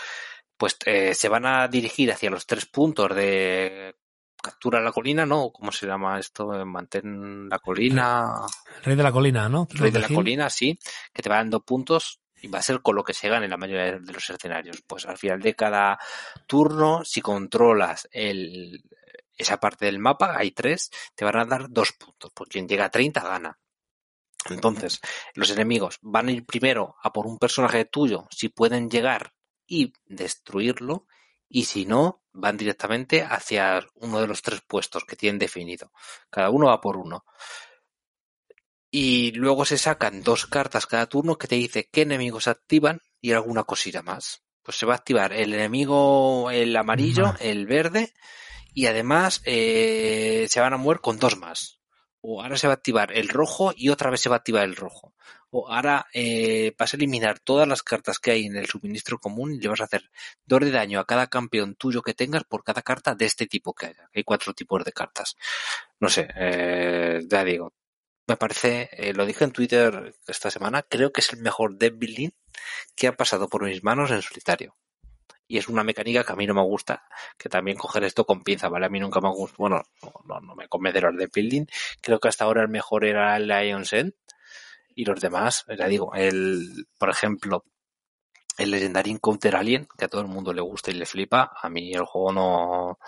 Pues 0.57 0.77
eh, 0.87 1.15
se 1.15 1.29
van 1.29 1.45
a 1.45 1.69
dirigir 1.69 2.13
hacia 2.13 2.31
los 2.31 2.47
tres 2.47 2.67
puntos 2.67 3.15
de 3.15 3.95
captura 4.43 4.81
la 4.81 4.93
colina, 4.93 5.25
¿no? 5.25 5.51
¿Cómo 5.53 5.71
se 5.71 5.87
llama 5.87 6.19
esto? 6.19 6.49
Mantén 6.67 7.49
la 7.49 7.59
colina. 7.59 8.41
Rey 8.83 8.97
de 8.97 9.03
la 9.03 9.13
colina, 9.13 9.49
¿no? 9.49 9.69
Rey 9.71 9.91
de 9.91 10.01
la 10.01 10.09
colina, 10.09 10.51
sí, 10.51 10.79
que 11.13 11.23
te 11.23 11.29
va 11.29 11.37
dando 11.37 11.61
puntos 11.61 12.22
y 12.43 12.49
va 12.49 12.59
a 12.59 12.63
ser 12.63 12.83
con 12.83 12.97
lo 12.97 13.05
que 13.05 13.15
se 13.15 13.29
gane 13.29 13.47
en 13.47 13.51
la 13.51 13.57
mayoría 13.57 13.99
de 13.99 14.13
los 14.13 14.29
escenarios. 14.29 14.83
Pues 14.87 15.07
al 15.07 15.17
final 15.17 15.41
de 15.41 15.55
cada 15.55 15.99
turno, 16.47 17.05
si 17.05 17.21
controlas 17.21 18.09
el, 18.11 18.83
esa 19.37 19.59
parte 19.59 19.87
del 19.87 19.99
mapa, 19.99 20.37
hay 20.37 20.51
tres, 20.51 20.91
te 21.15 21.25
van 21.25 21.37
a 21.37 21.45
dar 21.45 21.71
dos 21.71 21.93
puntos. 21.93 22.33
Por 22.33 22.49
quien 22.49 22.69
llega 22.69 22.87
a 22.87 22.91
30 22.91 23.21
gana. 23.23 23.59
Entonces, 24.51 25.01
los 25.35 25.51
enemigos 25.51 25.99
van 26.03 26.29
a 26.29 26.33
ir 26.33 26.45
primero 26.45 26.97
a 27.01 27.13
por 27.13 27.27
un 27.27 27.39
personaje 27.39 27.85
tuyo, 27.85 28.27
si 28.31 28.49
pueden 28.49 28.91
llegar 28.91 29.35
y 29.67 29.93
destruirlo, 30.05 31.07
y 31.49 31.65
si 31.65 31.87
no, 31.87 32.23
van 32.33 32.57
directamente 32.57 33.23
hacia 33.23 33.87
uno 33.97 34.21
de 34.21 34.27
los 34.27 34.43
tres 34.43 34.63
puestos 34.67 35.05
que 35.05 35.17
tienen 35.17 35.39
definido. 35.39 35.93
Cada 36.31 36.51
uno 36.51 36.67
va 36.67 36.81
por 36.81 36.97
uno. 36.97 37.25
Y 38.95 39.33
luego 39.33 39.65
se 39.65 39.79
sacan 39.79 40.23
dos 40.23 40.47
cartas 40.47 40.87
cada 40.87 41.07
turno 41.07 41.39
que 41.39 41.49
te 41.49 41.55
dice 41.55 41.89
qué 41.91 42.03
enemigos 42.03 42.47
activan 42.47 43.01
y 43.23 43.33
alguna 43.33 43.65
cosilla 43.65 44.03
más. 44.03 44.43
Pues 44.63 44.77
se 44.77 44.85
va 44.85 44.93
a 44.93 44.97
activar 44.97 45.33
el 45.33 45.55
enemigo, 45.55 46.51
el 46.51 46.77
amarillo, 46.77 47.33
el 47.41 47.67
verde, 47.67 48.13
y 48.75 48.87
además 48.87 49.41
eh, 49.47 50.47
se 50.51 50.61
van 50.61 50.75
a 50.75 50.77
mover 50.77 51.01
con 51.01 51.19
dos 51.19 51.39
más. 51.39 51.81
O 52.21 52.43
ahora 52.43 52.59
se 52.59 52.67
va 52.67 52.75
a 52.75 52.77
activar 52.77 53.17
el 53.17 53.31
rojo 53.31 53.73
y 53.75 53.89
otra 53.89 54.11
vez 54.11 54.21
se 54.21 54.29
va 54.29 54.37
a 54.37 54.39
activar 54.39 54.65
el 54.65 54.77
rojo. 54.77 55.15
O 55.49 55.73
ahora 55.73 56.07
eh, 56.13 56.75
vas 56.79 56.93
a 56.93 56.99
eliminar 56.99 57.39
todas 57.39 57.67
las 57.67 57.83
cartas 57.83 58.19
que 58.19 58.33
hay 58.33 58.45
en 58.45 58.57
el 58.57 58.67
suministro 58.67 59.19
común 59.19 59.55
y 59.55 59.59
le 59.59 59.69
vas 59.69 59.81
a 59.81 59.85
hacer 59.85 60.11
dos 60.45 60.61
de 60.61 60.71
daño 60.71 61.01
a 61.01 61.07
cada 61.07 61.29
campeón 61.29 61.77
tuyo 61.77 62.03
que 62.03 62.13
tengas 62.13 62.45
por 62.45 62.63
cada 62.63 62.83
carta 62.83 63.15
de 63.15 63.25
este 63.25 63.47
tipo 63.47 63.73
que 63.73 63.87
haya. 63.87 64.11
Hay 64.15 64.23
cuatro 64.23 64.53
tipos 64.53 64.85
de 64.85 64.93
cartas. 64.93 65.35
No 65.99 66.11
sé, 66.11 66.29
eh, 66.37 67.23
ya 67.27 67.43
digo. 67.43 67.73
Me 68.33 68.39
parece, 68.39 68.89
eh, 68.93 69.13
lo 69.13 69.27
dije 69.27 69.45
en 69.45 69.53
Twitter 69.53 70.15
esta 70.27 70.51
semana, 70.51 70.83
creo 70.83 71.13
que 71.13 71.21
es 71.21 71.35
el 71.35 71.41
mejor 71.43 71.77
deck 71.77 71.99
building 71.99 72.31
que 72.97 73.07
ha 73.07 73.13
pasado 73.15 73.47
por 73.47 73.65
mis 73.65 73.85
manos 73.85 74.11
en 74.11 74.23
solitario. 74.23 74.75
Y 75.47 75.59
es 75.59 75.69
una 75.69 75.85
mecánica 75.85 76.25
que 76.25 76.33
a 76.33 76.37
mí 76.37 76.47
no 76.47 76.55
me 76.55 76.63
gusta, 76.63 77.05
que 77.37 77.51
también 77.51 77.77
coger 77.77 78.05
esto 78.05 78.25
con 78.25 78.43
pinza, 78.43 78.71
¿vale? 78.71 78.87
A 78.87 78.89
mí 78.89 79.01
nunca 79.01 79.21
me 79.21 79.29
gusta, 79.29 79.57
bueno, 79.59 79.83
no, 80.03 80.15
no, 80.25 80.41
no 80.41 80.55
me 80.55 80.67
convence 80.67 81.03
los 81.03 81.15
deck 81.15 81.31
building. 81.31 81.67
Creo 82.01 82.21
que 82.21 82.29
hasta 82.29 82.45
ahora 82.47 82.63
el 82.63 82.71
mejor 82.71 83.05
era 83.05 83.37
el 83.37 83.49
Lion's 83.49 83.93
End. 83.93 84.15
Y 84.95 85.05
los 85.05 85.21
demás, 85.21 85.67
ya 85.69 85.87
digo, 85.87 86.15
el, 86.15 86.87
por 86.99 87.11
ejemplo, 87.11 87.67
el 88.57 88.71
Legendary 88.71 89.11
Encounter 89.11 89.57
Alien, 89.57 89.87
que 89.99 90.07
a 90.07 90.09
todo 90.09 90.23
el 90.23 90.29
mundo 90.29 90.55
le 90.55 90.63
gusta 90.63 90.91
y 90.91 90.95
le 90.95 91.05
flipa, 91.05 91.53
a 91.55 91.69
mí 91.69 91.93
el 91.93 92.07
juego 92.07 92.33
no... 92.33 92.99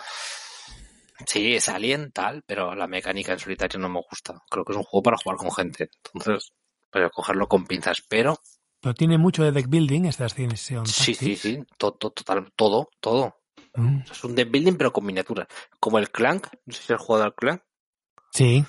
Sí, 1.25 1.55
es 1.55 1.69
Alien, 1.69 2.11
tal, 2.11 2.43
pero 2.45 2.75
la 2.75 2.87
mecánica 2.87 3.33
en 3.33 3.39
solitario 3.39 3.79
no 3.79 3.89
me 3.89 4.01
gusta. 4.09 4.41
Creo 4.49 4.65
que 4.65 4.73
es 4.73 4.77
un 4.77 4.83
juego 4.83 5.03
para 5.03 5.17
jugar 5.17 5.37
con 5.37 5.51
gente. 5.51 5.89
Entonces, 6.13 6.51
para 6.89 7.09
cogerlo 7.09 7.47
con 7.47 7.65
pinzas. 7.65 8.03
Pero, 8.07 8.37
Pero 8.81 8.93
tiene 8.93 9.17
mucho 9.17 9.43
de 9.43 9.51
deck 9.51 9.67
building 9.69 10.05
esta 10.05 10.25
extensión. 10.25 10.85
sí, 10.85 11.13
sí, 11.13 11.35
Tactics. 11.35 11.41
sí, 11.41 11.63
todo, 11.77 11.93
total, 11.93 12.51
todo, 12.55 12.89
todo. 12.99 13.41
Mm. 13.75 14.01
Es 14.09 14.23
un 14.23 14.35
deck 14.35 14.51
building, 14.51 14.75
pero 14.75 14.91
con 14.91 15.05
miniaturas. 15.05 15.47
Como 15.79 15.99
el 15.99 16.09
Clank, 16.11 16.47
no 16.65 16.73
sé 16.73 16.83
si 16.83 16.93
has 16.93 17.01
jugado 17.01 17.25
al 17.25 17.35
Clank. 17.35 17.61
Sí. 18.31 18.65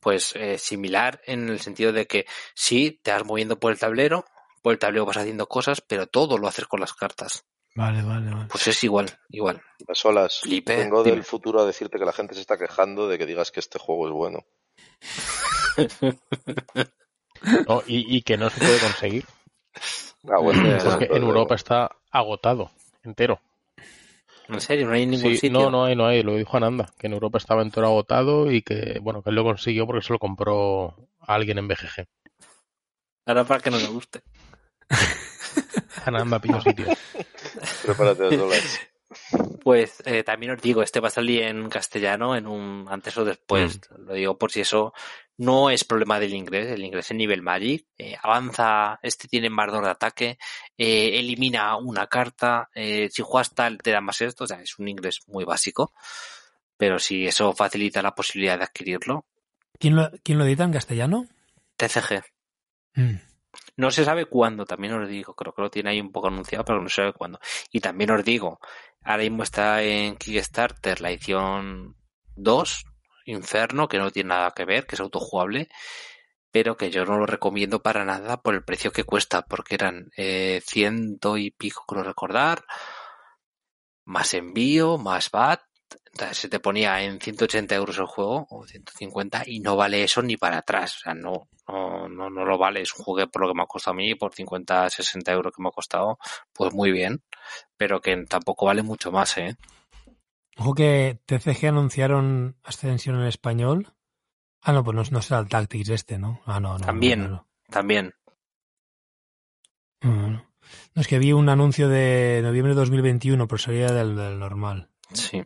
Pues 0.00 0.34
eh, 0.36 0.56
similar 0.58 1.20
en 1.26 1.50
el 1.50 1.60
sentido 1.60 1.92
de 1.92 2.06
que 2.06 2.24
sí, 2.54 2.98
te 3.02 3.12
vas 3.12 3.24
moviendo 3.26 3.60
por 3.60 3.72
el 3.72 3.78
tablero, 3.78 4.24
por 4.62 4.72
el 4.72 4.78
tablero 4.78 5.04
vas 5.04 5.18
haciendo 5.18 5.46
cosas, 5.46 5.82
pero 5.82 6.06
todo 6.06 6.38
lo 6.38 6.48
haces 6.48 6.66
con 6.66 6.80
las 6.80 6.94
cartas. 6.94 7.44
Vale, 7.76 8.02
vale, 8.02 8.30
vale. 8.30 8.46
Pues 8.50 8.66
es 8.68 8.82
igual, 8.84 9.06
igual. 9.28 9.62
A 9.88 9.94
solas. 9.94 10.40
Flipe, 10.40 10.76
Vengo 10.76 11.02
dime. 11.02 11.16
del 11.16 11.24
futuro 11.24 11.60
a 11.60 11.66
decirte 11.66 11.98
que 11.98 12.04
la 12.04 12.12
gente 12.12 12.34
se 12.34 12.40
está 12.40 12.58
quejando 12.58 13.08
de 13.08 13.16
que 13.18 13.26
digas 13.26 13.50
que 13.50 13.60
este 13.60 13.78
juego 13.78 14.06
es 14.08 14.12
bueno. 14.12 14.44
No, 17.66 17.82
y, 17.86 18.16
y 18.16 18.22
que 18.22 18.36
no 18.36 18.50
se 18.50 18.58
puede 18.60 18.78
conseguir. 18.80 19.24
Ah, 20.24 20.38
bueno, 20.42 20.60
Porque 20.60 20.70
entonces, 20.76 21.10
en 21.10 21.22
Europa 21.22 21.54
está 21.54 21.96
agotado, 22.10 22.70
entero. 23.02 23.40
En 24.48 24.60
serio, 24.60 24.86
no 24.88 24.92
hay 24.94 25.06
ningún 25.06 25.30
Sí, 25.32 25.36
sitio. 25.38 25.50
no, 25.60 25.70
no 25.70 25.84
hay, 25.84 25.94
no 25.94 26.06
hay, 26.06 26.22
lo 26.24 26.34
dijo 26.34 26.56
Ananda, 26.56 26.92
que 26.98 27.06
en 27.06 27.12
Europa 27.12 27.38
estaba 27.38 27.62
entero 27.62 27.86
agotado 27.86 28.50
y 28.50 28.62
que, 28.62 28.98
bueno, 29.00 29.22
que 29.22 29.30
él 29.30 29.36
lo 29.36 29.44
consiguió 29.44 29.86
porque 29.86 30.04
se 30.04 30.12
lo 30.12 30.18
compró 30.18 31.08
a 31.20 31.34
alguien 31.34 31.58
en 31.58 31.68
BGG. 31.68 32.06
Ahora 33.26 33.44
para 33.44 33.60
que 33.60 33.70
no 33.70 33.78
me 33.78 33.86
guste. 33.86 34.22
Ananda 36.04 36.40
pilló 36.40 36.60
sitio. 36.60 36.86
Prepárate 37.82 38.26
a 38.26 38.30
solas. 38.30 38.80
Pues 39.64 40.00
eh, 40.06 40.22
también 40.22 40.52
os 40.52 40.62
digo, 40.62 40.82
este 40.82 41.00
va 41.00 41.08
a 41.08 41.10
salir 41.10 41.42
en 41.42 41.68
castellano 41.68 42.36
en 42.36 42.46
un 42.46 42.86
antes 42.88 43.18
o 43.18 43.24
después. 43.24 43.80
Lo 43.98 44.14
digo 44.14 44.38
por 44.38 44.52
si 44.52 44.60
eso 44.60 44.94
no 45.36 45.68
es 45.68 45.82
problema 45.82 46.20
del 46.20 46.32
inglés. 46.32 46.68
El 46.68 46.84
inglés 46.84 47.10
es 47.10 47.16
nivel 47.16 47.42
Magic. 47.42 47.86
eh, 47.98 48.14
avanza, 48.22 49.00
este 49.02 49.26
tiene 49.26 49.50
más 49.50 49.72
dos 49.72 49.82
de 49.82 49.90
ataque, 49.90 50.38
eh, 50.78 51.18
elimina 51.18 51.76
una 51.76 52.06
carta. 52.06 52.70
eh, 52.72 53.08
si 53.10 53.22
juegas 53.22 53.52
tal, 53.52 53.78
te 53.78 53.90
da 53.90 54.00
más 54.00 54.20
esto. 54.20 54.44
O 54.44 54.46
sea, 54.46 54.62
es 54.62 54.78
un 54.78 54.86
inglés 54.86 55.20
muy 55.26 55.44
básico. 55.44 55.92
Pero 56.76 57.00
si 57.00 57.26
eso 57.26 57.52
facilita 57.52 58.02
la 58.02 58.14
posibilidad 58.14 58.58
de 58.58 58.64
adquirirlo, 58.64 59.26
¿Quién 59.80 59.96
lo, 59.96 60.10
¿Quién 60.22 60.38
lo 60.38 60.44
edita 60.44 60.64
en 60.64 60.72
castellano? 60.72 61.26
TCG. 61.76 62.22
Mm. 62.94 63.16
No 63.76 63.90
se 63.90 64.04
sabe 64.04 64.26
cuándo, 64.26 64.64
también 64.66 64.94
os 64.94 65.08
digo, 65.08 65.34
creo 65.34 65.54
que 65.54 65.62
lo 65.62 65.70
tiene 65.70 65.90
ahí 65.90 66.00
un 66.00 66.12
poco 66.12 66.28
anunciado, 66.28 66.64
pero 66.64 66.80
no 66.80 66.88
se 66.88 66.96
sabe 66.96 67.12
cuándo. 67.12 67.40
Y 67.72 67.80
también 67.80 68.10
os 68.10 68.24
digo, 68.24 68.60
ahora 69.02 69.22
mismo 69.22 69.42
está 69.42 69.82
en 69.82 70.16
Kickstarter 70.16 71.00
la 71.00 71.10
edición 71.10 71.96
2, 72.36 72.84
Inferno, 73.26 73.88
que 73.88 73.98
no 73.98 74.10
tiene 74.10 74.28
nada 74.28 74.52
que 74.52 74.64
ver, 74.64 74.86
que 74.86 74.96
es 74.96 75.00
autojugable, 75.00 75.68
pero 76.50 76.76
que 76.76 76.90
yo 76.90 77.04
no 77.04 77.18
lo 77.18 77.26
recomiendo 77.26 77.82
para 77.82 78.04
nada 78.04 78.40
por 78.42 78.54
el 78.54 78.64
precio 78.64 78.92
que 78.92 79.04
cuesta, 79.04 79.42
porque 79.42 79.76
eran 79.76 80.10
eh, 80.16 80.62
ciento 80.64 81.36
y 81.36 81.50
pico, 81.50 81.84
creo 81.86 82.02
recordar, 82.02 82.64
más 84.04 84.34
envío, 84.34 84.98
más 84.98 85.30
VAT, 85.30 85.62
entonces 86.12 86.38
se 86.38 86.48
te 86.48 86.60
ponía 86.60 87.02
en 87.02 87.20
180 87.20 87.74
euros 87.74 87.98
el 87.98 88.06
juego, 88.06 88.46
o 88.50 88.66
150, 88.66 89.44
y 89.46 89.60
no 89.60 89.76
vale 89.76 90.02
eso 90.02 90.22
ni 90.22 90.36
para 90.36 90.58
atrás, 90.58 90.96
o 90.96 90.98
sea, 91.00 91.14
no, 91.14 91.48
no, 91.68 92.08
no, 92.08 92.30
no 92.30 92.44
lo 92.44 92.58
vale, 92.58 92.82
es 92.82 92.94
un 92.96 93.04
juego 93.04 93.30
por 93.30 93.42
lo 93.42 93.48
que 93.48 93.54
me 93.54 93.62
ha 93.62 93.66
costado 93.66 93.94
a 93.94 93.96
mí, 93.96 94.14
por 94.14 94.34
50, 94.34 94.90
60 94.90 95.32
euros 95.32 95.52
que 95.54 95.62
me 95.62 95.68
ha 95.68 95.72
costado, 95.72 96.18
pues 96.52 96.74
muy 96.74 96.90
bien, 96.90 97.22
pero 97.76 98.00
que 98.00 98.16
tampoco 98.24 98.66
vale 98.66 98.82
mucho 98.82 99.12
más, 99.12 99.36
¿eh? 99.38 99.56
Ojo 100.56 100.74
que 100.74 101.18
TCG 101.24 101.68
anunciaron 101.68 102.56
Ascensión 102.64 103.18
en 103.20 103.26
español. 103.26 103.94
Ah, 104.60 104.72
no, 104.72 104.84
pues 104.84 104.94
no, 104.94 105.02
no 105.10 105.22
será 105.22 105.40
el 105.40 105.48
Tactics 105.48 105.88
este, 105.88 106.18
¿no? 106.18 106.42
Ah, 106.44 106.60
no, 106.60 106.76
no. 106.76 106.84
También. 106.84 107.22
No, 107.22 107.28
no, 107.28 107.46
También. 107.70 108.14
no. 110.02 110.50
No, 110.94 111.02
es 111.02 111.08
que 111.08 111.18
vi 111.18 111.32
un 111.32 111.48
anuncio 111.48 111.88
de 111.88 112.40
noviembre 112.42 112.74
de 112.74 112.80
2021, 112.80 113.48
pero 113.48 113.58
salía 113.58 113.90
del, 113.92 114.16
del 114.16 114.38
normal. 114.38 114.90
Sí, 115.12 115.42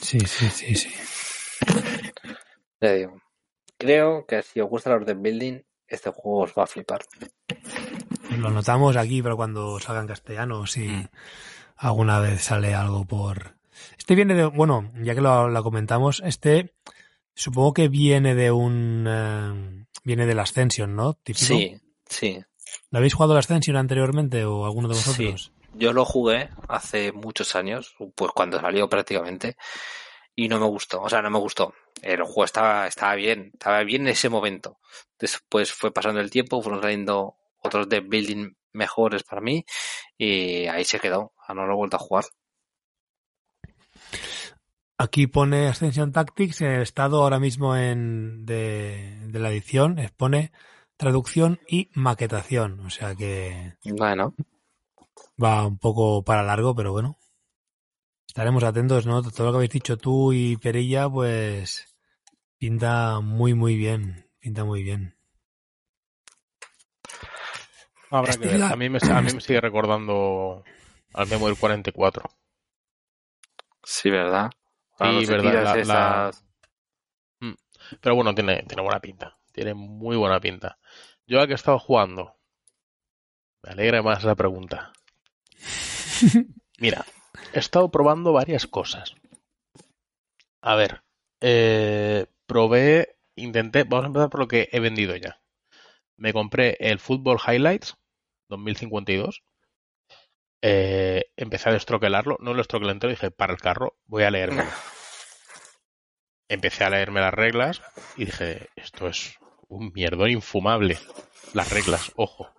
Sí, 0.00 0.20
sí, 0.20 0.48
sí, 0.50 0.74
sí. 0.74 0.90
ya 2.80 2.92
digo. 2.92 3.20
Creo 3.76 4.26
que 4.26 4.42
si 4.42 4.60
os 4.60 4.68
gusta 4.68 4.90
los 4.96 5.06
de 5.06 5.14
building, 5.14 5.60
este 5.86 6.10
juego 6.10 6.40
os 6.40 6.52
va 6.56 6.64
a 6.64 6.66
flipar. 6.66 7.02
Lo 8.36 8.50
notamos 8.50 8.96
aquí, 8.96 9.22
pero 9.22 9.36
cuando 9.36 9.78
salga 9.80 10.00
en 10.00 10.06
castellano, 10.08 10.66
si 10.66 10.88
Mm. 10.88 11.08
alguna 11.76 12.18
vez 12.20 12.42
sale 12.42 12.74
algo 12.74 13.04
por... 13.04 13.56
Este 13.96 14.14
viene 14.16 14.34
de... 14.34 14.46
Bueno, 14.46 14.90
ya 15.02 15.14
que 15.14 15.20
lo, 15.20 15.48
lo 15.48 15.62
comentamos, 15.62 16.20
este 16.24 16.74
supongo 17.34 17.72
que 17.74 17.88
viene 17.88 18.34
de 18.34 18.50
un... 18.50 19.04
eh, 19.08 19.86
viene 20.04 20.26
del 20.26 20.40
Ascension, 20.40 20.96
¿no? 20.96 21.14
Típico. 21.14 21.46
Sí, 21.46 21.80
sí. 22.06 22.40
¿Lo 22.90 22.98
habéis 22.98 23.14
jugado 23.14 23.34
el 23.34 23.38
Ascension 23.38 23.76
anteriormente 23.76 24.44
o 24.44 24.64
alguno 24.66 24.88
de 24.88 24.94
Sí. 24.96 25.34
Yo 25.74 25.92
lo 25.92 26.04
jugué 26.04 26.50
hace 26.68 27.12
muchos 27.12 27.54
años, 27.54 27.94
pues 28.14 28.32
cuando 28.32 28.60
salió 28.60 28.88
prácticamente, 28.88 29.56
y 30.34 30.48
no 30.48 30.58
me 30.58 30.66
gustó. 30.66 31.02
O 31.02 31.08
sea, 31.08 31.22
no 31.22 31.30
me 31.30 31.38
gustó. 31.38 31.74
El 32.02 32.22
juego 32.22 32.44
estaba, 32.44 32.86
estaba 32.86 33.14
bien, 33.14 33.50
estaba 33.52 33.82
bien 33.82 34.02
en 34.02 34.08
ese 34.08 34.28
momento. 34.28 34.78
Después 35.18 35.72
fue 35.72 35.92
pasando 35.92 36.20
el 36.20 36.30
tiempo, 36.30 36.62
fueron 36.62 36.80
saliendo 36.80 37.36
otros 37.60 37.88
de 37.88 38.00
building 38.00 38.52
mejores 38.72 39.22
para 39.24 39.40
mí 39.40 39.64
y 40.16 40.66
ahí 40.66 40.84
se 40.84 41.00
quedó, 41.00 41.32
a 41.46 41.54
no 41.54 41.66
lo 41.66 41.72
he 41.72 41.76
vuelto 41.76 41.96
a 41.96 42.00
jugar. 42.00 42.24
Aquí 44.96 45.26
pone 45.28 45.68
Ascension 45.68 46.12
Tactics 46.12 46.60
en 46.60 46.72
el 46.72 46.82
estado 46.82 47.22
ahora 47.22 47.38
mismo 47.38 47.76
en, 47.76 48.44
de, 48.46 49.18
de 49.26 49.38
la 49.38 49.50
edición, 49.50 49.98
eh, 49.98 50.10
pone 50.16 50.50
traducción 50.96 51.60
y 51.68 51.90
maquetación, 51.94 52.80
o 52.80 52.90
sea 52.90 53.14
que 53.14 53.74
Bueno, 53.84 54.34
va 55.42 55.66
un 55.66 55.78
poco 55.78 56.22
para 56.24 56.42
largo, 56.42 56.74
pero 56.74 56.92
bueno. 56.92 57.16
Estaremos 58.26 58.62
atentos, 58.62 59.06
¿no? 59.06 59.22
Todo 59.22 59.46
lo 59.46 59.52
que 59.52 59.56
habéis 59.56 59.70
dicho 59.70 59.96
tú 59.96 60.32
y 60.32 60.56
Perilla, 60.56 61.08
pues 61.08 61.96
pinta 62.58 63.20
muy, 63.20 63.54
muy 63.54 63.76
bien. 63.76 64.30
Pinta 64.38 64.64
muy 64.64 64.82
bien. 64.82 65.14
Habrá 68.10 68.36
que 68.36 68.48
ver. 68.48 68.62
A 68.62 68.76
mí 68.76 68.88
me, 68.88 68.98
a 68.98 69.20
mí 69.22 69.32
me 69.32 69.40
sigue 69.40 69.60
recordando 69.60 70.64
al 71.14 71.28
Memory 71.28 71.56
44. 71.56 72.30
sí, 73.82 74.10
¿verdad? 74.10 74.50
Sí, 74.98 75.26
verdad, 75.26 75.64
la- 75.64 75.78
esas- 75.80 76.44
Pero 78.00 78.14
bueno, 78.14 78.34
tiene, 78.34 78.62
tiene 78.64 78.82
buena 78.82 79.00
pinta. 79.00 79.36
Tiene 79.52 79.74
muy 79.74 80.16
buena 80.16 80.40
pinta. 80.40 80.78
Yo 81.26 81.40
a 81.40 81.46
que 81.46 81.52
he 81.52 81.56
estado 81.56 81.78
jugando. 81.78 82.34
Me 83.62 83.72
alegra 83.72 84.02
más 84.02 84.24
la 84.24 84.34
pregunta. 84.34 84.92
Mira, 86.78 87.04
he 87.52 87.58
estado 87.58 87.90
probando 87.90 88.32
varias 88.32 88.66
cosas. 88.66 89.14
A 90.60 90.74
ver, 90.74 91.02
eh, 91.40 92.26
probé, 92.46 93.16
intenté, 93.36 93.84
vamos 93.84 94.04
a 94.04 94.06
empezar 94.08 94.30
por 94.30 94.40
lo 94.40 94.48
que 94.48 94.68
he 94.72 94.80
vendido 94.80 95.16
ya. 95.16 95.40
Me 96.16 96.32
compré 96.32 96.76
el 96.80 96.98
Football 96.98 97.38
Highlights 97.46 97.96
2052. 98.48 99.44
Eh, 100.62 101.30
empecé 101.36 101.68
a 101.68 101.72
destroquelarlo, 101.72 102.36
no 102.40 102.54
lo 102.54 102.60
estroquelé 102.60 102.92
entero, 102.92 103.10
dije, 103.10 103.30
para 103.30 103.52
el 103.52 103.60
carro, 103.60 103.96
voy 104.06 104.24
a 104.24 104.30
leerme. 104.30 104.64
Empecé 106.48 106.84
a 106.84 106.90
leerme 106.90 107.20
las 107.20 107.34
reglas 107.34 107.82
y 108.16 108.24
dije, 108.24 108.70
esto 108.74 109.06
es 109.06 109.38
un 109.68 109.92
mierdón 109.94 110.30
infumable. 110.30 110.98
Las 111.52 111.70
reglas, 111.70 112.12
ojo. 112.16 112.50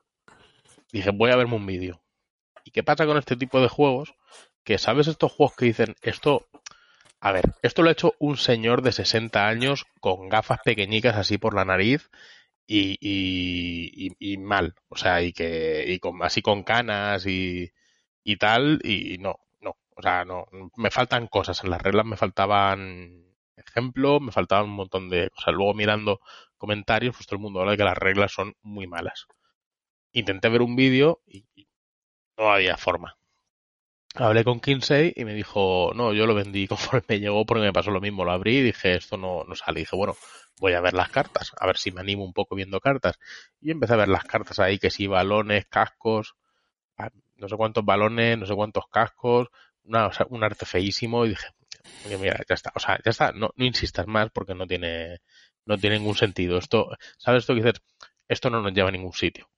Dije, 0.92 1.10
voy 1.12 1.32
a 1.32 1.36
verme 1.36 1.56
un 1.56 1.66
vídeo. 1.66 2.02
¿Y 2.64 2.72
qué 2.72 2.84
pasa 2.84 3.06
con 3.06 3.18
este 3.18 3.36
tipo 3.36 3.62
de 3.62 3.68
juegos? 3.68 4.14
Que 4.64 4.78
sabes 4.78 5.08
estos 5.08 5.32
juegos 5.32 5.56
que 5.56 5.66
dicen, 5.66 5.96
esto, 6.02 6.48
a 7.20 7.32
ver, 7.32 7.46
esto 7.62 7.82
lo 7.84 7.90
ha 7.90 7.94
hecho 7.94 8.14
un 8.20 8.38
señor 8.38 8.82
de 8.82 8.92
60 8.92 9.48
años 9.48 9.86
con 10.00 10.30
gafas 10.30 10.60
pequeñicas 10.64 11.16
así 11.18 11.38
por 11.38 11.54
la 11.56 11.66
nariz 11.66 12.10
y, 12.68 14.38
mal. 14.40 14.76
O 14.90 14.96
sea, 14.96 15.22
y 15.22 15.34
que, 15.34 15.86
y 15.88 16.00
con, 16.00 16.22
así 16.24 16.42
con 16.42 16.64
canas 16.64 17.26
y, 17.26 17.72
tal, 18.40 18.80
y 18.84 19.18
no, 19.20 19.40
no. 19.62 19.76
O 19.96 20.02
sea, 20.02 20.26
no, 20.26 20.46
me 20.76 20.92
faltan 20.92 21.28
cosas 21.28 21.64
en 21.64 21.72
las 21.72 21.82
reglas, 21.82 22.06
me 22.06 22.18
faltaban 22.18 23.26
ejemplos, 23.56 24.22
me 24.22 24.32
faltaban 24.32 24.66
un 24.66 24.76
montón 24.76 25.10
de 25.10 25.30
cosas. 25.30 25.54
Luego 25.54 25.74
mirando 25.74 26.22
comentarios, 26.58 27.16
pues 27.16 27.28
todo 27.28 27.38
el 27.38 27.42
mundo 27.42 27.60
habla 27.62 27.72
de 27.72 27.78
que 27.78 27.84
las 27.84 27.98
reglas 27.98 28.32
son 28.32 28.56
muy 28.62 28.88
malas. 28.88 29.28
Intenté 30.12 30.50
ver 30.50 30.62
un 30.62 30.76
vídeo 30.76 31.22
y 31.28 31.46
no 32.40 32.52
había 32.52 32.78
forma. 32.78 33.18
Hablé 34.16 34.44
con 34.44 34.60
Kinsey 34.60 35.14
y 35.16 35.24
me 35.26 35.34
dijo, 35.36 35.92
no, 35.96 36.14
yo 36.14 36.26
lo 36.26 36.34
vendí 36.34 36.68
conforme 36.68 37.04
me 37.08 37.20
llegó 37.20 37.46
porque 37.46 37.64
me 37.64 37.74
pasó 37.74 37.92
lo 37.92 38.02
mismo. 38.02 38.26
Lo 38.26 38.32
abrí 38.32 38.58
y 38.58 38.64
dije, 38.64 38.96
esto 38.96 39.18
no, 39.18 39.44
no 39.44 39.56
sale. 39.56 39.82
Y 39.82 39.84
dije, 39.84 39.96
bueno, 39.96 40.16
voy 40.60 40.74
a 40.74 40.82
ver 40.82 40.94
las 40.94 41.10
cartas, 41.10 41.52
a 41.58 41.68
ver 41.68 41.78
si 41.78 41.92
me 41.92 42.02
animo 42.02 42.24
un 42.24 42.34
poco 42.34 42.56
viendo 42.56 42.80
cartas. 42.80 43.20
Y 43.62 43.72
empecé 43.72 43.94
a 43.94 43.98
ver 43.98 44.08
las 44.08 44.24
cartas 44.24 44.60
ahí, 44.60 44.80
que 44.80 44.90
si 44.90 45.08
balones, 45.08 45.66
cascos, 45.68 46.36
ah, 46.98 47.10
no 47.36 47.50
sé 47.50 47.56
cuántos 47.58 47.86
balones, 47.86 48.38
no 48.38 48.46
sé 48.46 48.56
cuántos 48.56 48.88
cascos, 48.88 49.50
una, 49.84 50.08
o 50.08 50.14
sea, 50.14 50.26
un 50.30 50.44
arte 50.44 50.66
feísimo 50.66 51.26
y 51.26 51.30
dije, 51.30 51.48
mira, 52.20 52.40
ya 52.48 52.56
está, 52.56 52.72
o 52.76 52.80
sea, 52.80 53.00
ya 53.04 53.12
está, 53.12 53.32
no, 53.34 53.52
no 53.56 53.66
insistas 53.66 54.08
más 54.08 54.30
porque 54.32 54.56
no 54.56 54.68
tiene, 54.68 55.20
no 55.66 55.78
tiene 55.78 55.98
ningún 56.00 56.16
sentido. 56.16 56.58
Esto, 56.58 56.90
¿sabes 57.18 57.44
esto 57.44 57.54
que 57.54 57.62
dices? 57.62 57.82
Esto 58.28 58.50
no 58.50 58.62
nos 58.62 58.74
lleva 58.74 58.90
a 58.90 58.92
ningún 58.92 59.14
sitio. 59.14 59.50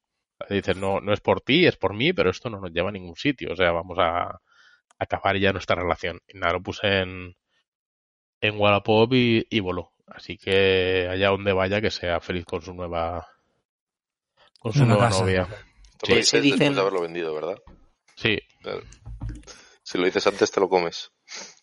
Dices, 0.50 0.76
no, 0.78 1.00
no 1.00 1.14
es 1.14 1.20
por 1.22 1.42
ti, 1.42 1.66
es 1.66 1.78
por 1.78 1.94
mí, 1.94 2.14
pero 2.14 2.30
esto 2.30 2.50
no 2.50 2.60
nos 2.60 2.72
lleva 2.72 2.90
a 2.90 2.92
ningún 2.92 3.16
sitio. 3.16 3.54
O 3.54 3.56
sea, 3.56 3.72
vamos 3.72 3.98
a, 4.00 4.24
a 4.30 4.40
acabar 4.98 5.38
ya 5.38 5.52
nuestra 5.52 5.76
relación. 5.76 6.20
Y 6.28 6.38
nada, 6.38 6.54
lo 6.54 6.62
puse 6.62 7.00
en, 7.02 7.36
en 8.42 8.60
Wallapop 8.60 9.14
y, 9.14 9.46
y 9.50 9.60
voló. 9.60 9.92
Así 10.08 10.38
que 10.38 11.08
allá 11.10 11.30
donde 11.30 11.54
vaya, 11.54 11.80
que 11.82 11.92
sea 11.92 12.20
feliz 12.20 12.46
con 12.46 12.62
su 12.62 12.74
nueva, 12.74 13.28
con 14.60 14.74
su 14.74 14.86
Nueva 14.86 15.08
casa. 15.10 15.22
novia. 15.22 15.48
Sí. 16.04 16.12
lo 16.12 16.16
dices 16.18 16.30
Sí, 16.30 16.38
dicen- 16.42 16.60
después 16.60 16.76
de 16.76 16.82
haberlo 16.82 17.02
vendido, 17.02 17.34
¿verdad? 17.34 17.58
Sí, 18.16 18.38
Claro. 18.62 18.82
Si 19.84 19.98
lo 19.98 20.06
dices 20.06 20.26
antes, 20.28 20.52
te 20.52 20.60
lo 20.60 20.70
comes. 20.70 21.12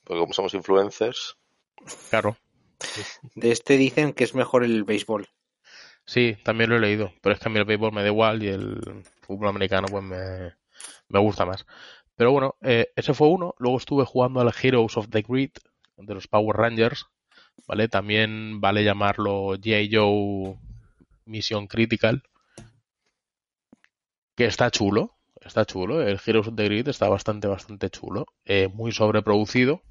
Porque 0.04 0.20
como 0.20 0.32
somos 0.32 0.54
influencers, 0.54 1.36
claro. 2.10 2.36
De 3.34 3.50
este 3.52 3.76
dicen 3.76 4.12
que 4.12 4.24
es 4.24 4.34
mejor 4.34 4.64
el 4.64 4.84
béisbol. 4.84 5.28
Sí, 6.08 6.38
también 6.42 6.70
lo 6.70 6.76
he 6.76 6.80
leído, 6.80 7.12
pero 7.20 7.34
es 7.34 7.40
que 7.40 7.48
a 7.48 7.52
mí 7.52 7.58
el 7.58 7.66
béisbol 7.66 7.92
me 7.92 8.00
da 8.00 8.08
igual 8.08 8.42
y 8.42 8.48
el 8.48 8.80
fútbol 9.20 9.48
americano 9.48 9.88
pues 9.90 10.02
me, 10.02 10.54
me 11.08 11.18
gusta 11.20 11.44
más. 11.44 11.66
Pero 12.16 12.32
bueno, 12.32 12.56
eh, 12.62 12.88
ese 12.96 13.12
fue 13.12 13.28
uno. 13.28 13.54
Luego 13.58 13.76
estuve 13.76 14.06
jugando 14.06 14.40
al 14.40 14.54
Heroes 14.62 14.96
of 14.96 15.10
the 15.10 15.20
Grid 15.20 15.50
de 15.98 16.14
los 16.14 16.26
Power 16.26 16.56
Rangers, 16.56 17.06
¿vale? 17.66 17.88
También 17.88 18.58
vale 18.58 18.84
llamarlo 18.84 19.54
G.I. 19.56 19.90
Joe 19.92 20.58
Mission 21.26 21.66
Critical, 21.66 22.22
que 24.34 24.46
está 24.46 24.70
chulo, 24.70 25.18
está 25.42 25.66
chulo. 25.66 26.00
El 26.00 26.18
Heroes 26.24 26.48
of 26.48 26.56
the 26.56 26.64
Grid 26.64 26.88
está 26.88 27.10
bastante, 27.10 27.48
bastante 27.48 27.90
chulo. 27.90 28.24
Eh, 28.46 28.68
muy 28.72 28.92
sobreproducido, 28.92 29.82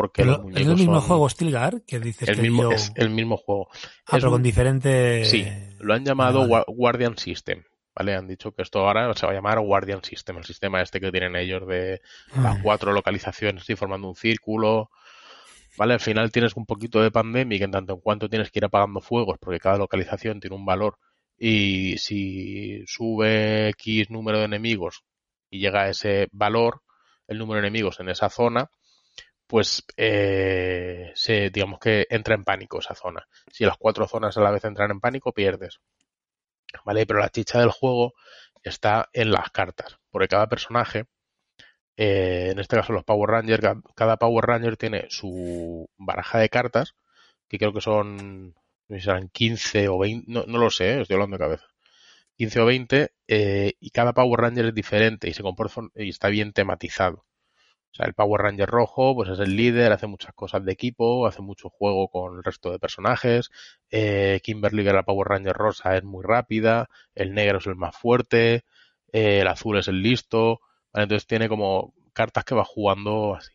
porque 0.00 0.24
los 0.24 0.38
es 0.54 0.66
el 0.68 0.76
mismo 0.76 1.00
son- 1.00 1.08
juego 1.08 1.28
Stilgar 1.28 1.82
que 1.82 1.98
dices 1.98 2.28
el 2.28 2.36
que 2.36 2.42
mismo, 2.42 2.62
yo- 2.62 2.70
es 2.70 2.92
el 2.94 3.10
mismo 3.10 3.36
juego. 3.36 3.68
Ah, 3.72 3.74
es 3.76 4.04
pero 4.12 4.28
un- 4.28 4.32
con 4.34 4.42
diferente. 4.44 5.24
Sí, 5.24 5.44
lo 5.80 5.92
han 5.94 6.04
llamado 6.04 6.40
vale, 6.40 6.52
vale. 6.52 6.64
Gua- 6.68 6.74
Guardian 6.76 7.18
System. 7.18 7.64
¿Vale? 7.96 8.14
Han 8.14 8.28
dicho 8.28 8.52
que 8.52 8.62
esto 8.62 8.86
ahora 8.86 9.12
se 9.14 9.26
va 9.26 9.32
a 9.32 9.34
llamar 9.34 9.58
Guardian 9.58 10.04
System, 10.04 10.36
el 10.38 10.44
sistema 10.44 10.80
este 10.80 11.00
que 11.00 11.10
tienen 11.10 11.34
ellos 11.34 11.66
de 11.66 12.00
las 12.36 12.62
cuatro 12.62 12.92
localizaciones 12.92 13.64
así 13.64 13.74
formando 13.74 14.06
un 14.08 14.14
círculo. 14.14 14.90
¿Vale? 15.76 15.94
Al 15.94 16.00
final 16.00 16.30
tienes 16.30 16.54
un 16.54 16.64
poquito 16.64 17.02
de 17.02 17.10
pandemia 17.10 17.64
en 17.64 17.72
tanto 17.72 17.94
en 17.94 18.00
cuanto 18.00 18.28
tienes 18.28 18.52
que 18.52 18.60
ir 18.60 18.64
apagando 18.66 19.00
fuegos 19.00 19.36
porque 19.40 19.58
cada 19.58 19.78
localización 19.78 20.38
tiene 20.38 20.54
un 20.54 20.64
valor 20.64 20.96
y 21.36 21.98
si 21.98 22.84
sube 22.86 23.70
X 23.70 24.10
número 24.10 24.38
de 24.38 24.44
enemigos 24.44 25.02
y 25.50 25.58
llega 25.58 25.82
a 25.82 25.88
ese 25.88 26.28
valor, 26.30 26.82
el 27.26 27.38
número 27.38 27.60
de 27.60 27.66
enemigos 27.66 27.98
en 27.98 28.08
esa 28.10 28.28
zona, 28.28 28.70
pues 29.48 29.84
eh, 29.98 31.12
se, 31.16 31.50
digamos 31.50 31.80
que 31.80 32.06
entra 32.10 32.36
en 32.36 32.44
pánico 32.44 32.80
esa 32.80 32.94
zona. 32.96 33.26
Si 33.52 33.64
las 33.66 33.78
cuatro 33.78 34.08
zonas 34.08 34.36
a 34.38 34.42
la 34.42 34.52
vez 34.52 34.64
entran 34.64 34.92
en 34.92 35.00
pánico, 35.00 35.32
pierdes. 35.34 35.80
¿Vale? 36.84 37.06
Pero 37.06 37.20
la 37.20 37.28
chicha 37.30 37.60
del 37.60 37.70
juego 37.70 38.14
está 38.62 39.08
en 39.12 39.30
las 39.30 39.50
cartas, 39.50 39.98
porque 40.10 40.28
cada 40.28 40.48
personaje, 40.48 41.06
eh, 41.96 42.50
en 42.52 42.60
este 42.60 42.76
caso 42.76 42.92
los 42.94 43.04
Power 43.04 43.30
Rangers, 43.30 43.62
ca- 43.62 43.82
cada 43.96 44.18
Power 44.18 44.46
Ranger 44.46 44.76
tiene 44.78 45.06
su 45.10 45.88
baraja 45.98 46.38
de 46.40 46.50
cartas, 46.50 46.94
que 47.48 47.58
creo 47.58 47.74
que 47.74 47.82
son, 47.82 48.54
serán 48.88 49.30
15 49.30 49.88
o 49.88 49.98
20, 49.98 50.30
no, 50.32 50.44
no 50.48 50.58
lo 50.58 50.70
sé, 50.70 50.94
eh, 50.98 51.02
estoy 51.02 51.16
hablando 51.16 51.36
de 51.38 51.44
cabeza. 51.44 51.66
15 52.36 52.60
o 52.60 52.66
20, 52.66 53.12
eh, 53.28 53.74
y 53.80 53.90
cada 53.92 54.14
Power 54.14 54.40
Ranger 54.42 54.66
es 54.68 54.74
diferente 54.74 55.30
y 55.30 55.34
se 55.34 55.44
comporta 55.44 55.82
y 55.96 56.10
está 56.10 56.28
bien 56.30 56.52
tematizado. 56.54 57.26
Sea, 57.98 58.06
el 58.06 58.14
Power 58.14 58.42
Ranger 58.42 58.68
rojo, 58.70 59.14
pues 59.14 59.28
es 59.30 59.38
el 59.40 59.56
líder, 59.56 59.92
hace 59.92 60.06
muchas 60.06 60.34
cosas 60.34 60.64
de 60.64 60.72
equipo, 60.72 61.26
hace 61.26 61.42
mucho 61.42 61.68
juego 61.70 62.08
con 62.08 62.36
el 62.38 62.44
resto 62.44 62.70
de 62.70 62.78
personajes. 62.78 63.50
Eh, 63.90 64.40
Kimberly, 64.42 64.82
que 64.84 64.90
era 64.90 65.00
la 65.00 65.04
Power 65.04 65.28
Ranger 65.28 65.56
rosa, 65.56 65.96
es 65.96 66.04
muy 66.04 66.24
rápida. 66.24 66.88
El 67.14 67.34
negro 67.34 67.58
es 67.58 67.66
el 67.66 67.76
más 67.76 67.96
fuerte. 67.96 68.64
eh, 69.12 69.40
el 69.40 69.48
azul 69.48 69.78
es 69.78 69.88
el 69.88 70.02
listo. 70.02 70.60
Entonces 70.94 71.26
tiene 71.26 71.48
como 71.48 71.94
cartas 72.14 72.44
que 72.44 72.54
va 72.54 72.64
jugando 72.64 73.34
así. 73.36 73.52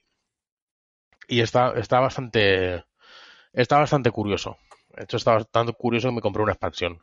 Y 1.27 1.41
está, 1.41 1.73
está 1.75 1.99
bastante, 1.99 2.85
está 3.53 3.79
bastante 3.79 4.11
curioso. 4.11 4.57
De 4.95 5.03
hecho, 5.05 5.17
está 5.17 5.33
bastante 5.35 5.73
curioso 5.73 6.09
que 6.09 6.15
me 6.15 6.21
compré 6.21 6.43
una 6.43 6.53
expansión. 6.53 7.01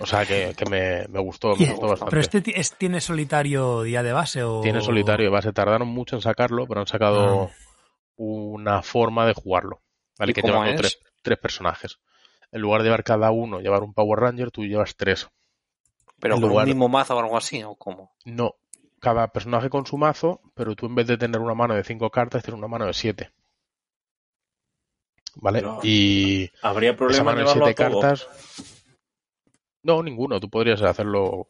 O 0.00 0.06
sea, 0.06 0.24
que, 0.24 0.54
que 0.56 0.64
me, 0.66 1.06
me 1.08 1.20
gustó, 1.20 1.56
me 1.56 1.66
gustó 1.70 1.88
bastante. 1.88 2.10
Pero 2.10 2.20
este 2.20 2.60
es- 2.60 2.72
tiene 2.76 3.00
solitario 3.00 3.82
día 3.82 4.02
de 4.02 4.12
base 4.12 4.42
o. 4.42 4.60
Tiene 4.60 4.80
solitario 4.80 5.26
de 5.26 5.30
base. 5.30 5.52
Tardaron 5.52 5.88
mucho 5.88 6.16
en 6.16 6.22
sacarlo, 6.22 6.66
pero 6.66 6.80
han 6.80 6.86
sacado 6.86 7.50
Ah. 7.50 7.50
una 8.16 8.82
forma 8.82 9.26
de 9.26 9.34
jugarlo. 9.34 9.82
¿Vale? 10.18 10.30
¿Y 10.30 10.34
Que 10.34 10.42
llevan 10.42 10.68
es? 10.68 10.76
tres, 10.76 10.98
tres 11.22 11.38
personajes. 11.38 11.98
En 12.50 12.60
lugar 12.60 12.80
de 12.80 12.86
llevar 12.86 13.04
cada 13.04 13.30
uno, 13.30 13.60
llevar 13.60 13.82
un 13.82 13.92
Power 13.94 14.20
Ranger, 14.20 14.50
tú 14.50 14.64
llevas 14.64 14.96
tres. 14.96 15.28
Pero 16.20 16.34
En 16.36 16.40
con 16.40 16.50
lugar- 16.50 16.64
un 16.66 16.70
mismo 16.70 16.88
mazo 16.88 17.16
o 17.16 17.20
algo 17.20 17.36
así, 17.36 17.62
¿o 17.62 17.74
cómo? 17.76 18.12
No. 18.24 18.54
Cada 19.00 19.28
personaje 19.28 19.70
con 19.70 19.86
su 19.86 19.96
mazo, 19.96 20.40
pero 20.54 20.74
tú 20.74 20.86
en 20.86 20.94
vez 20.96 21.06
de 21.06 21.16
tener 21.18 21.40
una 21.40 21.54
mano 21.54 21.74
de 21.74 21.84
cinco 21.84 22.10
cartas, 22.10 22.42
tienes 22.42 22.58
una 22.58 22.66
mano 22.66 22.86
de 22.86 22.94
siete. 22.94 23.30
¿Vale? 25.36 25.60
Pero- 25.60 25.78
y 25.84 26.50
¿Habría 26.62 26.96
problema 26.96 27.20
en 27.20 27.24
mano 27.26 27.38
de 27.38 27.44
llevarlo 27.44 27.64
siete 27.66 27.82
a 27.84 27.90
cartas. 27.90 28.28
No, 29.82 30.02
ninguno. 30.04 30.38
Tú 30.40 30.48
podrías 30.50 30.82
hacerlo 30.82 31.48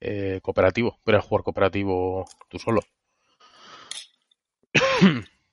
eh, 0.00 0.40
cooperativo. 0.42 0.98
Puedes 1.04 1.24
jugar 1.24 1.44
cooperativo 1.44 2.26
tú 2.48 2.58
solo. 2.58 2.80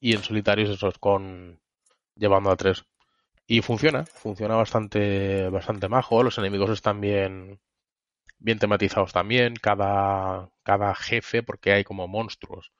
y 0.00 0.14
en 0.14 0.22
solitarios 0.22 0.82
es 0.82 0.98
con 0.98 1.60
llevando 2.16 2.50
a 2.50 2.56
tres. 2.56 2.84
Y 3.46 3.62
funciona, 3.62 4.06
funciona 4.06 4.56
bastante, 4.56 5.48
bastante 5.50 5.88
majo. 5.88 6.22
Los 6.22 6.38
enemigos 6.38 6.70
están 6.70 7.00
bien, 7.00 7.60
bien 8.38 8.58
tematizados 8.58 9.12
también. 9.12 9.54
Cada, 9.56 10.50
cada 10.64 10.94
jefe, 10.94 11.42
porque 11.42 11.72
hay 11.72 11.84
como 11.84 12.08
monstruos. 12.08 12.72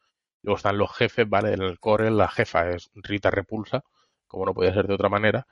Luego 0.42 0.56
están 0.58 0.78
los 0.78 0.92
jefes, 0.94 1.28
¿vale? 1.28 1.54
En 1.54 1.62
el 1.62 1.80
core 1.80 2.10
la 2.10 2.28
jefa 2.28 2.70
es 2.70 2.90
Rita 2.94 3.30
Repulsa, 3.30 3.84
como 4.28 4.46
no 4.46 4.54
podía 4.54 4.74
ser 4.74 4.86
de 4.88 4.94
otra 4.94 5.08
manera. 5.10 5.46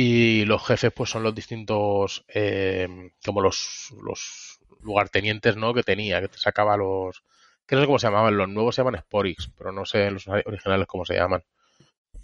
Y 0.00 0.44
los 0.44 0.64
jefes, 0.64 0.92
pues 0.94 1.10
son 1.10 1.24
los 1.24 1.34
distintos, 1.34 2.24
eh, 2.28 3.10
como 3.24 3.40
los, 3.40 3.92
los 4.00 4.60
lugartenientes, 4.80 5.56
¿no? 5.56 5.74
Que 5.74 5.82
tenía, 5.82 6.20
que 6.20 6.28
te 6.28 6.38
sacaba 6.38 6.76
los, 6.76 7.24
que 7.66 7.74
no 7.74 7.80
sé 7.80 7.86
cómo 7.86 7.98
se 7.98 8.06
llamaban, 8.06 8.36
los 8.36 8.48
nuevos 8.48 8.76
se 8.76 8.82
llaman 8.82 9.00
Sporix, 9.00 9.50
pero 9.58 9.72
no 9.72 9.84
sé 9.84 10.08
los 10.12 10.28
originales 10.28 10.86
cómo 10.86 11.04
se 11.04 11.14
llaman. 11.14 11.42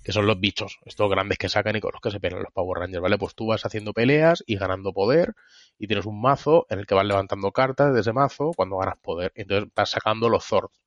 Que 0.05 0.13
son 0.13 0.25
los 0.25 0.39
bichos, 0.39 0.79
estos 0.85 1.11
grandes 1.11 1.37
que 1.37 1.49
sacan 1.49 1.75
y 1.75 1.81
con 1.81 1.91
los 1.93 2.01
que 2.01 2.13
se 2.13 2.21
pelean 2.21 2.45
los 2.45 2.53
Power 2.53 2.79
Rangers, 2.79 3.03
¿vale? 3.03 3.19
Pues 3.19 3.35
tú 3.35 3.49
vas 3.49 3.67
haciendo 3.67 3.93
peleas 3.93 4.45
y 4.47 4.55
ganando 4.55 4.93
poder 4.93 5.35
y 5.77 5.89
tienes 5.89 6.07
un 6.07 6.21
mazo 6.21 6.67
en 6.71 6.79
el 6.79 6.87
que 6.87 6.95
vas 6.95 7.07
levantando 7.07 7.51
cartas 7.51 7.93
de 7.93 8.03
ese 8.03 8.13
mazo 8.13 8.53
cuando 8.55 8.77
ganas 8.77 8.99
poder. 8.99 9.33
Entonces 9.35 9.69
vas 9.75 9.91
sacando 9.91 10.29
los 10.29 10.45
Zords. 10.45 10.81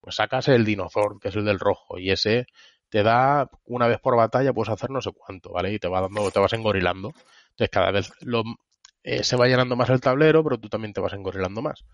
Pues 0.00 0.16
sacas 0.16 0.48
el 0.48 0.64
Dinozord, 0.64 1.20
que 1.20 1.28
es 1.28 1.36
el 1.36 1.44
del 1.44 1.58
rojo, 1.60 1.98
y 1.98 2.10
ese 2.10 2.46
te 2.90 3.02
da 3.02 3.48
una 3.64 3.86
vez 3.86 3.98
por 4.00 4.16
batalla, 4.16 4.52
puedes 4.52 4.72
hacer 4.72 4.90
no 4.90 5.00
sé 5.00 5.10
cuánto, 5.12 5.52
¿vale? 5.52 5.72
Y 5.72 5.78
te 5.78 5.88
va 5.88 6.02
dando, 6.02 6.30
te 6.30 6.40
vas 6.40 6.52
engorilando. 6.52 7.14
Entonces 7.50 7.70
cada 7.70 7.90
vez 7.90 8.12
lo, 8.20 8.42
eh, 9.02 9.24
se 9.24 9.36
va 9.36 9.46
llenando 9.46 9.76
más 9.76 9.88
el 9.90 10.00
tablero, 10.00 10.44
pero 10.44 10.58
tú 10.58 10.68
también 10.68 10.92
te 10.92 11.00
vas 11.00 11.12
engorilando 11.12 11.62
más. 11.62 11.84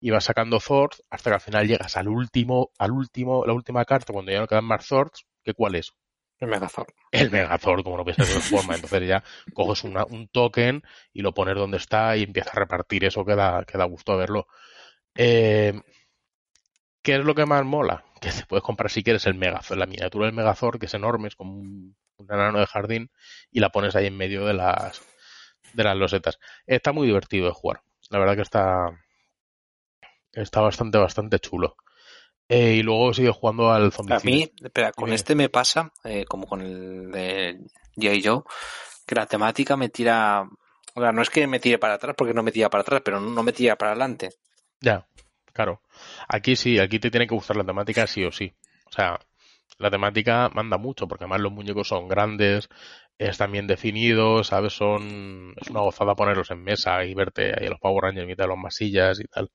Y 0.00 0.10
vas 0.10 0.24
sacando 0.24 0.60
Zords 0.60 1.02
hasta 1.10 1.30
que 1.30 1.34
al 1.34 1.40
final 1.40 1.66
llegas 1.66 1.96
al 1.96 2.08
último, 2.08 2.70
al 2.78 2.92
último, 2.92 3.44
la 3.46 3.54
última 3.54 3.84
carta, 3.84 4.12
cuando 4.12 4.32
ya 4.32 4.40
no 4.40 4.46
quedan 4.46 4.64
más 4.64 4.86
Zords, 4.86 5.26
que 5.42 5.54
cuál 5.54 5.76
es? 5.76 5.92
El 6.38 6.48
Megazord. 6.48 6.88
El 7.10 7.30
Megazord, 7.30 7.82
como 7.82 7.96
no 7.96 8.04
piensas 8.04 8.28
de 8.28 8.34
otra 8.34 8.48
forma. 8.48 8.74
Entonces 8.74 9.08
ya 9.08 9.24
coges 9.54 9.84
una, 9.84 10.04
un 10.04 10.28
token 10.28 10.82
y 11.12 11.22
lo 11.22 11.32
pones 11.32 11.54
donde 11.54 11.78
está 11.78 12.16
y 12.16 12.24
empiezas 12.24 12.54
a 12.54 12.60
repartir 12.60 13.04
eso 13.04 13.24
que 13.24 13.34
da, 13.34 13.64
que 13.64 13.78
da 13.78 13.84
gusto 13.84 14.16
verlo. 14.16 14.46
Eh, 15.14 15.80
¿Qué 17.02 17.16
es 17.16 17.24
lo 17.24 17.34
que 17.34 17.46
más 17.46 17.64
mola? 17.64 18.04
Que 18.24 18.30
te 18.30 18.46
puedes 18.46 18.62
comprar 18.62 18.90
si 18.90 19.02
quieres 19.02 19.26
el 19.26 19.34
Megazord, 19.34 19.78
la 19.78 19.86
miniatura 19.86 20.26
del 20.26 20.34
Megazord, 20.34 20.78
que 20.78 20.86
es 20.86 20.94
enorme, 20.94 21.28
es 21.28 21.36
como 21.36 21.52
un, 21.58 21.94
un 22.16 22.32
enano 22.32 22.58
de 22.58 22.66
jardín, 22.66 23.10
y 23.50 23.60
la 23.60 23.68
pones 23.68 23.94
ahí 23.96 24.06
en 24.06 24.16
medio 24.16 24.46
de 24.46 24.54
las, 24.54 25.02
de 25.74 25.84
las 25.84 25.96
losetas. 25.96 26.38
Está 26.66 26.92
muy 26.92 27.06
divertido 27.06 27.46
de 27.46 27.52
jugar. 27.52 27.82
La 28.10 28.18
verdad 28.18 28.36
que 28.36 28.42
está, 28.42 28.88
está 30.32 30.60
bastante, 30.60 30.98
bastante 30.98 31.38
chulo. 31.38 31.76
Eh, 32.48 32.74
y 32.74 32.82
luego 32.82 33.14
sigue 33.14 33.30
jugando 33.30 33.72
al 33.72 33.86
A 33.86 33.90
Zombicide. 33.90 34.32
mí, 34.32 34.52
espera, 34.62 34.92
con 34.92 35.12
este 35.12 35.34
me 35.34 35.48
pasa, 35.48 35.92
eh, 36.04 36.24
como 36.26 36.46
con 36.46 36.60
el 36.60 37.10
de 37.10 37.58
G.I. 37.96 38.22
Joe, 38.22 38.42
que 39.06 39.14
la 39.14 39.26
temática 39.26 39.76
me 39.76 39.88
tira. 39.88 40.46
O 40.94 41.00
sea, 41.00 41.10
no 41.12 41.22
es 41.22 41.30
que 41.30 41.46
me 41.46 41.58
tire 41.60 41.78
para 41.78 41.94
atrás, 41.94 42.14
porque 42.16 42.34
no 42.34 42.42
me 42.42 42.52
tira 42.52 42.70
para 42.70 42.82
atrás, 42.82 43.02
pero 43.04 43.20
no 43.20 43.42
me 43.42 43.52
tira 43.52 43.76
para 43.76 43.92
adelante. 43.92 44.30
Ya, 44.80 45.06
claro. 45.52 45.80
Aquí 46.28 46.56
sí, 46.56 46.78
aquí 46.78 46.98
te 46.98 47.10
tiene 47.10 47.26
que 47.26 47.34
gustar 47.34 47.56
la 47.56 47.64
temática 47.64 48.06
sí 48.06 48.24
o 48.24 48.32
sí. 48.32 48.54
O 48.86 48.92
sea, 48.92 49.18
la 49.78 49.90
temática 49.90 50.50
manda 50.54 50.78
mucho, 50.78 51.08
porque 51.08 51.24
además 51.24 51.40
los 51.40 51.52
muñecos 51.52 51.88
son 51.88 52.08
grandes, 52.08 52.68
están 53.18 53.52
bien 53.52 53.66
definidos, 53.66 54.48
¿sabes? 54.48 54.72
Son, 54.72 55.54
es 55.60 55.68
una 55.68 55.80
gozada 55.80 56.14
ponerlos 56.14 56.50
en 56.50 56.62
mesa 56.62 57.04
y 57.04 57.14
verte 57.14 57.52
ahí 57.58 57.66
a 57.66 57.70
los 57.70 57.80
Power 57.80 58.04
Rangers 58.04 58.22
en 58.22 58.28
mitad 58.28 58.44
de 58.44 58.48
los 58.48 58.58
masillas 58.58 59.20
y 59.20 59.24
tal. 59.24 59.50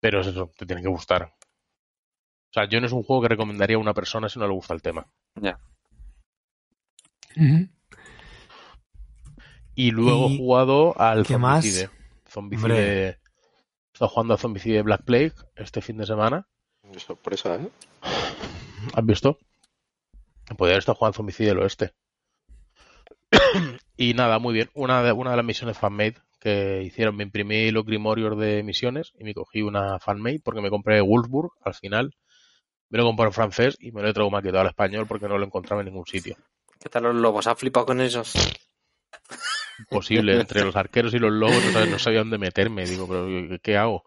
Pero 0.00 0.20
es 0.20 0.28
eso, 0.28 0.52
te 0.56 0.66
tiene 0.66 0.82
que 0.82 0.88
gustar. 0.88 1.34
O 2.50 2.52
sea, 2.52 2.68
yo 2.68 2.80
no 2.80 2.86
es 2.86 2.92
un 2.92 3.02
juego 3.02 3.22
que 3.22 3.28
recomendaría 3.28 3.76
a 3.76 3.80
una 3.80 3.94
persona 3.94 4.28
si 4.28 4.38
no 4.38 4.46
le 4.46 4.54
gusta 4.54 4.74
el 4.74 4.82
tema. 4.82 5.06
Ya. 5.34 5.58
Y 9.74 9.90
luego 9.90 10.28
¿Y 10.28 10.34
he 10.34 10.38
jugado 10.38 11.00
al 11.00 11.26
qué 11.26 11.38
más? 11.38 11.64
Zombicide. 12.28 13.18
Estado 13.98 14.10
jugando 14.10 14.34
a 14.34 14.38
Zombicide 14.38 14.82
Black 14.82 15.02
Plague 15.02 15.32
este 15.56 15.80
fin 15.80 15.96
de 15.96 16.06
semana. 16.06 16.46
Qué 16.92 17.00
sorpresa, 17.00 17.56
¿eh? 17.56 17.68
¿Has 18.94 19.04
visto? 19.04 19.38
Podría 20.56 20.78
estar 20.78 20.94
jugando 20.94 21.16
Zombicide 21.16 21.48
del 21.48 21.58
Oeste. 21.58 21.94
y 23.96 24.14
nada, 24.14 24.38
muy 24.38 24.54
bien. 24.54 24.70
Una 24.74 25.02
de, 25.02 25.10
una 25.10 25.32
de 25.32 25.36
las 25.38 25.44
misiones 25.44 25.78
fanmade 25.78 26.14
que 26.38 26.80
hicieron, 26.84 27.16
me 27.16 27.24
imprimí 27.24 27.72
los 27.72 27.84
Grimorios 27.84 28.38
de 28.38 28.62
misiones 28.62 29.14
y 29.18 29.24
me 29.24 29.34
cogí 29.34 29.62
una 29.62 29.98
fanmade 29.98 30.42
porque 30.44 30.60
me 30.60 30.70
compré 30.70 31.00
Wolfsburg 31.00 31.50
al 31.64 31.74
final. 31.74 32.14
Me 32.90 32.98
lo 32.98 33.04
compré 33.04 33.26
en 33.26 33.32
francés 33.32 33.76
y 33.80 33.90
me 33.90 34.00
lo 34.02 34.10
he 34.10 34.14
traumatizado 34.14 34.60
al 34.60 34.68
español 34.68 35.08
porque 35.08 35.26
no 35.26 35.38
lo 35.38 35.44
encontraba 35.44 35.82
en 35.82 35.86
ningún 35.86 36.06
sitio. 36.06 36.36
¿Qué 36.78 36.88
tal 36.88 37.02
los 37.02 37.16
lobos? 37.16 37.48
¿Has 37.48 37.58
flipado 37.58 37.86
con 37.86 38.00
esos? 38.00 38.32
Posible, 39.88 40.40
entre 40.40 40.64
los 40.64 40.74
arqueros 40.76 41.14
y 41.14 41.18
los 41.18 41.32
lobos 41.32 41.64
no 41.64 41.70
sabía, 41.72 41.90
no 41.92 41.98
sabía 41.98 42.18
dónde 42.20 42.38
meterme. 42.38 42.86
Digo, 42.86 43.06
pero 43.08 43.26
¿qué- 43.26 43.58
¿qué 43.62 43.76
hago? 43.76 44.04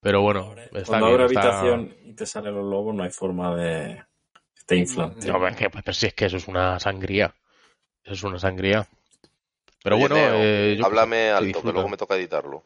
Pero 0.00 0.20
bueno, 0.22 0.54
está 0.72 0.82
Cuando 0.84 1.06
bien. 1.06 1.20
abre 1.20 1.26
está- 1.26 1.40
habitación 1.60 1.96
y 2.04 2.12
te 2.14 2.26
salen 2.26 2.54
los 2.54 2.64
lobos, 2.64 2.94
no 2.94 3.02
hay 3.02 3.10
forma 3.10 3.54
de. 3.56 4.04
Te 4.66 4.76
inflan. 4.76 5.18
tío. 5.18 5.32
No, 5.32 5.46
es 5.48 5.56
que, 5.56 5.70
pues, 5.70 5.96
si 5.96 6.06
es 6.06 6.14
que 6.14 6.26
eso 6.26 6.36
es 6.36 6.46
una 6.48 6.78
sangría. 6.78 7.34
Eso 8.04 8.14
es 8.14 8.22
una 8.22 8.38
sangría. 8.38 8.86
Pero 9.82 9.96
Oye, 9.96 10.08
bueno, 10.08 10.14
Neo, 10.16 10.34
eh, 10.42 10.76
yo 10.78 10.86
háblame 10.86 11.30
alto, 11.30 11.62
que 11.62 11.72
luego 11.72 11.88
me 11.88 11.96
toca 11.96 12.16
editarlo. 12.16 12.64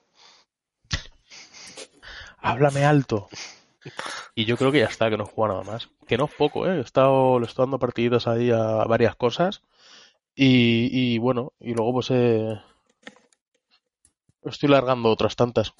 Háblame 2.38 2.84
alto. 2.84 3.28
Y 4.34 4.44
yo 4.44 4.56
creo 4.56 4.72
que 4.72 4.78
ya 4.80 4.86
está, 4.86 5.10
que 5.10 5.16
no 5.18 5.26
juega 5.26 5.54
nada 5.54 5.64
más. 5.64 5.88
Que 6.06 6.16
no 6.16 6.24
es 6.26 6.34
poco, 6.34 6.66
¿eh? 6.66 6.76
He 6.78 6.80
estado, 6.80 7.38
le 7.38 7.46
estoy 7.46 7.64
dando 7.64 7.78
partiditas 7.78 8.26
ahí 8.26 8.50
a 8.50 8.84
varias 8.84 9.16
cosas. 9.16 9.62
Y, 10.34 11.14
y 11.14 11.18
bueno, 11.18 11.52
y 11.60 11.74
luego 11.74 11.92
pues 11.94 12.10
eh, 12.10 12.54
estoy 14.42 14.68
largando 14.68 15.10
otras 15.10 15.36
tantas. 15.36 15.74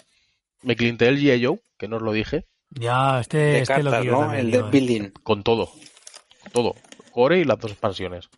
Me 0.63 0.77
clienté 0.77 1.09
el 1.09 1.19
G.I. 1.19 1.45
Joe, 1.45 1.61
que 1.79 1.89
no 1.89 1.97
os 1.97 2.03
lo 2.03 2.13
dije, 2.13 2.47
Ya, 2.71 3.21
este, 3.21 3.39
De 3.39 3.59
este 3.61 3.83
lo 3.83 3.91
cartas, 3.91 4.03
quiero 4.03 4.17
¿no? 4.17 4.23
también, 4.25 4.47
El 4.47 4.51
de 4.53 4.59
eh. 4.59 4.63
Building. 4.71 5.11
con 5.23 5.43
todo. 5.43 5.71
Todo. 6.53 6.75
Core 7.13 7.39
y 7.41 7.45
las 7.45 7.59
dos 7.59 7.73
expansiones. 7.73 8.29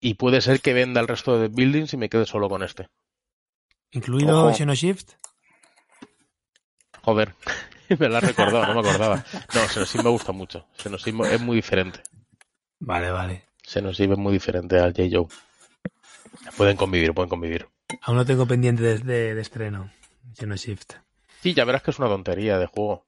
Y 0.00 0.14
puede 0.14 0.40
ser 0.40 0.60
que 0.60 0.72
venda 0.74 1.00
el 1.00 1.08
resto 1.08 1.38
de 1.38 1.48
buildings 1.48 1.92
y 1.94 1.96
me 1.96 2.08
quede 2.08 2.26
solo 2.26 2.48
con 2.48 2.62
este. 2.62 2.88
Incluido 3.92 4.46
Ojo. 4.46 4.54
Xenoshift. 4.54 5.12
Joder, 7.02 7.34
me 7.98 8.08
lo 8.08 8.16
has 8.16 8.24
recordado, 8.24 8.66
no 8.66 8.74
me 8.82 8.88
acordaba. 8.88 9.24
No, 9.54 9.60
Xenosim 9.68 10.02
me 10.02 10.10
gusta 10.10 10.32
mucho. 10.32 10.66
Xenosim 10.76 11.24
es 11.24 11.40
muy 11.40 11.56
diferente. 11.56 12.02
Vale, 12.80 13.10
vale. 13.10 13.44
Xenosim 13.62 14.12
es 14.12 14.18
muy 14.18 14.32
diferente 14.32 14.78
al 14.78 14.92
J. 14.92 15.04
Joe. 15.10 15.26
Pueden 16.56 16.76
convivir, 16.76 17.12
pueden 17.14 17.28
convivir. 17.28 17.66
Aún 18.02 18.16
no 18.16 18.24
tengo 18.24 18.46
pendiente 18.46 18.82
de, 18.82 18.98
de- 18.98 19.34
de 19.34 19.40
estreno. 19.40 19.90
Xenoshift. 20.34 20.94
Sí, 21.42 21.54
ya 21.54 21.64
verás 21.64 21.82
que 21.82 21.90
es 21.90 21.98
una 21.98 22.08
tontería 22.08 22.58
de 22.58 22.66
juego. 22.66 23.04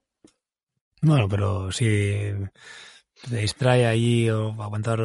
Bueno, 1.01 1.27
pero 1.29 1.71
si 1.71 2.31
te 3.29 3.37
distrae 3.37 3.85
ahí 3.85 4.29
o 4.29 4.49
aguantar 4.61 4.99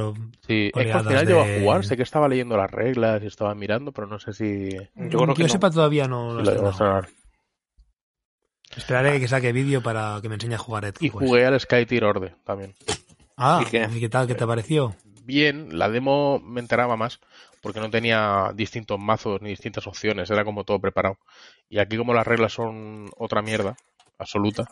Sí, 0.47 0.71
es 0.75 0.87
que 0.87 0.93
al 0.93 1.27
llevo 1.27 1.43
a 1.43 1.61
jugar, 1.61 1.85
sé 1.85 1.97
que 1.97 2.03
estaba 2.03 2.29
leyendo 2.29 2.57
las 2.57 2.71
reglas 2.71 3.23
y 3.23 3.27
estaba 3.27 3.55
mirando, 3.55 3.93
pero 3.93 4.07
no 4.07 4.19
sé 4.19 4.33
si, 4.33 4.71
Yo 4.71 4.89
creo 4.95 5.35
que 5.35 5.43
yo 5.43 5.47
no. 5.47 5.53
sepa 5.53 5.71
todavía 5.71 6.07
no, 6.09 6.35
lo 6.35 6.41
he 6.43 6.55
llevo 6.55 6.69
a. 6.69 7.09
Esperaré 8.77 9.19
que 9.19 9.29
saque 9.29 9.53
vídeo 9.53 9.83
para 9.83 10.19
que 10.23 10.29
me 10.29 10.35
enseñe 10.37 10.55
a 10.55 10.59
jugar 10.59 10.85
Ed. 10.85 10.95
Y 11.01 11.11
pues. 11.11 11.27
jugué 11.27 11.45
al 11.47 11.59
Sky 11.59 11.87
Tier 11.87 12.05
Orde 12.05 12.35
también. 12.45 12.75
Ah, 13.37 13.65
¿Y 13.67 13.71
qué? 13.71 13.89
¿y 13.93 14.01
qué 14.01 14.09
tal? 14.09 14.27
¿Qué 14.27 14.35
te 14.35 14.47
pareció? 14.47 14.95
Bien, 15.31 15.79
la 15.79 15.89
demo 15.89 16.41
me 16.41 16.61
enteraba 16.61 16.97
más 16.97 17.21
porque 17.63 17.79
no 17.79 17.89
tenía 17.89 18.51
distintos 18.53 18.99
mazos 18.99 19.41
ni 19.41 19.51
distintas 19.51 19.87
opciones, 19.87 20.29
era 20.29 20.45
como 20.45 20.65
todo 20.65 20.81
preparado. 20.81 21.19
Y 21.69 21.79
aquí 21.79 21.97
como 21.97 22.15
las 22.15 22.27
reglas 22.27 22.53
son 22.55 23.09
otra 23.17 23.41
mierda, 23.41 23.77
absoluta, 24.19 24.65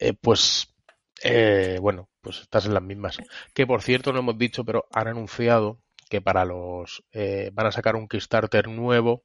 eh, 0.00 0.14
pues 0.20 0.74
eh, 1.22 1.78
bueno, 1.80 2.08
pues 2.22 2.40
estás 2.40 2.66
en 2.66 2.74
las 2.74 2.82
mismas. 2.82 3.18
Que 3.54 3.64
por 3.64 3.82
cierto 3.82 4.12
no 4.12 4.18
hemos 4.18 4.36
dicho, 4.36 4.64
pero 4.64 4.86
han 4.92 5.06
anunciado 5.06 5.78
que 6.10 6.20
para 6.20 6.44
los 6.44 7.04
eh, 7.12 7.50
van 7.52 7.66
a 7.66 7.72
sacar 7.72 7.94
un 7.94 8.08
Kickstarter 8.08 8.66
nuevo 8.66 9.22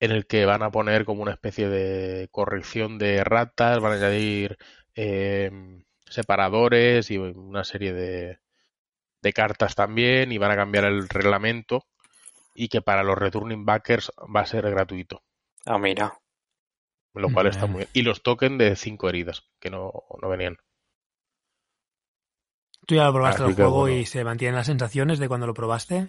en 0.00 0.10
el 0.10 0.26
que 0.26 0.46
van 0.46 0.64
a 0.64 0.72
poner 0.72 1.04
como 1.04 1.22
una 1.22 1.32
especie 1.34 1.68
de 1.68 2.28
corrección 2.32 2.98
de 2.98 3.22
ratas, 3.22 3.78
van 3.80 3.92
a 3.92 3.96
añadir 3.96 4.58
separadores 6.08 7.10
y 7.10 7.18
una 7.18 7.64
serie 7.64 7.92
de, 7.92 8.38
de 9.24 9.32
cartas 9.32 9.74
también 9.74 10.30
y 10.30 10.38
van 10.38 10.52
a 10.52 10.56
cambiar 10.56 10.84
el 10.84 11.08
reglamento 11.08 11.84
y 12.54 12.68
que 12.68 12.80
para 12.82 13.02
los 13.02 13.18
returning 13.18 13.64
backers 13.64 14.12
va 14.34 14.42
a 14.42 14.46
ser 14.46 14.70
gratuito, 14.70 15.24
Ah, 15.66 15.78
mira. 15.78 16.16
lo 17.14 17.28
cual 17.30 17.48
está 17.48 17.66
muy 17.66 17.78
bien. 17.78 17.88
Y 17.92 18.02
los 18.02 18.22
tokens 18.22 18.58
de 18.58 18.76
5 18.76 19.08
heridas, 19.08 19.42
que 19.60 19.70
no, 19.70 19.92
no 20.22 20.28
venían. 20.28 20.56
¿Tú 22.86 22.94
ya 22.94 23.04
lo 23.06 23.12
probaste 23.14 23.42
Así 23.42 23.50
el 23.50 23.56
juego 23.56 23.80
bueno. 23.80 23.96
y 23.96 24.06
se 24.06 24.24
mantienen 24.24 24.56
las 24.56 24.66
sensaciones 24.66 25.18
de 25.18 25.28
cuando 25.28 25.46
lo 25.46 25.54
probaste? 25.54 26.08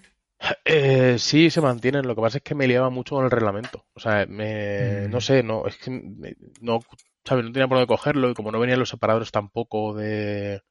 Eh, 0.65 1.15
sí, 1.17 1.49
se 1.49 1.61
mantienen. 1.61 2.05
Lo 2.07 2.15
que 2.15 2.21
pasa 2.21 2.37
es 2.37 2.43
que 2.43 2.55
me 2.55 2.67
liaba 2.67 2.89
mucho 2.89 3.15
con 3.15 3.25
el 3.25 3.31
reglamento. 3.31 3.85
O 3.93 3.99
sea, 3.99 4.25
me, 4.27 5.07
Mm. 5.07 5.11
no 5.11 5.21
sé, 5.21 5.43
no, 5.43 5.65
es 5.65 5.77
que 5.77 5.89
me- 5.91 6.35
no, 6.61 6.79
¿sabes? 7.23 7.45
No 7.45 7.51
tenía 7.51 7.67
por 7.67 7.77
dónde 7.77 7.87
cogerlo 7.87 8.29
y 8.29 8.33
como 8.33 8.51
no 8.51 8.59
venían 8.59 8.79
los 8.79 8.89
separadores 8.89 9.31
tampoco 9.31 9.93
de, 9.93 10.61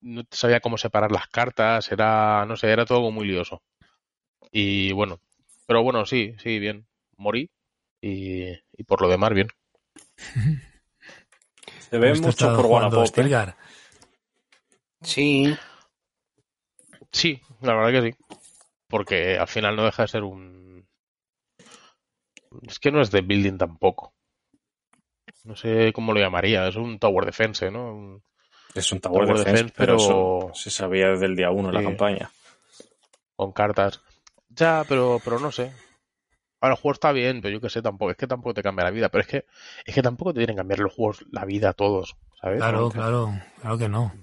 no 0.00 0.22
sabía 0.30 0.60
cómo 0.60 0.78
separar 0.78 1.12
las 1.12 1.26
cartas, 1.28 1.90
era, 1.92 2.44
no 2.46 2.56
sé, 2.56 2.70
era 2.70 2.84
todo 2.86 2.98
como 2.98 3.12
muy 3.12 3.26
lioso. 3.26 3.62
Y 4.52 4.92
bueno, 4.92 5.20
pero 5.66 5.82
bueno, 5.82 6.06
sí, 6.06 6.34
sí, 6.42 6.58
bien. 6.58 6.86
Morí 7.16 7.50
y, 8.00 8.48
y 8.50 8.84
por 8.86 9.02
lo 9.02 9.08
demás, 9.08 9.32
bien. 9.32 9.48
Se 11.90 11.98
ve 11.98 12.08
mucho 12.26 12.46
por 12.56 12.66
Wallapop. 12.66 12.98
¿eh? 13.00 13.04
Sí. 15.02 15.56
Sí, 17.12 17.40
la 17.62 17.74
verdad 17.74 18.02
que 18.02 18.10
sí. 18.12 18.18
Porque 18.88 19.38
al 19.38 19.48
final 19.48 19.76
no 19.76 19.84
deja 19.84 20.02
de 20.02 20.08
ser 20.08 20.22
un... 20.24 20.86
Es 22.62 22.78
que 22.78 22.90
no 22.90 23.00
es 23.00 23.10
de 23.10 23.22
building 23.22 23.58
tampoco. 23.58 24.14
No 25.44 25.56
sé 25.56 25.92
cómo 25.92 26.12
lo 26.12 26.20
llamaría. 26.20 26.68
Es 26.68 26.76
un 26.76 26.98
tower 26.98 27.24
defense, 27.24 27.70
¿no? 27.70 27.94
Un- 27.94 28.22
Es 28.76 28.92
un 28.92 29.00
Tower, 29.00 29.26
Tower 29.26 29.38
Defense, 29.38 29.52
Defense, 29.64 29.74
pero, 29.76 29.96
eso 29.96 30.50
se 30.54 30.70
sabía 30.70 31.08
desde 31.08 31.26
el 31.26 31.36
día 31.36 31.50
uno 31.50 31.68
en 31.68 31.74
la 31.74 31.80
Sí. 31.80 31.86
campaña. 31.86 32.30
Con 33.36 33.52
cartas. 33.52 34.00
Ya, 34.50 34.84
pero, 34.88 35.20
pero 35.24 35.38
no 35.40 35.50
sé. 35.52 35.72
Ahora 36.60 36.74
el 36.74 36.80
juego 36.80 36.94
está 36.94 37.12
bien, 37.12 37.40
pero 37.42 37.52
yo 37.54 37.60
qué 37.60 37.68
sé, 37.68 37.82
tampoco. 37.82 38.10
Es 38.10 38.16
que 38.16 38.26
tampoco 38.26 38.54
te 38.54 38.62
cambia 38.62 38.84
la 38.84 38.90
vida. 38.90 39.08
Pero 39.10 39.22
es 39.22 39.28
que, 39.28 39.44
es 39.84 39.94
que 39.94 40.02
tampoco 40.02 40.32
te 40.32 40.38
tienen 40.40 40.56
que 40.56 40.60
cambiar 40.60 40.78
los 40.80 40.92
juegos 40.94 41.24
la 41.30 41.44
vida 41.44 41.70
a 41.70 41.72
todos, 41.74 42.16
¿sabes? 42.40 42.58
Claro, 42.58 42.88
claro, 42.90 43.38
claro 43.60 43.78
que 43.78 43.88
no. 43.88 44.14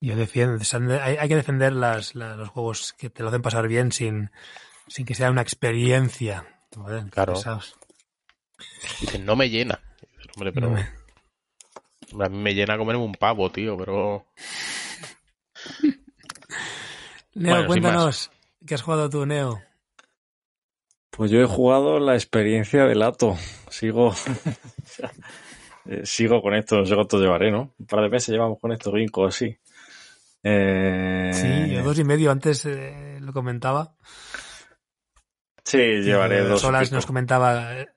Yo 0.00 0.14
defiendo, 0.14 0.56
o 0.60 0.64
sea, 0.64 0.78
hay, 1.04 1.16
hay 1.16 1.28
que 1.28 1.34
defender 1.34 1.72
las, 1.72 2.14
la- 2.14 2.36
los 2.36 2.48
juegos 2.50 2.92
que 2.92 3.10
te 3.10 3.22
lo 3.24 3.30
hacen 3.30 3.42
pasar 3.42 3.66
bien 3.66 3.90
sin, 3.90 4.30
sin 4.86 5.04
que 5.06 5.14
sea 5.16 5.30
una 5.32 5.42
experiencia. 5.42 6.46
Joder, 6.76 7.10
Claro. 7.10 7.32
pesados. 7.34 7.76
Dicen, 9.00 9.24
no 9.26 9.34
me 9.34 9.50
llena. 9.50 9.80
Hombre, 10.36 10.52
pero 10.52 10.68
No 10.68 10.74
me- 10.74 10.80
hombre, 10.82 10.97
a 12.20 12.28
mí 12.28 12.38
me 12.38 12.54
llena 12.54 12.78
comerme 12.78 13.02
un 13.02 13.14
pavo, 13.14 13.50
tío, 13.50 13.76
pero... 13.76 14.26
Neo, 17.34 17.52
Bueno, 17.54 17.66
cuéntanos, 17.66 18.30
¿qué 18.66 18.74
has 18.74 18.82
jugado 18.82 19.08
tú, 19.10 19.26
Neo? 19.26 19.60
Pues 21.10 21.30
yo 21.30 21.40
he 21.40 21.46
jugado 21.46 21.98
la 22.00 22.14
experiencia 22.14 22.84
del 22.86 23.02
Ato. 23.02 23.36
Sigo. 23.70 24.14
eh, 25.86 26.02
sigo 26.04 26.40
con 26.42 26.54
esto, 26.54 26.78
no 26.78 26.86
sé 26.86 26.94
cuánto 26.94 27.18
llevaré, 27.20 27.50
¿no? 27.50 27.74
Un 27.78 27.86
par 27.86 28.02
de 28.02 28.08
meses 28.08 28.28
llevamos 28.30 28.58
con 28.60 28.72
esto, 28.72 28.92
Ginkgo, 28.92 29.26
así. 29.26 29.56
Eh, 30.42 31.30
Sí, 31.34 31.74
yo 31.74 31.82
dos 31.82 31.98
y 31.98 32.04
medio, 32.04 32.30
antes 32.30 32.64
eh, 32.66 33.18
lo 33.20 33.32
comentaba. 33.32 33.94
sí, 35.64 35.78
llevaré 35.78 36.38
Eh, 36.38 36.44
dos. 36.44 36.60
y 36.60 36.66
Solas 36.66 36.84
pico. 36.88 36.94
nos 36.96 37.06
comentaba 37.06 37.80
eh, 37.80 37.88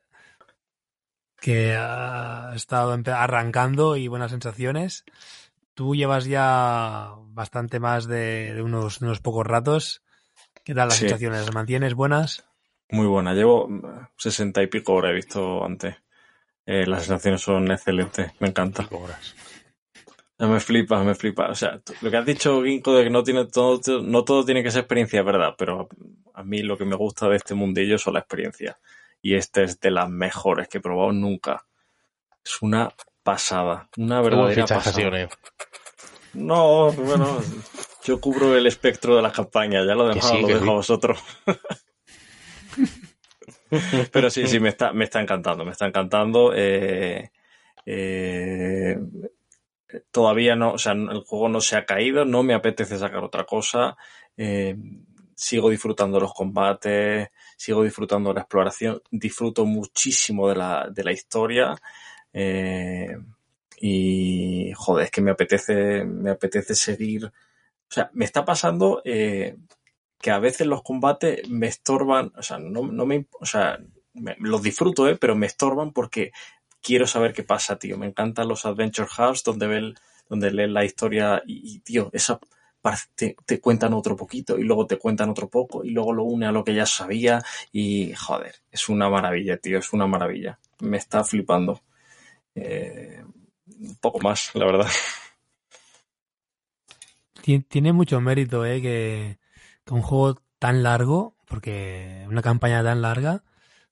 que 1.42 1.76
ha 1.76 2.54
estado 2.56 2.98
arrancando 3.14 3.98
y 3.98 4.08
buenas 4.08 4.32
sensaciones. 4.32 5.04
Tú 5.74 5.96
llevas 5.96 6.26
ya 6.26 7.10
bastante 7.30 7.80
más 7.80 8.08
de, 8.08 8.54
de 8.54 8.62
unos, 8.62 9.00
pocos 9.22 9.46
ratos. 9.46 10.04
¿Qué 10.64 10.76
tal 10.76 10.88
las 10.90 10.98
Sí. 10.98 11.02
sensaciones? 11.06 11.42
¿Las 11.46 11.54
mantienes 11.56 11.96
buenas? 11.96 12.46
Muy 12.92 13.08
buena. 13.08 13.34
Llevo 13.34 13.68
sesenta 14.18 14.62
y 14.62 14.68
pico 14.68 14.94
horas, 14.94 15.12
he 15.12 15.16
visto 15.16 15.66
antes. 15.66 15.96
Eh, 16.66 16.86
las 16.86 17.04
sensaciones 17.06 17.42
son 17.42 17.72
excelentes, 17.72 18.32
me 18.40 18.50
encanta. 18.50 18.88
Horas. 18.92 19.36
Me 20.38 20.60
flipa, 20.60 21.04
me 21.04 21.16
flipa. 21.16 21.50
O 21.50 21.56
sea, 21.56 21.80
tú- 21.80 21.94
lo 22.02 22.12
que 22.12 22.18
has 22.18 22.26
dicho, 22.26 22.62
Ginkgo, 22.64 22.96
de 22.96 23.06
que 23.06 23.10
no 23.10 23.24
tiene 23.24 23.46
todo, 23.46 23.80
no 24.04 24.24
todo 24.24 24.46
tiene 24.46 24.62
que 24.64 24.70
ser 24.72 24.82
experiencia, 24.82 25.20
es 25.22 25.26
verdad, 25.26 25.56
pero 25.58 25.90
a 26.36 26.44
mí 26.44 26.62
lo 26.62 26.78
que 26.78 26.86
me 26.86 26.96
gusta 26.96 27.28
de 27.30 27.38
este 27.38 27.56
mundillo 27.56 27.98
son 27.98 28.14
las 28.14 28.22
experiencias. 28.24 28.76
Y 29.22 29.36
esta 29.36 29.62
es 29.62 29.80
de 29.80 29.92
las 29.92 30.10
mejores 30.10 30.68
que 30.68 30.80
he 30.80 30.82
probado 30.82 31.12
nunca. 31.12 31.66
Es 32.44 32.62
una 32.62 32.92
pasada, 33.24 33.90
una 33.98 34.22
verdadera 34.22 34.66
pasada. 34.66 35.30
No, 36.34 36.92
bueno, 36.94 37.40
yo 38.04 38.20
cubro 38.20 38.56
el 38.56 38.66
espectro 38.66 39.16
de 39.16 39.22
las 39.22 39.34
campañas, 39.34 39.86
ya 39.86 39.96
lo 39.96 40.08
demás 40.08 40.28
sí, 40.28 40.42
lo 40.42 40.48
dejo 40.48 40.64
sí. 40.64 40.70
a 40.70 40.74
vosotros. 40.74 41.20
Pero 44.12 44.30
sí, 44.30 44.48
sí, 44.48 44.60
me 44.60 44.70
está, 44.70 44.94
me 44.94 45.06
está 45.06 45.22
encantando, 45.22 45.66
me 45.66 45.72
está 45.72 45.86
encantando. 45.86 46.54
eh, 46.56 47.32
eh, 47.86 48.98
todavía 50.12 50.56
no, 50.56 50.74
o 50.74 50.78
sea, 50.78 50.94
el 50.94 51.22
juego 51.22 51.50
no 51.50 51.62
se 51.62 51.76
ha 51.76 51.86
caído, 51.86 52.26
no 52.26 52.44
me 52.44 52.54
apetece 52.54 52.98
sacar 52.98 53.24
otra 53.24 53.46
cosa. 53.46 53.98
eh, 54.38 54.76
sigo 55.36 55.70
disfrutando 55.70 56.20
los 56.20 56.34
combates, 56.34 57.30
sigo 57.62 57.84
disfrutando 57.84 58.30
de 58.30 58.36
la 58.36 58.42
exploración, 58.42 59.02
disfruto 59.12 59.66
muchísimo 59.66 60.50
de 60.50 60.56
la, 60.56 60.90
de 60.90 61.04
la 61.04 61.12
historia. 61.12 61.76
eh, 62.34 63.16
y 63.80 64.72
joder, 64.76 65.06
es 65.06 65.12
que 65.12 65.22
me 65.22 65.32
apetece, 65.32 66.04
me 66.06 66.32
apetece 66.32 66.76
seguir. 66.76 67.26
O 67.26 67.32
sea, 67.94 68.10
me 68.14 68.26
está 68.26 68.46
pasando 68.46 69.02
eh, 69.06 69.58
que 70.20 70.32
a 70.32 70.40
veces 70.40 70.68
los 70.68 70.84
combates 70.84 71.48
me 71.50 71.68
estorban, 71.68 72.32
o 72.38 72.44
sea, 72.44 72.58
no, 72.60 72.84
no 72.88 73.06
me, 73.06 73.28
o 73.40 73.46
sea, 73.46 73.80
los 74.40 74.62
disfruto, 74.64 75.08
eh, 75.10 75.18
pero 75.20 75.36
me 75.36 75.48
estorban 75.48 75.94
porque 75.94 76.32
quiero 76.82 77.08
saber 77.08 77.34
qué 77.34 77.44
pasa, 77.44 77.78
tío. 77.78 77.98
Me 77.98 78.08
encantan 78.08 78.48
los 78.48 78.66
Adventure 78.66 79.08
House 79.10 79.44
donde 79.44 79.68
ven, 79.68 79.96
donde 80.30 80.52
la 80.52 80.86
historia 80.86 81.44
y, 81.46 81.76
y, 81.76 81.80
tío, 81.80 82.10
esa 82.14 82.40
te, 83.16 83.36
cuentan 83.62 83.94
otro 83.94 84.16
poquito 84.16 84.58
y 84.58 84.64
luego 84.64 84.88
te 84.88 84.98
cuentan 84.98 85.30
otro 85.30 85.50
poco 85.50 85.84
y 85.84 85.92
luego 85.92 86.14
lo 86.14 86.24
une 86.24 86.46
a 86.48 86.52
lo 86.52 86.64
que 86.64 86.74
ya 86.76 86.86
sabía 86.86 87.44
y 87.72 88.14
joder, 88.14 88.56
es 88.72 88.90
una 88.90 89.10
maravilla, 89.10 89.58
tío, 89.58 89.80
es 89.80 89.94
una 89.94 90.08
maravilla. 90.08 90.60
Me 90.80 90.98
está 90.98 91.24
flipando. 91.24 91.82
Eh, 92.56 93.24
un 93.80 93.96
poco 94.02 94.20
más, 94.22 94.52
la 94.56 94.66
verdad. 94.66 94.88
Ti- 97.42 97.60
Tiene 97.68 97.94
mucho 97.94 98.22
mérito, 98.22 98.66
¿eh? 98.66 98.82
Que, 98.82 99.40
que 99.86 99.94
un 99.94 100.02
juego 100.02 100.42
tan 100.60 100.84
largo, 100.84 101.36
porque 101.48 102.26
una 102.30 102.42
campaña 102.42 102.84
tan 102.84 103.02
larga, 103.02 103.44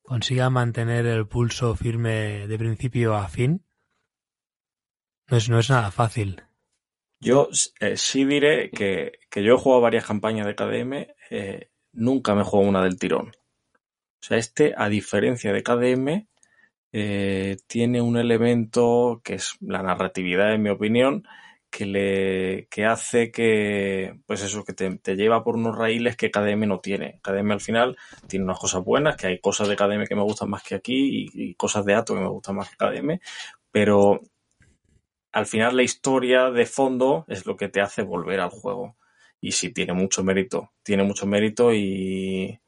consiga 0.01 0.49
mantener 0.49 1.05
el 1.05 1.27
pulso 1.27 1.75
firme 1.75 2.47
de 2.47 2.57
principio 2.57 3.15
a 3.15 3.27
fin. 3.29 3.63
No 5.31 5.37
es, 5.37 5.47
no 5.53 5.59
es 5.59 5.69
nada 5.69 5.91
fácil. 5.91 6.43
Yo 7.21 7.49
eh, 7.79 7.97
sí 7.97 8.23
diré 8.25 8.69
que, 8.71 9.19
que 9.29 9.43
yo 9.43 9.55
he 9.55 9.57
jugado 9.57 9.81
varias 9.81 10.05
campañas 10.05 10.47
de 10.47 10.55
KDM, 10.55 11.07
eh, 11.29 11.69
nunca 11.93 12.33
me 12.33 12.43
juego 12.43 12.67
una 12.67 12.83
del 12.83 12.97
tirón. 12.97 13.29
O 13.29 14.25
sea, 14.25 14.37
este, 14.37 14.73
a 14.77 14.89
diferencia 14.89 15.51
de 15.53 15.63
KDM, 15.63 16.27
eh, 16.91 17.57
tiene 17.67 18.01
un 18.01 18.17
elemento 18.17 19.21
que 19.23 19.35
es 19.35 19.57
la 19.61 19.83
narratividad, 19.83 20.53
en 20.53 20.63
mi 20.63 20.69
opinión, 20.69 21.23
que 21.69 21.85
le 21.85 22.67
que 22.69 22.85
hace 22.85 23.31
que, 23.31 24.19
pues 24.25 24.41
eso, 24.43 24.63
que 24.63 24.73
te, 24.73 25.15
lleva 25.15 25.43
por 25.43 25.55
unos 25.55 25.77
raíles 25.77 26.17
que 26.17 26.31
KDM 26.31 26.67
no 26.67 26.79
tiene. 26.79 27.19
KDM 27.21 27.51
al 27.51 27.61
final 27.61 27.97
tiene 28.27 28.45
unas 28.45 28.59
cosas 28.59 28.83
buenas, 28.83 29.17
que 29.17 29.27
hay 29.27 29.39
cosas 29.39 29.67
de 29.67 29.75
KDM 29.75 30.05
que 30.07 30.15
me 30.15 30.23
gustan 30.23 30.49
más 30.49 30.63
que 30.63 30.75
aquí 30.75 31.27
y 31.33 31.55
cosas 31.55 31.85
de 31.85 31.95
Ato 31.95 32.15
que 32.15 32.21
me 32.21 32.29
gustan 32.29 32.55
más 32.55 32.69
que 32.69 32.77
KDM, 32.77 33.19
pero 33.71 34.21
al 35.31 35.45
final 35.45 35.75
la 35.77 35.83
historia 35.83 36.51
de 36.51 36.65
fondo 36.65 37.25
es 37.27 37.45
lo 37.45 37.55
que 37.57 37.69
te 37.69 37.81
hace 37.81 38.01
volver 38.03 38.39
al 38.39 38.49
juego. 38.49 38.95
Y 39.41 39.53
sí, 39.53 39.71
tiene 39.71 39.93
mucho 39.93 40.23
mérito, 40.23 40.71
tiene 40.83 41.03
mucho 41.03 41.25
mérito 41.25 41.73
y, 41.73 42.59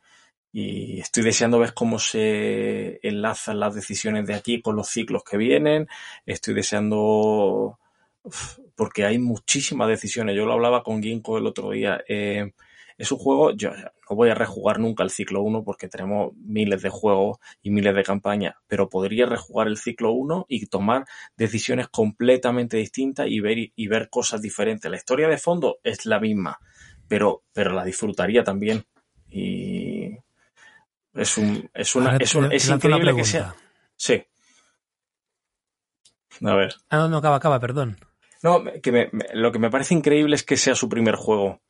y 0.54 1.00
estoy 1.00 1.24
deseando 1.24 1.60
ver 1.60 1.74
cómo 1.74 2.00
se 2.00 3.00
enlazan 3.04 3.60
las 3.60 3.76
decisiones 3.76 4.28
de 4.28 4.36
aquí 4.36 4.62
con 4.62 4.76
los 4.76 4.88
ciclos 4.90 5.24
que 5.24 5.38
vienen. 5.38 5.88
Estoy 6.26 6.54
deseando, 6.54 7.80
porque 8.76 9.06
hay 9.06 9.18
muchísimas 9.20 9.88
decisiones. 9.90 10.36
Yo 10.36 10.46
lo 10.46 10.54
hablaba 10.54 10.84
con 10.84 11.02
Ginkgo 11.02 11.38
el 11.38 11.48
otro 11.48 11.72
día. 11.72 12.04
Eh, 12.08 12.54
es 13.02 13.12
un 13.12 13.18
juego, 13.18 13.52
yo 13.52 13.72
no 13.72 14.16
voy 14.16 14.30
a 14.30 14.36
rejugar 14.36 14.80
nunca 14.80 15.04
el 15.04 15.10
ciclo 15.10 15.42
1 15.42 15.64
porque 15.64 15.88
tenemos 15.88 16.34
miles 16.36 16.82
de 16.82 16.90
juegos 16.90 17.38
y 17.62 17.72
miles 17.72 17.96
de 17.96 18.04
campañas, 18.04 18.56
pero 18.68 18.90
podría 18.90 19.26
rejugar 19.26 19.68
el 19.68 19.78
ciclo 19.78 20.12
1 20.12 20.46
y 20.48 20.66
tomar 20.68 21.06
decisiones 21.36 21.88
completamente 21.88 22.78
distintas 22.78 23.28
y 23.28 23.40
ver, 23.40 23.58
y 23.76 23.88
ver 23.88 24.10
cosas 24.10 24.42
diferentes. 24.42 24.90
La 24.92 24.98
historia 24.98 25.28
de 25.28 25.38
fondo 25.38 25.80
es 25.84 26.06
la 26.06 26.20
misma, 26.20 26.60
pero, 27.08 27.44
pero 27.54 27.72
la 27.74 27.84
disfrutaría 27.84 28.44
también. 28.44 28.86
Y 29.30 30.18
es 31.14 31.38
un, 31.38 31.70
es 31.74 31.96
una, 31.96 32.18
es, 32.18 32.36
un, 32.36 32.46
una 32.46 32.56
increíble 32.56 33.16
que 33.16 33.24
sea. 33.26 33.56
Sí. 33.96 34.24
A 36.44 36.56
ver. 36.56 36.76
Ah, 36.90 36.98
no, 36.98 37.10
no, 37.10 37.18
acaba, 37.18 37.36
acaba, 37.38 37.60
perdón. 37.60 37.98
No, 38.44 38.64
que 38.82 38.92
me- 38.92 39.10
me- 39.12 39.28
lo 39.34 39.52
que 39.52 39.60
me 39.60 39.70
parece 39.70 39.94
increíble 39.94 40.36
es 40.36 40.44
que 40.44 40.58
sea 40.58 40.76
su 40.76 40.90
primer 40.90 41.16
juego. 41.16 41.46
O 41.48 41.62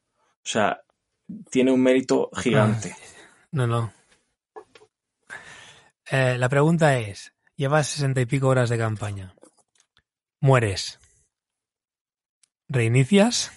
sea, 0.44 0.82
tiene 1.50 1.72
un 1.72 1.82
mérito 1.82 2.30
gigante. 2.34 2.96
No, 3.52 3.68
no. 3.68 3.92
Eh, 6.10 6.38
la 6.38 6.50
pregunta 6.50 6.98
es, 7.00 7.34
llevas 7.56 7.88
sesenta 7.88 8.22
y 8.22 8.26
pico 8.26 8.48
horas 8.48 8.70
de 8.70 8.78
campaña. 8.78 9.34
Mueres. 10.40 11.00
¿Reinicias? 12.68 13.52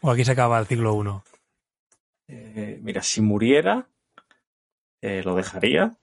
¿O 0.00 0.10
aquí 0.10 0.24
se 0.24 0.32
acaba 0.32 0.58
el 0.58 0.66
ciclo 0.66 0.94
1? 0.94 1.24
Eh, 2.28 2.78
mira, 2.82 3.02
si 3.02 3.20
muriera, 3.20 3.88
eh, 5.00 5.22
lo 5.24 5.34
dejaría 5.34 5.96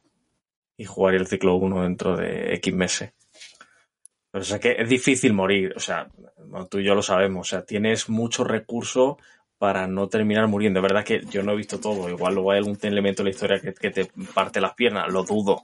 y 0.77 0.85
jugaría 0.85 1.19
el 1.19 1.27
ciclo 1.27 1.55
1 1.55 1.83
dentro 1.83 2.17
de 2.17 2.53
X 2.55 2.73
meses. 2.73 3.13
Pero, 4.31 4.41
o 4.41 4.45
sea 4.45 4.59
que 4.59 4.75
es 4.79 4.89
difícil 4.89 5.33
morir, 5.33 5.73
o 5.75 5.79
sea, 5.79 6.09
tú 6.69 6.79
y 6.79 6.83
yo 6.83 6.95
lo 6.95 7.01
sabemos, 7.01 7.47
o 7.47 7.49
sea, 7.49 7.65
tienes 7.65 8.09
muchos 8.09 8.47
recursos 8.47 9.15
para 9.57 9.87
no 9.87 10.07
terminar 10.07 10.47
muriendo. 10.47 10.79
Es 10.79 10.83
verdad 10.83 11.03
que 11.05 11.21
yo 11.29 11.43
no 11.43 11.53
he 11.53 11.55
visto 11.55 11.79
todo, 11.79 12.09
igual 12.09 12.33
luego 12.33 12.51
hay 12.51 12.59
algún 12.59 12.77
elemento 12.81 13.23
de 13.23 13.29
la 13.29 13.35
historia 13.35 13.59
que, 13.59 13.73
que 13.73 13.91
te 13.91 14.05
parte 14.33 14.61
las 14.61 14.73
piernas, 14.73 15.11
lo 15.11 15.23
dudo. 15.23 15.61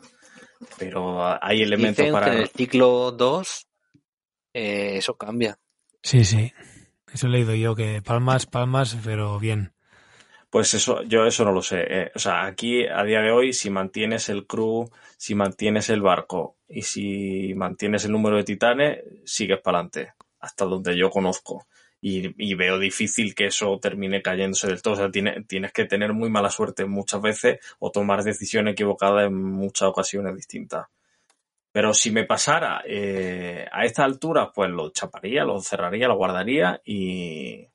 Pero 0.77 1.21
hay 1.43 1.61
elementos 1.61 1.97
Dicen 1.97 2.13
para... 2.13 2.25
que 2.27 2.31
en 2.33 2.37
el 2.43 2.49
ciclo 2.49 3.11
2 3.11 3.67
eh, 4.53 4.97
eso 4.97 5.15
cambia. 5.15 5.57
Sí, 6.03 6.23
sí. 6.23 6.51
Eso 7.13 7.27
he 7.27 7.29
leído 7.29 7.53
yo, 7.55 7.75
que 7.75 8.01
palmas, 8.01 8.45
palmas, 8.45 8.97
pero 9.03 9.39
bien. 9.39 9.73
Pues 10.49 10.73
eso, 10.73 11.03
yo 11.03 11.25
eso 11.25 11.45
no 11.45 11.51
lo 11.51 11.61
sé. 11.61 11.85
eh. 11.87 12.11
O 12.15 12.19
sea, 12.19 12.45
aquí 12.45 12.85
a 12.85 13.03
día 13.03 13.21
de 13.21 13.31
hoy, 13.31 13.53
si 13.53 13.69
mantienes 13.69 14.29
el 14.29 14.45
crew, 14.45 14.89
si 15.17 15.35
mantienes 15.35 15.89
el 15.89 16.01
barco 16.01 16.57
y 16.67 16.81
si 16.81 17.53
mantienes 17.55 18.05
el 18.05 18.11
número 18.11 18.37
de 18.37 18.43
titanes, 18.43 18.99
sigues 19.25 19.59
para 19.61 19.79
adelante, 19.79 20.13
hasta 20.39 20.65
donde 20.65 20.97
yo 20.97 21.09
conozco. 21.09 21.67
Y, 22.03 22.55
veo 22.55 22.79
difícil 22.79 23.35
que 23.35 23.45
eso 23.47 23.77
termine 23.79 24.21
cayéndose 24.23 24.67
del 24.67 24.81
todo. 24.81 24.95
O 24.95 24.97
sea, 24.97 25.11
tiene- 25.11 25.43
tienes 25.43 25.71
que 25.71 25.85
tener 25.85 26.13
muy 26.13 26.29
mala 26.31 26.49
suerte 26.49 26.85
muchas 26.85 27.21
veces 27.21 27.59
o 27.79 27.91
tomar 27.91 28.23
decisiones 28.23 28.73
equivocadas 28.73 29.27
en 29.27 29.35
muchas 29.35 29.89
ocasiones 29.89 30.35
distintas. 30.35 30.87
Pero 31.71 31.93
si 31.93 32.11
me 32.11 32.25
pasara 32.25 32.83
eh, 32.85 33.65
a 33.71 33.85
esta 33.85 34.03
altura, 34.03 34.51
pues 34.53 34.69
lo 34.69 34.89
chaparía, 34.91 35.43
lo 35.45 35.61
cerraría, 35.61 36.07
lo 36.07 36.17
guardaría 36.17 36.81
y, 36.83 37.65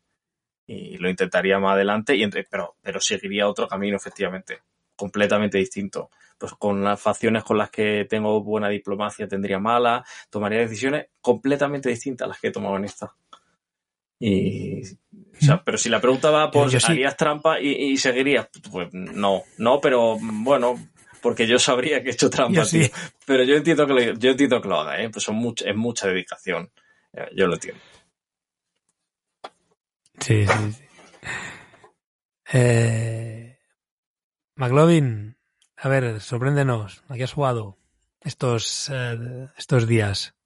y 0.66 0.98
lo 0.98 1.08
intentaría 1.08 1.58
más 1.58 1.74
adelante, 1.74 2.14
y 2.16 2.22
entre, 2.22 2.44
pero, 2.44 2.76
pero 2.82 3.00
seguiría 3.00 3.48
otro 3.48 3.68
camino, 3.68 3.96
efectivamente, 3.96 4.60
completamente 4.96 5.58
distinto. 5.58 6.10
Pues 6.38 6.52
con 6.54 6.84
las 6.84 7.00
facciones 7.00 7.44
con 7.44 7.56
las 7.58 7.70
que 7.70 8.06
tengo 8.08 8.42
buena 8.42 8.68
diplomacia 8.68 9.26
tendría 9.28 9.58
mala, 9.58 10.04
tomaría 10.30 10.60
decisiones 10.60 11.06
completamente 11.20 11.88
distintas 11.88 12.26
a 12.26 12.28
las 12.30 12.40
que 12.40 12.48
he 12.48 12.52
tomado 12.52 12.76
en 12.76 12.84
esta. 12.84 13.14
Y, 14.18 14.82
o 14.82 15.40
sea, 15.40 15.62
pero 15.62 15.76
si 15.76 15.88
la 15.90 16.00
pregunta 16.00 16.30
va 16.30 16.50
por 16.50 16.70
sí. 16.70 16.78
harías 16.92 17.16
trampa 17.16 17.60
y, 17.60 17.68
y 17.92 17.96
seguirías, 17.98 18.48
pues 18.72 18.88
no, 18.92 19.42
no, 19.58 19.80
pero 19.80 20.16
bueno, 20.20 20.74
porque 21.20 21.46
yo 21.46 21.58
sabría 21.58 22.02
que 22.02 22.10
he 22.10 22.12
hecho 22.12 22.30
trampa, 22.30 22.60
Yo 22.60 22.64
sí. 22.64 22.90
Pero 23.26 23.42
yo 23.44 23.56
entiendo 23.56 23.86
que 23.86 23.92
lo, 23.92 24.00
yo 24.14 24.30
entiendo 24.30 24.60
que 24.62 24.68
lo 24.68 24.80
haga, 24.80 25.02
¿eh? 25.02 25.10
Pues 25.10 25.24
son 25.24 25.36
much- 25.36 25.64
es 25.66 25.76
mucha 25.76 26.08
dedicación. 26.08 26.70
Eh, 27.12 27.28
Yo 27.34 27.46
lo 27.46 27.54
entiendo. 27.54 27.80
Sí, 30.20 30.46
sí, 30.46 30.72
sí. 30.72 30.82
Eh, 32.52 33.58
McLovin, 34.54 35.36
a 35.76 35.88
ver, 35.88 36.20
sorpréndenos. 36.20 37.02
¿A 37.08 37.14
qué 37.16 37.24
has 37.24 37.32
jugado 37.32 37.76
estos, 38.22 38.88
eh, 38.92 39.48
estos 39.58 39.86
días? 39.86 40.34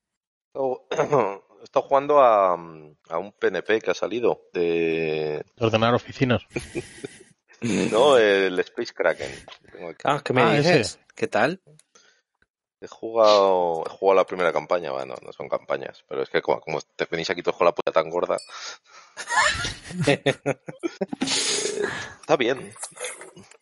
He 0.54 1.49
estado 1.70 1.86
jugando 1.86 2.20
a, 2.20 2.52
a 2.54 3.18
un 3.18 3.32
PNP 3.32 3.80
que 3.80 3.90
ha 3.92 3.94
salido 3.94 4.42
de... 4.52 5.44
Ordenar 5.58 5.94
oficinas. 5.94 6.42
No, 7.62 8.16
el 8.16 8.58
Space 8.60 8.94
Kraken. 8.94 9.30
Tengo 9.70 9.90
aquí. 9.90 10.00
Ah, 10.04 10.22
¿qué 10.24 10.32
me 10.32 10.40
Ah, 10.40 10.54
dices? 10.54 10.76
ese. 10.94 10.98
¿Qué 11.14 11.28
tal? 11.28 11.60
He 12.80 12.86
jugado, 12.88 13.84
he 13.86 13.90
jugado 13.90 14.16
la 14.16 14.24
primera 14.24 14.50
campaña, 14.50 14.92
bueno, 14.92 15.14
no 15.22 15.30
son 15.34 15.46
campañas, 15.46 16.02
pero 16.08 16.22
es 16.22 16.30
que 16.30 16.40
como, 16.40 16.58
como 16.62 16.80
te 16.80 17.04
venís 17.10 17.28
aquí 17.28 17.42
todos 17.42 17.58
con 17.58 17.66
la 17.66 17.74
puta 17.74 17.92
tan 17.92 18.08
gorda. 18.08 18.38
Está 21.20 22.36
bien. 22.38 22.72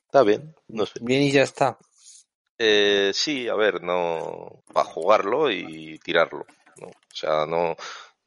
Está 0.04 0.22
bien, 0.22 0.54
no 0.68 0.86
sé. 0.86 1.00
Bien 1.02 1.22
y 1.22 1.32
ya 1.32 1.42
está. 1.42 1.76
Eh, 2.56 3.10
sí, 3.14 3.48
a 3.48 3.54
ver, 3.56 3.82
no. 3.82 4.62
Para 4.72 4.88
jugarlo 4.88 5.50
y 5.50 5.98
tirarlo. 5.98 6.46
O 7.12 7.16
sea, 7.16 7.46
no. 7.46 7.76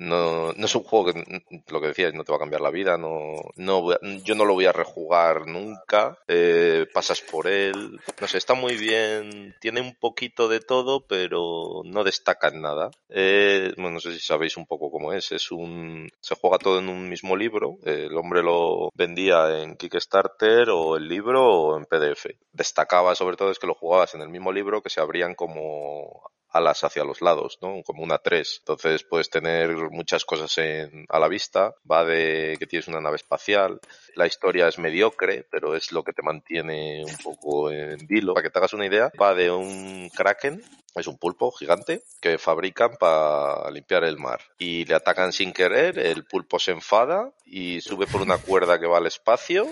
No, 0.02 0.52
no 0.54 0.66
es 0.66 0.74
un 0.74 0.82
juego 0.82 1.14
que, 1.14 1.44
lo 1.70 1.80
que 1.80 1.88
decías, 1.88 2.12
no 2.16 2.24
te 2.24 2.32
va 2.32 2.38
a 2.38 2.40
cambiar 2.40 2.62
la 2.62 2.72
vida, 2.72 2.98
no, 2.98 3.36
no 3.56 3.88
yo 4.24 4.34
no 4.34 4.46
lo 4.46 4.56
voy 4.56 4.66
a 4.66 4.72
rejugar 4.72 5.46
nunca, 5.46 6.18
eh, 6.28 6.88
pasas 6.92 7.22
por 7.22 7.48
él, 7.48 8.00
no 8.20 8.28
sé, 8.28 8.40
está 8.40 8.56
muy 8.56 8.78
bien, 8.78 9.56
tiene 9.62 9.80
un 9.80 9.94
poquito 9.94 10.48
de 10.48 10.60
todo, 10.60 11.06
pero 11.06 11.84
no 11.86 12.04
destaca 12.04 12.48
en 12.48 12.62
nada. 12.62 12.90
Eh, 13.10 13.74
bueno, 13.76 13.92
no 13.92 14.00
sé 14.00 14.14
si 14.14 14.22
sabéis 14.22 14.58
un 14.58 14.66
poco 14.66 14.90
cómo 14.90 15.14
es, 15.14 15.32
es 15.34 15.52
un, 15.52 16.10
se 16.20 16.34
juega 16.34 16.58
todo 16.58 16.80
en 16.80 16.90
un 16.90 17.08
mismo 17.08 17.36
libro, 17.36 17.78
el 17.86 18.18
hombre 18.18 18.42
lo 18.42 18.90
vendía 18.96 19.62
en 19.62 19.76
Kickstarter 19.76 20.72
o 20.72 20.98
el 20.98 21.08
libro 21.08 21.46
o 21.46 21.78
en 21.78 21.86
PDF. 21.86 22.26
Destacaba 22.52 23.14
sobre 23.14 23.38
todo 23.38 23.52
es 23.52 23.60
que 23.60 23.68
lo 23.68 23.76
jugabas 23.76 24.16
en 24.16 24.22
el 24.22 24.30
mismo 24.30 24.52
libro 24.52 24.82
que 24.82 24.90
se 24.90 25.00
abrían 25.00 25.36
como 25.36 26.24
alas 26.52 26.84
hacia 26.84 27.04
los 27.04 27.22
lados, 27.22 27.58
¿no? 27.62 27.82
Como 27.84 28.04
una 28.04 28.18
3. 28.18 28.58
Entonces 28.60 29.04
puedes 29.04 29.30
tener 29.30 29.70
muchas 29.92 30.26
cosas 30.26 30.58
en, 30.58 31.06
a 31.10 31.20
la 31.20 31.28
vista. 31.28 31.74
Va 31.90 32.04
de 32.06 32.56
que 32.60 32.68
tienes 32.68 32.88
una 32.88 33.00
nave 33.02 33.16
espacial. 33.16 33.80
La 34.16 34.28
historia 34.28 34.68
es 34.68 34.78
mediocre, 34.80 35.46
pero 35.50 35.76
es 35.76 35.92
lo 35.92 36.04
que 36.04 36.14
te 36.14 36.22
mantiene 36.22 37.04
un 37.06 37.18
poco 37.24 37.72
en 37.72 38.06
vilo. 38.08 38.34
Para 38.34 38.44
que 38.44 38.50
te 38.50 38.60
hagas 38.60 38.74
una 38.74 38.86
idea, 38.86 39.12
va 39.22 39.34
de 39.34 39.50
un 39.52 40.10
kraken, 40.16 40.62
es 40.96 41.08
un 41.08 41.18
pulpo 41.18 41.52
gigante, 41.52 42.04
que 42.20 42.38
fabrican 42.38 42.98
para 43.00 43.70
limpiar 43.72 44.04
el 44.04 44.18
mar. 44.18 44.42
Y 44.58 44.86
le 44.86 44.96
atacan 44.96 45.32
sin 45.32 45.54
querer, 45.54 45.98
el 46.00 46.26
pulpo 46.26 46.60
se 46.60 46.72
enfada 46.72 47.32
y 47.46 47.80
sube 47.82 48.08
por 48.08 48.22
una 48.22 48.38
cuerda 48.38 48.80
que 48.80 48.88
va 48.88 48.98
al 48.98 49.08
espacio. 49.08 49.68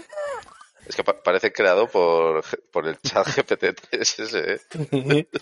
Es 0.88 0.96
que 0.96 1.04
pa- 1.04 1.22
parece 1.22 1.52
creado 1.52 1.88
por, 1.88 2.42
por 2.72 2.88
el 2.88 3.00
chat 3.02 3.28
GPT-3 3.28 4.00
ese, 4.24 4.54
¿eh? 4.54 4.60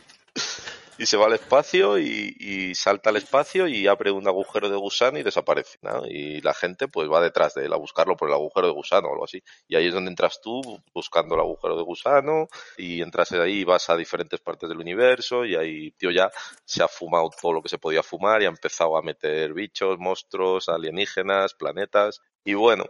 y 0.98 1.06
se 1.06 1.18
va 1.18 1.26
al 1.26 1.34
espacio 1.34 2.00
y, 2.00 2.36
y 2.40 2.76
salta 2.76 3.10
al 3.10 3.18
espacio 3.18 3.68
y 3.68 3.88
abre 3.88 4.12
un 4.12 4.28
agujero 4.28 4.70
de 4.70 4.78
gusano 4.78 5.20
y 5.20 5.24
desaparece. 5.24 5.78
¿no? 5.82 6.06
Y 6.08 6.42
la 6.42 6.54
gente 6.54 6.88
pues 6.88 7.10
va 7.10 7.22
detrás 7.22 7.54
de 7.54 7.66
él 7.66 7.74
a 7.74 7.78
buscarlo 7.78 8.16
por 8.16 8.30
el 8.30 8.34
agujero 8.34 8.68
de 8.68 8.74
gusano 8.74 9.08
o 9.08 9.12
algo 9.12 9.26
así. 9.26 9.42
Y 9.68 9.76
ahí 9.76 9.88
es 9.88 9.94
donde 9.94 10.10
entras 10.10 10.42
tú 10.42 10.62
buscando 10.94 11.36
el 11.36 11.42
agujero 11.42 11.76
de 11.78 11.84
gusano 11.84 12.48
y 12.78 13.02
entras 13.02 13.32
ahí 13.34 13.60
y 13.60 13.64
vas 13.64 13.90
a 13.90 13.96
diferentes 13.96 14.40
partes 14.40 14.70
del 14.70 14.80
universo 14.80 15.46
y 15.46 15.56
ahí 15.56 15.92
tío 15.92 16.12
ya 16.12 16.32
se 16.66 16.84
ha 16.84 16.88
fumado 16.88 17.30
todo 17.42 17.54
lo 17.54 17.62
que 17.62 17.70
se 17.70 17.78
podía 17.78 18.04
fumar 18.04 18.42
y 18.42 18.46
ha 18.46 18.50
empezado 18.50 18.98
a 18.98 19.02
meter 19.02 19.54
bichos, 19.54 19.98
monstruos, 20.00 20.70
alienígenas, 20.70 21.54
planetas. 21.54 22.22
Y 22.44 22.54
bueno, 22.54 22.86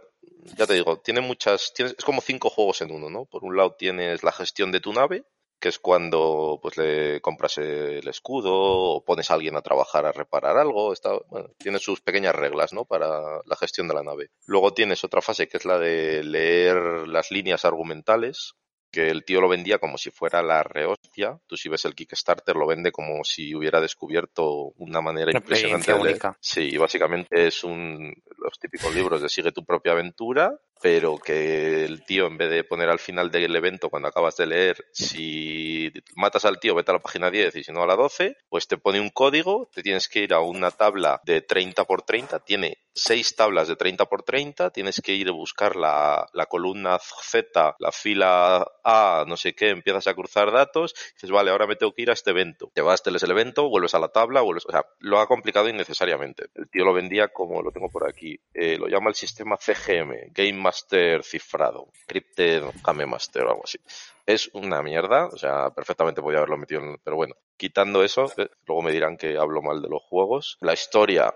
ya 0.56 0.66
te 0.66 0.74
digo, 0.74 0.98
tiene 0.98 1.20
muchas, 1.20 1.72
tienes, 1.74 1.94
es 1.98 2.04
como 2.04 2.20
cinco 2.20 2.50
juegos 2.50 2.80
en 2.80 2.92
uno, 2.92 3.10
¿no? 3.10 3.24
Por 3.24 3.44
un 3.44 3.56
lado 3.56 3.74
tienes 3.76 4.22
la 4.22 4.32
gestión 4.32 4.70
de 4.72 4.80
tu 4.80 4.92
nave, 4.92 5.24
que 5.60 5.68
es 5.68 5.78
cuando 5.78 6.58
pues 6.62 6.76
le 6.76 7.20
compras 7.20 7.58
el 7.58 8.06
escudo 8.08 8.52
o 8.54 9.04
pones 9.04 9.30
a 9.30 9.34
alguien 9.34 9.56
a 9.56 9.62
trabajar 9.62 10.06
a 10.06 10.12
reparar 10.12 10.56
algo. 10.56 10.92
Está, 10.92 11.18
bueno, 11.28 11.50
tiene 11.58 11.78
sus 11.78 12.00
pequeñas 12.00 12.34
reglas, 12.34 12.72
¿no? 12.72 12.84
Para 12.84 13.40
la 13.44 13.56
gestión 13.56 13.88
de 13.88 13.94
la 13.94 14.02
nave. 14.02 14.30
Luego 14.46 14.72
tienes 14.72 15.04
otra 15.04 15.20
fase 15.20 15.48
que 15.48 15.56
es 15.56 15.64
la 15.64 15.78
de 15.78 16.22
leer 16.22 17.08
las 17.08 17.30
líneas 17.30 17.64
argumentales, 17.64 18.54
que 18.90 19.10
el 19.10 19.24
tío 19.24 19.40
lo 19.40 19.48
vendía 19.48 19.78
como 19.78 19.98
si 19.98 20.10
fuera 20.10 20.42
la 20.42 20.62
rehostia. 20.62 21.38
Tú 21.46 21.56
si 21.56 21.68
ves 21.68 21.84
el 21.84 21.94
Kickstarter 21.94 22.56
lo 22.56 22.66
vende 22.66 22.92
como 22.92 23.22
si 23.24 23.54
hubiera 23.54 23.80
descubierto 23.80 24.72
una 24.76 25.00
manera 25.00 25.30
Una 25.30 25.40
impresionante 25.40 25.92
de. 25.92 26.18
Sí, 26.40 26.76
básicamente 26.76 27.46
es 27.46 27.64
un 27.64 28.14
los 28.38 28.58
típicos 28.58 28.94
libros 28.94 29.20
de 29.20 29.28
sigue 29.28 29.52
tu 29.52 29.64
propia 29.64 29.92
aventura, 29.92 30.58
pero 30.80 31.16
que 31.18 31.84
el 31.84 32.04
tío 32.04 32.26
en 32.26 32.36
vez 32.36 32.50
de 32.50 32.64
poner 32.64 32.88
al 32.88 32.98
final 32.98 33.30
del 33.30 33.54
evento 33.54 33.90
cuando 33.90 34.08
acabas 34.08 34.36
de 34.36 34.46
leer 34.46 34.86
si 34.92 35.92
matas 36.14 36.44
al 36.44 36.58
tío 36.58 36.74
vete 36.74 36.90
a 36.90 36.94
la 36.94 37.02
página 37.02 37.30
10 37.30 37.56
y 37.56 37.64
si 37.64 37.72
no 37.72 37.82
a 37.82 37.86
la 37.86 37.96
12, 37.96 38.36
pues 38.48 38.68
te 38.68 38.78
pone 38.78 39.00
un 39.00 39.10
código, 39.10 39.68
te 39.72 39.82
tienes 39.82 40.08
que 40.08 40.20
ir 40.20 40.34
a 40.34 40.40
una 40.40 40.70
tabla 40.70 41.20
de 41.24 41.40
30 41.42 41.84
por 41.84 42.02
30, 42.02 42.40
tiene 42.40 42.78
seis 42.98 43.36
tablas 43.36 43.68
de 43.68 43.76
30 43.76 44.06
por 44.06 44.22
30, 44.22 44.70
tienes 44.70 45.00
que 45.00 45.12
ir 45.12 45.28
a 45.28 45.32
buscar 45.32 45.76
la, 45.76 46.28
la 46.32 46.46
columna 46.46 46.98
Z, 46.98 47.76
la 47.78 47.92
fila 47.92 48.66
A, 48.84 49.24
no 49.26 49.36
sé 49.36 49.54
qué, 49.54 49.70
empiezas 49.70 50.06
a 50.08 50.14
cruzar 50.14 50.50
datos, 50.52 50.94
dices, 51.14 51.30
vale, 51.30 51.50
ahora 51.50 51.66
me 51.66 51.76
tengo 51.76 51.92
que 51.92 52.02
ir 52.02 52.10
a 52.10 52.14
este 52.14 52.30
evento. 52.30 52.70
Te 52.74 52.82
vas, 52.82 53.02
te 53.02 53.10
lees 53.10 53.22
el 53.22 53.30
evento, 53.30 53.68
vuelves 53.68 53.94
a 53.94 54.00
la 54.00 54.08
tabla, 54.08 54.40
vuelves, 54.40 54.66
o 54.66 54.72
sea, 54.72 54.84
lo 54.98 55.20
ha 55.20 55.26
complicado 55.26 55.68
innecesariamente. 55.68 56.46
El 56.54 56.68
tío 56.68 56.84
lo 56.84 56.92
vendía 56.92 57.28
como 57.28 57.62
lo 57.62 57.70
tengo 57.70 57.88
por 57.88 58.08
aquí, 58.08 58.38
eh, 58.52 58.76
lo 58.78 58.88
llama 58.88 59.10
el 59.10 59.14
sistema 59.14 59.56
CGM, 59.56 60.32
Game 60.32 60.54
Master 60.68 61.24
cifrado, 61.24 61.88
Crypted 62.06 62.62
Game 62.84 63.06
Master 63.06 63.44
o 63.44 63.50
algo 63.52 63.62
así. 63.64 63.78
Es 64.26 64.50
una 64.52 64.82
mierda, 64.82 65.26
o 65.28 65.38
sea, 65.38 65.70
perfectamente 65.70 66.20
podía 66.20 66.38
haberlo 66.38 66.58
metido 66.58 66.82
en, 66.82 66.98
pero 67.02 67.16
bueno, 67.16 67.36
quitando 67.56 68.04
eso, 68.04 68.30
eh, 68.36 68.50
luego 68.66 68.82
me 68.82 68.92
dirán 68.92 69.16
que 69.16 69.38
hablo 69.38 69.62
mal 69.62 69.80
de 69.80 69.88
los 69.88 70.02
juegos. 70.02 70.58
La 70.60 70.74
historia 70.74 71.34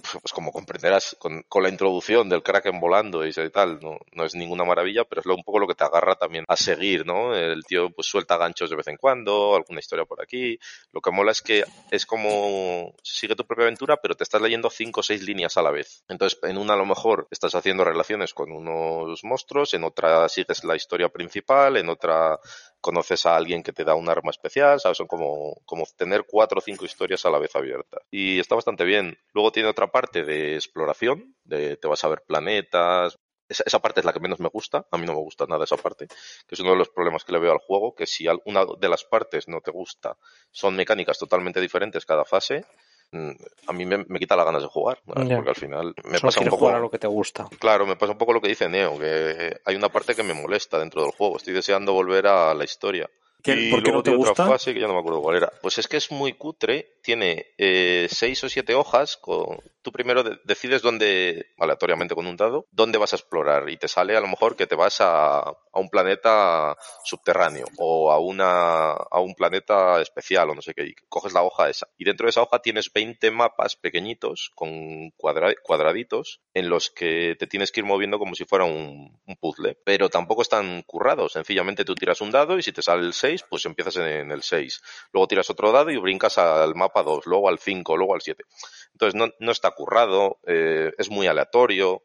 pues 0.00 0.32
como 0.32 0.52
comprenderás, 0.52 1.16
con, 1.18 1.42
con 1.48 1.62
la 1.62 1.68
introducción 1.68 2.28
del 2.28 2.42
Kraken 2.42 2.80
volando 2.80 3.26
y 3.26 3.32
tal, 3.50 3.80
no, 3.80 3.98
no 4.12 4.24
es 4.24 4.34
ninguna 4.34 4.64
maravilla, 4.64 5.04
pero 5.04 5.20
es 5.20 5.26
lo, 5.26 5.34
un 5.34 5.44
poco 5.44 5.58
lo 5.58 5.66
que 5.66 5.74
te 5.74 5.84
agarra 5.84 6.14
también 6.14 6.44
a 6.48 6.56
seguir, 6.56 7.04
¿no? 7.04 7.34
El 7.34 7.64
tío 7.64 7.90
pues 7.90 8.06
suelta 8.06 8.36
ganchos 8.36 8.70
de 8.70 8.76
vez 8.76 8.88
en 8.88 8.96
cuando, 8.96 9.54
alguna 9.54 9.80
historia 9.80 10.04
por 10.04 10.22
aquí. 10.22 10.58
Lo 10.92 11.00
que 11.00 11.10
mola 11.10 11.32
es 11.32 11.42
que 11.42 11.64
es 11.90 12.06
como 12.06 12.94
sigue 13.02 13.36
tu 13.36 13.46
propia 13.46 13.64
aventura, 13.64 13.98
pero 13.98 14.14
te 14.14 14.24
estás 14.24 14.40
leyendo 14.40 14.70
cinco 14.70 15.00
o 15.00 15.02
seis 15.02 15.22
líneas 15.22 15.56
a 15.56 15.62
la 15.62 15.70
vez. 15.70 16.04
Entonces, 16.08 16.38
en 16.42 16.56
una 16.56 16.74
a 16.74 16.76
lo 16.76 16.86
mejor 16.86 17.28
estás 17.30 17.54
haciendo 17.54 17.84
relaciones 17.84 18.32
con 18.34 18.52
unos 18.52 19.22
monstruos, 19.24 19.74
en 19.74 19.84
otra 19.84 20.28
sigues 20.28 20.64
la 20.64 20.76
historia 20.76 21.08
principal, 21.08 21.76
en 21.76 21.88
otra 21.88 22.38
conoces 22.82 23.24
a 23.24 23.36
alguien 23.36 23.62
que 23.62 23.72
te 23.72 23.84
da 23.84 23.94
un 23.94 24.10
arma 24.10 24.30
especial, 24.30 24.78
¿sabes? 24.80 24.98
Son 24.98 25.06
como, 25.06 25.54
como 25.64 25.84
tener 25.96 26.26
cuatro 26.28 26.58
o 26.58 26.60
cinco 26.60 26.84
historias 26.84 27.24
a 27.24 27.30
la 27.30 27.38
vez 27.38 27.56
abiertas. 27.56 28.02
Y 28.10 28.38
está 28.38 28.54
bastante 28.54 28.84
bien. 28.84 29.16
Luego 29.32 29.52
tiene 29.52 29.70
otra 29.70 29.90
parte 29.90 30.24
de 30.24 30.56
exploración, 30.56 31.34
de 31.44 31.78
te 31.78 31.88
vas 31.88 32.04
a 32.04 32.08
ver 32.08 32.22
planetas. 32.26 33.18
Esa, 33.48 33.62
esa 33.66 33.78
parte 33.80 34.00
es 34.00 34.06
la 34.06 34.12
que 34.12 34.20
menos 34.20 34.40
me 34.40 34.48
gusta, 34.48 34.86
a 34.90 34.98
mí 34.98 35.06
no 35.06 35.12
me 35.12 35.20
gusta 35.20 35.46
nada 35.46 35.64
esa 35.64 35.76
parte, 35.76 36.06
que 36.08 36.54
es 36.54 36.60
uno 36.60 36.70
de 36.70 36.76
los 36.76 36.88
problemas 36.88 37.24
que 37.24 37.32
le 37.32 37.38
veo 37.38 37.52
al 37.52 37.58
juego, 37.58 37.94
que 37.94 38.06
si 38.06 38.26
una 38.46 38.64
de 38.78 38.88
las 38.88 39.04
partes 39.04 39.46
no 39.46 39.60
te 39.60 39.70
gusta, 39.70 40.16
son 40.50 40.74
mecánicas 40.74 41.18
totalmente 41.18 41.60
diferentes 41.60 42.06
cada 42.06 42.24
fase, 42.24 42.64
a 43.12 43.72
mí 43.72 43.84
me, 43.84 43.98
me 44.08 44.18
quita 44.18 44.36
las 44.36 44.46
ganas 44.46 44.62
de 44.62 44.68
jugar, 44.68 44.98
porque 45.04 45.34
al 45.34 45.54
final 45.54 45.94
me 46.04 46.18
Solo 46.18 46.28
pasa 46.28 46.40
un 46.40 46.46
poco... 46.46 46.58
jugar 46.60 46.76
a 46.76 46.80
lo 46.80 46.90
que 46.90 46.98
te 46.98 47.06
gusta. 47.06 47.46
Claro, 47.58 47.86
me 47.86 47.96
pasa 47.96 48.12
un 48.12 48.18
poco 48.18 48.32
lo 48.32 48.40
que 48.40 48.48
dice 48.48 48.68
Neo, 48.68 48.98
que 48.98 49.60
hay 49.64 49.76
una 49.76 49.90
parte 49.90 50.14
que 50.14 50.22
me 50.22 50.34
molesta 50.34 50.78
dentro 50.78 51.02
del 51.02 51.12
juego. 51.12 51.36
Estoy 51.36 51.52
deseando 51.52 51.92
volver 51.92 52.26
a 52.26 52.54
la 52.54 52.64
historia. 52.64 53.10
¿Qué- 53.42 53.52
y 53.54 53.70
por 53.70 53.80
qué 53.82 53.90
luego 53.90 53.98
no 53.98 54.02
te 54.02 54.10
tiene 54.10 54.16
gusta? 54.18 54.32
otra 54.44 54.46
fase 54.46 54.72
que 54.74 54.80
ya 54.80 54.86
no 54.86 54.94
me 54.94 55.00
acuerdo 55.00 55.20
cuál 55.22 55.36
era. 55.36 55.52
Pues 55.60 55.78
es 55.78 55.88
que 55.88 55.96
es 55.96 56.10
muy 56.10 56.32
cutre. 56.34 56.98
Tiene 57.02 57.46
eh, 57.58 58.06
seis 58.10 58.42
o 58.44 58.48
siete 58.48 58.74
hojas. 58.74 59.16
Con... 59.16 59.58
Tú 59.82 59.90
primero 59.90 60.22
de- 60.22 60.38
decides 60.44 60.80
dónde, 60.82 61.46
aleatoriamente 61.58 62.14
con 62.14 62.26
un 62.28 62.36
dado, 62.36 62.66
dónde 62.70 62.98
vas 62.98 63.12
a 63.12 63.16
explorar. 63.16 63.68
Y 63.68 63.76
te 63.76 63.88
sale 63.88 64.16
a 64.16 64.20
lo 64.20 64.28
mejor 64.28 64.54
que 64.54 64.68
te 64.68 64.76
vas 64.76 65.00
a, 65.00 65.40
a 65.40 65.56
un 65.80 65.90
planeta 65.90 66.76
subterráneo 67.04 67.66
o 67.78 68.12
a, 68.12 68.18
una, 68.20 68.92
a 68.92 69.20
un 69.20 69.34
planeta 69.34 70.00
especial 70.00 70.50
o 70.50 70.54
no 70.54 70.62
sé 70.62 70.72
qué. 70.74 70.84
Y 70.86 70.94
coges 71.08 71.32
la 71.32 71.42
hoja 71.42 71.68
esa. 71.68 71.88
Y 71.98 72.04
dentro 72.04 72.26
de 72.26 72.30
esa 72.30 72.42
hoja 72.42 72.60
tienes 72.60 72.92
20 72.92 73.30
mapas 73.32 73.74
pequeñitos 73.74 74.52
con 74.54 75.10
cuadra- 75.16 75.54
cuadraditos 75.64 76.40
en 76.54 76.68
los 76.68 76.90
que 76.90 77.34
te 77.38 77.46
tienes 77.48 77.72
que 77.72 77.80
ir 77.80 77.86
moviendo 77.86 78.20
como 78.20 78.36
si 78.36 78.44
fuera 78.44 78.64
un, 78.64 79.20
un 79.26 79.36
puzzle. 79.36 79.76
Pero 79.84 80.08
tampoco 80.08 80.42
están 80.42 80.82
currados. 80.86 81.32
Sencillamente 81.32 81.84
tú 81.84 81.96
tiras 81.96 82.20
un 82.20 82.30
dado 82.30 82.56
y 82.56 82.62
si 82.62 82.70
te 82.72 82.82
sale 82.82 83.04
el 83.04 83.12
6, 83.14 83.31
pues 83.48 83.64
empiezas 83.66 83.96
en 83.96 84.30
el 84.30 84.42
6. 84.42 84.80
Luego 85.12 85.26
tiras 85.28 85.48
otro 85.50 85.72
dado 85.72 85.90
y 85.90 85.96
brincas 85.96 86.36
al 86.38 86.74
mapa 86.74 87.02
2, 87.02 87.26
luego 87.26 87.48
al 87.48 87.58
5, 87.58 87.96
luego 87.96 88.14
al 88.14 88.20
7. 88.20 88.44
Entonces 88.92 89.14
no, 89.18 89.28
no 89.38 89.52
está 89.52 89.70
currado, 89.70 90.38
eh, 90.46 90.92
es 90.98 91.08
muy 91.10 91.26
aleatorio. 91.26 92.02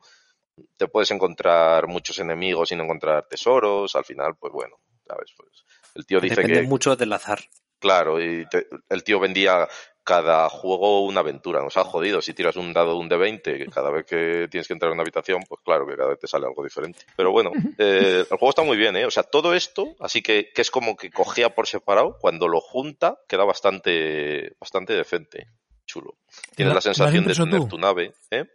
Te 0.77 0.87
puedes 0.87 1.11
encontrar 1.11 1.87
muchos 1.87 2.17
enemigos 2.19 2.69
sin 2.69 2.79
encontrar 2.81 3.27
tesoros. 3.27 3.95
Al 3.95 4.05
final, 4.05 4.35
pues 4.39 4.51
bueno, 4.53 4.75
¿sabes? 5.07 5.31
Pues 5.35 5.65
el 5.95 6.05
tío 6.05 6.19
dice 6.19 6.35
Depende 6.35 6.61
que. 6.61 6.67
mucho 6.67 6.95
del 6.95 7.13
azar. 7.13 7.39
Claro, 7.79 8.19
y 8.19 8.47
te- 8.49 8.67
el 8.89 9.03
tío 9.03 9.19
vendía 9.19 9.67
cada 10.07 10.47
juego 10.47 11.01
una 11.03 11.19
aventura. 11.19 11.61
Nos 11.61 11.75
ha 11.75 11.83
jodido. 11.83 12.21
Si 12.21 12.33
tiras 12.33 12.55
un 12.55 12.71
dado 12.71 12.93
de 12.93 12.99
un 12.99 13.09
de 13.09 13.17
20, 13.17 13.57
que 13.57 13.65
cada 13.65 13.91
vez 13.91 14.05
que 14.05 14.47
tienes 14.49 14.65
que 14.65 14.71
entrar 14.73 14.89
en 14.89 14.93
una 14.93 15.01
habitación, 15.01 15.41
pues 15.49 15.59
claro 15.65 15.85
que 15.85 15.97
cada 15.97 16.07
vez 16.11 16.19
te 16.19 16.27
sale 16.27 16.45
algo 16.45 16.63
diferente. 16.63 16.99
Pero 17.17 17.33
bueno, 17.33 17.51
eh, 17.77 18.19
el 18.21 18.37
juego 18.37 18.49
está 18.49 18.63
muy 18.63 18.77
bien, 18.77 18.95
¿eh? 18.95 19.05
O 19.05 19.11
sea, 19.11 19.23
todo 19.23 19.53
esto, 19.53 19.95
así 19.99 20.21
que, 20.21 20.49
que 20.55 20.61
es 20.61 20.71
como 20.71 20.95
que 20.95 21.11
cogía 21.11 21.53
por 21.53 21.67
separado, 21.67 22.17
cuando 22.21 22.47
lo 22.47 22.61
junta, 22.61 23.19
queda 23.27 23.43
bastante, 23.43 24.53
bastante 24.61 24.93
decente. 24.93 25.47
Chulo. 25.85 26.15
Tienes 26.55 26.73
la- 26.73 26.81
sensación 26.81 27.25
de 27.25 27.33
tener 27.33 27.59
tú? 27.61 27.67
tu 27.67 27.77
nave, 27.77 28.13
¿eh? 28.31 28.45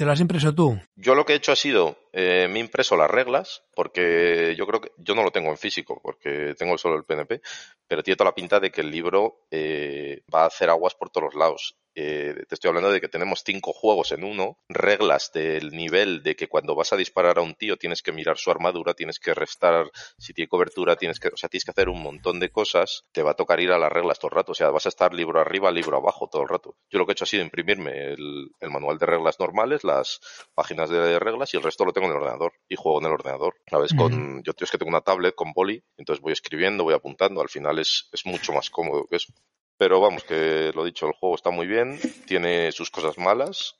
¿Te 0.00 0.06
lo 0.06 0.12
has 0.12 0.20
impreso 0.20 0.54
tú? 0.54 0.80
Yo 0.96 1.14
lo 1.14 1.26
que 1.26 1.34
he 1.34 1.36
hecho 1.36 1.52
ha 1.52 1.56
sido, 1.56 1.98
eh, 2.14 2.48
me 2.48 2.58
he 2.58 2.62
impreso 2.62 2.96
las 2.96 3.10
reglas, 3.10 3.64
porque 3.74 4.54
yo 4.56 4.66
creo 4.66 4.80
que, 4.80 4.92
yo 4.96 5.14
no 5.14 5.22
lo 5.22 5.30
tengo 5.30 5.50
en 5.50 5.58
físico, 5.58 6.00
porque 6.02 6.54
tengo 6.56 6.78
solo 6.78 6.96
el 6.96 7.04
PNP, 7.04 7.42
pero 7.86 8.02
tiene 8.02 8.16
toda 8.16 8.30
la 8.30 8.34
pinta 8.34 8.58
de 8.60 8.70
que 8.70 8.80
el 8.80 8.90
libro 8.90 9.42
eh, 9.50 10.22
va 10.34 10.44
a 10.44 10.46
hacer 10.46 10.70
aguas 10.70 10.94
por 10.94 11.10
todos 11.10 11.34
lados. 11.34 11.76
Eh, 12.02 12.46
te 12.48 12.54
estoy 12.54 12.70
hablando 12.70 12.90
de 12.90 12.98
que 12.98 13.08
tenemos 13.08 13.42
cinco 13.44 13.74
juegos 13.74 14.12
en 14.12 14.24
uno, 14.24 14.56
reglas 14.70 15.32
del 15.34 15.70
nivel 15.72 16.22
de 16.22 16.34
que 16.34 16.48
cuando 16.48 16.74
vas 16.74 16.94
a 16.94 16.96
disparar 16.96 17.36
a 17.38 17.42
un 17.42 17.54
tío 17.54 17.76
tienes 17.76 18.00
que 18.00 18.10
mirar 18.10 18.38
su 18.38 18.50
armadura, 18.50 18.94
tienes 18.94 19.18
que 19.18 19.34
restar 19.34 19.90
si 20.16 20.32
tiene 20.32 20.48
cobertura, 20.48 20.96
tienes 20.96 21.20
que, 21.20 21.28
o 21.28 21.36
sea, 21.36 21.50
tienes 21.50 21.66
que 21.66 21.72
hacer 21.72 21.90
un 21.90 22.02
montón 22.02 22.40
de 22.40 22.50
cosas, 22.50 23.04
te 23.12 23.22
va 23.22 23.32
a 23.32 23.34
tocar 23.34 23.60
ir 23.60 23.70
a 23.70 23.78
las 23.78 23.92
reglas 23.92 24.18
todo 24.18 24.30
el 24.30 24.36
rato, 24.36 24.52
o 24.52 24.54
sea, 24.54 24.70
vas 24.70 24.86
a 24.86 24.88
estar 24.88 25.12
libro 25.12 25.40
arriba, 25.40 25.70
libro 25.70 25.98
abajo 25.98 26.26
todo 26.32 26.40
el 26.40 26.48
rato. 26.48 26.74
Yo 26.88 26.98
lo 26.98 27.04
que 27.04 27.12
he 27.12 27.14
hecho 27.14 27.24
ha 27.24 27.26
sido 27.26 27.42
imprimirme 27.42 28.14
el, 28.14 28.50
el 28.58 28.70
manual 28.70 28.96
de 28.96 29.04
reglas 29.04 29.38
normales, 29.38 29.84
las 29.84 30.20
páginas 30.54 30.88
de 30.88 31.18
reglas 31.18 31.52
y 31.52 31.58
el 31.58 31.62
resto 31.62 31.84
lo 31.84 31.92
tengo 31.92 32.06
en 32.06 32.12
el 32.12 32.22
ordenador 32.22 32.54
y 32.66 32.76
juego 32.76 33.00
en 33.00 33.06
el 33.08 33.12
ordenador. 33.12 33.56
¿Sabes? 33.68 33.92
Con, 33.92 34.42
yo 34.42 34.52
es 34.58 34.70
que 34.70 34.78
tengo 34.78 34.88
una 34.88 35.02
tablet 35.02 35.34
con 35.34 35.52
boli, 35.52 35.84
entonces 35.98 36.22
voy 36.22 36.32
escribiendo, 36.32 36.84
voy 36.84 36.94
apuntando, 36.94 37.42
al 37.42 37.50
final 37.50 37.78
es, 37.78 38.08
es 38.10 38.24
mucho 38.24 38.54
más 38.54 38.70
cómodo 38.70 39.04
que 39.06 39.16
eso. 39.16 39.34
Pero 39.80 39.98
vamos, 39.98 40.24
que 40.24 40.72
lo 40.74 40.84
dicho, 40.84 41.06
el 41.06 41.14
juego 41.14 41.34
está 41.36 41.48
muy 41.48 41.66
bien, 41.66 41.98
tiene 42.26 42.70
sus 42.70 42.90
cosas 42.90 43.16
malas, 43.16 43.76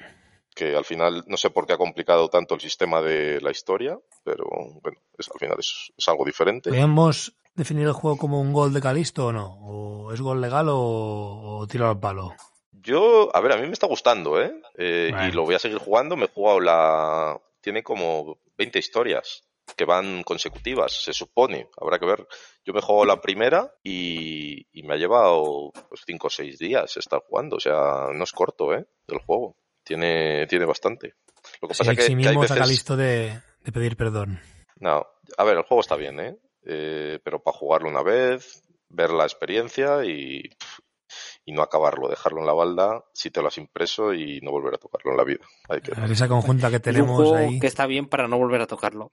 que 0.54 0.74
al 0.74 0.86
final 0.86 1.24
no 1.26 1.36
sé 1.36 1.50
por 1.50 1.66
qué 1.66 1.74
ha 1.74 1.76
complicado 1.76 2.30
tanto 2.30 2.54
el 2.54 2.62
sistema 2.62 3.02
de 3.02 3.38
la 3.42 3.50
historia, 3.50 3.98
pero 4.24 4.46
bueno, 4.82 4.98
es, 5.18 5.28
al 5.30 5.38
final 5.38 5.56
es, 5.58 5.92
es 5.98 6.08
algo 6.08 6.24
diferente. 6.24 6.70
¿Podríamos 6.70 7.34
definir 7.54 7.86
el 7.86 7.92
juego 7.92 8.16
como 8.16 8.40
un 8.40 8.54
gol 8.54 8.72
de 8.72 8.80
Calisto 8.80 9.26
o 9.26 9.32
no? 9.32 9.58
¿O 9.60 10.12
es 10.14 10.22
gol 10.22 10.40
legal 10.40 10.70
o, 10.70 11.58
o 11.58 11.66
tiro 11.66 11.86
al 11.90 12.00
palo? 12.00 12.34
Yo, 12.72 13.28
a 13.36 13.40
ver, 13.40 13.52
a 13.52 13.56
mí 13.58 13.66
me 13.66 13.74
está 13.74 13.86
gustando, 13.86 14.40
¿eh? 14.40 14.54
Eh, 14.78 15.12
Y 15.28 15.32
lo 15.32 15.44
voy 15.44 15.54
a 15.54 15.58
seguir 15.58 15.76
jugando. 15.76 16.16
Me 16.16 16.24
he 16.24 16.28
jugado 16.28 16.60
la. 16.60 17.38
Tiene 17.60 17.82
como 17.82 18.38
20 18.56 18.78
historias 18.78 19.44
que 19.76 19.84
van 19.84 20.22
consecutivas, 20.22 20.92
se 21.04 21.12
supone. 21.12 21.68
Habrá 21.80 21.98
que 21.98 22.06
ver. 22.06 22.26
Yo 22.64 22.72
me 22.72 22.80
jugado 22.80 23.04
la 23.06 23.20
primera 23.20 23.72
y, 23.82 24.66
y 24.72 24.82
me 24.82 24.94
ha 24.94 24.96
llevado 24.96 25.72
pues 25.88 26.02
5 26.06 26.26
o 26.26 26.30
6 26.30 26.58
días 26.58 26.96
estar 26.96 27.20
jugando. 27.26 27.56
O 27.56 27.60
sea, 27.60 28.08
no 28.12 28.24
es 28.24 28.32
corto, 28.32 28.74
¿eh? 28.74 28.86
El 29.08 29.18
juego. 29.18 29.56
Tiene, 29.82 30.46
tiene 30.46 30.66
bastante. 30.66 31.14
Lo 31.62 31.68
que 31.68 31.74
Si 31.74 31.78
pasa 31.78 31.90
que, 31.94 32.06
que 32.06 32.28
hay 32.28 32.36
veces. 32.36 32.50
a 32.52 32.56
Calisto 32.60 32.96
de, 32.96 33.40
de 33.64 33.72
pedir 33.72 33.96
perdón. 33.96 34.40
No, 34.76 35.06
a 35.36 35.44
ver, 35.44 35.56
el 35.56 35.62
juego 35.64 35.80
está 35.80 35.96
bien, 35.96 36.20
¿eh? 36.20 36.36
Eh, 36.64 37.18
pero 37.24 37.42
para 37.42 37.56
jugarlo 37.56 37.88
una 37.88 38.02
vez, 38.02 38.62
ver 38.88 39.10
la 39.10 39.24
experiencia 39.24 40.04
y, 40.04 40.42
pff, 40.48 40.78
y 41.46 41.52
no 41.52 41.62
acabarlo, 41.62 42.08
dejarlo 42.08 42.40
en 42.40 42.46
la 42.46 42.52
balda 42.52 43.04
si 43.14 43.30
te 43.30 43.40
lo 43.40 43.48
has 43.48 43.56
impreso 43.58 44.12
y 44.12 44.40
no 44.42 44.50
volver 44.50 44.74
a 44.74 44.78
tocarlo 44.78 45.10
en 45.12 45.16
la 45.16 45.24
vida. 45.24 45.44
Hay 45.68 45.80
que... 45.80 45.92
Esa 46.12 46.28
conjunta 46.28 46.68
que 46.70 46.76
Es 46.76 46.80
un 46.80 46.82
tenemos 46.82 47.16
juego 47.16 47.34
ahí. 47.36 47.58
que 47.58 47.66
está 47.66 47.86
bien 47.86 48.06
para 48.06 48.28
no 48.28 48.36
volver 48.38 48.60
a 48.60 48.66
tocarlo. 48.66 49.10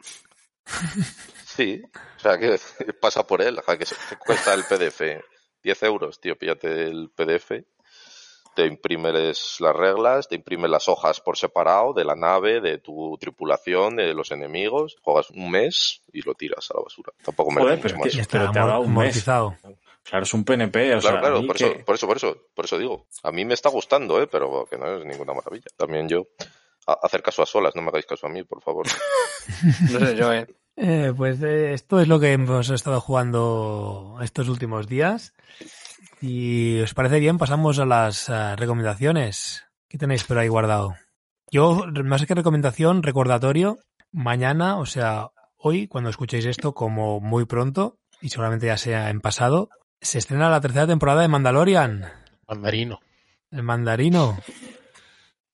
Sí, 1.46 1.82
o 2.18 2.20
sea, 2.20 2.38
que 2.38 2.58
pasa 3.02 3.26
por 3.26 3.42
él, 3.42 3.60
ja, 3.66 3.78
que 3.78 3.86
se- 3.86 3.96
te 4.10 4.18
cuesta 4.18 4.54
el 4.54 4.64
PDF 4.66 5.22
10 5.64 5.84
euros, 5.84 6.20
tío, 6.20 6.38
píllate 6.38 6.86
el 6.88 7.10
PDF, 7.16 7.64
te 8.56 8.66
imprimes 8.66 9.58
las 9.60 9.76
reglas, 9.76 10.28
te 10.28 10.36
imprimes 10.36 10.70
las 10.70 10.88
hojas 10.88 11.20
por 11.22 11.38
separado 11.38 11.94
de 11.94 12.04
la 12.06 12.16
nave, 12.16 12.60
de 12.62 12.78
tu 12.80 13.18
tripulación, 13.20 13.96
de 13.98 14.14
los 14.14 14.32
enemigos, 14.32 14.96
juegas 15.02 15.30
un 15.32 15.52
mes 15.52 16.02
y 16.12 16.22
lo 16.22 16.34
tiras 16.34 16.70
a 16.72 16.76
la 16.78 16.84
basura. 16.84 17.12
Tampoco 17.24 17.52
me 17.52 17.62
Joder, 17.62 17.80
pero 17.82 17.98
más. 18.00 18.08
Que- 18.16 18.26
pero 18.32 18.52
te 18.52 18.60
ha 18.60 18.66
dado 18.66 18.82
un 18.82 18.96
mes. 18.96 19.24
Claro, 19.24 20.24
es 20.24 20.34
un 20.34 20.46
PNP, 20.46 20.96
o 20.96 21.00
Claro, 21.00 21.02
sea, 21.02 21.20
claro, 21.20 21.46
por 21.46 21.56
que- 21.58 21.66
eso, 21.66 21.86
por 21.86 21.96
eso, 21.96 22.08
por 22.08 22.18
eso, 22.18 22.38
por 22.56 22.66
eso 22.66 22.78
digo. 22.78 23.08
A 23.24 23.32
mí 23.32 23.44
me 23.46 23.54
está 23.54 23.70
gustando, 23.70 24.22
¿eh? 24.22 24.28
pero 24.28 24.66
que 24.70 24.78
no 24.78 24.98
es 24.98 25.06
ninguna 25.06 25.34
maravilla. 25.34 25.68
También 25.76 26.08
yo, 26.08 26.28
hacer 26.88 27.22
caso 27.22 27.44
a 27.44 27.46
solas, 27.46 27.76
no 27.76 27.82
me 27.82 27.90
hagáis 27.90 28.06
caso 28.06 28.28
a 28.28 28.30
mí, 28.30 28.44
por 28.44 28.62
favor. 28.62 28.88
No 29.92 30.00
sé 30.00 30.16
yo, 30.16 30.34
¿eh? 30.34 30.46
Eh, 30.76 31.14
pues 31.16 31.42
eh, 31.42 31.74
esto 31.74 32.00
es 32.00 32.08
lo 32.08 32.20
que 32.20 32.34
hemos 32.34 32.70
estado 32.70 33.02
jugando 33.02 34.20
estos 34.22 34.48
últimos 34.50 34.88
días. 34.88 35.34
Y 36.22 36.80
os 36.80 36.94
parece 36.94 37.20
bien, 37.20 37.38
pasamos 37.38 37.80
a 37.80 37.86
las 37.86 38.30
eh, 38.30 38.56
recomendaciones. 38.56 39.66
¿Qué 39.88 39.98
tenéis 39.98 40.24
por 40.24 40.38
ahí 40.38 40.48
guardado? 40.48 40.96
Yo, 41.50 41.86
más 42.04 42.26
que 42.26 42.36
recomendación, 42.36 43.04
recordatorio, 43.04 43.80
mañana, 44.12 44.78
o 44.78 44.86
sea, 44.86 45.30
hoy, 45.56 45.88
cuando 45.88 46.10
escuchéis 46.10 46.46
esto, 46.46 46.74
como 46.74 47.20
muy 47.20 47.46
pronto, 47.46 47.98
y 48.22 48.30
seguramente 48.30 48.68
ya 48.68 48.78
sea 48.78 49.10
en 49.10 49.22
pasado, 49.22 49.70
se 50.02 50.18
estrena 50.18 50.50
la 50.50 50.62
tercera 50.62 50.88
temporada 50.88 51.22
de 51.22 51.28
Mandalorian. 51.30 52.06
Mandarino. 52.48 53.00
El 53.50 53.64
mandarino. 53.64 54.38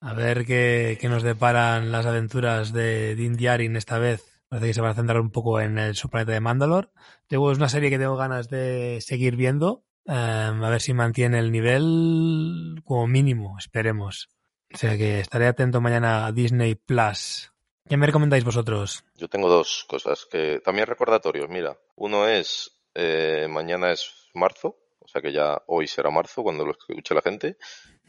A 0.06 0.14
ver 0.14 0.46
qué, 0.46 0.98
qué 1.00 1.08
nos 1.08 1.24
deparan 1.24 1.92
las 1.94 2.06
aventuras 2.06 2.74
de 2.74 3.16
Din 3.16 3.38
Djarin 3.38 3.78
esta 3.78 4.00
vez. 4.00 4.22
Parece 4.50 4.68
que 4.68 4.74
se 4.74 4.82
van 4.82 4.92
a 4.92 4.96
centrar 4.96 5.22
un 5.22 5.32
poco 5.32 5.62
en 5.62 5.80
el 5.80 5.96
subplaneta 5.96 6.34
de 6.34 6.42
Mandalor. 6.42 6.92
Luego 7.30 7.54
es 7.54 7.58
una 7.58 7.70
serie 7.70 7.90
que 7.90 7.98
tengo 7.98 8.18
ganas 8.18 8.50
de 8.50 9.00
seguir 9.00 9.38
viendo. 9.38 9.86
eh, 10.06 10.12
a 10.14 10.70
ver 10.70 10.82
si 10.82 10.94
mantiene 10.94 11.40
el 11.40 11.54
nivel 11.54 12.82
como 12.84 13.08
mínimo, 13.08 13.58
esperemos. 13.58 14.28
O 14.74 14.78
sea 14.78 14.98
que 14.98 15.22
estaré 15.22 15.48
atento 15.48 15.80
mañana 15.80 16.26
a 16.26 16.34
Disney 16.34 16.76
Plus. 16.76 17.54
¿Qué 17.88 17.96
me 17.96 18.06
recomendáis 18.06 18.44
vosotros? 18.44 19.06
Yo 19.16 19.30
tengo 19.30 19.48
dos 19.48 19.86
cosas 19.88 20.28
que 20.30 20.60
también 20.60 20.88
recordatorios, 20.88 21.50
mira. 21.50 21.78
Uno 21.96 22.28
es, 22.28 22.72
eh, 22.94 23.48
mañana 23.50 23.94
es 23.94 24.30
marzo, 24.34 24.80
o 25.00 25.08
sea 25.08 25.22
que 25.22 25.32
ya 25.32 25.62
hoy 25.68 25.88
será 25.88 26.10
marzo 26.10 26.44
cuando 26.44 26.66
lo 26.66 26.72
escuche 26.72 27.16
la 27.16 27.22
gente. 27.22 27.58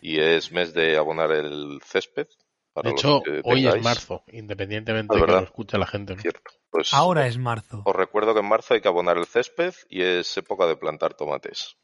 Y 0.05 0.21
es 0.21 0.53
mes 0.53 0.75
de 0.75 0.99
abonar 0.99 1.33
el 1.33 1.81
césped. 1.83 2.27
Para 2.75 2.91
De 2.91 2.95
hecho, 2.95 3.23
hoy 3.45 3.67
es 3.67 3.83
marzo, 3.83 4.23
independientemente 4.31 5.17
Ah, 5.17 5.21
de 5.21 5.27
que 5.27 5.33
lo 5.33 5.39
escuche 5.39 5.79
la 5.79 5.87
gente. 5.87 6.15
¿no? 6.15 6.21
Cierto. 6.21 6.51
Pues 6.69 6.93
Ahora 6.93 7.27
es 7.27 7.39
marzo. 7.39 7.83
os 7.87 7.97
recuerdo 7.97 8.35
que 8.35 8.41
en 8.41 8.49
marzo 8.49 8.75
hay 8.75 8.83
que 8.83 8.89
abonar 8.89 9.17
el 9.17 9.25
césped 9.25 9.73
y 9.89 10.03
es 10.03 10.37
época 10.37 10.67
de 10.67 10.77
plantar 10.77 11.15
tomates. 11.15 11.79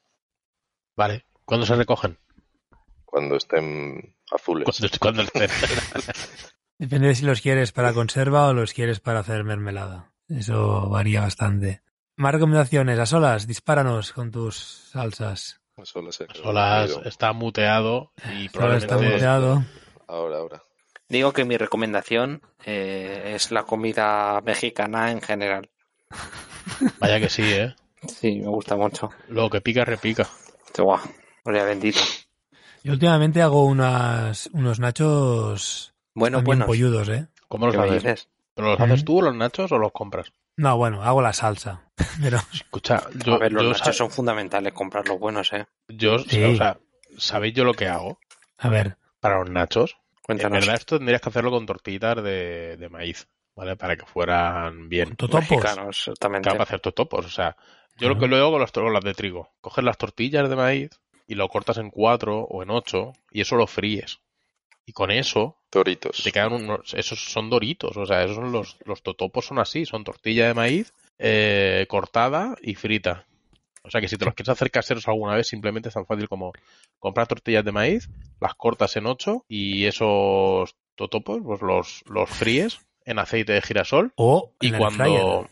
Vale. 0.96 1.24
¿Cuándo 1.46 1.64
se 1.64 1.76
recogen? 1.76 2.18
Cuando 3.06 3.36
estén 3.36 4.14
azules. 4.30 4.66
Cuando, 4.66 4.98
cuando 5.00 5.22
estén. 5.22 5.48
Depende 6.78 7.08
de 7.08 7.14
si 7.14 7.24
los 7.24 7.40
quieres 7.40 7.72
para 7.72 7.94
conserva 7.94 8.48
o 8.48 8.52
los 8.52 8.74
quieres 8.74 9.00
para 9.00 9.20
hacer 9.20 9.44
mermelada. 9.44 10.12
Eso 10.28 10.90
varía 10.90 11.22
bastante. 11.22 11.80
Más 12.16 12.32
recomendaciones. 12.34 12.98
A 12.98 13.06
solas, 13.06 13.46
dispáranos 13.46 14.12
con 14.12 14.30
tus 14.30 14.56
salsas. 14.56 15.59
Solas 15.84 16.20
está 17.04 17.32
muteado 17.32 18.12
y 18.24 18.48
Ahora 18.58 18.76
está 18.76 18.96
probablemente 18.96 19.12
muteado. 19.14 19.64
Ahora, 20.06 20.38
ahora. 20.38 20.62
Digo 21.08 21.32
que 21.32 21.44
mi 21.44 21.56
recomendación 21.56 22.42
eh, 22.64 23.32
es 23.34 23.50
la 23.50 23.64
comida 23.64 24.40
mexicana 24.42 25.10
en 25.10 25.20
general. 25.20 25.68
Vaya 27.00 27.18
que 27.20 27.28
sí, 27.28 27.42
¿eh? 27.42 27.74
Sí, 28.06 28.40
me 28.40 28.48
gusta 28.48 28.76
mucho. 28.76 29.10
Lo 29.28 29.50
que 29.50 29.60
pica, 29.60 29.84
repica. 29.84 30.28
Guau, 30.78 31.00
gloria 31.44 31.64
bendita. 31.64 32.00
Yo 32.82 32.92
últimamente 32.92 33.42
hago 33.42 33.66
unas, 33.66 34.48
unos 34.52 34.80
nachos 34.80 35.92
Bueno, 36.14 36.38
también 36.38 36.58
bueno. 36.58 36.66
polludos, 36.66 37.08
¿eh? 37.08 37.26
¿Cómo 37.48 37.66
los 37.66 37.74
¿Qué 37.74 37.80
me 37.82 37.96
haces? 37.96 38.28
¿Pero 38.54 38.68
los 38.68 38.80
haces 38.80 39.04
tú 39.04 39.20
los 39.20 39.34
nachos 39.34 39.70
o 39.72 39.78
los 39.78 39.92
compras? 39.92 40.32
No, 40.56 40.76
bueno, 40.76 41.02
hago 41.02 41.22
la 41.22 41.32
salsa. 41.32 41.90
Pero 42.22 42.38
Escucha, 42.52 43.02
yo, 43.24 43.34
a 43.34 43.38
ver, 43.38 43.52
los 43.52 43.62
yo 43.64 43.70
nachos 43.72 43.96
son 43.96 44.10
fundamentales, 44.10 44.72
comprar 44.72 45.06
los 45.08 45.18
buenos, 45.18 45.52
¿eh? 45.52 45.66
yo- 45.88 46.18
Sí. 46.18 46.42
o 46.44 46.56
sea, 46.56 46.78
¿sabéis 47.18 47.54
yo 47.54 47.64
lo 47.64 47.74
que 47.74 47.88
hago 47.88 48.18
a 48.58 48.68
ver, 48.68 48.96
para 49.20 49.38
los 49.38 49.50
nachos? 49.50 49.92
En 49.92 50.36
Cuéntanos. 50.36 50.60
verdad 50.60 50.74
esto 50.76 50.96
tendrías 50.98 51.20
que 51.20 51.28
hacerlo 51.28 51.50
con 51.50 51.66
tortillitas 51.66 52.22
de, 52.22 52.76
de 52.76 52.88
maíz, 52.88 53.26
¿vale? 53.56 53.74
Para 53.76 53.96
que 53.96 54.06
fueran 54.06 54.88
bien. 54.88 55.16
totopos. 55.16 55.50
Mexicanos, 55.50 55.98
exactamente. 55.98 56.44
Claro, 56.44 56.58
para 56.58 56.68
hacer 56.68 56.80
totopos. 56.80 57.26
O 57.26 57.30
sea, 57.30 57.56
yo 57.96 58.06
lo 58.08 58.14
Ajá. 58.14 58.20
que 58.20 58.28
lo 58.28 58.36
hago 58.36 58.52
con 58.52 58.60
las, 58.60 58.70
con 58.72 58.92
las 58.92 59.02
de 59.04 59.14
trigo. 59.14 59.50
Coges 59.60 59.82
las 59.84 59.98
tortillas 59.98 60.48
de 60.48 60.54
maíz 60.56 60.90
y 61.26 61.34
lo 61.34 61.48
cortas 61.48 61.78
en 61.78 61.90
cuatro 61.90 62.40
o 62.42 62.62
en 62.62 62.70
ocho 62.70 63.12
y 63.32 63.40
eso 63.40 63.56
lo 63.56 63.66
fríes. 63.66 64.20
Y 64.90 64.92
con 64.92 65.12
eso 65.12 65.56
Toritos. 65.70 66.20
te 66.24 66.32
quedan 66.32 66.52
unos... 66.52 66.94
Esos 66.94 67.22
son 67.22 67.48
doritos. 67.48 67.96
O 67.96 68.06
sea, 68.06 68.24
esos 68.24 68.34
son 68.34 68.50
los, 68.50 68.76
los 68.84 69.04
totopos 69.04 69.46
son 69.46 69.60
así. 69.60 69.86
Son 69.86 70.02
tortilla 70.02 70.48
de 70.48 70.54
maíz 70.54 70.92
eh, 71.16 71.86
cortada 71.88 72.56
y 72.60 72.74
frita. 72.74 73.24
O 73.84 73.90
sea 73.90 74.00
que 74.00 74.08
si 74.08 74.16
te 74.16 74.24
los 74.24 74.34
quieres 74.34 74.48
hacer 74.48 74.72
caseros 74.72 75.06
alguna 75.06 75.36
vez, 75.36 75.46
simplemente 75.46 75.90
es 75.90 75.94
tan 75.94 76.06
fácil 76.06 76.28
como 76.28 76.52
comprar 76.98 77.28
tortillas 77.28 77.64
de 77.64 77.70
maíz, 77.70 78.10
las 78.40 78.54
cortas 78.54 78.96
en 78.96 79.06
ocho 79.06 79.44
y 79.46 79.84
esos 79.84 80.74
totopos 80.96 81.38
pues 81.44 81.62
los, 81.62 82.02
los 82.06 82.28
fríes 82.28 82.80
en 83.04 83.20
aceite 83.20 83.52
de 83.52 83.62
girasol 83.62 84.12
o 84.16 84.54
y 84.60 84.68
en 84.68 84.74
el 84.74 84.82
air 84.82 84.90
fryer. 84.90 85.20
cuando... 85.20 85.50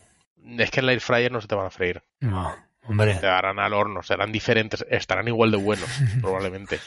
Es 0.61 0.69
que 0.69 0.81
en 0.81 0.83
el 0.83 0.89
air 0.89 0.99
fryer 1.01 1.31
no 1.31 1.39
se 1.39 1.47
te 1.47 1.55
van 1.55 1.67
a 1.67 1.71
freír. 1.71 2.03
No, 2.19 2.53
hombre. 2.85 3.15
Te 3.15 3.27
darán 3.27 3.57
al 3.57 3.73
horno, 3.73 4.03
serán 4.03 4.33
diferentes, 4.33 4.85
estarán 4.89 5.29
igual 5.29 5.51
de 5.51 5.57
buenos, 5.57 5.89
probablemente. 6.21 6.79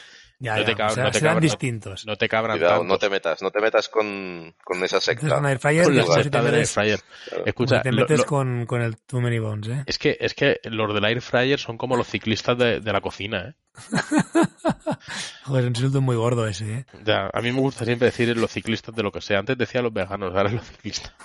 Ya, 0.43 0.55
no 0.55 0.59
ya, 0.59 0.65
te 0.65 0.75
cab- 0.75 0.91
o 0.91 0.93
sea, 0.95 1.03
no 1.05 1.11
te 1.11 1.19
serán 1.19 1.35
cabran- 1.37 1.41
distintos. 1.41 2.05
No 2.05 2.17
te 2.17 2.27
cabran 2.27 2.57
Cuidado, 2.57 2.79
tantos. 2.79 2.87
no 2.89 2.97
te 2.99 3.09
metas, 3.09 3.41
no 3.41 3.49
te 3.51 3.61
metas 3.61 3.87
con, 3.87 4.53
con 4.61 4.83
esa 4.83 4.99
secta. 4.99 5.29
con 5.29 5.45
air 5.45 5.57
fryer 5.57 5.85
Con 5.85 5.95
la 5.95 6.03
secta 6.03 6.21
te 6.21 6.37
del 6.37 6.45
air 6.47 6.53
metes, 6.53 6.71
fryer. 6.73 6.99
Claro. 7.29 7.43
Escucha, 7.45 7.81
te 7.81 7.91
metes 7.93 8.19
lo- 8.19 8.25
con, 8.25 8.65
con 8.65 8.81
el 8.81 8.97
Too 8.97 9.21
Many 9.21 9.39
Bones, 9.39 9.67
¿eh? 9.69 9.83
es 9.85 9.97
que 9.97 10.17
es 10.19 10.33
que 10.33 10.59
los 10.65 10.93
del 10.93 11.05
air 11.05 11.21
fryer 11.21 11.57
son 11.59 11.77
como 11.77 11.95
los 11.95 12.07
ciclistas 12.07 12.57
de, 12.57 12.81
de 12.81 12.91
la 12.91 12.99
cocina, 12.99 13.49
¿eh? 13.49 13.53
Joder, 15.45 15.63
un 15.63 15.69
insulto 15.69 16.01
muy 16.01 16.15
gordo 16.15 16.45
ese, 16.47 16.71
¿eh? 16.73 16.85
Ya, 17.05 17.29
a 17.33 17.41
mí 17.41 17.51
me 17.51 17.59
gusta 17.59 17.85
siempre 17.85 18.07
decir 18.07 18.35
los 18.37 18.51
ciclistas 18.51 18.93
de 18.95 19.01
lo 19.03 19.11
que 19.11 19.21
sea. 19.21 19.39
Antes 19.39 19.57
decía 19.57 19.81
los 19.81 19.93
veganos, 19.93 20.35
ahora 20.35 20.49
los 20.49 20.65
ciclistas. 20.65 21.13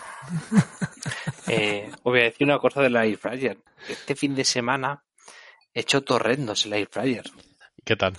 Eh, 1.50 1.88
os 2.02 2.02
voy 2.02 2.20
a 2.20 2.24
decir 2.24 2.46
una 2.46 2.58
cosa 2.58 2.82
del 2.82 2.94
air 2.96 3.16
fryer. 3.16 3.56
Este 3.88 4.14
fin 4.14 4.34
de 4.34 4.44
semana 4.44 5.02
he 5.72 5.80
hecho 5.80 6.02
torrendos 6.02 6.66
el 6.66 6.74
air 6.74 6.88
fryer. 6.90 7.24
¿Qué 7.86 7.96
tal? 7.96 8.12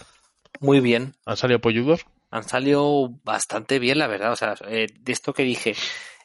Muy 0.59 0.79
bien. 0.79 1.15
¿Han 1.25 1.37
salido 1.37 1.59
polludos? 1.59 2.05
Han 2.31 2.43
salido 2.43 3.09
bastante 3.23 3.79
bien, 3.79 3.97
la 3.97 4.07
verdad. 4.07 4.31
O 4.31 4.35
sea, 4.35 4.55
eh, 4.67 4.87
de 4.99 5.11
esto 5.11 5.33
que 5.33 5.43
dije, 5.43 5.75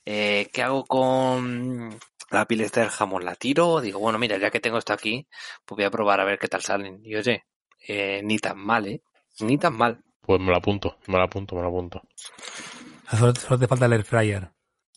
eh, 0.05 0.51
¿qué 0.53 0.63
hago 0.63 0.85
con 0.85 1.99
la 2.31 2.47
pileta 2.47 2.81
del 2.81 2.91
jamón? 2.91 3.25
¿La 3.25 3.35
tiro? 3.37 3.81
Digo, 3.81 3.99
bueno, 4.01 4.19
mira, 4.19 4.37
ya 4.39 4.51
que 4.51 4.61
tengo 4.61 4.79
esto 4.79 4.93
aquí, 4.93 5.27
pues 5.65 5.77
voy 5.77 5.85
a 5.85 5.91
probar 5.91 6.21
a 6.21 6.25
ver 6.25 6.39
qué 6.39 6.49
tal 6.49 6.63
salen. 6.63 7.01
Y 7.05 7.15
oye, 7.17 7.45
eh, 7.89 8.21
ni 8.23 8.39
tan 8.39 8.59
mal, 8.59 8.87
¿eh? 8.87 9.03
Ni 9.41 9.57
tan 9.59 9.77
mal. 9.77 10.03
Pues 10.21 10.41
me 10.41 10.51
lo 10.51 10.57
apunto, 10.57 10.99
me 11.07 11.17
lo 11.19 11.23
apunto, 11.25 11.55
me 11.55 11.63
lo 11.63 11.69
apunto. 11.69 12.03
Solo, 13.11 13.35
solo 13.35 13.59
te 13.59 13.67
falta 13.69 13.87
el 13.87 13.93
air 13.93 14.05
fryer. 14.05 14.51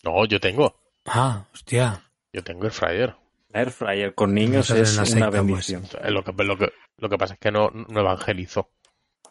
No, 0.04 0.26
yo 0.26 0.40
tengo. 0.40 0.80
Ah, 1.06 1.46
hostia. 1.54 2.12
Yo 2.34 2.44
tengo 2.44 2.64
air 2.64 2.72
fryer. 2.72 3.16
Air 3.54 3.72
fryer 3.72 4.14
con 4.14 4.34
niños 4.34 4.70
en 4.72 4.78
es 4.78 4.96
una 4.96 5.06
secta, 5.06 5.30
pues. 5.30 5.44
bendición. 5.46 5.84
Eh, 6.04 6.12
Lo 6.12 6.24
que, 6.24 6.32
lo 6.44 6.58
que, 6.58 6.72
lo 6.98 7.10
que 7.10 7.18
pasa 7.18 7.34
es 7.36 7.40
que 7.40 7.52
no, 7.52 7.70
no 7.72 8.00
evangelizo. 8.00 8.72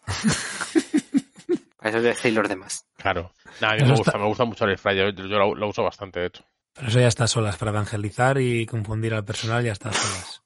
Para 1.76 1.90
eso 1.90 2.00
dejéis 2.02 2.34
los 2.34 2.48
demás. 2.48 2.84
Claro. 2.96 3.32
Nah, 3.60 3.70
a 3.70 3.74
mí 3.74 3.78
me 3.82 3.84
está- 3.84 3.96
gusta, 3.96 4.18
me 4.18 4.26
gusta 4.26 4.44
mucho 4.44 4.64
el 4.64 4.70
air 4.70 4.78
fryer. 4.78 5.14
Yo, 5.14 5.26
yo 5.26 5.38
lo, 5.38 5.54
lo 5.54 5.68
uso 5.68 5.82
bastante, 5.82 6.20
de 6.20 6.26
hecho. 6.26 6.44
Pero 6.74 6.88
eso 6.88 7.00
ya 7.00 7.08
está 7.08 7.26
solas, 7.26 7.56
para 7.56 7.70
evangelizar 7.70 8.38
y 8.40 8.66
confundir 8.66 9.14
al 9.14 9.24
personal 9.24 9.64
ya 9.64 9.72
está 9.72 9.92
solas. 9.92 10.42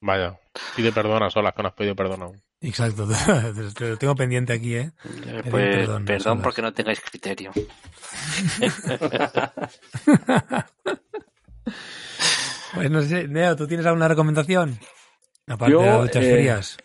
Vaya. 0.00 0.38
Pide 0.74 0.92
perdón 0.92 1.22
a 1.22 1.30
solas, 1.30 1.54
que 1.54 1.62
no 1.62 1.68
has 1.68 1.74
pedido 1.74 1.94
perdón 1.96 2.22
aún. 2.22 2.42
Exacto, 2.60 3.06
te 3.74 3.84
lo 3.90 3.96
tengo 3.98 4.14
pendiente 4.14 4.52
aquí, 4.54 4.74
¿eh? 4.76 4.92
Eh, 5.26 5.42
Pues, 5.50 5.76
perdón, 5.76 6.04
perdón, 6.06 6.40
porque 6.42 6.62
no 6.62 6.72
tengáis 6.72 7.00
criterio. 7.00 7.52
Pues 12.74 12.90
no 12.90 13.00
sé, 13.02 13.26
Neo, 13.28 13.56
¿tú 13.56 13.66
tienes 13.66 13.86
alguna 13.86 14.08
recomendación? 14.08 14.78
Aparte 15.46 15.72
Yo, 15.72 15.80
de 15.80 15.86
las 15.86 16.00
duchas 16.02 16.24
eh, 16.24 16.32
frías. 16.34 16.76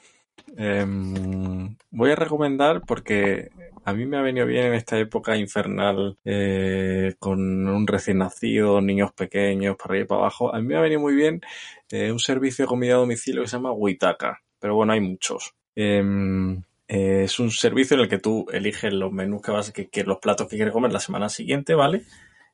Em, 0.57 1.75
voy 1.91 2.11
a 2.11 2.15
recomendar 2.15 2.81
porque 2.85 3.49
a 3.85 3.93
mí 3.93 4.05
me 4.05 4.17
ha 4.17 4.21
venido 4.21 4.45
bien 4.45 4.67
en 4.67 4.73
esta 4.73 4.97
época 4.99 5.37
infernal 5.37 6.17
eh, 6.25 7.15
con 7.19 7.67
un 7.67 7.87
recién 7.87 8.19
nacido, 8.19 8.81
niños 8.81 9.11
pequeños, 9.13 9.75
para 9.77 9.91
arriba 9.93 10.03
y 10.03 10.07
para 10.07 10.21
abajo. 10.21 10.53
A 10.53 10.59
mí 10.59 10.67
me 10.67 10.75
ha 10.75 10.81
venido 10.81 10.99
muy 10.99 11.15
bien 11.15 11.41
eh, 11.89 12.11
un 12.11 12.19
servicio 12.19 12.65
de 12.65 12.69
comida 12.69 12.93
a 12.95 12.97
domicilio 12.97 13.41
que 13.41 13.47
se 13.47 13.57
llama 13.57 13.71
Witaka, 13.71 14.41
pero 14.59 14.75
bueno, 14.75 14.93
hay 14.93 14.99
muchos. 15.01 15.53
Em, 15.75 16.61
eh, 16.87 17.23
es 17.23 17.39
un 17.39 17.51
servicio 17.51 17.95
en 17.95 18.01
el 18.01 18.09
que 18.09 18.19
tú 18.19 18.45
eliges 18.51 18.93
los 18.93 19.11
menús 19.11 19.41
que 19.41 19.51
vas, 19.51 19.71
que, 19.71 19.89
que 19.89 20.03
los 20.03 20.19
platos 20.19 20.47
que 20.47 20.57
quieres 20.57 20.73
comer 20.73 20.91
la 20.91 20.99
semana 20.99 21.29
siguiente, 21.29 21.73
¿vale? 21.73 22.03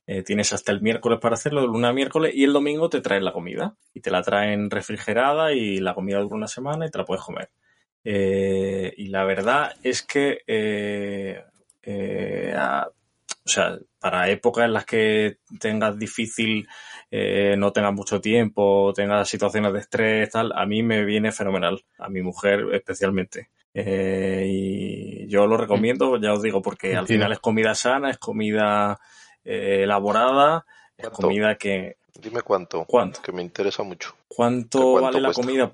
Eh, 0.10 0.24
tienes 0.24 0.54
hasta 0.54 0.72
el 0.72 0.82
miércoles 0.82 1.20
para 1.20 1.36
hacerlo, 1.36 1.62
de 1.62 1.68
lunes 1.68 1.90
a 1.90 1.94
miércoles, 1.94 2.34
y 2.34 2.46
el 2.46 2.54
domingo 2.54 2.90
te 2.90 3.02
traen 3.02 3.26
la 3.26 3.34
comida. 3.34 3.76
Y 3.94 4.00
te 4.00 4.10
la 4.10 4.22
traen 4.24 4.70
refrigerada 4.70 5.52
y 5.54 5.80
la 5.80 5.94
comida 5.94 6.20
dura 6.20 6.36
una 6.36 6.48
semana 6.48 6.86
y 6.88 6.90
te 6.90 6.98
la 6.98 7.06
puedes 7.06 7.24
comer. 7.24 7.50
Eh, 8.10 8.94
y 8.96 9.10
la 9.10 9.26
verdad 9.26 9.76
es 9.84 10.02
que, 10.02 10.40
eh, 10.48 11.44
eh, 11.84 12.54
a- 12.58 12.88
o 12.90 13.50
sea, 13.50 13.78
para 14.00 14.30
épocas 14.30 14.64
en 14.64 14.72
las 14.74 14.86
que 14.86 15.40
tengas 15.60 16.00
difícil, 16.00 16.66
eh, 17.12 17.56
no 17.58 17.74
tengas 17.74 17.94
mucho 17.94 18.22
tiempo, 18.22 18.94
tengas 18.96 19.28
situaciones 19.28 19.74
de 19.74 19.80
estrés, 19.80 20.30
tal, 20.30 20.54
a 20.56 20.66
mí 20.66 20.84
me 20.84 21.04
viene 21.04 21.34
fenomenal, 21.34 21.84
a 21.98 22.08
mi 22.08 22.22
mujer 22.22 22.66
especialmente. 22.72 23.50
Eh, 23.74 24.46
y 24.48 25.28
yo 25.28 25.46
lo 25.46 25.58
recomiendo, 25.58 26.18
ya 26.18 26.32
os 26.32 26.42
digo, 26.42 26.62
porque 26.62 26.96
al 26.96 27.08
final 27.08 27.34
es 27.34 27.40
comida 27.40 27.76
sana, 27.76 28.10
es 28.10 28.18
comida 28.18 29.00
eh, 29.44 29.82
elaborada, 29.84 30.66
es 30.98 31.10
comida 31.10 31.56
que... 31.58 31.98
Dime 32.22 32.42
cuánto, 32.42 32.86
¿Cuánto? 32.86 33.22
que 33.22 33.34
me 33.34 33.42
interesa 33.42 33.84
mucho. 33.84 34.16
¿Cuánto, 34.30 34.80
¿Qué 34.80 34.86
cuánto 34.86 35.02
vale 35.02 35.22
la 35.22 35.34
comida? 35.34 35.72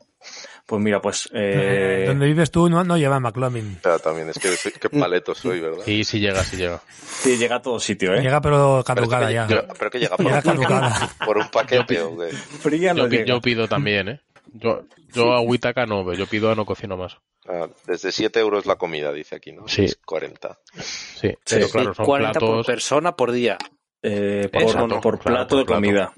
Pues 0.66 0.82
mira, 0.82 1.02
pues... 1.02 1.30
eh, 1.34 2.06
Donde 2.08 2.26
vives 2.26 2.50
tú 2.52 2.70
no, 2.70 2.84
no 2.84 2.98
lleva 2.98 3.20
McLovin. 3.20 3.78
O 3.80 3.82
sea, 3.84 4.00
también 4.00 4.30
es 4.30 4.40
que 4.40 4.50
soy- 4.56 4.72
qué 4.72 4.90
paleto 4.90 5.36
soy, 5.36 5.60
¿verdad? 5.60 5.84
Sí, 5.86 6.04
sí 6.04 6.20
llega, 6.20 6.44
sí 6.44 6.56
llega. 6.58 6.82
Sí, 7.06 7.38
llega 7.38 7.58
a 7.58 7.62
todo 7.62 7.80
sitio, 7.80 8.14
¿eh? 8.14 8.22
Llega 8.22 8.40
pero 8.42 8.82
Pero, 8.82 8.84
caducada 8.84 9.28
que, 9.28 9.34
ya. 9.34 9.48
llega- 9.48 9.68
pero 9.78 9.92
que 9.92 10.00
llega 10.00 10.16
por, 10.18 10.26
Llega 10.26 10.42
caducada. 10.42 11.10
por 11.26 11.38
un 11.38 11.50
paquete 11.50 12.02
o 12.02 12.18
qué? 12.18 12.30
Fría 12.34 12.94
no 12.94 13.04
Yo, 13.04 13.08
llega. 13.10 13.26
yo 13.26 13.42
pido 13.42 13.68
también, 13.68 14.08
¿eh? 14.10 14.22
Yo, 14.54 14.84
yo 15.14 15.34
a 15.34 15.42
Witaka 15.42 15.86
no, 15.86 16.04
pero 16.06 16.18
yo 16.18 16.28
pido 16.28 16.52
a 16.52 16.56
no 16.56 16.66
cocino 16.66 16.96
más. 16.96 17.18
Ah, 17.48 17.68
desde 17.88 18.12
7 18.14 18.40
euros 18.40 18.66
la 18.66 18.76
comida, 18.78 19.12
dice 19.12 19.36
aquí, 19.36 19.52
¿no? 19.52 19.68
Sí. 19.68 19.84
Es 19.86 19.98
40. 20.06 20.60
Sí, 20.82 21.34
pero 21.50 21.68
claro, 21.70 21.94
son 21.94 22.06
40 22.06 22.40
por 22.40 22.50
platos, 22.50 22.66
persona 22.68 23.16
por 23.16 23.32
día. 23.32 23.58
Eh, 24.02 24.48
por, 24.52 24.62
Exacto, 24.62 25.02
por 25.02 25.20
claro, 25.20 25.38
plato 25.38 25.48
por 25.50 25.58
de 25.60 25.66
plato. 25.66 25.82
comida. 25.82 26.14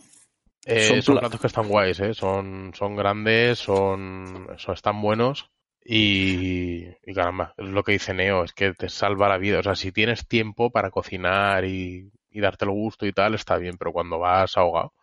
Eh, 0.66 1.02
son 1.02 1.02
son 1.02 1.18
pla- 1.18 1.20
platos 1.20 1.40
que 1.40 1.48
están 1.48 1.68
guays, 1.68 2.00
¿eh? 2.00 2.14
Son, 2.14 2.72
son 2.76 2.96
grandes, 2.96 3.60
son, 3.60 4.48
son- 4.58 4.74
están 4.74 5.02
buenos 5.02 5.50
y, 5.84 6.86
y 7.04 7.14
caramba, 7.14 7.54
es 7.58 7.68
lo 7.68 7.84
que 7.84 7.94
dice 7.94 8.14
Neo, 8.14 8.44
es 8.44 8.54
que 8.54 8.74
te 8.74 8.90
salva 8.90 9.30
la 9.30 9.38
vida. 9.38 9.60
O 9.60 9.64
sea, 9.64 9.76
si 9.76 9.92
tienes 9.92 10.28
tiempo 10.28 10.72
para 10.72 10.92
cocinar 10.92 11.66
y, 11.66 12.12
y 12.32 12.40
darte 12.42 12.66
el 12.66 12.72
gusto 12.72 13.06
y 13.06 13.14
tal, 13.14 13.36
está 13.36 13.58
bien, 13.58 13.78
pero 13.78 13.94
cuando 13.94 14.20
vas 14.20 14.58
ahogado. 14.58 14.94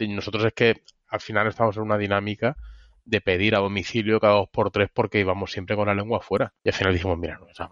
Nosotros 0.00 0.44
es 0.44 0.52
que 0.54 0.82
al 1.08 1.20
final 1.20 1.48
estamos 1.48 1.76
en 1.76 1.82
una 1.82 1.98
dinámica 1.98 2.56
de 3.04 3.20
pedir 3.20 3.54
a 3.56 3.60
domicilio 3.60 4.20
cada 4.20 4.34
dos 4.34 4.48
por 4.50 4.70
tres 4.70 4.90
porque 4.94 5.18
íbamos 5.20 5.50
siempre 5.52 5.74
con 5.76 5.86
la 5.88 5.94
lengua 5.94 6.18
afuera. 6.18 6.54
Y 6.62 6.68
al 6.68 6.74
final 6.74 6.92
dijimos, 6.94 7.18
mira, 7.18 7.38
no, 7.38 7.46
o 7.46 7.54
sea, 7.54 7.68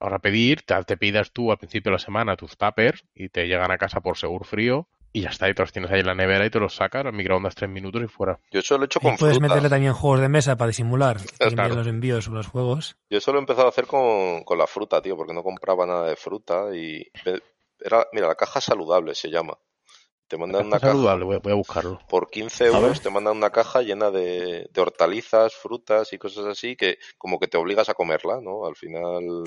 ahora 0.00 0.18
pedir, 0.18 0.62
te, 0.62 0.74
te 0.84 0.96
pidas 0.98 1.32
tú 1.32 1.50
al 1.50 1.58
principio 1.58 1.90
de 1.90 1.94
la 1.94 1.98
semana 1.98 2.36
tus 2.36 2.56
tuppers 2.56 3.04
y 3.14 3.28
te 3.30 3.46
llegan 3.46 3.70
a 3.70 3.78
casa 3.78 4.00
por 4.00 4.16
seguro 4.18 4.44
frío 4.44 4.88
y 5.12 5.20
ya 5.22 5.28
está, 5.30 5.48
y 5.48 5.54
te 5.54 5.62
los 5.62 5.72
tienes 5.72 5.90
ahí 5.90 6.00
en 6.00 6.06
la 6.06 6.14
nevera 6.14 6.46
y 6.46 6.50
te 6.50 6.58
los 6.58 6.74
sacas 6.74 7.04
al 7.04 7.12
microondas 7.12 7.54
tres 7.54 7.68
minutos 7.70 8.02
y 8.02 8.08
fuera. 8.08 8.38
Yo 8.50 8.60
eso 8.60 8.76
lo 8.78 8.84
he 8.84 8.86
hecho 8.86 8.98
Y 9.02 9.06
con 9.06 9.16
puedes 9.16 9.36
fruta. 9.38 9.48
meterle 9.54 9.68
también 9.68 9.92
juegos 9.92 10.20
de 10.20 10.28
mesa 10.28 10.56
para 10.56 10.68
disimular 10.68 11.18
Claro. 11.54 11.74
los 11.74 11.86
envíos 11.86 12.28
o 12.28 12.32
los 12.32 12.46
juegos. 12.46 12.96
Yo 13.10 13.18
eso 13.18 13.32
lo 13.32 13.38
he 13.38 13.40
empezado 13.40 13.66
a 13.66 13.70
hacer 13.70 13.86
con, 13.86 14.42
con 14.44 14.56
la 14.58 14.66
fruta, 14.66 15.02
tío, 15.02 15.16
porque 15.16 15.34
no 15.34 15.42
compraba 15.42 15.86
nada 15.86 16.08
de 16.08 16.16
fruta 16.16 16.74
y... 16.74 17.06
Era, 17.84 18.06
mira, 18.12 18.28
la 18.28 18.36
caja 18.36 18.60
saludable 18.60 19.14
se 19.14 19.28
llama. 19.28 19.58
Te 20.28 20.38
mandan 20.38 20.66
una 20.68 20.78
caja... 20.80 20.92
saludable, 20.92 21.24
voy 21.24 21.36
a, 21.36 21.38
voy 21.40 21.52
a 21.52 21.56
buscarlo. 21.56 21.98
Por 22.08 22.30
15 22.30 22.64
A 22.64 22.70
ver. 22.70 22.76
euros 22.82 23.00
te 23.02 23.10
mandan 23.10 23.36
una 23.36 23.50
caja 23.50 23.82
llena 23.82 24.10
de, 24.10 24.68
de 24.72 24.80
hortalizas, 24.80 25.52
frutas 25.52 26.12
y 26.14 26.18
cosas 26.18 26.46
así 26.46 26.74
que 26.76 26.98
como 27.18 27.38
que 27.38 27.48
te 27.48 27.58
obligas 27.58 27.88
a 27.90 27.94
comerla, 27.94 28.40
¿no? 28.40 28.64
Al 28.66 28.76
final, 28.76 29.44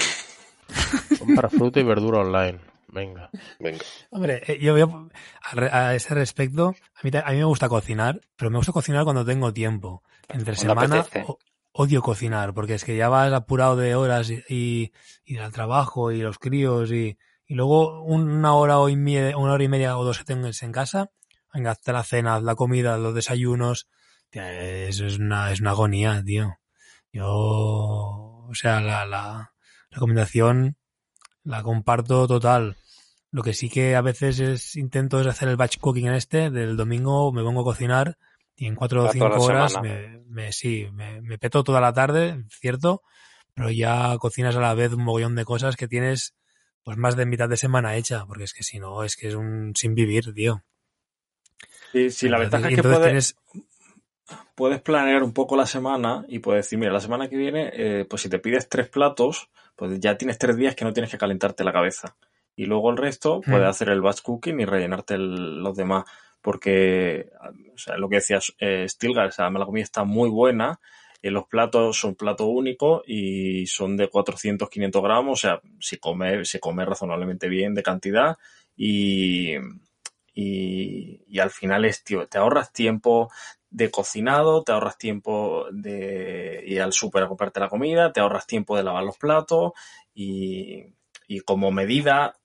Compra 1.20 1.50
fruta 1.50 1.80
y 1.80 1.84
verdura 1.84 2.20
online. 2.20 2.60
Venga. 2.95 3.30
venga. 3.59 3.84
Hombre, 4.09 4.41
eh, 4.47 4.57
yo 4.61 4.73
veo 4.73 5.09
a, 5.43 5.55
re- 5.55 5.69
a 5.72 5.93
ese 5.95 6.13
respecto, 6.15 6.73
a 6.95 6.99
mí, 7.03 7.11
a 7.13 7.31
mí 7.31 7.38
me 7.38 7.43
gusta 7.43 7.67
cocinar, 7.69 8.22
pero 8.38 8.49
me 8.49 8.57
gusta 8.57 8.72
cocinar 8.72 9.03
cuando 9.03 9.26
tengo 9.26 9.51
tiempo. 9.53 10.01
Entre 10.30 10.55
Cuando 10.55 10.73
semana 10.73 11.05
o- 11.27 11.38
odio 11.73 12.01
cocinar, 12.01 12.53
porque 12.53 12.76
es 12.76 12.85
que 12.85 12.95
ya 12.95 13.09
vas 13.09 13.34
apurado 13.34 13.76
de 13.76 13.95
horas 13.95 14.30
y, 14.30 14.41
y, 14.47 14.93
y 15.26 15.35
del 15.35 15.51
trabajo 15.51 16.11
y 16.13 16.22
los 16.22 16.39
críos 16.39 16.89
y, 16.91 17.17
y 17.45 17.53
luego 17.55 18.01
una 18.03 18.53
hora 18.55 18.80
o 18.80 18.88
media, 18.95 19.38
una 19.38 19.51
hora 19.53 19.63
y 19.65 19.67
media 19.67 19.97
o 19.97 20.05
dos 20.05 20.19
que 20.19 20.23
tengas 20.23 20.63
en 20.63 20.72
casa, 20.72 21.11
venga, 21.53 21.72
hazte 21.72 21.91
la 21.91 22.03
cena, 22.03 22.35
haz 22.35 22.43
la 22.43 22.55
comida, 22.55 22.97
los 22.97 23.13
desayunos, 23.13 23.88
Tía, 24.30 24.51
eso 24.88 25.05
es 25.05 25.19
una, 25.19 25.51
es 25.51 25.59
una 25.61 25.72
agonía, 25.72 26.23
tío. 26.26 26.57
Yo, 27.11 27.27
o 27.27 28.51
sea, 28.53 28.80
la, 28.81 29.05
la 29.05 29.53
recomendación 29.91 30.77
la 31.43 31.61
comparto 31.63 32.27
total. 32.27 32.76
Lo 33.36 33.44
que 33.44 33.53
sí 33.60 33.68
que 33.70 33.95
a 33.95 34.02
veces 34.10 34.40
es 34.40 34.76
intento 34.86 35.20
es 35.20 35.28
hacer 35.28 35.48
el 35.49 35.57
batch 35.62 35.78
cooking 35.80 36.07
en 36.07 36.14
este, 36.22 36.49
del 36.49 36.78
domingo 36.78 37.32
me 37.34 37.44
pongo 37.44 37.62
a 37.62 37.70
cocinar 37.72 38.18
y 38.56 38.66
en 38.68 38.76
cuatro 38.80 39.03
o 39.03 39.10
cinco 39.10 39.41
horas 39.49 39.78
me, 39.78 40.20
me, 40.36 40.52
sí, 40.60 40.88
me, 40.94 41.22
me 41.22 41.38
peto 41.38 41.64
toda 41.64 41.82
la 41.82 41.94
tarde, 41.94 42.45
cierto, 42.49 43.02
pero 43.53 43.70
ya 43.72 44.18
cocinas 44.20 44.56
a 44.56 44.62
la 44.62 44.74
vez 44.74 44.94
un 44.94 45.03
mogollón 45.03 45.36
de 45.36 45.45
cosas 45.45 45.76
que 45.76 45.88
tienes 45.88 46.34
pues 46.84 46.98
más 46.98 47.16
de 47.18 47.26
mitad 47.26 47.49
de 47.49 47.57
semana 47.57 47.95
hecha, 47.98 48.26
porque 48.26 48.45
es 48.45 48.53
que 48.53 48.64
si 48.64 48.80
no, 48.80 49.03
es 49.03 49.16
que 49.18 49.28
es 49.30 49.36
un 49.36 49.74
sin 49.76 49.95
vivir, 49.95 50.34
tío. 50.34 50.64
Sí, 51.91 52.10
sí, 52.12 52.30
la 52.30 52.38
ventaja 52.40 52.68
Y 52.68 52.70
es 52.70 52.76
que 52.76 52.82
entonces 52.82 52.98
puedes, 52.98 53.36
tienes- 53.45 53.66
puedes 54.56 54.82
planear 54.82 55.24
un 55.24 55.34
poco 55.34 55.56
la 55.56 55.66
semana 55.66 56.26
y 56.28 56.40
puedes 56.40 56.66
decir, 56.66 56.80
mira, 56.80 56.91
la 56.94 56.99
semana 56.99 57.30
que 57.30 57.38
viene, 57.38 57.72
eh, 57.74 58.06
pues 58.10 58.22
si 58.22 58.30
te 58.30 58.40
pides 58.40 58.70
tres 58.70 58.88
platos, 58.90 59.49
pues 59.76 59.99
ya 59.99 60.18
tienes 60.18 60.38
tres 60.38 60.57
días 60.57 60.76
que 60.76 60.86
no 60.86 60.94
tienes 60.94 61.12
que 61.12 61.18
calentarte 61.18 61.64
la 61.64 61.74
cabeza. 61.74 62.16
Y 62.56 62.65
luego 62.65 62.90
el 62.91 62.98
resto 62.98 63.41
puedes 63.41 63.65
Mm. 63.65 63.69
hacer 63.69 63.90
el 63.90 64.02
batch 64.02 64.22
cooking 64.22 64.60
y 64.61 64.65
rellenarte 64.65 65.15
el- 65.15 65.61
los 65.61 65.76
demás. 65.76 66.06
Porque, 66.41 67.30
o 67.73 67.77
sea, 67.77 67.98
lo 67.98 68.07
que 68.07 68.18
decías, 68.18 68.53
eh, 68.60 68.86
Stilgar, 68.88 69.27
o 69.27 69.32
sea, 69.32 69.49
la 69.49 69.65
comida 69.65 69.84
está 69.84 70.03
muy 70.03 70.30
buena. 70.30 70.80
eh, 71.22 71.32
los 71.32 71.48
platos 71.48 71.98
son 71.98 72.14
platos 72.14 72.45
únicos 72.48 73.02
y 73.07 73.65
son 73.65 73.98
de 73.98 74.10
400, 74.10 74.69
500 74.69 75.02
gramos. 75.02 75.40
O 75.40 75.41
sea, 75.41 75.60
si 75.80 75.98
come, 75.98 76.45
se 76.45 76.60
come 76.60 76.86
razonablemente 76.86 77.48
bien 77.49 77.73
de 77.73 77.82
cantidad. 77.82 78.38
Y, 78.77 79.56
y, 80.34 81.22
y 81.27 81.40
al 81.40 81.49
final 81.49 81.86
es, 81.86 82.03
tío, 82.03 82.27
te 82.27 82.38
ahorras 82.38 82.72
tiempo 82.73 83.32
de 83.69 83.90
cocinado, 83.90 84.64
te 84.64 84.72
ahorras 84.72 84.98
tiempo 84.98 85.65
de 85.72 86.64
ir 86.68 86.82
al 86.82 86.94
súper 86.94 87.23
a 87.23 87.27
comprarte 87.27 87.60
la 87.60 87.69
comida, 87.69 88.11
te 88.14 88.19
ahorras 88.19 88.45
tiempo 88.48 88.77
de 88.77 88.84
lavar 88.84 89.03
los 89.03 89.18
platos 89.18 89.73
y, 90.14 90.84
y 91.27 91.39
como 91.41 91.72
medida 91.72 92.35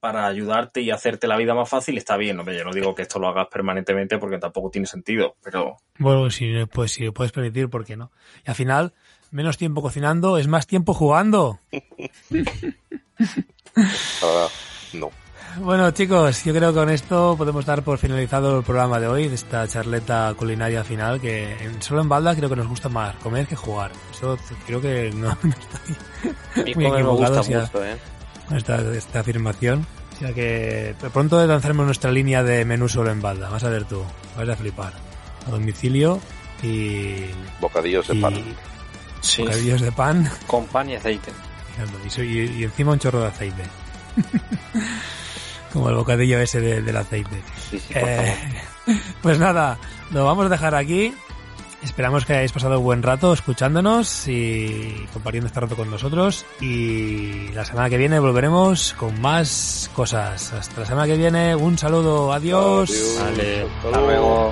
para 0.00 0.26
ayudarte 0.26 0.80
y 0.80 0.90
hacerte 0.90 1.28
la 1.28 1.36
vida 1.36 1.54
más 1.54 1.68
fácil 1.68 1.96
está 1.96 2.16
bien. 2.16 2.38
Hombre, 2.38 2.56
yo 2.58 2.64
no 2.64 2.72
digo 2.72 2.94
que 2.94 3.02
esto 3.02 3.18
lo 3.20 3.28
hagas 3.28 3.46
permanentemente 3.48 4.18
porque 4.18 4.38
tampoco 4.38 4.68
tiene 4.70 4.86
sentido, 4.86 5.36
pero 5.42 5.76
Bueno, 5.98 6.28
si, 6.30 6.52
pues, 6.72 6.92
si 6.92 7.04
lo 7.04 7.12
puedes 7.12 7.30
permitir, 7.32 7.68
¿por 7.70 7.84
qué 7.84 7.96
no? 7.96 8.10
Y 8.44 8.50
al 8.50 8.56
final, 8.56 8.92
menos 9.30 9.58
tiempo 9.58 9.80
cocinando 9.80 10.38
es 10.38 10.48
más 10.48 10.66
tiempo 10.66 10.92
jugando. 10.92 11.60
Verdad, 13.74 14.48
no. 14.94 15.10
Bueno, 15.58 15.90
chicos, 15.90 16.44
yo 16.44 16.54
creo 16.54 16.70
que 16.72 16.78
con 16.78 16.88
esto 16.90 17.34
podemos 17.36 17.66
dar 17.66 17.82
por 17.82 17.98
finalizado 17.98 18.58
el 18.58 18.64
programa 18.64 18.98
de 18.98 19.06
hoy, 19.06 19.28
de 19.28 19.34
esta 19.34 19.68
charleta 19.68 20.32
culinaria 20.36 20.82
final, 20.82 21.20
que 21.20 21.52
en- 21.62 21.82
solo 21.82 22.00
en 22.00 22.08
Balda 22.08 22.34
creo 22.34 22.48
que 22.48 22.56
nos 22.56 22.68
gusta 22.68 22.88
más 22.88 23.14
comer 23.16 23.46
que 23.46 23.54
jugar. 23.56 23.92
Eso 24.10 24.38
creo 24.66 24.80
que 24.80 25.10
no, 25.14 25.28
no 25.42 25.50
estoy 25.50 25.96
A 26.56 26.64
mí 26.64 26.74
Muy 26.74 26.84
comer 26.86 27.04
me 27.04 27.10
gusta 27.10 27.26
equivocados 27.40 27.48
ya. 27.48 27.60
mucho, 27.60 27.84
¿eh? 27.84 27.96
Esta, 28.56 28.80
esta 28.92 29.20
afirmación. 29.20 29.86
O 30.16 30.18
sea 30.18 30.32
que 30.32 30.94
pronto 31.12 31.44
lanzaremos 31.46 31.86
nuestra 31.86 32.10
línea 32.12 32.42
de 32.42 32.64
menú 32.64 32.88
solo 32.88 33.10
en 33.10 33.20
Balda. 33.20 33.48
Vas 33.50 33.64
a 33.64 33.68
ver 33.70 33.84
tú, 33.84 34.02
vas 34.36 34.48
a 34.48 34.56
flipar. 34.56 34.92
A 35.46 35.50
domicilio 35.50 36.20
y, 36.62 37.24
Bocadillos 37.60 38.06
de 38.08 38.14
y 38.14 38.20
pan. 38.20 38.34
Sí, 39.20 39.42
bocadillos 39.42 39.80
de 39.80 39.92
pan 39.92 40.30
con 40.46 40.66
pan 40.66 40.90
y 40.90 40.94
aceite. 40.96 41.32
y, 42.06 42.10
so- 42.10 42.22
y- 42.22 42.58
y 42.58 42.64
encima 42.64 42.92
un 42.92 42.98
chorro 42.98 43.20
de 43.22 43.26
aceite. 43.28 43.62
Como 45.72 45.88
el 45.88 45.94
bocadillo 45.96 46.38
ese 46.38 46.60
de- 46.60 46.82
del 46.82 46.96
aceite. 46.96 47.42
Sí, 47.70 47.78
sí, 47.80 47.94
por 47.94 48.02
Eh, 48.08 48.36
pues 49.22 49.38
nada, 49.38 49.78
lo 50.10 50.24
vamos 50.24 50.46
a 50.46 50.48
dejar 50.50 50.74
aquí. 50.74 51.14
Esperamos 51.82 52.24
que 52.24 52.32
hayáis 52.34 52.52
pasado 52.52 52.78
un 52.78 52.84
buen 52.84 53.02
rato 53.02 53.32
escuchándonos 53.32 54.28
y 54.28 55.06
compartiendo 55.12 55.48
este 55.48 55.60
rato 55.60 55.76
con 55.76 55.90
nosotros. 55.90 56.46
Y 56.60 57.48
la 57.48 57.64
semana 57.64 57.90
que 57.90 57.96
viene 57.96 58.18
volveremos 58.18 58.94
con 58.94 59.20
más 59.20 59.90
cosas. 59.94 60.52
Hasta 60.52 60.80
la 60.80 60.86
semana 60.86 61.06
que 61.06 61.16
viene, 61.16 61.56
un 61.56 61.76
saludo, 61.76 62.32
adiós. 62.32 62.90
Adiós. 62.90 63.18
Vale, 63.20 63.66
Hasta 63.84 64.00
luego. 64.00 64.50